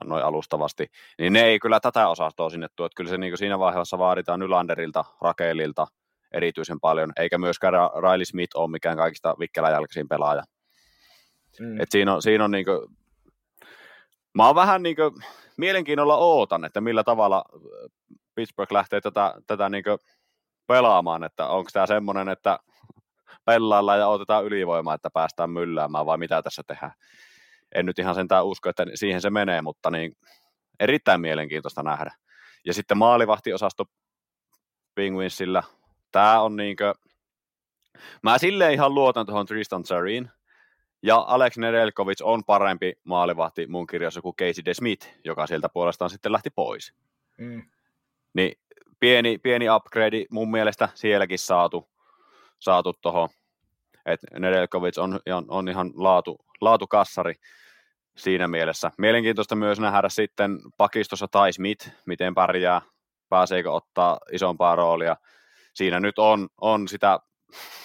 noin 0.04 0.24
alustavasti, 0.24 0.86
niin 1.18 1.32
ne 1.32 1.44
ei 1.44 1.58
kyllä 1.58 1.80
tätä 1.80 2.08
osastoa 2.08 2.50
sinne 2.50 2.66
tuo. 2.76 2.86
Että 2.86 2.96
kyllä 2.96 3.10
se 3.10 3.18
niin 3.18 3.38
siinä 3.38 3.58
vaiheessa 3.58 3.98
vaaditaan 3.98 4.40
Nylanderilta, 4.40 5.04
Rakeelilta 5.20 5.86
erityisen 6.32 6.80
paljon, 6.80 7.12
eikä 7.16 7.38
myöskään 7.38 7.74
Riley 7.74 8.24
Smith 8.24 8.56
ole 8.56 8.70
mikään 8.70 8.96
kaikista 8.96 9.34
vikkeläjälkeisin 9.38 10.08
pelaaja. 10.08 10.42
Mm. 11.60 11.80
Et 11.80 11.90
siinä 11.90 12.14
on, 12.14 12.22
siinä 12.22 12.44
on 12.44 12.50
niin 12.50 12.64
kuin, 12.64 12.80
mä 14.34 14.46
oon 14.46 14.54
vähän 14.54 14.82
niin 14.82 14.96
kuin, 14.96 15.10
mielenkiinnolla 15.56 16.16
ootan, 16.16 16.64
että 16.64 16.80
millä 16.80 17.04
tavalla 17.04 17.44
Pittsburgh 18.34 18.72
lähtee 18.72 19.00
tätä, 19.00 19.34
tätä 19.46 19.68
niin 19.68 19.84
pelaamaan, 20.66 21.24
että 21.24 21.46
onko 21.46 21.70
tämä 21.72 21.86
semmoinen, 21.86 22.28
että 22.28 22.58
pellaillaan 23.46 23.98
ja 23.98 24.08
otetaan 24.08 24.44
ylivoimaa, 24.44 24.94
että 24.94 25.10
päästään 25.10 25.50
mylläämään 25.50 26.06
vai 26.06 26.18
mitä 26.18 26.42
tässä 26.42 26.62
tehdään 26.66 26.92
en 27.74 27.86
nyt 27.86 27.98
ihan 27.98 28.14
sentään 28.14 28.46
usko, 28.46 28.68
että 28.68 28.86
siihen 28.94 29.20
se 29.20 29.30
menee, 29.30 29.62
mutta 29.62 29.90
niin 29.90 30.16
erittäin 30.80 31.20
mielenkiintoista 31.20 31.82
nähdä. 31.82 32.14
Ja 32.64 32.74
sitten 32.74 32.98
maalivahtiosasto 32.98 33.84
Penguinsillä, 34.94 35.62
tämä 36.12 36.40
on 36.40 36.56
niinkö, 36.56 36.94
mä 38.22 38.38
silleen 38.38 38.72
ihan 38.72 38.94
luotan 38.94 39.26
tuohon 39.26 39.46
Tristan 39.46 39.84
Zarin, 39.84 40.30
ja 41.02 41.16
Alex 41.16 41.56
Nedelkovic 41.56 42.22
on 42.22 42.44
parempi 42.44 42.92
maalivahti 43.04 43.66
mun 43.66 43.86
kirjassa 43.86 44.22
kuin 44.22 44.36
Casey 44.36 44.64
DeSmith, 44.64 45.08
joka 45.24 45.46
sieltä 45.46 45.68
puolestaan 45.68 46.10
sitten 46.10 46.32
lähti 46.32 46.50
pois. 46.50 46.94
Mm. 47.38 47.62
Niin 48.34 48.58
pieni, 49.00 49.38
pieni 49.38 49.66
upgrade 49.68 50.24
mun 50.30 50.50
mielestä 50.50 50.88
sielläkin 50.94 51.38
saatu, 51.38 51.90
saatu 52.58 52.92
tuohon, 52.92 53.28
että 54.06 54.26
Nedelkovic 54.38 54.98
on, 54.98 55.20
on, 55.34 55.44
on 55.48 55.68
ihan 55.68 55.90
laatu, 55.94 56.44
laatukassari 56.60 57.34
siinä 58.16 58.48
mielessä. 58.48 58.90
Mielenkiintoista 58.98 59.56
myös 59.56 59.80
nähdä 59.80 60.08
sitten 60.08 60.58
pakistossa 60.76 61.28
Tai 61.28 61.52
Smith, 61.52 61.90
miten 62.06 62.34
pärjää, 62.34 62.82
pääseekö 63.28 63.72
ottaa 63.72 64.18
isompaa 64.32 64.76
roolia. 64.76 65.16
Siinä 65.74 66.00
nyt 66.00 66.18
on, 66.18 66.48
on 66.60 66.88
sitä 66.88 67.18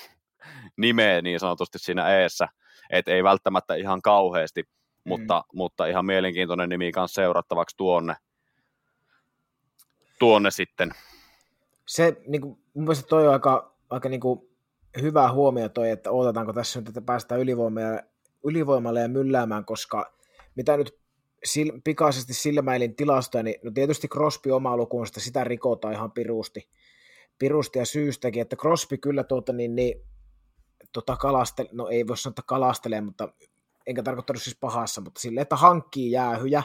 nimeä 0.78 1.22
niin 1.22 1.40
sanotusti 1.40 1.80
siinä 1.80 2.18
eessä, 2.18 2.48
että 2.90 3.12
ei 3.12 3.24
välttämättä 3.24 3.76
ihan 3.76 4.02
kauheasti, 4.02 4.62
mm. 4.64 4.70
mutta, 5.06 5.44
mutta 5.54 5.86
ihan 5.86 6.06
mielenkiintoinen 6.06 6.70
nimi 6.70 6.92
kanssa 6.92 7.22
seurattavaksi 7.22 7.78
tuonne, 7.78 8.16
tuonne 10.20 10.52
sitten. 10.52 10.92
Se, 11.86 12.22
niin 12.28 12.42
kuin, 12.42 12.60
mun 12.74 12.84
mielestä 12.84 13.08
toi 13.08 13.28
on 13.28 13.34
aika, 13.34 13.76
aika 13.90 14.10
niin 14.10 14.22
kuin 14.22 14.50
hyvä 15.02 15.32
huomio 15.32 15.70
toi, 15.70 15.90
että 15.90 16.12
odotetaanko 16.12 16.54
tässä 16.54 16.80
nyt, 16.80 16.88
että 16.88 17.02
päästään 17.02 17.42
ylivoimalle, 17.42 18.04
ylivoimalle 18.44 19.00
ja 19.02 19.08
mylläämään, 19.08 19.66
koska 19.66 20.17
mitä 20.58 20.78
nyt 20.78 21.00
sil, 21.52 21.70
pikaisesti 21.84 22.34
silmäilin 22.34 22.96
tilastoja, 22.96 23.44
niin 23.44 23.60
no 23.64 23.72
tietysti 23.72 24.08
Crosby 24.08 24.52
oma 24.52 24.78
lukuunsa, 24.78 25.20
sitä 25.20 25.44
rikotaan 25.44 25.94
ihan 25.94 26.12
pirusti, 26.12 26.70
pirusti 27.40 27.80
ja 27.80 27.86
syystäkin, 27.86 28.42
että 28.42 28.56
Crosby 28.56 28.98
kyllä 28.98 29.24
tuota 29.24 29.54
niin, 29.54 29.76
niin 29.76 30.02
tota 30.94 31.18
kalastele, 31.18 31.70
no 31.72 31.88
ei 31.88 32.08
voi 32.08 32.18
sanoa, 32.18 32.32
että 32.32 32.42
kalastelee, 32.46 33.02
mutta 33.02 33.30
enkä 33.88 34.04
tarkoittanut 34.04 34.42
siis 34.42 34.58
pahassa, 34.60 35.02
mutta 35.02 35.22
sille, 35.22 35.42
että 35.42 35.56
hankkii 35.56 36.12
jäähyjä, 36.12 36.64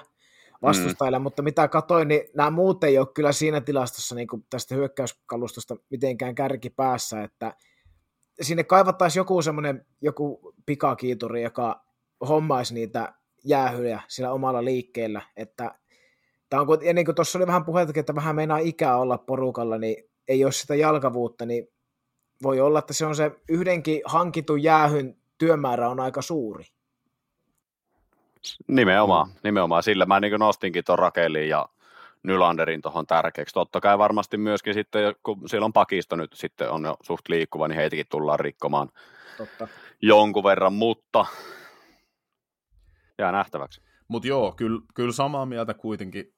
vastustajille, 0.63 1.19
mm. 1.19 1.23
mutta 1.23 1.43
mitä 1.43 1.69
katoin, 1.69 2.09
niin 2.09 2.23
nämä 2.35 2.51
muut 2.51 2.85
ei 2.85 2.99
ole 2.99 3.07
kyllä 3.15 3.33
siinä 3.33 3.61
tilastossa 3.61 4.15
niin 4.15 4.29
kuin 4.29 4.47
tästä 4.51 4.75
hyökkäyskalustosta 4.75 5.77
mitenkään 5.91 6.35
kärki 6.35 6.71
päässä, 6.71 7.23
että 7.23 7.57
sinne 8.41 8.65
kaivattaisiin 8.65 9.21
joku 9.21 9.43
semmoinen 9.43 9.87
joku 10.01 10.55
pikakiituri, 10.67 11.43
joka 11.43 11.85
hommaisi 12.29 12.75
niitä 12.75 13.15
jäähyjä 13.45 14.03
sillä 14.09 14.33
omalla 14.33 14.65
liikkeellä, 14.65 15.23
että 15.37 15.75
tämä 16.49 16.63
on, 16.63 16.69
ja 16.85 16.95
niin 16.95 17.05
kuin 17.05 17.15
tuossa 17.15 17.39
oli 17.39 17.47
vähän 17.47 17.65
puhetta, 17.65 18.01
että 18.01 18.15
vähän 18.15 18.37
meinaa 18.37 18.59
ikää 18.59 18.97
olla 18.97 19.19
porukalla, 19.19 19.79
niin 19.79 20.11
ei 20.29 20.45
ole 20.45 20.53
sitä 20.53 20.75
jalkavuutta, 20.75 21.47
niin 21.47 21.69
voi 22.43 22.61
olla, 22.61 22.79
että 22.79 22.93
se 22.93 23.07
on 23.07 23.17
se 23.17 23.31
yhdenkin 23.49 24.03
hankitun 24.05 24.63
jäähyn 24.63 25.17
työmäärä 25.39 25.89
on 25.89 26.01
aika 26.01 26.23
suuri. 26.23 26.65
Nimenomaan, 28.69 29.29
nimenomaan. 29.45 29.83
Sillä 29.83 30.07
mä 30.07 30.21
niin 30.21 30.33
nostinkin 30.39 30.85
tuon 30.85 30.99
Rakelin 30.99 31.49
ja 31.49 31.69
Nylanderin 32.23 32.83
tuohon 32.83 33.07
tärkeäksi. 33.07 33.55
Totta 33.55 33.81
kai 33.81 33.99
varmasti 33.99 34.37
myöskin 34.37 34.75
sitten, 34.75 35.15
kun 35.23 35.49
siellä 35.49 35.65
on 35.65 35.73
pakisto 35.73 36.17
nyt 36.17 36.33
sitten 36.35 36.71
on 36.71 36.85
jo 36.85 36.97
suht 37.03 37.29
liikkuva, 37.29 37.69
niin 37.69 37.77
heitäkin 37.77 38.07
tullaan 38.09 38.41
rikkomaan 38.41 38.89
Totta. 39.37 39.69
jonkun 40.03 40.45
verran, 40.45 40.73
mutta 40.73 41.27
jää 43.23 43.33
nähtäväksi. 43.33 43.83
Mutta 44.09 44.29
joo, 44.29 44.53
kyllä, 44.53 44.81
kyllä 44.95 45.13
samaa 45.13 45.47
mieltä 45.47 45.75
kuitenkin 45.75 46.35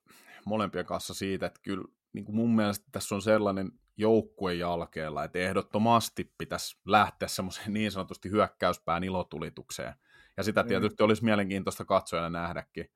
molempien 0.46 0.86
kanssa 0.86 1.14
siitä, 1.14 1.46
että 1.46 1.60
kyllä 1.62 1.84
niin 2.12 2.24
kuin 2.24 2.36
mun 2.36 2.56
mielestä 2.56 2.86
tässä 2.92 3.14
on 3.14 3.22
sellainen 3.22 3.72
joukkue 3.96 4.54
jalkeella, 4.54 5.24
että 5.24 5.38
ehdottomasti 5.38 6.32
pitäisi 6.38 6.80
lähteä 6.86 7.28
semmoiseen 7.28 7.72
niin 7.72 7.92
sanotusti 7.92 8.30
hyökkäyspään 8.30 9.04
ilotulitukseen. 9.04 9.94
Ja 10.36 10.42
sitä 10.42 10.62
mm. 10.62 10.68
tietysti 10.68 11.02
olisi 11.02 11.24
mielenkiintoista 11.24 11.84
katsojana 11.84 12.30
nähdäkin. 12.30 12.86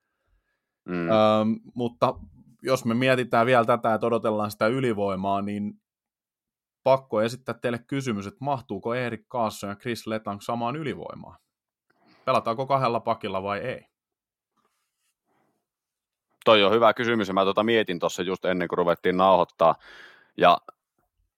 Mm. 0.89 1.11
Ähm, 1.11 1.53
mutta 1.75 2.15
jos 2.63 2.85
me 2.85 2.95
mietitään 2.95 3.47
vielä 3.47 3.65
tätä, 3.65 3.95
että 3.95 4.07
odotellaan 4.07 4.51
sitä 4.51 4.67
ylivoimaa, 4.67 5.43
niin 5.43 5.73
pakko 6.83 7.23
esittää 7.23 7.55
teille 7.55 7.79
kysymys, 7.79 8.27
että 8.27 8.45
mahtuuko 8.45 8.95
Erik 8.95 9.29
Kaasson 9.29 9.71
ja 9.71 9.77
Chris 9.77 10.07
Letang 10.07 10.41
samaan 10.41 10.77
ylivoimaan? 10.77 11.39
Pelataanko 12.29 12.67
kahdella 12.67 13.01
pakilla 13.01 13.43
vai 13.43 13.59
ei? 13.59 13.87
Toi 16.45 16.65
on 16.65 16.73
hyvä 16.73 16.95
kysymys 16.95 17.33
mä 17.33 17.45
tuota 17.45 17.63
mietin 17.63 17.99
tuossa 17.99 18.23
just 18.23 18.45
ennen 18.45 18.69
kuin 18.69 18.79
ruvettiin 18.79 19.17
nauhoittaa. 19.17 19.75
Ja 20.37 20.59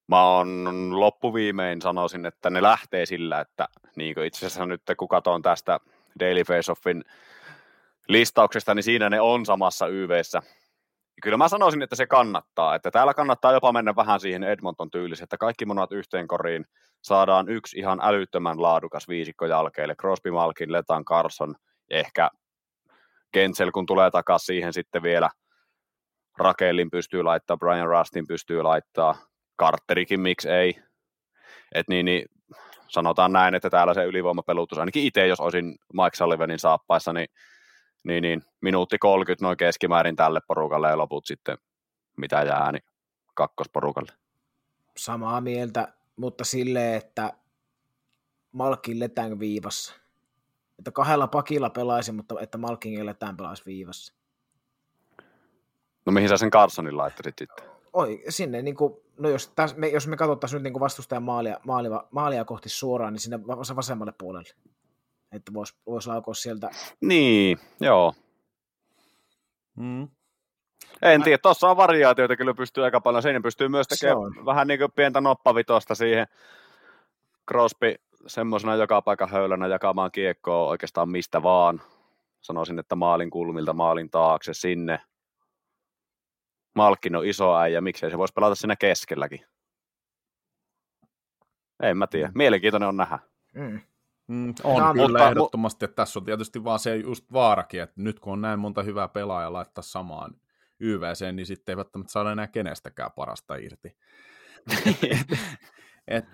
mä 0.07 0.25
oon 0.25 0.91
loppuviimein 1.01 1.83
sanoisin, 1.83 2.27
että 2.27 2.51
ne 2.51 2.63
lähtee 2.63 3.07
sillä, 3.07 3.41
että 3.41 3.69
niin 3.97 4.25
itse 4.25 4.47
asiassa 4.47 4.67
nyt 4.67 4.83
kun 4.99 5.09
katson 5.09 5.43
tästä 5.43 5.81
Daily 6.21 6.43
Face-Offin 6.43 7.03
listauksesta, 8.09 8.75
niin 8.75 8.83
siinä 8.83 9.11
ne 9.11 9.21
on 9.21 9.47
samassa 9.47 9.87
YVssä. 9.87 10.43
Kyllä 11.23 11.37
mä 11.37 11.49
sanoisin, 11.49 11.83
että 11.83 11.97
se 11.97 12.07
kannattaa, 12.07 12.75
että 12.75 12.91
täällä 12.91 13.15
kannattaa 13.15 13.53
jopa 13.53 13.73
mennä 13.73 13.97
vähän 13.97 14.21
siihen 14.21 14.45
Edmonton 14.45 14.91
tyyliin, 14.91 15.23
että 15.23 15.37
kaikki 15.37 15.67
monat 15.67 15.93
yhteen 15.93 16.29
koriin 16.29 16.65
saadaan 17.03 17.49
yksi 17.49 17.79
ihan 17.79 17.99
älyttömän 18.03 18.63
laadukas 18.63 19.09
viisikko 19.09 19.47
jälkeelle, 19.47 19.95
Crosby, 19.95 20.31
Malkin, 20.31 20.73
Letan, 20.73 21.05
Carson, 21.05 21.55
ehkä 21.91 22.31
Kensel, 23.33 23.71
kun 23.71 23.87
tulee 23.87 24.11
takaisin 24.11 24.47
siihen 24.47 24.73
sitten 24.73 25.03
vielä 25.03 25.31
Rakelin 26.39 26.91
pystyy 26.91 27.23
laittaa, 27.23 27.57
Brian 27.57 27.89
Rustin 27.89 28.27
pystyy 28.27 28.63
laittaa, 28.63 29.15
Carterikin 29.61 30.21
miksi 30.21 30.51
ei. 30.51 30.83
Et 31.75 31.89
niin, 31.89 32.05
niin, 32.05 32.25
sanotaan 32.89 33.33
näin, 33.33 33.55
että 33.55 33.71
täällä 33.71 33.95
se 33.95 34.05
ylivoimapelutus, 34.05 34.79
ainakin 34.79 35.05
itse 35.05 35.27
jos 35.27 35.41
olisin 35.41 35.79
Mike 35.93 36.17
Sullivanin 36.17 36.59
saappaissa, 36.59 37.13
niin, 37.13 37.29
niin, 38.05 38.23
niin 38.23 38.43
minuutti 38.61 38.99
30 38.99 39.45
noin 39.45 39.57
keskimäärin 39.57 40.17
tälle 40.17 40.41
porukalle 40.49 40.89
ja 40.89 40.99
loput 40.99 41.27
sitten 41.27 41.59
mitä 42.17 42.43
jää, 42.43 42.73
niin 42.73 42.83
kakkosporukalle. 43.35 44.13
Samaa 44.97 45.41
mieltä, 45.41 45.93
mutta 46.17 46.45
silleen, 46.45 46.95
että 46.95 47.33
Malkin 48.53 49.01
letään 49.01 49.41
viivassa. 49.41 49.95
Että 50.79 50.91
kahdella 50.91 51.27
pakilla 51.27 51.71
pelaisi, 51.71 52.13
mutta 52.13 52.41
että 52.41 52.59
Malkin 52.59 53.07
letään 53.07 53.37
pelaisi 53.37 53.67
viivassa. 53.67 54.15
No 56.07 56.13
mihin 56.13 56.29
sä 56.29 56.37
sen 56.37 56.51
Carsonin 56.51 56.97
laittaisit 56.97 57.39
sitten? 57.39 57.71
Oi, 57.93 58.23
sinne 58.29 58.63
niin 58.63 58.77
kuin, 58.77 58.95
no 59.19 59.29
jos, 59.29 59.49
täs, 59.49 59.77
me, 59.77 59.89
jos 59.89 60.07
me 60.07 60.17
katsottaisiin 60.17 60.57
nyt 60.57 60.63
niin 60.63 60.73
kuin 60.73 60.81
vastustajan 60.81 61.23
maalia, 61.23 61.61
maalia, 61.67 62.05
maalia 62.11 62.45
kohti 62.45 62.69
suoraan, 62.69 63.13
niin 63.13 63.21
sinne 63.21 63.47
vasemmalle 63.77 64.13
puolelle. 64.19 64.51
Että 65.33 65.53
voisi 65.55 65.75
vois 65.87 66.07
laukoa 66.07 66.35
sieltä. 66.35 66.71
Niin, 67.01 67.59
joo. 67.81 68.15
Mm. 69.77 70.09
En 71.03 71.23
tiedä, 71.23 71.39
tuossa 71.39 71.71
on 71.71 71.77
variaatioita 71.77 72.37
kyllä 72.37 72.55
pystyy 72.55 72.85
aika 72.85 73.01
paljon. 73.01 73.23
Siinä 73.23 73.41
pystyy 73.41 73.69
myös 73.69 73.89
tekemään 73.89 74.47
vähän 74.47 74.67
niin 74.67 74.79
kuin 74.81 74.93
pientä 74.93 75.21
noppavitosta 75.21 75.95
siihen. 75.95 76.27
Crosby 77.49 77.95
semmoisena 78.27 78.77
joka 78.77 79.03
paikan 79.03 79.31
höylänä 79.31 79.67
jakamaan 79.67 80.13
kiekkoa 80.13 80.69
oikeastaan 80.69 81.09
mistä 81.09 81.43
vaan. 81.43 81.83
Sanoisin, 82.41 82.79
että 82.79 82.97
maalin 82.97 83.31
kulmilta 83.31 83.73
maalin 83.73 84.11
taakse 84.11 84.55
sinne. 84.55 85.01
Malkin 86.75 87.17
on 87.17 87.27
iso 87.27 87.57
äijä, 87.57 87.81
miksei 87.81 88.11
se 88.11 88.19
voisi 88.19 88.35
pelata 88.35 88.55
siinä 88.55 88.77
keskelläkin. 88.77 89.41
En 91.83 91.97
mä 91.97 92.07
tiedä. 92.07 92.29
Mm. 92.29 92.33
Mielenkiintoinen 92.35 92.89
on 92.89 92.97
nähdä. 92.97 93.19
Mm. 93.55 93.81
Mm, 94.31 94.55
on 94.65 94.93
kyllä 94.93 95.09
mutta, 95.09 95.29
ehdottomasti, 95.29 95.85
että 95.85 95.95
tässä 95.95 96.19
on 96.19 96.25
tietysti 96.25 96.65
vaan 96.65 96.79
se 96.79 96.97
just 96.97 97.33
vaarakin, 97.33 97.83
että 97.83 97.95
nyt 97.97 98.21
kun 98.21 98.33
on 98.33 98.41
näin 98.41 98.59
monta 98.59 98.83
hyvää 98.83 99.09
pelaajaa 99.09 99.53
laittaa 99.53 99.83
samaan 99.83 100.35
YVC, 100.81 101.33
niin 101.33 101.47
sitten 101.47 101.73
ei 101.73 101.77
välttämättä 101.77 102.13
saada 102.13 102.33
enää 102.33 102.47
kenestäkään 102.47 103.11
parasta 103.17 103.57
irti. 103.57 103.97
et, 105.11 105.27
et, 106.09 106.25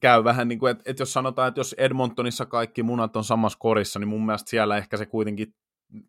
käy 0.00 0.24
vähän 0.24 0.48
niin 0.48 0.58
kuin, 0.58 0.70
että, 0.70 0.82
että 0.86 1.02
jos 1.02 1.12
sanotaan, 1.12 1.48
että 1.48 1.60
jos 1.60 1.74
Edmontonissa 1.78 2.46
kaikki 2.46 2.82
munat 2.82 3.16
on 3.16 3.24
samassa 3.24 3.58
korissa, 3.58 3.98
niin 3.98 4.08
mun 4.08 4.26
mielestä 4.26 4.50
siellä 4.50 4.76
ehkä 4.76 4.96
se 4.96 5.06
kuitenkin 5.06 5.54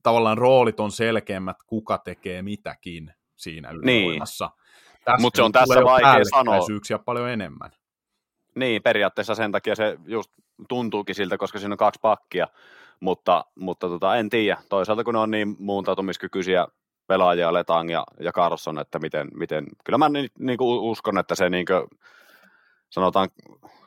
tavallaan 0.04 0.38
roolit 0.38 0.80
on 0.80 0.92
selkeämmät, 0.92 1.58
kuka 1.68 1.98
tekee 1.98 2.42
mitäkin 2.42 3.14
siinä 3.36 3.72
niin. 3.72 3.82
ylivoimassa. 3.82 4.50
Niin. 5.08 5.22
Mutta 5.22 5.38
se 5.38 5.44
on 5.44 5.52
tässä 5.52 5.84
vaikea 5.84 6.26
sanoa. 6.34 7.00
paljon 7.06 7.30
enemmän. 7.30 7.72
Niin, 8.56 8.84
periaatteessa 8.84 9.36
sen 9.36 9.52
takia 9.52 9.76
se 9.76 9.98
just 10.06 10.32
tuntuukin 10.70 11.16
siltä, 11.16 11.38
koska 11.38 11.60
siinä 11.60 11.74
on 11.74 11.78
kaksi 11.78 12.00
pakkia, 12.02 12.48
mutta, 13.00 13.46
mutta 13.56 13.88
tota, 13.88 14.16
en 14.16 14.30
tiedä. 14.30 14.62
Toisaalta 14.70 15.04
kun 15.04 15.14
ne 15.14 15.20
on 15.20 15.32
niin 15.32 15.56
muuntautumiskykyisiä 15.60 16.68
pelaajia, 17.08 17.54
Letang 17.54 17.92
ja, 17.92 18.04
ja 18.20 18.32
Carson, 18.32 18.80
että 18.80 19.00
miten, 19.00 19.28
miten 19.34 19.66
kyllä 19.84 19.98
mä 19.98 20.10
niin, 20.10 20.30
niin 20.40 20.58
kuin 20.58 20.82
uskon, 20.82 21.18
että 21.18 21.36
se 21.36 21.50
niin 21.50 21.66
kuin, 21.66 22.00
sanotaan 22.90 23.30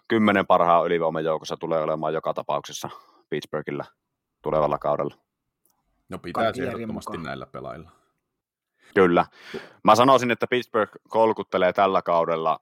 kymmenen 0.08 0.46
parhaan 0.46 0.86
ylivoiman 0.86 1.24
joukossa 1.24 1.56
tulee 1.56 1.82
olemaan 1.82 2.14
joka 2.14 2.34
tapauksessa 2.34 2.90
Pittsburghillä 3.30 3.84
tulevalla 4.42 4.78
kaudella. 4.78 5.14
No 6.08 6.18
pitää 6.18 6.52
ehdottomasti 6.62 7.18
näillä 7.18 7.46
pelaajilla. 7.46 7.90
Kyllä. 8.94 9.26
Mä 9.84 9.94
sanoisin, 9.94 10.30
että 10.30 10.46
Pittsburgh 10.46 10.92
kolkuttelee 11.08 11.72
tällä 11.72 12.02
kaudella. 12.02 12.60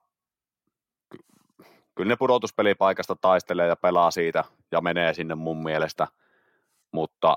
Kyllä 1.95 2.09
ne 2.09 2.17
pudotuspelipaikasta 2.17 3.17
taistelee 3.17 3.69
ja 3.69 3.77
pelaa 3.77 4.11
siitä 4.11 4.45
ja 4.73 4.81
menee 4.81 5.15
sinne 5.15 5.35
mun 5.35 5.63
mielestä, 5.63 6.07
mutta 6.93 7.37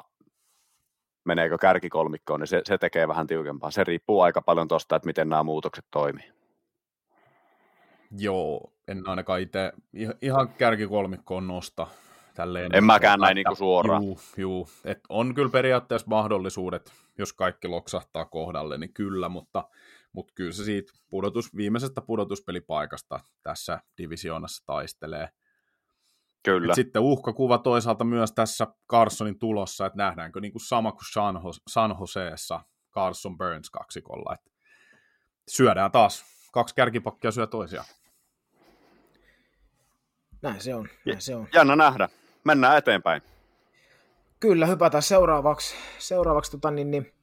meneekö 1.25 1.57
kärkikolmikkoon, 1.57 2.39
niin 2.39 2.47
se, 2.47 2.61
se 2.65 2.77
tekee 2.77 3.07
vähän 3.07 3.27
tiukempaa. 3.27 3.71
Se 3.71 3.83
riippuu 3.83 4.21
aika 4.21 4.41
paljon 4.41 4.67
tuosta, 4.67 4.95
että 4.95 5.05
miten 5.05 5.29
nämä 5.29 5.43
muutokset 5.43 5.85
toimii. 5.91 6.31
Joo, 8.17 8.73
en 8.87 9.09
ainakaan 9.09 9.41
itse 9.41 9.73
ihan 10.21 10.49
kärkikolmikkoon 10.49 11.47
nosta. 11.47 11.87
Tälleen 12.33 12.75
en 12.75 12.83
mäkään 12.83 13.19
näin 13.19 13.35
niin 13.35 13.45
kuin 13.45 13.57
suoraan. 13.57 14.03
Juu, 14.03 14.19
juu. 14.37 14.69
Et 14.85 14.99
on 15.09 15.35
kyllä 15.35 15.49
periaatteessa 15.49 16.07
mahdollisuudet, 16.07 16.91
jos 17.17 17.33
kaikki 17.33 17.67
loksahtaa 17.67 18.25
kohdalle, 18.25 18.77
niin 18.77 18.93
kyllä, 18.93 19.29
mutta, 19.29 19.63
mutta 20.15 20.33
kyllä 20.35 20.51
se 20.51 20.63
siitä 20.63 20.93
pudotus, 21.09 21.55
viimeisestä 21.55 22.01
pudotuspelipaikasta 22.01 23.19
tässä 23.43 23.79
divisioonassa 23.97 24.63
taistelee. 24.65 25.29
Kyllä. 26.43 26.71
Et 26.71 26.75
sitten 26.75 27.01
uhkakuva 27.01 27.57
toisaalta 27.57 28.03
myös 28.03 28.31
tässä 28.31 28.67
Carsonin 28.91 29.39
tulossa, 29.39 29.85
että 29.85 29.97
nähdäänkö 29.97 30.41
niin 30.41 30.51
kuin 30.51 30.61
sama 30.67 30.91
kuin 30.91 31.11
San, 31.13 31.41
Jose, 31.43 31.61
San 31.67 31.95
Joseessa 31.99 32.61
Carson 32.91 33.37
Burns 33.37 33.69
kaksikolla, 33.69 34.33
että 34.33 34.51
syödään 35.47 35.91
taas, 35.91 36.25
kaksi 36.51 36.75
kärkipakkia 36.75 37.31
syö 37.31 37.47
toisiaan. 37.47 37.85
Näin 40.41 40.61
se 40.61 40.75
on, 40.75 40.87
näin 41.05 41.21
se 41.21 41.35
on. 41.35 41.47
Jännä 41.53 41.75
nähdä. 41.75 42.09
Mennään 42.43 42.77
eteenpäin. 42.77 43.21
Kyllä, 44.39 44.65
hypätään 44.65 45.03
seuraavaksi, 45.03 45.75
seuraavaksi 45.99 46.51
tota, 46.51 46.71
niin, 46.71 46.91
niin, 46.91 47.13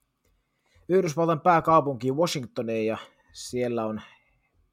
Yhdysvaltain 0.88 1.40
pääkaupunkiin 1.40 2.16
Washingtoniin 2.16 2.86
ja 2.86 2.98
siellä 3.32 3.86
on 3.86 4.00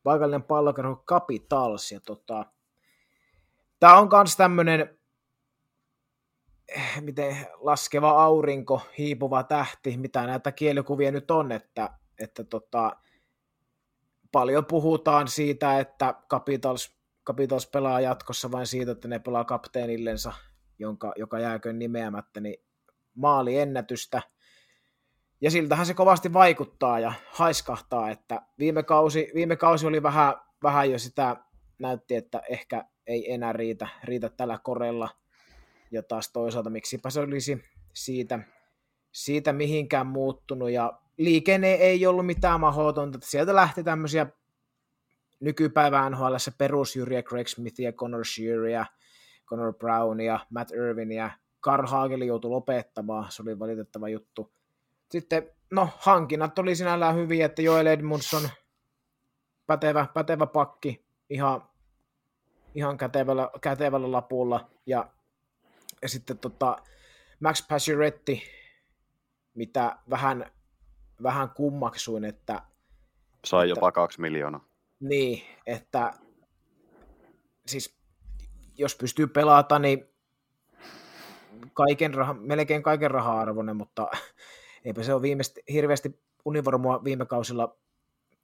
paikallinen 0.04 0.44
pallokerho 0.44 1.04
Capitals 1.08 1.92
ja 1.92 2.00
tota, 2.00 2.46
tämä 3.80 3.98
on 3.98 4.10
myös 4.12 4.38
tämmöinen 4.38 5.00
miten 7.02 7.48
laskeva 7.58 8.24
aurinko, 8.24 8.82
hiipuva 8.98 9.44
tähti, 9.44 9.98
mitä 9.98 10.26
näitä 10.26 10.52
kielikuvia 10.52 11.12
nyt 11.12 11.32
on, 11.32 11.52
että, 11.52 11.90
että 12.20 12.44
tota, 12.44 12.96
paljon 14.32 14.66
puhutaan 14.66 15.28
siitä, 15.28 15.80
että 15.80 16.16
Capitals, 16.30 16.98
Capitals 17.26 17.68
pelaa 17.68 18.02
jatkossa 18.02 18.52
vain 18.52 18.68
siitä, 18.68 18.92
että 18.92 19.08
ne 19.08 19.20
pelaa 19.20 19.44
kapteenillensa, 19.46 20.34
jonka, 20.80 21.14
joka 21.16 21.40
jääköön 21.40 21.80
nimeämättä, 21.80 22.40
niin 22.40 22.64
maaliennätystä. 23.16 24.22
Ja 25.42 25.52
siltähän 25.52 25.86
se 25.86 25.94
kovasti 25.94 26.34
vaikuttaa 26.34 27.00
ja 27.00 27.14
haiskahtaa, 27.32 28.10
että 28.10 28.42
viime 28.60 28.84
kausi, 28.84 29.32
viime 29.34 29.56
kausi 29.56 29.88
oli 29.88 30.04
vähän, 30.04 30.34
vähän 30.64 30.92
jo 30.92 31.00
sitä, 31.00 31.36
näytti, 31.80 32.16
että 32.16 32.42
ehkä 32.50 32.86
ei 33.08 33.34
enää 33.34 33.54
riitä, 33.54 33.88
riitä 34.04 34.30
tällä 34.30 34.60
korella. 34.64 35.10
Ja 35.92 36.04
taas 36.04 36.32
toisaalta, 36.32 36.70
miksipä 36.70 37.10
se 37.10 37.20
olisi 37.20 37.64
siitä, 37.94 38.40
siitä 39.12 39.54
mihinkään 39.54 40.08
muuttunut. 40.08 40.70
Ja 40.70 41.00
liikenne 41.18 41.74
ei 41.74 42.08
ollut 42.08 42.26
mitään 42.26 42.60
mahdotonta. 42.60 43.20
Sieltä 43.22 43.56
lähti 43.56 43.84
tämmöisiä 43.84 44.28
nykypäivän 45.40 46.12
NHL 46.12 46.36
perusjyriä, 46.58 47.24
Greg 47.24 47.48
Smithia, 47.48 47.92
Connor 47.92 48.26
Shearia, 48.26 48.86
Connor 49.46 49.74
Brownia, 49.74 50.40
Matt 50.50 50.72
Irvinia. 50.72 51.32
Carl 51.62 51.88
Hagel 51.88 52.22
joutui 52.22 52.52
lopettamaan, 52.52 53.32
se 53.32 53.42
oli 53.42 53.60
valitettava 53.60 54.10
juttu. 54.10 54.54
Sitten, 55.12 55.52
no, 55.72 55.90
hankinnat 55.98 56.60
oli 56.60 56.76
sinällään 56.76 57.16
hyviä, 57.16 57.46
että 57.46 57.62
Joel 57.62 57.86
Edmundson, 57.86 58.50
pätevä, 59.68 60.08
pätevä 60.14 60.46
pakki, 60.46 61.06
ihan, 61.30 61.70
ihan 62.76 62.98
kätevällä, 62.98 63.50
kätevällä 63.62 64.12
lapulla, 64.12 64.70
ja, 64.86 65.10
ja 66.02 66.10
sitten 66.10 66.38
tota, 66.38 66.78
Max 67.40 67.68
Pacioretty, 67.68 68.38
mitä 69.54 69.98
vähän, 70.10 70.52
vähän 71.24 71.50
kummaksuin, 71.50 72.26
että... 72.26 72.62
Sai 73.46 73.70
jopa 73.70 73.92
kaksi 73.92 74.22
miljoonaa. 74.22 74.66
Niin, 75.00 75.44
että 75.66 76.14
siis 77.66 78.00
jos 78.78 78.96
pystyy 78.96 79.28
pelata, 79.28 79.80
niin 79.80 80.10
kaiken 81.74 82.14
raha, 82.14 82.34
melkein 82.34 82.84
kaiken 82.84 83.12
raha-arvoinen, 83.12 83.76
mutta 83.76 84.08
eipä 84.86 85.04
se 85.04 85.14
ole 85.14 85.22
viimeistä, 85.22 85.62
hirveästi 85.72 86.20
univormua 86.46 87.04
viime 87.04 87.26
kausilla 87.26 87.78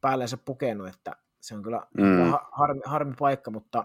päällensä 0.02 0.38
pukenut, 0.38 0.88
että 0.88 1.16
se 1.42 1.56
on 1.56 1.64
kyllä 1.64 1.88
mm. 1.98 2.34
harmi, 2.52 2.82
harmi 2.86 3.14
paikka, 3.20 3.52
mutta 3.52 3.84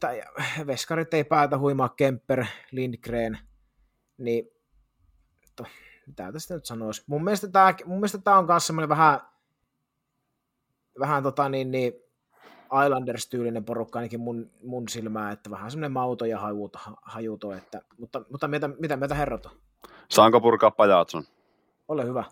tai, 0.00 0.22
veskarit 0.66 1.14
ei 1.14 1.24
päätä 1.24 1.58
huimaa 1.58 1.88
Kemper, 1.88 2.44
Lindgren, 2.70 3.38
niin 4.18 4.48
to, 5.56 5.64
mitä 6.06 6.32
tästä 6.32 6.54
nyt 6.54 6.64
sanoisi? 6.64 7.04
Mun 7.06 7.24
mielestä 7.24 7.48
tämä, 7.48 7.74
mun 7.84 7.96
mielestä 7.96 8.18
tämä 8.18 8.38
on 8.38 8.46
myös 8.46 8.66
semmoinen 8.66 8.88
vähän, 8.88 9.20
vähän 11.00 11.22
tota 11.22 11.48
niin, 11.48 11.70
niin 11.70 11.92
Islanders-tyylinen 12.84 13.64
porukka 13.64 13.98
ainakin 13.98 14.20
mun, 14.20 14.50
mun 14.62 14.88
silmää, 14.88 15.32
että 15.32 15.50
vähän 15.50 15.70
semmoinen 15.70 15.92
mauto 15.92 16.24
ja 16.24 16.38
hajuto, 16.38 16.78
hajuto 17.02 17.52
että, 17.52 17.82
mutta, 17.98 18.24
mutta 18.30 18.48
mitä, 18.48 18.68
mitä 18.68 18.96
meitä 18.96 19.14
herrat 19.14 19.46
on? 19.46 19.52
Saanko 20.12 20.40
purkaa 20.40 20.70
Pajatson? 20.70 21.24
Ole 21.88 22.04
hyvä. 22.04 22.24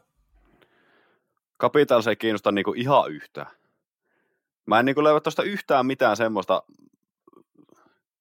Capitals 1.61 2.07
ei 2.07 2.16
kiinnosta 2.16 2.52
niinku 2.52 2.73
ihan 2.77 3.12
yhtään. 3.12 3.47
Mä 4.66 4.78
en 4.78 4.85
niinku 4.85 5.05
löyä 5.05 5.20
tuosta 5.20 5.43
yhtään 5.43 5.86
mitään 5.86 6.16
semmoista 6.16 6.62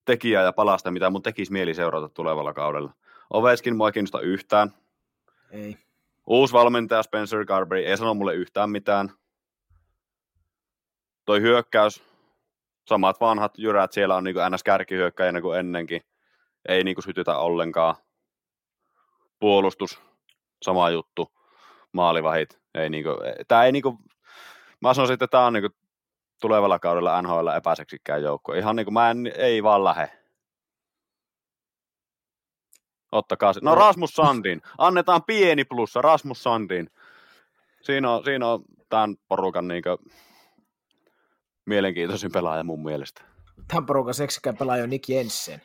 tekijää 0.06 0.44
ja 0.44 0.53
palasta, 0.53 0.91
mitä 0.91 1.10
mun 1.10 1.23
tekisi 1.23 1.52
mieli 1.52 1.73
seurata 1.73 2.10
tulevalla 2.10 2.53
kaudella. 2.53 2.94
Oveskin 3.30 3.76
mua 3.76 3.88
ei 3.88 3.91
kiinnosta 3.91 4.22
yhtään. 4.22 4.73
Ei. 5.52 5.77
Uusi 6.27 6.53
valmentaja 6.53 7.03
Spencer 7.03 7.45
Carberry 7.45 7.86
ei 7.86 7.98
sano 7.98 8.14
mulle 8.14 8.36
yhtään 8.36 8.69
mitään. 8.69 9.11
Toi 11.26 11.41
hyökkäys, 11.41 12.03
samat 12.88 13.22
vanhat 13.22 13.57
jyrät 13.57 13.91
siellä 13.91 14.15
on 14.15 14.23
niinku 14.23 14.40
ns. 14.49 14.64
kärkihyökkäjänä 14.64 15.41
kuin 15.41 15.60
ennenkin. 15.60 16.02
Ei 16.68 16.84
niinku 16.84 17.02
sytytä 17.02 17.38
ollenkaan. 17.38 17.95
Puolustus, 19.40 20.02
sama 20.61 20.90
juttu. 20.90 21.32
Maalivahit, 21.91 22.60
ei 22.76 22.90
niinku, 22.90 23.10
tää 23.48 23.66
ei 23.66 23.72
niinku, 23.72 23.98
mä 24.82 24.94
sanoisin, 24.94 25.14
että 25.14 25.28
tää 25.28 25.45
on 25.45 25.53
niinku 25.53 25.70
tulevalla 26.41 26.80
kaudella 26.80 27.22
NHL 27.22 27.48
epäseksikään 27.48 28.22
joukko. 28.22 28.53
Ihan 28.53 28.76
niinku 28.76 28.91
mä 28.91 29.11
en, 29.11 29.32
ei 29.36 29.64
vaan 29.64 29.84
lähe. 29.84 30.11
Ottakaa 33.11 33.53
se. 33.53 33.60
No 33.64 33.76
Rasmus 33.76 34.14
Sandin. 34.14 34.61
Annetaan 34.78 35.24
pieni 35.24 35.64
plussa 35.66 36.02
Rasmus 36.02 36.44
Sandin. 36.44 36.90
Siinä 37.82 38.11
on, 38.11 38.24
siinä 38.24 38.48
on 38.48 38.64
tämän 38.90 39.16
porukan 39.28 39.68
niinku 39.68 39.90
mielenkiintoisin 41.66 42.32
pelaaja 42.32 42.64
mun 42.64 42.84
mielestä. 42.84 43.22
Tämän 43.68 43.86
porukan 43.86 44.14
seksikään 44.14 44.57
pelaaja 44.57 44.84
on 44.84 44.90
Nick 44.90 45.10
Jensen. 45.10 45.61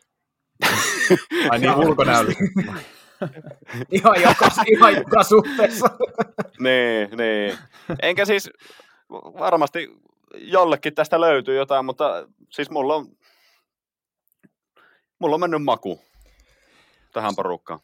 Ai 1.50 1.58
niin 1.58 1.74
ulkonäöllä. 1.74 2.32
ihan, 3.90 4.22
joka, 4.22 4.48
ihan 4.70 4.94
joka 4.94 5.22
suhteessa. 5.22 5.86
niin, 6.64 7.10
niin. 7.16 7.58
Enkä 8.02 8.24
siis, 8.24 8.50
varmasti 9.38 9.88
jollekin 10.34 10.94
tästä 10.94 11.20
löytyy 11.20 11.56
jotain, 11.56 11.84
mutta 11.84 12.28
siis 12.50 12.70
mulla 12.70 12.94
on, 12.94 13.06
mulla 15.18 15.34
on 15.34 15.40
mennyt 15.40 15.62
maku 15.62 16.00
tähän 17.12 17.36
porukkaan. 17.36 17.80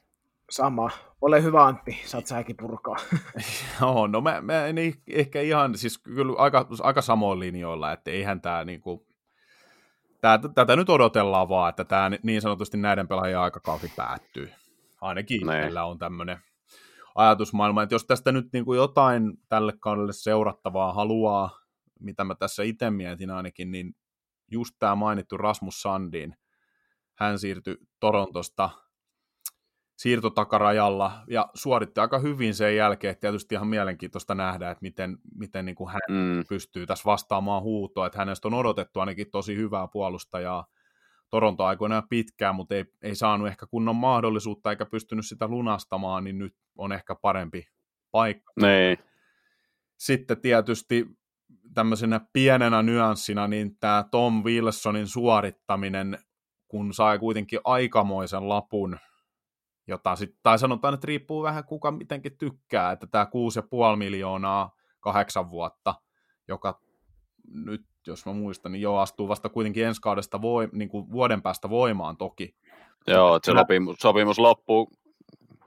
Sama. 0.50 0.90
Ole 1.20 1.42
hyvä 1.42 1.64
Antti, 1.64 2.00
saat 2.04 2.26
säkin 2.26 2.56
purkaa. 2.56 2.96
Joo, 3.80 4.06
no 4.06 4.20
mä, 4.20 4.40
mä 4.40 4.66
en 4.66 4.76
ehkä 5.08 5.40
ihan, 5.40 5.78
siis 5.78 5.98
kyllä 5.98 6.34
aika, 6.38 6.66
aika 6.82 7.02
samoin 7.02 7.40
linjoilla, 7.40 7.92
että 7.92 8.10
eihän 8.10 8.40
tämä 8.40 8.64
niinku, 8.64 9.06
tää, 10.20 10.38
tätä 10.54 10.76
nyt 10.76 10.90
odotellaan 10.90 11.48
vaan, 11.48 11.68
että 11.70 11.84
tämä 11.84 12.10
niin 12.22 12.42
sanotusti 12.42 12.76
näiden 12.76 13.08
pelaajien 13.08 13.38
aikakausi 13.38 13.92
päättyy. 13.96 14.52
Ainakin 15.00 15.46
ne. 15.46 15.60
meillä 15.60 15.84
on 15.84 15.98
tämmöinen 15.98 16.38
ajatusmaailma, 17.14 17.82
että 17.82 17.94
jos 17.94 18.04
tästä 18.04 18.32
nyt 18.32 18.48
niinku 18.52 18.74
jotain 18.74 19.32
tälle 19.48 19.72
kaudelle 19.80 20.12
seurattavaa 20.12 20.92
haluaa, 20.92 21.60
mitä 22.00 22.24
mä 22.24 22.34
tässä 22.34 22.62
itse 22.62 22.90
mietin 22.90 23.30
ainakin, 23.30 23.70
niin 23.70 23.96
just 24.50 24.74
tämä 24.78 24.94
mainittu 24.94 25.36
Rasmus 25.36 25.82
Sandin, 25.82 26.36
hän 27.14 27.38
siirtyi 27.38 27.76
Torontosta 28.00 28.70
siirtotakarajalla 30.00 31.12
ja 31.28 31.48
suoritti 31.54 32.00
aika 32.00 32.18
hyvin 32.18 32.54
sen 32.54 32.76
jälkeen. 32.76 33.10
Että 33.10 33.20
tietysti 33.20 33.54
ihan 33.54 33.68
mielenkiintoista 33.68 34.34
nähdä, 34.34 34.70
että 34.70 34.82
miten, 34.82 35.18
miten 35.34 35.64
niin 35.64 35.74
kuin 35.74 35.90
hän 35.90 36.00
mm. 36.08 36.44
pystyy 36.48 36.86
tässä 36.86 37.04
vastaamaan 37.04 37.62
huutoa, 37.62 38.06
että 38.06 38.18
hänestä 38.18 38.48
on 38.48 38.54
odotettu 38.54 39.00
ainakin 39.00 39.30
tosi 39.30 39.56
hyvää 39.56 39.88
puolustajaa 39.92 40.66
Toronto 41.30 41.64
aikoinaan 41.64 42.08
pitkään, 42.08 42.54
mutta 42.54 42.74
ei, 42.74 42.84
ei 43.02 43.14
saanut 43.14 43.48
ehkä 43.48 43.66
kunnon 43.66 43.96
mahdollisuutta 43.96 44.70
eikä 44.70 44.86
pystynyt 44.86 45.26
sitä 45.26 45.48
lunastamaan, 45.48 46.24
niin 46.24 46.38
nyt 46.38 46.56
on 46.78 46.92
ehkä 46.92 47.14
parempi 47.14 47.64
paikka. 48.10 48.52
Nee. 48.60 48.96
Sitten 49.96 50.40
tietysti 50.40 51.06
tämmöisenä 51.74 52.20
pienenä 52.32 52.82
nyanssina, 52.82 53.48
niin 53.48 53.76
tämä 53.80 54.04
Tom 54.10 54.44
Wilsonin 54.44 55.06
suorittaminen, 55.06 56.18
kun 56.68 56.94
sai 56.94 57.18
kuitenkin 57.18 57.60
aikamoisen 57.64 58.48
lapun 58.48 58.98
jota 59.90 60.16
sit, 60.16 60.36
tai 60.42 60.58
sanotaan, 60.58 60.94
että 60.94 61.06
riippuu 61.06 61.42
vähän 61.42 61.64
kuka 61.64 61.90
mitenkin 61.90 62.38
tykkää, 62.38 62.92
että 62.92 63.06
tämä 63.06 63.24
6,5 63.92 63.96
miljoonaa 63.96 64.76
kahdeksan 65.00 65.50
vuotta, 65.50 65.94
joka 66.48 66.80
nyt, 67.48 67.86
jos 68.06 68.26
mä 68.26 68.32
muistan, 68.32 68.72
niin 68.72 68.82
jo 68.82 68.96
astuu 68.96 69.28
vasta 69.28 69.48
kuitenkin 69.48 69.86
ensi 69.86 70.00
kaudesta 70.00 70.42
voi, 70.42 70.68
niin 70.72 70.88
kuin 70.88 71.12
vuoden 71.12 71.42
päästä 71.42 71.70
voimaan 71.70 72.16
toki. 72.16 72.54
Joo, 73.06 73.36
että 73.36 73.52
se 73.52 73.58
sopimus, 73.58 73.96
sopimus 73.98 74.38
loppuu 74.38 74.92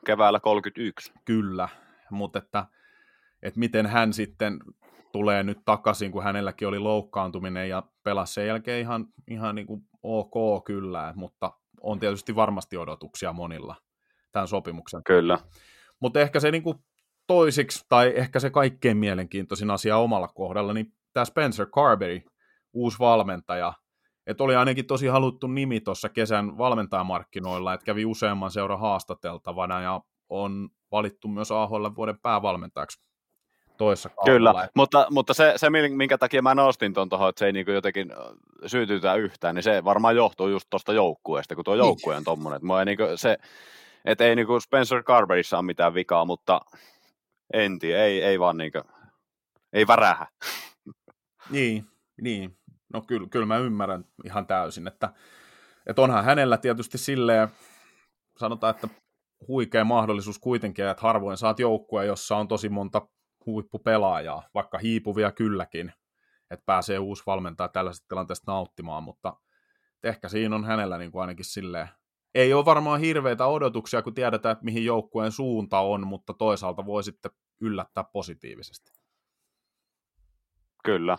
keväällä 0.06 0.40
31. 0.40 1.14
Kyllä, 1.26 1.70
mutta 2.10 2.40
että, 2.40 2.66
että 3.44 3.60
miten 3.60 3.86
hän 3.86 4.14
sitten 4.14 4.60
tulee 5.12 5.44
nyt 5.44 5.60
takaisin, 5.66 6.12
kun 6.12 6.24
hänelläkin 6.24 6.68
oli 6.68 6.80
loukkaantuminen 6.80 7.70
ja 7.70 7.84
pelasi 8.04 8.34
sen 8.34 8.48
jälkeen 8.48 8.82
ihan, 8.82 9.06
ihan 9.30 9.56
niin 9.56 9.68
kuin 9.68 9.82
ok 10.04 10.64
kyllä, 10.66 11.14
mutta 11.16 11.52
on 11.82 12.00
tietysti 12.00 12.36
varmasti 12.36 12.78
odotuksia 12.78 13.34
monilla 13.34 13.76
tämän 14.32 14.48
sopimuksen. 14.48 15.04
Kyllä. 15.04 15.40
Mutta 16.00 16.20
ehkä 16.20 16.40
se 16.40 16.52
niin 16.52 16.64
kuin 16.64 16.78
toisiksi, 17.28 17.86
tai 17.90 18.14
ehkä 18.16 18.40
se 18.40 18.50
kaikkein 18.50 18.98
mielenkiintoisin 18.98 19.72
asia 19.72 19.98
omalla 19.98 20.28
kohdalla, 20.28 20.74
niin 20.74 20.94
tämä 21.14 21.26
Spencer 21.26 21.66
Carberry, 21.66 22.22
uusi 22.74 23.00
valmentaja, 23.00 23.74
että 24.28 24.44
oli 24.44 24.56
ainakin 24.56 24.86
tosi 24.86 25.08
haluttu 25.08 25.48
nimi 25.48 25.80
tuossa 25.82 26.10
kesän 26.10 26.58
valmentajamarkkinoilla, 26.58 27.74
että 27.74 27.86
kävi 27.86 28.06
useamman 28.06 28.52
seuran 28.52 28.80
haastateltavana 28.80 29.82
ja 29.82 30.02
on 30.30 30.70
valittu 30.92 31.28
myös 31.28 31.52
AHL 31.52 31.88
vuoden 31.96 32.20
päävalmentajaksi 32.20 33.00
toissa 33.78 34.10
Kyllä, 34.26 34.52
kaudella. 34.52 34.72
mutta, 34.76 35.08
mutta 35.10 35.34
se, 35.34 35.54
se, 35.56 35.68
minkä 35.70 36.18
takia 36.18 36.42
mä 36.42 36.56
nostin 36.56 36.94
tuon 36.94 37.10
tuohon, 37.10 37.30
että 37.30 37.40
se 37.40 37.46
ei 37.46 37.52
niin 37.52 37.66
jotenkin 37.68 38.14
syytytä 38.66 39.16
yhtään, 39.16 39.56
niin 39.56 39.64
se 39.64 39.84
varmaan 39.84 40.16
johtuu 40.16 40.48
just 40.48 40.68
tuosta 40.70 40.94
joukkueesta, 40.94 41.56
kun 41.56 41.64
tuo 41.64 41.74
Niin. 41.74 41.80
joukkue 41.86 42.16
on 42.16 42.24
tommonen. 42.24 42.58
Että, 42.58 42.80
ei 42.80 42.86
niin 42.86 42.98
se, 43.18 43.38
että 44.06 44.24
ei 44.24 44.36
niin 44.36 44.62
Spencer 44.62 45.04
Carberissa 45.04 45.58
ole 45.58 45.66
mitään 45.66 45.94
vikaa, 45.94 46.26
mutta 46.26 46.62
en 47.54 47.80
tiedä, 47.80 48.04
ei, 48.04 48.24
ei 48.24 48.40
vaan 48.40 48.58
niin 48.58 48.72
kuin, 48.72 48.84
ei 49.74 49.88
värähä. 49.88 50.28
Niin, 51.50 51.86
niin. 52.22 52.58
No 52.94 53.02
kyllä, 53.02 53.28
kyllä 53.28 53.46
mä 53.46 53.58
ymmärrän 53.58 54.06
ihan 54.26 54.48
täysin, 54.48 54.88
että, 54.88 55.14
että 55.86 56.02
onhan 56.02 56.26
hänellä 56.26 56.58
tietysti 56.58 56.98
silleen, 56.98 57.48
sanotaan, 58.38 58.76
että 58.76 58.88
huikea 59.48 59.84
mahdollisuus 59.84 60.40
kuitenkin, 60.40 60.86
että 60.86 61.04
harvoin 61.04 61.38
saat 61.38 61.60
joukkueen, 61.60 62.08
jossa 62.08 62.38
on 62.38 62.48
tosi 62.48 62.70
monta 62.70 63.08
huippupelaajaa, 63.46 64.44
vaikka 64.54 64.78
hiipuvia 64.78 65.32
kylläkin, 65.32 65.94
että 66.52 66.66
pääsee 66.66 67.00
uusi 67.00 67.24
valmentaja 67.26 67.68
tällaisesta 67.68 68.08
tilanteesta 68.08 68.52
nauttimaan, 68.52 69.04
mutta 69.04 69.34
ehkä 70.04 70.30
siinä 70.30 70.56
on 70.56 70.66
hänellä 70.66 70.98
niin 70.98 71.12
kuin 71.12 71.22
ainakin 71.22 71.46
silleen, 71.46 71.90
ei 72.36 72.54
ole 72.54 72.66
varmaan 72.66 73.00
hirveitä 73.00 73.46
odotuksia, 73.48 74.02
kun 74.02 74.14
tiedetään, 74.14 74.54
että 74.54 74.66
mihin 74.66 74.86
joukkueen 74.86 75.32
suunta 75.32 75.80
on, 75.80 76.08
mutta 76.08 76.34
toisaalta 76.34 76.86
voi 76.86 77.04
sitten 77.04 77.32
yllättää 77.62 78.04
positiivisesti. 78.04 78.92
Kyllä. 80.84 81.18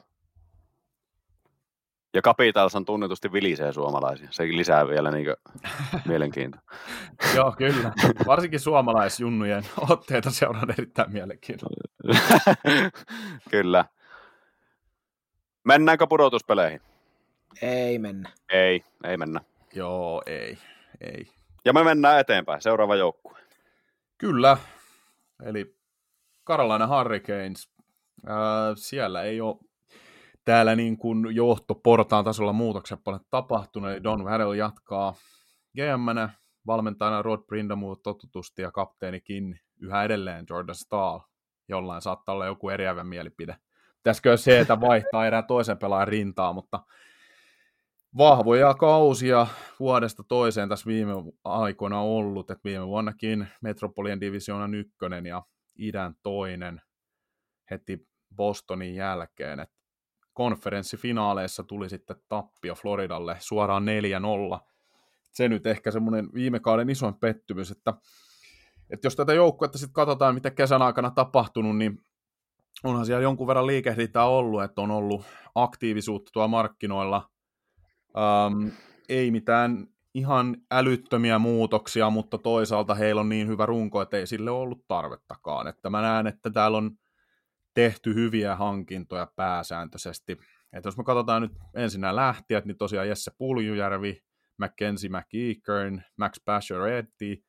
Ja 2.15 2.23
Capitals 2.23 2.75
on 2.75 2.85
tunnetusti 2.85 3.33
vilisee 3.33 3.73
suomalaisia. 3.73 4.29
Se 4.31 4.43
lisää 4.43 4.89
vielä 4.89 5.11
niin 5.11 5.27
mielenkiintoa. 6.09 6.61
Joo, 7.35 7.55
kyllä. 7.59 7.93
Varsinkin 8.27 8.61
suomalaisjunnujen 8.61 9.65
otteita 9.91 10.31
seuraan 10.31 10.71
erittäin 10.71 11.13
mielenkiintoista. 11.13 11.89
kyllä. 13.51 13.85
Mennäänkö 15.65 16.07
pudotuspeleihin? 16.07 16.81
Ei 17.63 17.99
mennä. 17.99 18.31
Ei, 18.49 18.85
ei 19.05 19.17
mennä. 19.17 19.41
Joo, 19.75 20.23
ei, 20.27 20.59
ei. 21.01 21.27
Ja 21.65 21.73
me 21.73 21.85
mennään 21.85 22.21
eteenpäin. 22.21 22.63
Seuraava 22.63 22.97
joukkue. 22.97 23.39
Kyllä. 24.19 24.57
Eli 25.45 25.77
Carolina 26.47 26.87
Hurricanes. 26.87 27.69
Äh, 28.29 28.35
siellä 28.77 29.23
ei 29.23 29.41
ole 29.41 29.57
täällä 30.45 30.77
niin 30.77 30.97
kuin 30.99 31.35
johtoportaan 31.35 32.25
tasolla 32.25 32.53
muutoksia 32.53 32.97
paljon 33.05 33.25
tapahtunut, 33.31 34.05
Don 34.05 34.25
Waddell 34.25 34.53
jatkaa 34.53 35.15
gm 35.77 36.31
valmentajana 36.67 37.23
Rod 37.23 37.41
Brindamore 37.47 38.01
totutusti 38.03 38.63
ja 38.63 38.73
kapteenikin 38.73 39.61
yhä 39.81 40.05
edelleen 40.05 40.47
Jordan 40.51 40.75
Stahl, 40.75 41.19
jollain 41.69 42.03
saattaa 42.03 42.35
olla 42.35 42.47
joku 42.47 42.69
eriävä 42.69 43.05
mielipide. 43.05 43.57
Pitäisikö 43.97 44.37
se, 44.37 44.61
että 44.61 44.81
vaihtaa 44.81 45.27
erään 45.27 45.47
toisen 45.47 45.79
pelaajan 45.79 46.09
rintaa, 46.09 46.53
mutta 46.53 46.81
vahvoja 48.17 48.75
kausia 48.75 49.47
vuodesta 49.81 50.23
toiseen 50.23 50.69
tässä 50.69 50.87
viime 50.87 51.13
aikoina 51.45 52.01
ollut, 52.01 52.51
että 52.51 52.65
viime 52.65 52.87
vuonnakin 52.87 53.49
Metropolian 53.63 54.21
divisioonan 54.21 54.75
ykkönen 54.75 55.27
ja 55.27 55.43
idän 55.79 56.15
toinen 56.23 56.83
heti 57.71 58.09
Bostonin 58.37 58.95
jälkeen, 58.95 59.61
että 59.61 59.84
konferenssifinaaleissa 60.35 61.63
tuli 61.63 61.89
sitten 61.89 62.17
tappio 62.29 62.75
Floridalle 62.75 63.37
suoraan 63.41 63.85
4-0. 64.57 64.69
Se 65.33 65.49
nyt 65.49 65.67
ehkä 65.67 65.91
semmoinen 65.91 66.29
viime 66.35 66.61
kauden 66.61 66.91
isoin 66.91 67.15
pettymys, 67.15 67.71
että, 67.71 67.95
että 68.91 69.07
jos 69.07 69.17
tätä 69.17 69.35
joukkuetta 69.35 69.79
sitten 69.79 69.95
katsotaan, 69.95 70.35
mitä 70.35 70.51
kesän 70.51 70.83
aikana 70.83 71.11
tapahtunut, 71.11 71.77
niin 71.79 71.99
onhan 72.85 73.07
siellä 73.07 73.23
jonkun 73.23 73.47
verran 73.47 73.67
liikehdintää 73.67 74.27
ollut, 74.27 74.63
että 74.63 74.81
on 74.81 74.91
ollut 74.91 75.25
aktiivisuutta 75.55 76.31
tuolla 76.33 76.49
markkinoilla. 76.49 77.31
Um, 78.17 78.71
ei 79.09 79.31
mitään 79.31 79.87
ihan 80.15 80.57
älyttömiä 80.71 81.39
muutoksia, 81.39 82.11
mutta 82.11 82.39
toisaalta 82.39 82.95
heillä 82.95 83.21
on 83.21 83.29
niin 83.29 83.49
hyvä 83.49 83.67
runko, 83.67 84.03
että 84.03 84.17
ei 84.17 84.27
sille 84.27 84.51
ollut 84.51 84.85
tarvettakaan. 84.89 85.67
Että 85.67 85.91
mä 85.91 86.03
näen, 86.03 86.27
että 86.27 86.51
täällä 86.51 86.79
on 86.79 86.91
tehty 87.75 88.15
hyviä 88.15 88.57
hankintoja 88.57 89.27
pääsääntöisesti. 89.37 90.39
Että 90.73 90.87
jos 90.87 90.97
me 90.97 91.05
katsotaan 91.05 91.43
nyt 91.43 91.53
ensin 91.75 92.01
nämä 92.01 92.17
lähtijät, 92.17 92.65
niin 92.65 92.77
tosiaan 92.77 93.09
Jesse 93.09 93.31
Puljujärvi, 93.39 94.25
Mackenzie 94.57 95.11
McEachern, 95.11 96.03
Max 96.17 96.45
Pacioretty, 96.45 97.45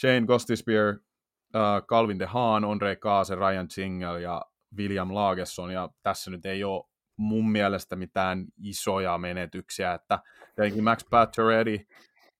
Shane 0.00 0.26
Gostisbehere, 0.26 0.90
uh, 0.90 1.86
Calvin 1.86 2.18
DeHaan, 2.18 2.64
Andre 2.64 2.96
Kaase, 2.96 3.34
Ryan 3.34 3.70
Single 3.70 4.20
ja 4.20 4.42
William 4.76 5.14
Lagesson, 5.14 5.70
ja 5.70 5.88
tässä 6.02 6.30
nyt 6.30 6.46
ei 6.46 6.64
ole 6.64 6.84
mun 7.16 7.50
mielestä 7.50 7.96
mitään 7.96 8.46
isoja 8.62 9.18
menetyksiä, 9.18 9.94
että 9.94 10.18
tietenkin 10.56 10.84
Max 10.84 11.08
Pacioretty 11.10 11.86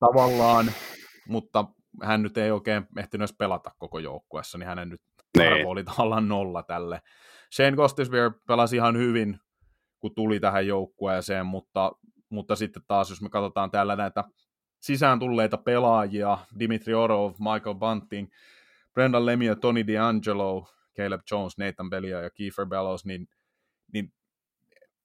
tavallaan, 0.01 0.73
mutta 1.29 1.65
hän 2.03 2.23
nyt 2.23 2.39
ei 2.39 2.51
oikein 2.51 2.87
ehtinyt 2.97 3.21
edes 3.21 3.37
pelata 3.39 3.71
koko 3.79 3.99
joukkueessa, 3.99 4.59
niin 4.59 4.67
hänen 4.67 4.89
nyt 4.89 5.03
arvo 5.41 5.71
oli 5.71 5.85
tavallaan 5.85 6.29
nolla 6.29 6.63
tälle. 6.63 7.03
Shane 7.55 7.77
Gostisbehere 7.77 8.31
pelasi 8.47 8.77
ihan 8.77 8.97
hyvin, 8.97 9.41
kun 9.99 10.15
tuli 10.15 10.41
tähän 10.41 10.67
joukkueeseen, 10.67 11.47
mutta, 11.47 11.93
mutta 12.31 12.57
sitten 12.57 12.83
taas, 12.87 13.11
jos 13.11 13.23
me 13.23 13.29
katsotaan 13.29 13.71
täällä 13.71 13.97
näitä 13.97 14.25
sisään 14.81 15.19
tulleita 15.19 15.57
pelaajia, 15.57 16.39
Dimitri 16.59 16.95
Orov, 16.95 17.35
Michael 17.39 17.75
Bunting, 17.75 18.29
Brendan 18.95 19.27
Lemieux, 19.27 19.59
Tony 19.61 19.83
D'Angelo, 19.83 20.75
Caleb 20.97 21.21
Jones, 21.31 21.59
Nathan 21.59 21.91
Belia 21.91 22.21
ja 22.23 22.31
Kiefer 22.31 22.67
Bellows, 22.67 23.05
niin, 23.05 23.29
niin 23.93 24.13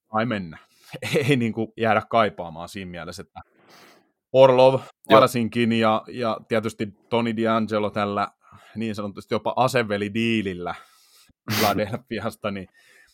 ai 0.09 0.25
mennä. 0.25 0.57
Ei 1.29 1.35
niin 1.35 1.53
kuin 1.53 1.67
jäädä 1.77 2.01
kaipaamaan 2.09 2.69
siinä 2.69 2.91
mielessä, 2.91 3.21
että 3.21 3.41
Orlov 4.33 4.81
varsinkin 5.11 5.71
ja, 5.73 6.03
ja 6.07 6.37
tietysti 6.47 6.87
Tony 7.09 7.31
D'Angelo 7.31 7.91
tällä 7.91 8.27
niin 8.75 8.95
sanotusti 8.95 9.33
jopa 9.33 9.53
asevelidiilillä 9.55 10.75
Philadelphiasta, 11.55 12.51
niin, 12.51 12.67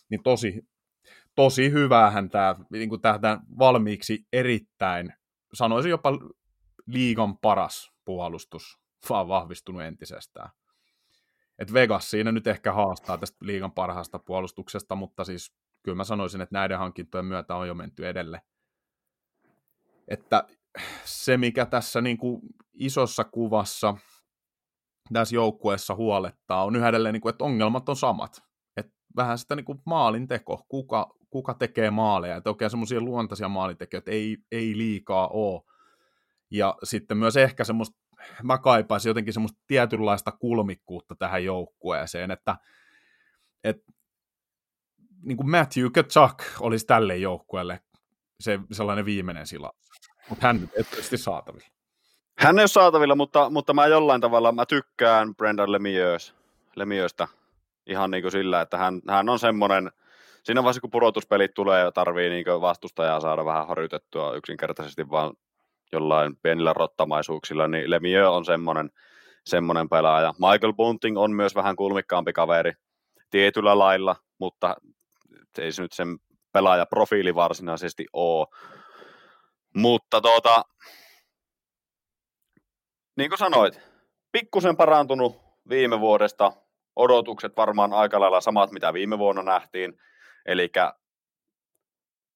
niin 0.08 0.22
tosi, 0.22 0.68
tosi 1.34 1.70
hyvähän 1.70 2.30
tämä, 2.30 2.56
niin 2.70 2.88
kuin 2.88 3.00
tähdään 3.00 3.40
valmiiksi 3.58 4.26
erittäin, 4.32 5.14
sanoisin 5.52 5.90
jopa 5.90 6.10
liigan 6.86 7.38
paras 7.38 7.92
puolustus, 8.04 8.78
vaan 9.08 9.28
vahvistunut 9.28 9.82
entisestään. 9.82 10.50
Et 11.58 11.72
Vegas 11.72 12.10
siinä 12.10 12.32
nyt 12.32 12.46
ehkä 12.46 12.72
haastaa 12.72 13.18
tästä 13.18 13.38
liigan 13.40 13.72
parhaasta 13.72 14.18
puolustuksesta, 14.18 14.94
mutta 14.94 15.24
siis 15.24 15.52
kyllä 15.82 15.96
mä 15.96 16.04
sanoisin, 16.04 16.40
että 16.40 16.58
näiden 16.58 16.78
hankintojen 16.78 17.24
myötä 17.24 17.54
on 17.56 17.68
jo 17.68 17.74
menty 17.74 18.08
edelle. 18.08 18.42
Että 20.08 20.44
se, 21.04 21.36
mikä 21.36 21.66
tässä 21.66 22.00
niin 22.00 22.18
kuin 22.18 22.40
isossa 22.74 23.24
kuvassa 23.24 23.94
tässä 25.12 25.34
joukkueessa 25.34 25.94
huolettaa, 25.94 26.64
on 26.64 26.76
yhä 26.76 26.88
edelleen, 26.88 27.12
niin 27.12 27.20
kuin, 27.20 27.30
että 27.30 27.44
ongelmat 27.44 27.88
on 27.88 27.96
samat. 27.96 28.42
Että 28.76 28.92
vähän 29.16 29.38
sitä 29.38 29.56
niin 29.56 29.64
kuin 29.64 29.80
maalin 29.86 30.28
teko, 30.28 30.64
kuka, 30.68 31.14
kuka 31.30 31.54
tekee 31.54 31.90
maaleja, 31.90 32.36
että 32.36 32.50
oikein 32.50 32.70
semmoisia 32.70 33.00
luontaisia 33.00 33.48
maalintekijöitä 33.48 34.10
ei, 34.10 34.36
ei 34.52 34.78
liikaa 34.78 35.28
ole. 35.28 35.62
Ja 36.50 36.76
sitten 36.84 37.16
myös 37.16 37.36
ehkä 37.36 37.64
semmoista, 37.64 37.98
mä 38.42 38.58
kaipaisin 38.58 39.10
jotenkin 39.10 39.34
semmoista 39.34 39.60
tietynlaista 39.66 40.32
kulmikkuutta 40.32 41.14
tähän 41.14 41.44
joukkueeseen, 41.44 42.30
että, 42.30 42.56
että 43.64 43.92
niin 45.22 45.36
kuin 45.36 45.50
Matthew 45.50 45.86
Kachuk 45.90 46.42
olisi 46.60 46.86
tälle 46.86 47.16
joukkueelle 47.16 47.80
se 48.40 48.60
sellainen 48.72 49.04
viimeinen 49.04 49.46
sila, 49.46 49.72
mutta 50.28 50.46
hän 50.46 50.60
nyt 50.60 50.70
ei 51.12 51.18
saatavilla. 51.18 51.79
Hän 52.40 52.58
ei 52.58 52.62
ole 52.62 52.68
saatavilla, 52.68 53.14
mutta, 53.14 53.50
mutta 53.50 53.74
mä 53.74 53.86
jollain 53.86 54.20
tavalla 54.20 54.52
mä 54.52 54.66
tykkään 54.66 55.34
Brendan 55.34 55.72
Lemieux, 55.72 56.34
Lemieuxstä 56.76 57.28
ihan 57.86 58.10
niin 58.10 58.22
kuin 58.22 58.32
sillä, 58.32 58.60
että 58.60 58.76
hän, 58.76 59.00
hän 59.08 59.28
on 59.28 59.38
semmoinen, 59.38 59.90
siinä 60.42 60.62
vaiheessa 60.62 60.80
kun 60.80 60.90
pudotuspelit 60.90 61.54
tulee 61.54 61.84
ja 61.84 61.92
tarvii 61.92 62.30
niin 62.30 62.44
vastustajaa 62.60 63.20
saada 63.20 63.44
vähän 63.44 63.66
horjutettua 63.66 64.34
yksinkertaisesti 64.34 65.10
vaan 65.10 65.32
jollain 65.92 66.36
pienillä 66.42 66.72
rottamaisuuksilla, 66.72 67.68
niin 67.68 67.90
Lemieux 67.90 68.28
on 68.28 68.44
semmoinen, 68.44 68.90
semmoinen 69.44 69.88
pelaaja. 69.88 70.34
Michael 70.38 70.72
Bunting 70.72 71.18
on 71.18 71.32
myös 71.32 71.54
vähän 71.54 71.76
kulmikkaampi 71.76 72.32
kaveri 72.32 72.72
tietyllä 73.30 73.78
lailla, 73.78 74.16
mutta 74.38 74.76
ei 75.58 75.72
se 75.72 75.82
nyt 75.82 75.92
sen 75.92 76.18
pelaajaprofiili 76.52 77.34
varsinaisesti 77.34 78.06
ole. 78.12 78.46
Mutta 79.74 80.20
tuota, 80.20 80.64
niin 83.20 83.30
kuin 83.30 83.38
sanoit, 83.38 83.80
pikkusen 84.32 84.76
parantunut 84.76 85.36
viime 85.68 86.00
vuodesta, 86.00 86.52
odotukset 86.96 87.56
varmaan 87.56 87.92
aika 87.92 88.20
lailla 88.20 88.40
samat, 88.40 88.72
mitä 88.72 88.92
viime 88.92 89.18
vuonna 89.18 89.42
nähtiin, 89.42 90.00
eli 90.46 90.72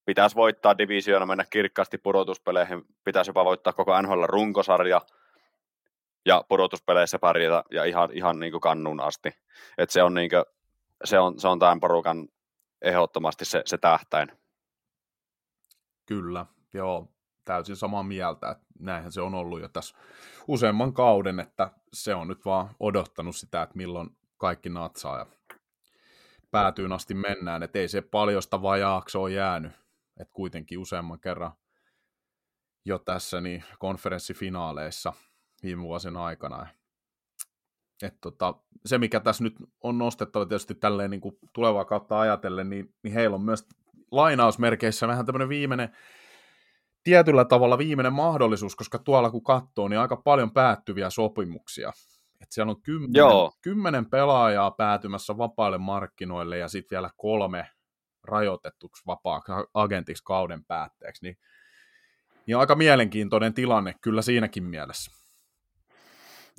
pitäisi 0.04 0.36
voittaa 0.36 0.78
divisioona, 0.78 1.26
mennä 1.26 1.44
kirkkaasti 1.50 1.98
pudotuspeleihin, 1.98 2.82
pitäisi 3.04 3.28
jopa 3.28 3.44
voittaa 3.44 3.72
koko 3.72 4.02
NHL 4.02 4.24
runkosarja, 4.26 5.00
ja 6.26 6.44
pudotuspeleissä 6.48 7.18
pärjätä 7.18 7.64
ja 7.70 7.84
ihan, 7.84 8.08
ihan 8.12 8.40
niin 8.40 8.52
kuin 8.52 8.60
kannun 8.60 9.00
asti. 9.00 9.30
Et 9.78 9.90
se 9.90 10.02
on 10.02 10.14
niin 10.14 10.30
kuin, 10.30 10.44
se 11.04 11.18
on, 11.18 11.40
se 11.40 11.48
on 11.48 11.58
tämän 11.58 11.80
porukan 11.80 12.28
ehdottomasti 12.82 13.44
se, 13.44 13.62
se 13.66 13.78
tähtäin. 13.78 14.32
Kyllä, 16.06 16.46
joo, 16.72 17.08
täysin 17.44 17.76
samaa 17.76 18.02
mieltä, 18.02 18.50
että 18.50 18.64
näinhän 18.78 19.12
se 19.12 19.20
on 19.20 19.34
ollut 19.34 19.60
jo 19.60 19.68
tässä 19.68 19.96
useamman 20.48 20.92
kauden, 20.92 21.40
että 21.40 21.70
se 21.92 22.14
on 22.14 22.28
nyt 22.28 22.44
vaan 22.44 22.70
odottanut 22.80 23.36
sitä, 23.36 23.62
että 23.62 23.76
milloin 23.76 24.10
kaikki 24.36 24.68
natsaa 24.68 25.18
ja 25.18 25.26
päätyyn 26.50 26.92
asti 26.92 27.14
mennään, 27.14 27.62
että 27.62 27.78
ei 27.78 27.88
se 27.88 28.00
paljosta 28.00 28.62
vajaaksi 28.62 29.18
ole 29.18 29.30
jäänyt, 29.30 29.72
että 30.20 30.34
kuitenkin 30.34 30.78
useamman 30.78 31.20
kerran 31.20 31.52
jo 32.84 32.98
tässä 32.98 33.40
niin 33.40 33.64
konferenssifinaaleissa 33.78 35.12
viime 35.62 35.82
vuosien 35.82 36.16
aikana. 36.16 36.66
Et 38.02 38.20
tota, 38.20 38.54
se, 38.86 38.98
mikä 38.98 39.20
tässä 39.20 39.44
nyt 39.44 39.54
on 39.80 39.98
nostettava 39.98 40.46
tietysti 40.46 40.74
tälleen 40.74 41.10
niin 41.10 41.20
kuin 41.20 41.38
tulevaa 41.52 41.84
kautta 41.84 42.20
ajatellen, 42.20 42.70
niin, 42.70 42.94
niin 43.02 43.14
heillä 43.14 43.34
on 43.34 43.44
myös 43.44 43.68
lainausmerkeissä 44.10 45.08
vähän 45.08 45.26
tämmöinen 45.26 45.48
viimeinen, 45.48 45.96
tietyllä 47.04 47.44
tavalla 47.44 47.78
viimeinen 47.78 48.12
mahdollisuus, 48.12 48.76
koska 48.76 48.98
tuolla 48.98 49.30
kun 49.30 49.44
katsoo, 49.44 49.88
niin 49.88 49.98
aika 49.98 50.16
paljon 50.16 50.50
päättyviä 50.50 51.10
sopimuksia. 51.10 51.92
Et 52.42 52.52
siellä 52.52 52.70
on 52.70 52.82
kymmenen, 52.82 53.14
Joo. 53.14 53.52
kymmenen 53.62 54.10
pelaajaa 54.10 54.70
päätymässä 54.70 55.38
vapaille 55.38 55.78
markkinoille 55.78 56.58
ja 56.58 56.68
sitten 56.68 56.96
vielä 56.96 57.10
kolme 57.16 57.68
rajoitettuksi 58.24 59.02
vapaaksi 59.06 59.52
agentiksi 59.74 60.24
kauden 60.24 60.64
päätteeksi. 60.64 61.24
Niin, 61.24 61.36
niin 62.46 62.56
aika 62.56 62.74
mielenkiintoinen 62.74 63.54
tilanne 63.54 63.94
kyllä 64.00 64.22
siinäkin 64.22 64.64
mielessä. 64.64 65.10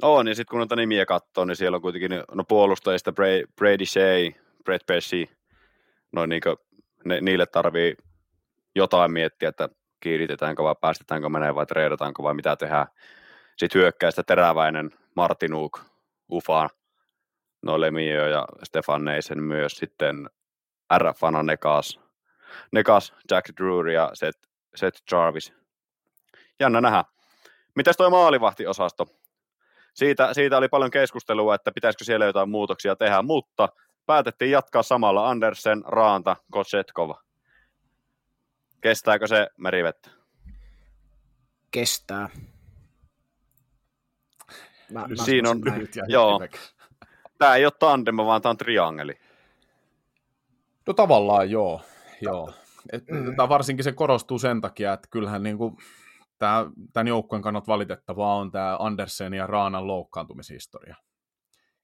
On, 0.01 0.27
ja 0.27 0.35
sitten 0.35 0.51
kun 0.51 0.59
noita 0.59 0.76
nimiä 0.76 1.05
katsoo, 1.05 1.45
niin 1.45 1.55
siellä 1.55 1.76
on 1.76 1.81
kuitenkin 1.81 2.11
no 2.34 2.43
puolustajista 2.43 3.11
Bra- 3.11 3.53
Brady 3.55 3.85
Shea, 3.85 4.31
Brett 4.63 4.85
Pesci, 4.85 5.30
no 6.11 6.26
niin 6.26 6.41
ne, 7.05 7.22
niille 7.22 7.45
tarvii 7.45 7.95
jotain 8.76 9.11
miettiä, 9.11 9.49
että 9.49 9.69
kiiritetäänkö 10.06 10.64
vai 10.64 10.76
päästetäänkö 10.82 11.30
menee 11.30 11.56
vai 11.56 11.65
treidataanko 11.65 12.23
vai 12.23 12.34
mitä 12.34 12.56
tehdään. 12.56 12.88
Sitten 13.57 13.82
hyökkäistä 13.82 14.23
teräväinen 14.23 14.91
Martinuk, 15.15 15.80
Ufa, 16.32 16.69
no 17.61 17.82
Lemio 17.82 18.27
ja 18.27 18.45
Stefan 18.64 19.06
Neisen 19.06 19.44
myös 19.44 19.72
sitten 19.72 20.30
RFana 20.98 21.44
Nekas, 21.44 21.99
Nekas, 22.72 23.14
Jack 23.32 23.49
Drury 23.57 23.94
ja 23.94 24.11
Seth, 24.14 24.40
Seth 24.76 25.02
Jarvis. 25.11 25.53
Jännä 26.60 26.82
nähdä. 26.82 27.03
Mitäs 27.76 27.98
toi 27.98 28.10
maalivahtiosasto? 28.10 29.07
Siitä, 29.94 30.34
siitä 30.34 30.57
oli 30.57 30.69
paljon 30.69 30.91
keskustelua, 30.91 31.56
että 31.56 31.72
pitäisikö 31.72 32.03
siellä 32.03 32.26
jotain 32.26 32.49
muutoksia 32.49 32.95
tehdä, 32.95 33.22
mutta 33.22 33.69
päätettiin 34.06 34.52
jatkaa 34.52 34.84
samalla 34.84 35.30
Andersen, 35.30 35.84
Raanta, 35.86 36.36
Kotsetkov. 36.52 37.11
Kestääkö 38.85 39.27
se 39.27 39.47
merivettä? 39.57 40.09
Kestää. 41.71 42.29
Mä, 44.91 45.07
mä 45.07 45.25
Siinä 45.25 45.49
on, 45.49 45.61
ja 45.95 46.03
joo. 46.07 46.39
Tämä 47.37 47.55
ei 47.55 47.65
ole 47.65 47.73
tandem, 47.79 48.17
vaan 48.17 48.41
tämä 48.41 48.51
on 48.51 48.57
triangeli. 48.57 49.19
No 50.87 50.93
tavallaan 50.93 51.51
joo, 51.51 51.81
joo. 52.21 52.53
Et, 52.91 53.03
mm. 53.07 53.35
varsinkin 53.49 53.83
se 53.83 53.91
korostuu 53.91 54.39
sen 54.39 54.61
takia, 54.61 54.93
että 54.93 55.07
kyllähän 55.11 55.43
niin 55.43 55.57
kuin, 55.57 55.77
tämä, 56.37 56.65
tämän 56.93 57.07
joukkueen 57.07 57.41
kannalta 57.41 57.67
valitettavaa 57.67 58.35
on 58.35 58.51
tämä 58.51 58.77
Andersen 58.79 59.33
ja 59.33 59.47
Raanan 59.47 59.87
loukkaantumishistoria. 59.87 60.95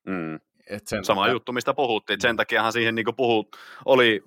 Mm. 0.06 0.36
Et 0.70 0.88
sen 0.88 1.06
Sama 1.06 1.22
takia... 1.22 1.34
juttu, 1.34 1.54
mistä 1.54 1.74
puhuttiin. 1.74 2.22
Sen 2.22 2.38
takiahan 2.38 2.74
siihen 2.74 2.96
niin 2.96 3.16
puhut, 3.18 3.58
oli 3.86 4.24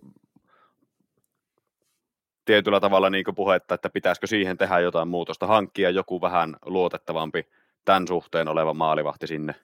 tietyllä 2.44 2.80
tavalla 2.80 3.10
niin 3.10 3.24
puhetta, 3.36 3.74
että 3.74 3.90
pitäisikö 3.90 4.26
siihen 4.26 4.58
tehdä 4.58 4.80
jotain 4.80 5.08
muutosta, 5.08 5.46
hankkia 5.46 5.90
joku 5.90 6.20
vähän 6.20 6.56
luotettavampi 6.64 7.48
tämän 7.84 8.08
suhteen 8.08 8.48
oleva 8.48 8.74
maalivahti 8.74 9.26
sinne. 9.26 9.54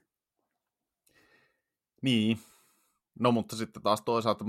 Niin, 2.02 2.38
no 3.18 3.32
mutta 3.32 3.56
sitten 3.56 3.82
taas 3.82 4.02
toisaalta, 4.02 4.44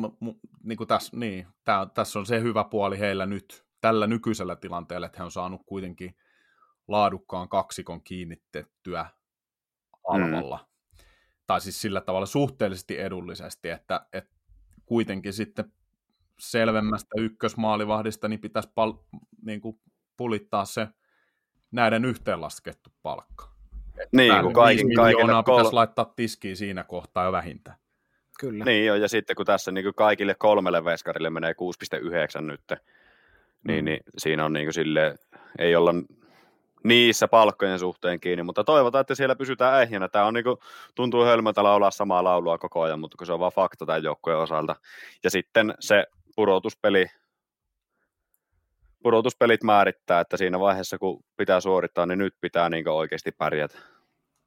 niin 0.63 0.77
kuin 0.77 0.87
tässä, 0.87 1.17
niin, 1.17 1.47
tää, 1.63 1.85
tässä 1.85 2.19
on 2.19 2.25
se 2.25 2.41
hyvä 2.41 2.63
puoli 2.63 2.99
heillä 2.99 3.25
nyt, 3.25 3.65
tällä 3.81 4.07
nykyisellä 4.07 4.55
tilanteella, 4.55 5.05
että 5.05 5.17
he 5.17 5.23
on 5.23 5.31
saanut 5.31 5.61
kuitenkin 5.65 6.15
laadukkaan 6.87 7.49
kaksikon 7.49 8.03
kiinnitettyä 8.03 9.05
halvalla. 10.09 10.57
Mm. 10.57 11.05
Tai 11.47 11.61
siis 11.61 11.81
sillä 11.81 12.01
tavalla 12.01 12.25
suhteellisesti 12.25 12.99
edullisesti, 12.99 13.69
että, 13.69 14.05
että 14.13 14.35
kuitenkin 14.85 15.33
sitten 15.33 15.73
selvemmästä 16.41 17.09
ykkösmaalivahdista 17.17 18.27
niin 18.27 18.39
pitäisi 18.39 18.69
pal- 18.75 18.93
niin 19.45 19.61
kuin 19.61 19.79
pulittaa 20.17 20.65
se 20.65 20.87
näiden 21.71 22.05
yhteenlaskettu 22.05 22.89
palkka. 23.03 23.51
Niin, 24.11 24.41
kun 24.41 24.53
kaiken, 24.53 24.87
kol... 24.95 25.55
pitäisi 25.55 25.73
laittaa 25.73 26.13
tiskiin 26.15 26.57
siinä 26.57 26.83
kohtaa 26.83 27.25
jo 27.25 27.31
vähintään. 27.31 27.77
Kyllä. 28.39 28.65
Niin 28.65 28.85
jo, 28.85 28.95
ja 28.95 29.07
sitten 29.07 29.35
kun 29.35 29.45
tässä 29.45 29.71
niin 29.71 29.83
kuin 29.83 29.95
kaikille 29.95 30.35
kolmelle 30.35 30.85
veskarille 30.85 31.29
menee 31.29 31.53
6,9 32.37 32.41
nyt, 32.41 32.61
niin, 33.67 33.83
mm. 33.83 33.85
niin 33.85 33.99
siinä 34.17 34.45
on 34.45 34.53
niin 34.53 34.65
kuin 34.65 34.73
sille, 34.73 35.15
ei 35.59 35.75
olla 35.75 35.93
niissä 36.83 37.27
palkkojen 37.27 37.79
suhteen 37.79 38.19
kiinni, 38.19 38.43
mutta 38.43 38.63
toivotaan, 38.63 39.01
että 39.01 39.15
siellä 39.15 39.35
pysytään 39.35 39.81
ehjänä. 39.81 40.09
Tämä 40.09 40.25
on 40.25 40.33
niin 40.33 40.43
kuin, 40.43 40.57
tuntuu 40.95 41.23
hölmöltä 41.23 41.63
laulaa 41.63 41.91
samaa 41.91 42.23
laulua 42.23 42.57
koko 42.57 42.81
ajan, 42.81 42.99
mutta 42.99 43.17
kun 43.17 43.27
se 43.27 43.33
on 43.33 43.39
vaan 43.39 43.51
fakta 43.51 43.85
tämän 43.85 44.03
joukkueen 44.03 44.39
osalta. 44.39 44.75
Ja 45.23 45.29
sitten 45.29 45.73
se 45.79 46.07
pudotuspeli, 46.35 47.05
pudotuspelit 49.03 49.63
määrittää, 49.63 50.19
että 50.19 50.37
siinä 50.37 50.59
vaiheessa, 50.59 50.97
kun 50.97 51.23
pitää 51.37 51.61
suorittaa, 51.61 52.05
niin 52.05 52.19
nyt 52.19 52.35
pitää 52.41 52.69
niin 52.69 52.87
oikeasti 52.87 53.31
pärjätä. 53.31 53.77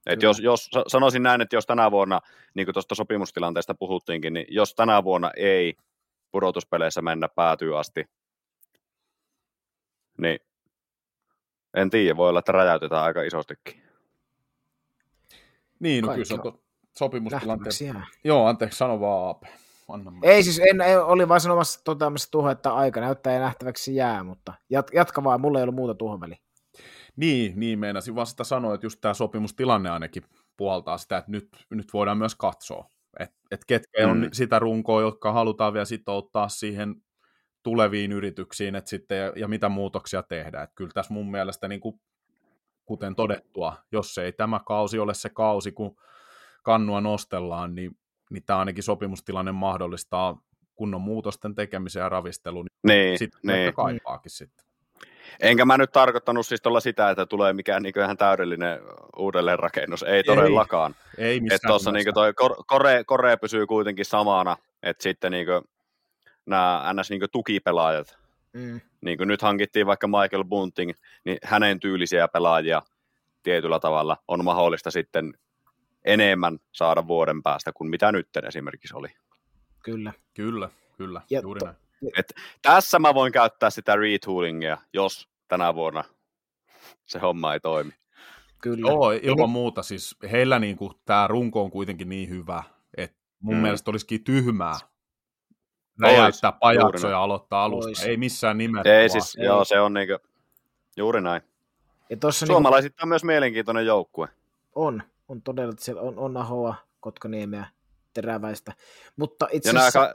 Et 0.07 0.23
jos, 0.23 0.41
jos, 0.41 0.71
sanoisin 0.87 1.23
näin, 1.23 1.41
että 1.41 1.57
jos 1.57 1.67
tänä 1.67 1.91
vuonna, 1.91 2.21
niin 2.55 2.67
kuin 2.67 2.73
tuosta 2.73 2.95
sopimustilanteesta 2.95 3.75
puhuttiinkin, 3.75 4.33
niin 4.33 4.47
jos 4.49 4.75
tänä 4.75 5.05
vuonna 5.05 5.31
ei 5.37 5.75
pudotuspeleissä 6.31 7.03
mennä 7.03 7.29
päätyy 7.29 7.79
asti, 7.79 8.05
niin 10.19 10.39
en 11.75 11.91
tiedä, 11.91 12.17
voi 12.17 12.29
olla, 12.29 12.39
että 12.39 12.53
räjäytetään 12.53 13.03
aika 13.03 13.23
isostikin. 13.23 13.83
Niin, 15.81 16.05
no 16.05 16.13
kyllä 16.13 16.25
se 16.25 16.35
on 16.35 16.43
to, 16.43 16.63
sopimustilanteen... 16.99 18.05
Joo, 18.25 18.47
anteeksi, 18.47 18.79
sano 18.79 19.01
vaan 19.01 19.27
Aape. 19.27 19.64
Anna 19.89 20.13
ei 20.23 20.43
siis, 20.43 20.59
en, 20.59 20.81
en, 20.81 21.05
oli 21.05 21.29
vain 21.29 21.41
sanomassa 21.41 21.85
toteamassa 21.85 22.31
tuho, 22.31 22.51
että 22.51 22.75
aika 22.75 23.01
näyttää 23.01 23.33
ja 23.33 23.41
nähtäväksi 23.41 23.95
jää, 23.95 24.23
mutta 24.23 24.55
jat, 24.71 24.91
jatka 24.95 25.25
vaan, 25.25 25.41
mulla 25.41 25.59
ei 25.59 25.63
ollut 25.63 25.75
muuta 25.75 25.95
tuohon 25.95 26.21
väliin. 26.21 26.41
Niin, 27.17 27.53
niin 27.57 27.79
meinasin 27.79 28.15
vaan 28.15 28.27
sitä 28.27 28.45
sanoa, 28.45 28.75
että 28.75 28.87
just 28.87 29.01
tämä 29.01 29.15
sopimustilanne 29.15 29.91
ainakin 29.91 30.23
puoltaa 30.57 30.99
sitä, 30.99 31.17
että 31.17 31.31
nyt, 31.31 31.49
nyt 31.71 31.93
voidaan 31.93 32.19
myös 32.19 32.35
katsoa, 32.35 32.89
että 33.21 33.37
et 33.51 33.65
ketkä 33.65 34.07
mm. 34.07 34.11
on 34.11 34.29
sitä 34.33 34.59
runkoa, 34.59 35.01
jotka 35.01 35.33
halutaan 35.33 35.73
vielä 35.73 35.85
sitouttaa 35.85 36.49
siihen 36.49 36.95
tuleviin 37.63 38.13
yrityksiin, 38.13 38.75
että 38.75 38.91
sitten, 38.91 39.19
ja, 39.19 39.33
ja 39.37 39.49
mitä 39.49 39.69
muutoksia 39.69 40.23
tehdään. 40.23 40.65
Että 40.65 40.75
kyllä 40.75 40.91
tässä 40.95 41.15
mun 41.15 41.31
mielestä, 41.31 41.69
niin 41.69 41.81
kuin, 41.81 42.01
kuten 42.85 43.15
todettua, 43.15 43.77
jos 43.93 44.19
ei 44.19 44.33
tämä 44.33 44.61
kausi 44.67 44.99
ole 44.99 45.15
se 45.15 45.29
kausi, 45.29 45.73
kun 45.73 45.97
kannua 46.63 47.01
nostellaan, 47.01 47.75
niin, 47.75 47.99
niin 48.35 48.45
tämä 48.47 48.59
ainakin 48.59 48.83
sopimustilanne 48.83 49.53
mahdollistaa 49.53 50.43
kunnon 50.75 51.01
muutosten 51.01 51.55
tekemisen 51.55 52.01
ja 52.01 52.09
ravistelun. 52.09 52.67
Niin, 52.87 53.19
sitten 53.19 53.41
niin. 53.43 53.75
kaipaakin 53.75 54.31
sitten. 54.31 54.67
Enkä 55.41 55.65
mä 55.65 55.79
nyt 55.79 55.93
tarkoittanut 55.93 56.47
siis 56.47 56.63
tuolla 56.63 56.81
sitä, 56.81 57.11
että 57.11 57.27
tulee 57.27 57.53
mikään 57.53 57.83
niin 57.83 58.01
ihan 58.05 58.17
täydellinen 58.17 58.81
uudelleenrakennus. 59.17 60.03
Ei 60.03 60.25
todellakaan. 60.25 60.95
Ei, 61.19 61.27
ei 61.27 61.41
missään. 61.41 61.57
Että 61.57 61.69
tuossa 61.69 61.93
niin 61.93 62.15
toi 62.15 62.33
kore, 62.67 63.05
kore, 63.05 63.37
pysyy 63.37 63.67
kuitenkin 63.67 64.05
samana, 64.05 64.57
että 64.83 65.03
sitten 65.03 65.33
niin 65.33 65.47
kuin, 65.47 65.63
nämä 66.47 66.93
ns. 66.93 67.11
Niin 67.11 67.23
tukipelaajat, 67.33 68.19
mm. 68.53 68.81
niin 69.01 69.19
kuin 69.19 69.29
nyt 69.29 69.43
hankittiin 69.43 69.87
vaikka 69.87 70.07
Michael 70.07 70.45
Bunting, 70.45 70.93
niin 71.25 71.39
hänen 71.43 71.81
tyylisiä 71.81 72.29
pelaajia 72.29 72.83
tietyllä 73.43 73.81
tavalla 73.81 74.17
on 74.29 74.45
mahdollista 74.45 74.91
sitten 74.91 75.35
enemmän 76.05 76.59
saada 76.73 77.07
vuoden 77.07 77.43
päästä 77.43 77.73
kuin 77.73 77.91
mitä 77.91 78.13
nyt 78.13 78.29
esimerkiksi 78.49 78.97
oli. 78.97 79.09
Kyllä. 79.83 80.13
Kyllä, 80.35 80.69
kyllä, 80.97 81.21
ja 81.31 81.41
juuri 81.41 81.59
to- 81.59 81.67
näin. 81.67 81.77
Et 82.19 82.35
tässä 82.63 82.99
mä 82.99 83.15
voin 83.15 83.33
käyttää 83.33 83.71
sitä 83.71 83.97
retoolingia, 83.97 84.79
jos 84.93 85.29
tänä 85.49 85.75
vuonna 85.75 86.05
se 87.07 87.19
homma 87.19 87.55
ei 87.55 87.61
toimi. 87.61 87.93
Kyllä. 88.63 88.91
Joo, 88.91 89.11
ilman 89.11 89.51
muuta. 89.51 89.83
Siis 89.83 90.17
heillä 90.31 90.59
niinku, 90.59 90.93
tämä 91.05 91.27
runko 91.27 91.63
on 91.63 91.71
kuitenkin 91.71 92.09
niin 92.09 92.29
hyvä, 92.29 92.63
että 92.97 93.17
mun 93.41 93.55
mm. 93.55 93.61
mielestä 93.61 93.91
olisikin 93.91 94.25
tyhmää 94.25 94.75
räjäyttää 96.01 96.53
pajatso 96.53 97.09
ja 97.09 97.23
aloittaa 97.23 97.65
alusta. 97.65 97.89
Ois. 97.89 98.05
Ei 98.05 98.17
missään 98.17 98.59
nimessä. 98.59 99.01
Ei 99.01 99.09
siis, 99.09 99.37
ei. 99.37 99.45
joo, 99.45 99.65
se 99.65 99.81
on 99.81 99.95
niinku, 99.95 100.19
juuri 100.97 101.21
näin. 101.21 101.43
Ja 102.11 102.17
tossa 102.17 102.47
Suomalaisit 102.47 102.93
niinku... 102.93 103.03
on 103.03 103.09
myös 103.09 103.25
mielenkiintoinen 103.25 103.87
joukkue. 103.87 104.29
On, 104.75 105.03
on 105.29 105.43
todella, 105.43 105.71
että 105.71 105.85
siellä 105.85 106.03
on, 106.03 106.19
on 106.19 106.37
Ahoa, 106.37 106.75
Kotkaniemeä, 107.01 107.67
teräväistä. 108.15 108.73
Mutta 109.17 109.49
itse 109.53 109.69
Ja 109.69 109.73
nämä 109.73 109.87
asiassa, 109.87 110.15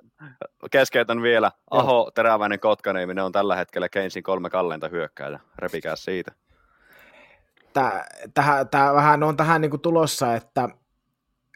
keskeytän 0.72 1.22
vielä. 1.22 1.52
Aho, 1.72 2.12
Teräväinen, 2.16 2.60
Kotkaniemi, 2.60 3.14
ne 3.14 3.24
on 3.24 3.32
tällä 3.32 3.56
hetkellä 3.56 3.90
Keynesin 3.90 4.24
kolme 4.24 4.50
kalleinta 4.50 4.88
hyökkääjä. 4.88 5.40
Repikää 5.58 5.96
siitä. 5.96 6.32
tää, 7.74 8.08
tähän, 8.34 8.70
tää 8.70 8.94
vähän 8.94 9.24
on 9.24 9.38
tähän 9.38 9.62
niin 9.62 9.72
kuin 9.72 9.82
tulossa, 9.82 10.36
että 10.36 10.70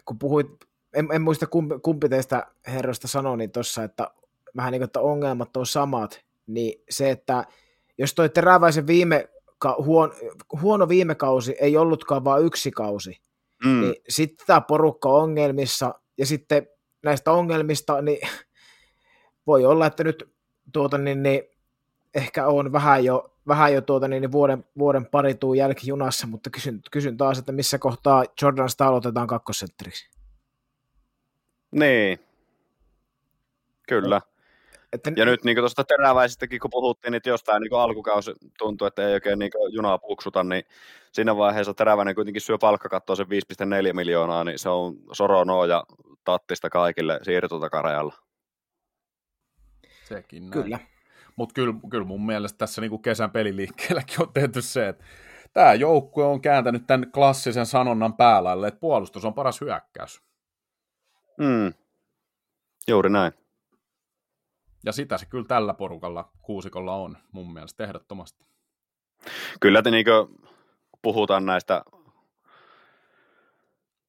kun 0.06 0.20
puhuit, 0.20 0.48
en, 0.94 1.08
en 1.14 1.22
muista 1.22 1.48
kumpi, 1.48 1.76
kumpi 1.84 2.10
teistä 2.10 2.48
herroista 2.68 3.08
sanoi 3.08 3.38
niin 3.38 3.52
tuossa, 3.52 3.84
että 3.84 4.12
vähän 4.56 4.72
niin 4.72 4.80
kuin, 4.80 4.86
että 4.86 5.00
ongelmat 5.00 5.58
on 5.58 5.66
samat, 5.66 6.22
niin 6.48 6.84
se, 6.90 7.10
että 7.10 7.46
jos 7.98 8.14
toi 8.14 8.30
teräväisen 8.30 8.88
viime, 8.88 9.30
huon, 9.78 10.14
huono 10.62 10.90
viime 10.90 11.16
kausi 11.16 11.56
ei 11.60 11.78
ollutkaan 11.78 12.24
vain 12.24 12.46
yksi 12.46 12.72
kausi, 12.72 13.22
Mm. 13.66 13.82
niin 13.82 13.96
sitten 14.10 14.48
tämä 14.48 14.62
porukka 14.62 15.10
on 15.10 15.24
ongelmissa, 15.24 16.00
ja 16.18 16.26
sitten 16.26 16.68
näistä 17.04 17.32
ongelmista, 17.32 18.02
niin 18.02 18.30
voi 19.48 19.66
olla, 19.66 19.86
että 19.86 20.04
nyt 20.04 20.34
tuota, 20.74 20.98
niin, 20.98 21.24
niin, 21.24 21.44
ehkä 22.16 22.48
on 22.48 22.72
vähän 22.72 23.06
jo, 23.06 23.36
vähän 23.48 23.74
jo 23.74 23.82
tuota, 23.82 24.08
niin, 24.08 24.22
niin 24.22 24.32
vuoden, 24.32 24.66
vuoden 24.78 25.06
pari 25.06 25.36
tuu 25.36 25.54
jälkijunassa, 25.54 26.28
mutta 26.28 26.50
kysyn, 26.50 26.82
kysyn 26.92 27.18
taas, 27.18 27.40
että 27.40 27.52
missä 27.52 27.78
kohtaa 27.80 28.26
Jordansta 28.42 28.88
aloitetaan 28.88 29.28
kakkosentteriksi. 29.28 30.10
Niin. 31.72 32.20
Kyllä. 33.88 34.22
Että, 34.94 35.12
Ja 35.16 35.26
nyt 35.26 35.44
niin 35.44 35.58
tuosta 35.58 35.84
teräväisistäkin, 35.84 36.60
kun 36.60 36.72
puhuttiin, 36.72 37.12
niin 37.12 37.22
jostain 37.26 37.62
niin 37.62 37.74
alkukausi 37.74 38.32
tuntui, 38.58 38.88
että 38.88 39.08
ei 39.08 39.14
oikein 39.14 39.40
niin 39.40 39.52
junaa 39.70 39.98
puksuta, 39.98 40.44
niin 40.44 40.64
siinä 41.12 41.38
vaiheessa 41.38 41.74
teräväinen 41.74 42.16
kuitenkin 42.16 42.42
syö 42.42 42.58
palkkakattoa 42.58 43.16
sen 43.16 43.28
5,4 43.28 43.94
miljoonaa, 43.94 44.44
niin 44.44 44.60
se 44.60 44.70
on 44.70 44.96
Soronoa 45.12 45.66
ja 45.66 45.84
Tattista 46.24 46.70
kaikille 46.70 47.20
siirtotakarajalla. 47.24 48.14
Sekin 50.04 50.50
näin. 50.50 50.64
kyllä. 50.64 50.80
Mutta 51.36 51.54
kyllä, 51.54 51.74
kyllä 51.90 52.06
mun 52.06 52.26
mielestä 52.26 52.58
tässä 52.58 52.82
niinku 52.82 52.98
kesän 52.98 53.32
peliliikkeelläkin 53.32 54.22
on 54.22 54.34
tehty 54.34 54.62
se, 54.62 54.88
että 54.88 55.04
tämä 55.54 55.74
joukkue 55.74 56.26
on 56.26 56.42
kääntänyt 56.42 56.88
tämän 56.88 57.12
klassisen 57.12 57.66
sanonnan 57.66 58.14
päällä, 58.14 58.68
että 58.68 58.80
puolustus 58.80 59.26
on 59.26 59.34
paras 59.34 59.62
hyökkäys. 59.62 60.22
Mm. 61.38 61.74
Juuri 62.88 63.10
näin. 63.10 63.43
Ja 64.86 64.92
sitä 64.92 65.18
se 65.18 65.26
kyllä 65.26 65.46
tällä 65.46 65.74
porukalla, 65.74 66.32
kuusikolla 66.42 66.96
on 66.96 67.18
mun 67.32 67.54
mielestä 67.54 67.84
ehdottomasti. 67.84 68.46
Kyllä 69.60 69.82
te 69.82 69.92
niin 69.92 70.06
puhutaan 71.02 71.46
näistä 71.46 71.84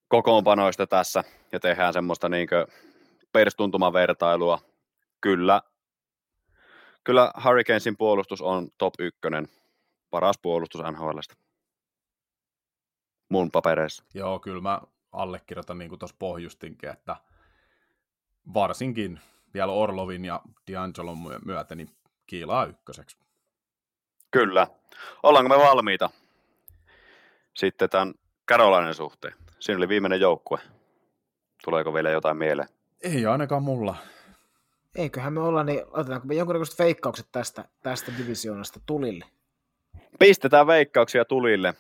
kokoonpanoista 0.09 0.87
tässä 0.87 1.25
ja 1.53 1.61
tehdään 1.61 1.93
semmoista 1.93 2.29
niin 2.29 2.49
perstuntumavertailua. 3.33 4.59
Kyllä, 5.21 5.63
kyllä 7.05 7.33
Hurricanesin 7.45 7.97
puolustus 7.97 8.43
on 8.43 8.69
top 8.79 8.95
ykkönen, 8.99 9.49
paras 10.11 10.39
puolustus 10.43 10.81
NHLstä. 10.81 11.35
Mun 13.29 13.51
papereissa. 13.51 14.05
Joo, 14.15 14.39
kyllä 14.39 14.61
mä 14.61 14.81
allekirjoitan 15.13 15.79
niin 15.79 15.89
kuin 15.89 15.99
tuossa 15.99 16.17
pohjustinkin, 16.19 16.91
että 16.91 17.17
varsinkin 18.55 19.21
vielä 19.55 19.73
Orlovin 19.73 20.25
ja 20.25 20.41
D'Angelon 20.71 21.29
myö- 21.29 21.39
myötä 21.45 21.75
niin 21.75 21.91
kiilaa 22.27 22.65
ykköseksi. 22.65 23.17
Kyllä. 24.31 24.67
Ollaanko 25.23 25.49
me 25.49 25.65
valmiita 25.65 26.11
sitten 27.55 27.91
tämän 27.91 28.15
Karolainen 28.45 28.95
suhteen? 28.95 29.35
Siinä 29.61 29.79
oli 29.79 29.89
viimeinen 29.89 30.21
joukkue. 30.21 30.59
Tuleeko 31.65 31.95
vielä 31.95 32.11
jotain 32.11 32.37
mieleen? 32.37 32.69
Ei 33.03 33.27
ainakaan 33.27 33.63
mulla. 33.63 33.97
Eiköhän 34.97 35.33
me 35.33 35.41
olla, 35.41 35.65
niin 35.65 35.83
otetaanko 35.91 36.27
me 36.27 36.35
jonkunnäköiset 36.35 36.79
veikkaukset 36.79 37.27
tästä, 37.33 37.65
tästä 37.83 38.13
divisioonasta 38.19 38.81
tulille? 38.87 39.25
Pistetään 40.19 40.67
veikkauksia 40.67 41.25
tulille. 41.25 41.75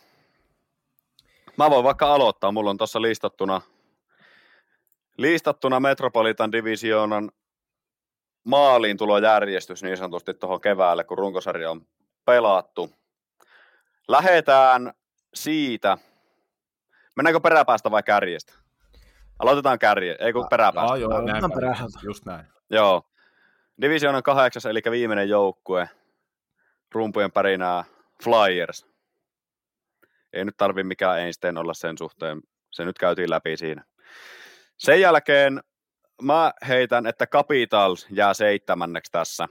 Mä 1.59 1.71
voin 1.71 1.85
vaikka 1.85 2.15
aloittaa. 2.15 2.53
Mulla 2.53 2.71
on 2.71 2.77
tuossa 2.77 3.03
listattuna, 3.03 3.61
listattuna 5.17 5.81
Metropolitan 5.81 6.53
Divisioonan 6.53 7.31
maaliin 8.45 8.97
tulojärjestys 8.97 9.83
niin 9.83 9.97
sanotusti 9.97 10.35
tuohon 10.35 10.61
keväälle, 10.61 11.05
kun 11.05 11.19
runkosarja 11.19 11.71
on 11.71 11.87
pelattu. 12.25 12.91
Lähetään 14.09 14.93
siitä. 15.35 15.99
Mennäänkö 17.17 17.41
peräpäästä 17.41 17.91
vai 17.91 18.03
kärjestä? 18.03 18.53
Aloitetaan 19.39 19.79
kärje, 19.79 20.17
ei 20.19 20.33
kun 20.33 20.47
peräpäästä. 20.51 20.93
Aa, 20.93 20.97
joo, 20.97 21.11
Aloitetaan 21.11 21.41
näin 21.43 21.53
perähältä. 21.53 21.99
Just 22.03 22.27
näin. 22.27 22.47
Joo. 22.71 23.03
Divisioonan 23.83 24.23
kahdeksas, 24.23 24.67
eli 24.67 24.81
viimeinen 24.91 25.29
joukkue. 25.29 25.89
Rumpujen 26.93 27.33
pärinää 27.33 27.85
Flyers. 28.25 28.87
Ei 30.33 30.45
nyt 30.45 30.57
tarvi 30.57 30.83
mikään 30.83 31.21
Einstein 31.21 31.59
olla 31.59 31.75
sen 31.75 31.99
suhteen. 31.99 32.41
Se 32.71 32.85
nyt 32.85 32.99
käytiin 32.99 33.31
läpi 33.31 33.57
siinä. 33.57 33.85
Sen 34.77 35.01
jälkeen 35.01 35.61
mä 36.23 36.53
heitän, 36.69 37.07
että 37.07 37.27
Capitals 37.27 38.07
jää 38.11 38.35
seitsemänneksi 38.35 39.13
tässä. 39.13 39.49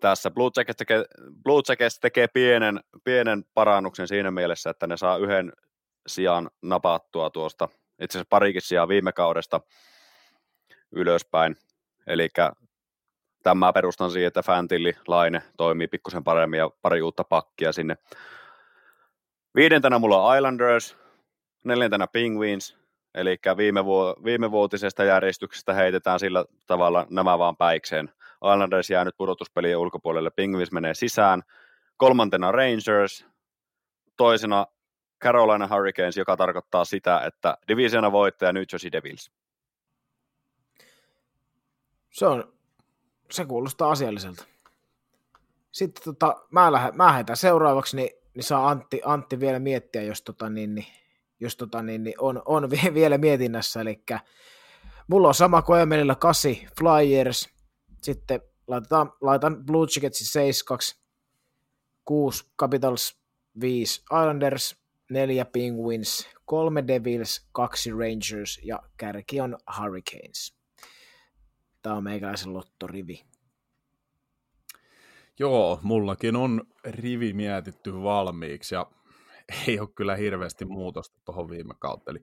Tässä 0.00 0.30
Blue 0.30 0.50
Jackets 0.56 0.76
tekee, 0.76 1.04
Blue 1.42 1.62
Jackets 1.68 2.00
tekee 2.00 2.26
pienen, 2.28 2.80
pienen 3.04 3.44
parannuksen 3.54 4.08
siinä 4.08 4.30
mielessä, 4.30 4.70
että 4.70 4.86
ne 4.86 4.96
saa 4.96 5.16
yhden 5.16 5.52
sijaan 6.06 6.50
napattua 6.62 7.30
tuosta, 7.30 7.68
itse 8.00 8.18
asiassa 8.18 8.28
parikin 8.30 8.62
sijaa 8.62 8.88
viime 8.88 9.12
kaudesta 9.12 9.60
ylöspäin. 10.92 11.56
Eli 12.06 12.28
tämä 13.42 13.72
perustan 13.72 14.10
siihen, 14.10 14.28
että 14.28 14.42
Fantilli, 14.42 14.96
Laine 15.06 15.42
toimii 15.56 15.88
pikkusen 15.88 16.24
paremmin 16.24 16.58
ja 16.58 16.70
pari 16.82 17.02
uutta 17.02 17.24
pakkia 17.24 17.72
sinne. 17.72 17.96
Viidentenä 19.54 19.98
mulla 19.98 20.22
on 20.22 20.36
Islanders, 20.36 20.96
neljäntenä 21.64 22.06
Penguins, 22.06 22.81
eli 23.14 23.38
viime, 23.56 23.84
vuo, 23.84 24.16
viime 24.24 24.50
vuotisesta 24.50 25.04
järjestyksestä 25.04 25.74
heitetään 25.74 26.20
sillä 26.20 26.44
tavalla 26.66 27.06
nämä 27.10 27.38
vaan 27.38 27.56
päikseen. 27.56 28.12
Islanders 28.52 28.90
jää 28.90 29.04
nyt 29.04 29.16
pudotuspelien 29.16 29.78
ulkopuolelle, 29.78 30.30
Penguins 30.30 30.72
menee 30.72 30.94
sisään. 30.94 31.42
Kolmantena 31.96 32.52
Rangers, 32.52 33.26
toisena 34.16 34.66
Carolina 35.22 35.68
Hurricanes, 35.68 36.16
joka 36.16 36.36
tarkoittaa 36.36 36.84
sitä, 36.84 37.20
että 37.26 37.58
divisiona 37.68 38.12
voittaja 38.12 38.52
New 38.52 38.64
Jersey 38.72 38.92
Devils. 38.92 39.30
Se 42.10 42.26
on, 42.26 42.52
se 43.30 43.44
kuulostaa 43.44 43.90
asialliselta. 43.90 44.44
Sitten 45.72 46.04
tota, 46.04 46.46
mä, 46.50 46.72
lähden, 46.72 46.96
mä 46.96 47.12
heitän 47.12 47.36
seuraavaksi, 47.36 47.96
niin, 47.96 48.10
niin 48.34 48.44
saa 48.44 48.68
Antti, 48.68 49.00
Antti 49.04 49.40
vielä 49.40 49.58
miettiä, 49.58 50.02
jos, 50.02 50.22
tota, 50.22 50.50
niin, 50.50 50.74
niin, 50.74 50.86
jos 51.42 51.56
tota, 51.56 51.82
niin, 51.82 52.02
niin 52.02 52.14
on, 52.18 52.42
on 52.44 52.70
vie- 52.70 52.94
vielä 52.94 53.18
mietinnässä. 53.18 53.80
Eli 53.80 54.04
mulla 55.06 55.28
on 55.28 55.34
sama 55.34 55.62
kuin 55.62 55.80
Emelillä 55.80 56.14
8 56.14 56.52
Flyers, 56.78 57.48
sitten 58.02 58.40
laitetaan, 58.66 59.12
laitan 59.20 59.64
Blue 59.64 59.86
Jacketsin 59.96 60.26
7 60.26 60.78
6 62.04 62.44
Capitals, 62.58 63.18
5 63.60 64.00
Islanders, 64.00 64.76
4 65.10 65.44
Penguins, 65.44 66.28
3 66.44 66.86
Devils, 66.86 67.48
2 67.52 67.90
Rangers 67.90 68.60
ja 68.64 68.82
kärki 68.96 69.40
on 69.40 69.58
Hurricanes. 69.78 70.54
Tämä 71.82 71.96
on 71.96 72.04
meikäläisen 72.04 72.54
lottorivi. 72.54 73.24
Joo, 75.38 75.78
mullakin 75.82 76.36
on 76.36 76.62
rivi 76.84 77.32
mietitty 77.32 77.92
valmiiksi 77.92 78.74
ja 78.74 78.86
ei 79.68 79.80
ole 79.80 79.88
kyllä 79.94 80.16
hirveästi 80.16 80.64
muutosta 80.64 81.20
tuohon 81.24 81.50
viime 81.50 81.74
kautta. 81.78 82.10
Eli, 82.10 82.22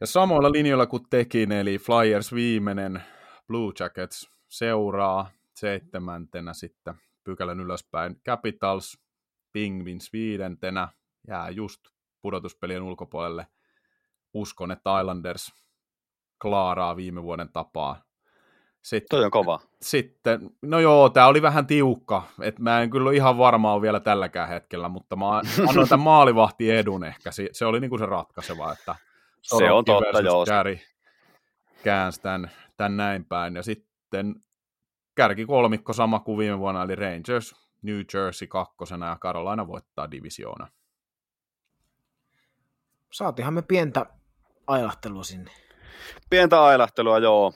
ja 0.00 0.06
samoilla 0.06 0.52
linjoilla 0.52 0.86
kuin 0.86 1.02
tekin, 1.10 1.52
eli 1.52 1.78
Flyers 1.78 2.34
viimeinen, 2.34 3.02
Blue 3.46 3.72
Jackets 3.80 4.30
seuraa 4.48 5.30
seitsemäntenä 5.54 6.54
sitten 6.54 6.94
pykälän 7.24 7.60
ylöspäin, 7.60 8.20
Capitals, 8.26 8.98
Penguins 9.52 10.12
viidentenä, 10.12 10.88
jää 11.28 11.50
just 11.50 11.80
pudotuspelien 12.22 12.82
ulkopuolelle. 12.82 13.46
Uskon, 14.34 14.70
että 14.70 15.00
Islanders 15.00 15.52
klaaraa 16.42 16.96
viime 16.96 17.22
vuoden 17.22 17.52
tapaa. 17.52 18.07
Sitten 18.88 19.18
Toi 19.18 19.24
on 19.24 19.30
kova. 19.30 19.60
sitten, 19.82 20.50
no 20.62 20.80
joo, 20.80 21.08
tämä 21.08 21.26
oli 21.26 21.42
vähän 21.42 21.66
tiukka, 21.66 22.22
että 22.42 22.62
mä 22.62 22.80
en 22.82 22.90
kyllä 22.90 23.12
ihan 23.12 23.38
varma 23.38 23.72
ole 23.72 23.82
vielä 23.82 24.00
tälläkään 24.00 24.48
hetkellä, 24.48 24.88
mutta 24.88 25.16
mä 25.16 25.28
annoin 25.68 25.88
tämän 25.88 26.04
maalivahti 26.04 26.70
edun 26.70 27.04
ehkä, 27.04 27.30
se, 27.30 27.48
se 27.52 27.64
oli 27.66 27.80
niinku 27.80 27.98
se 27.98 28.06
ratkaiseva, 28.06 28.72
että 28.72 28.94
Se 29.42 29.70
on 29.70 29.84
totta, 29.84 30.20
joo. 30.20 30.44
Gary 30.44 30.78
käänsi 31.84 32.20
tämän, 32.22 32.50
tämän 32.76 32.96
näin 32.96 33.24
päin, 33.24 33.56
ja 33.56 33.62
sitten 33.62 34.34
kärki 35.14 35.46
kolmikko 35.46 35.92
sama 35.92 36.20
kuin 36.20 36.38
viime 36.38 36.58
vuonna, 36.58 36.82
eli 36.82 36.94
Rangers, 36.94 37.54
New 37.82 38.00
Jersey 38.14 38.48
kakkosena, 38.48 39.06
ja 39.06 39.16
Carolina 39.20 39.66
voittaa 39.66 40.10
divisioona. 40.10 40.68
Saatiinhan 43.12 43.54
me 43.54 43.62
pientä 43.62 44.06
ailahtelua 44.66 45.22
sinne. 45.22 45.50
Pientä 46.30 46.62
ailahtelua, 46.64 47.18
joo. 47.18 47.52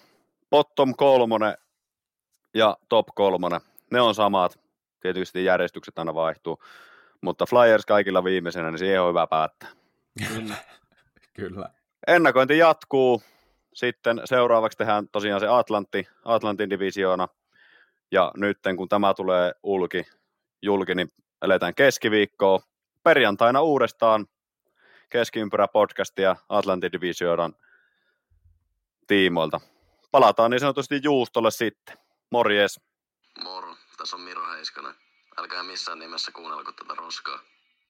Bottom 0.52 0.94
kolmonen 0.96 1.54
ja 2.54 2.76
top 2.88 3.06
kolmonen. 3.14 3.60
Ne 3.90 4.00
on 4.00 4.14
samat. 4.14 4.60
Tietysti 5.00 5.44
järjestykset 5.44 5.98
aina 5.98 6.14
vaihtuu. 6.14 6.62
Mutta 7.20 7.46
Flyers 7.46 7.86
kaikilla 7.86 8.24
viimeisenä, 8.24 8.70
niin 8.70 8.78
siihen 8.78 9.02
on 9.02 9.08
hyvä 9.08 9.26
päättää. 9.26 9.68
Kyllä. 10.28 10.54
Kyllä. 11.36 11.68
Ennakointi 12.06 12.58
jatkuu. 12.58 13.22
Sitten 13.74 14.20
seuraavaksi 14.24 14.78
tehdään 14.78 15.08
tosiaan 15.08 15.40
se 15.40 15.46
Atlantti, 15.48 16.08
Atlantin 16.24 16.70
divisioona. 16.70 17.28
Ja 18.10 18.32
nyt 18.36 18.58
kun 18.76 18.88
tämä 18.88 19.14
tulee 19.14 19.52
ulki, 19.62 20.02
julki, 20.62 20.94
niin 20.94 21.12
eletään 21.42 21.74
keskiviikkoa. 21.74 22.60
Perjantaina 23.02 23.62
uudestaan 23.62 24.26
keskiympyrä 25.10 25.68
podcastia 25.68 26.36
Atlantin 26.48 26.92
divisioonan 26.92 27.54
tiimoilta. 29.06 29.60
Palataan 30.12 30.50
niin 30.50 30.60
sanotusti 30.60 31.00
juustolle 31.04 31.50
sitten. 31.50 31.98
Morjes. 32.30 32.80
Moro, 33.42 33.76
tässä 33.96 34.16
on 34.16 34.22
Miro 34.22 34.52
Heiskanen. 34.52 34.94
Älkää 35.38 35.62
missään 35.62 35.98
nimessä 35.98 36.32
kuunnelko 36.32 36.72
tätä 36.72 36.94
roskaa. 36.94 37.38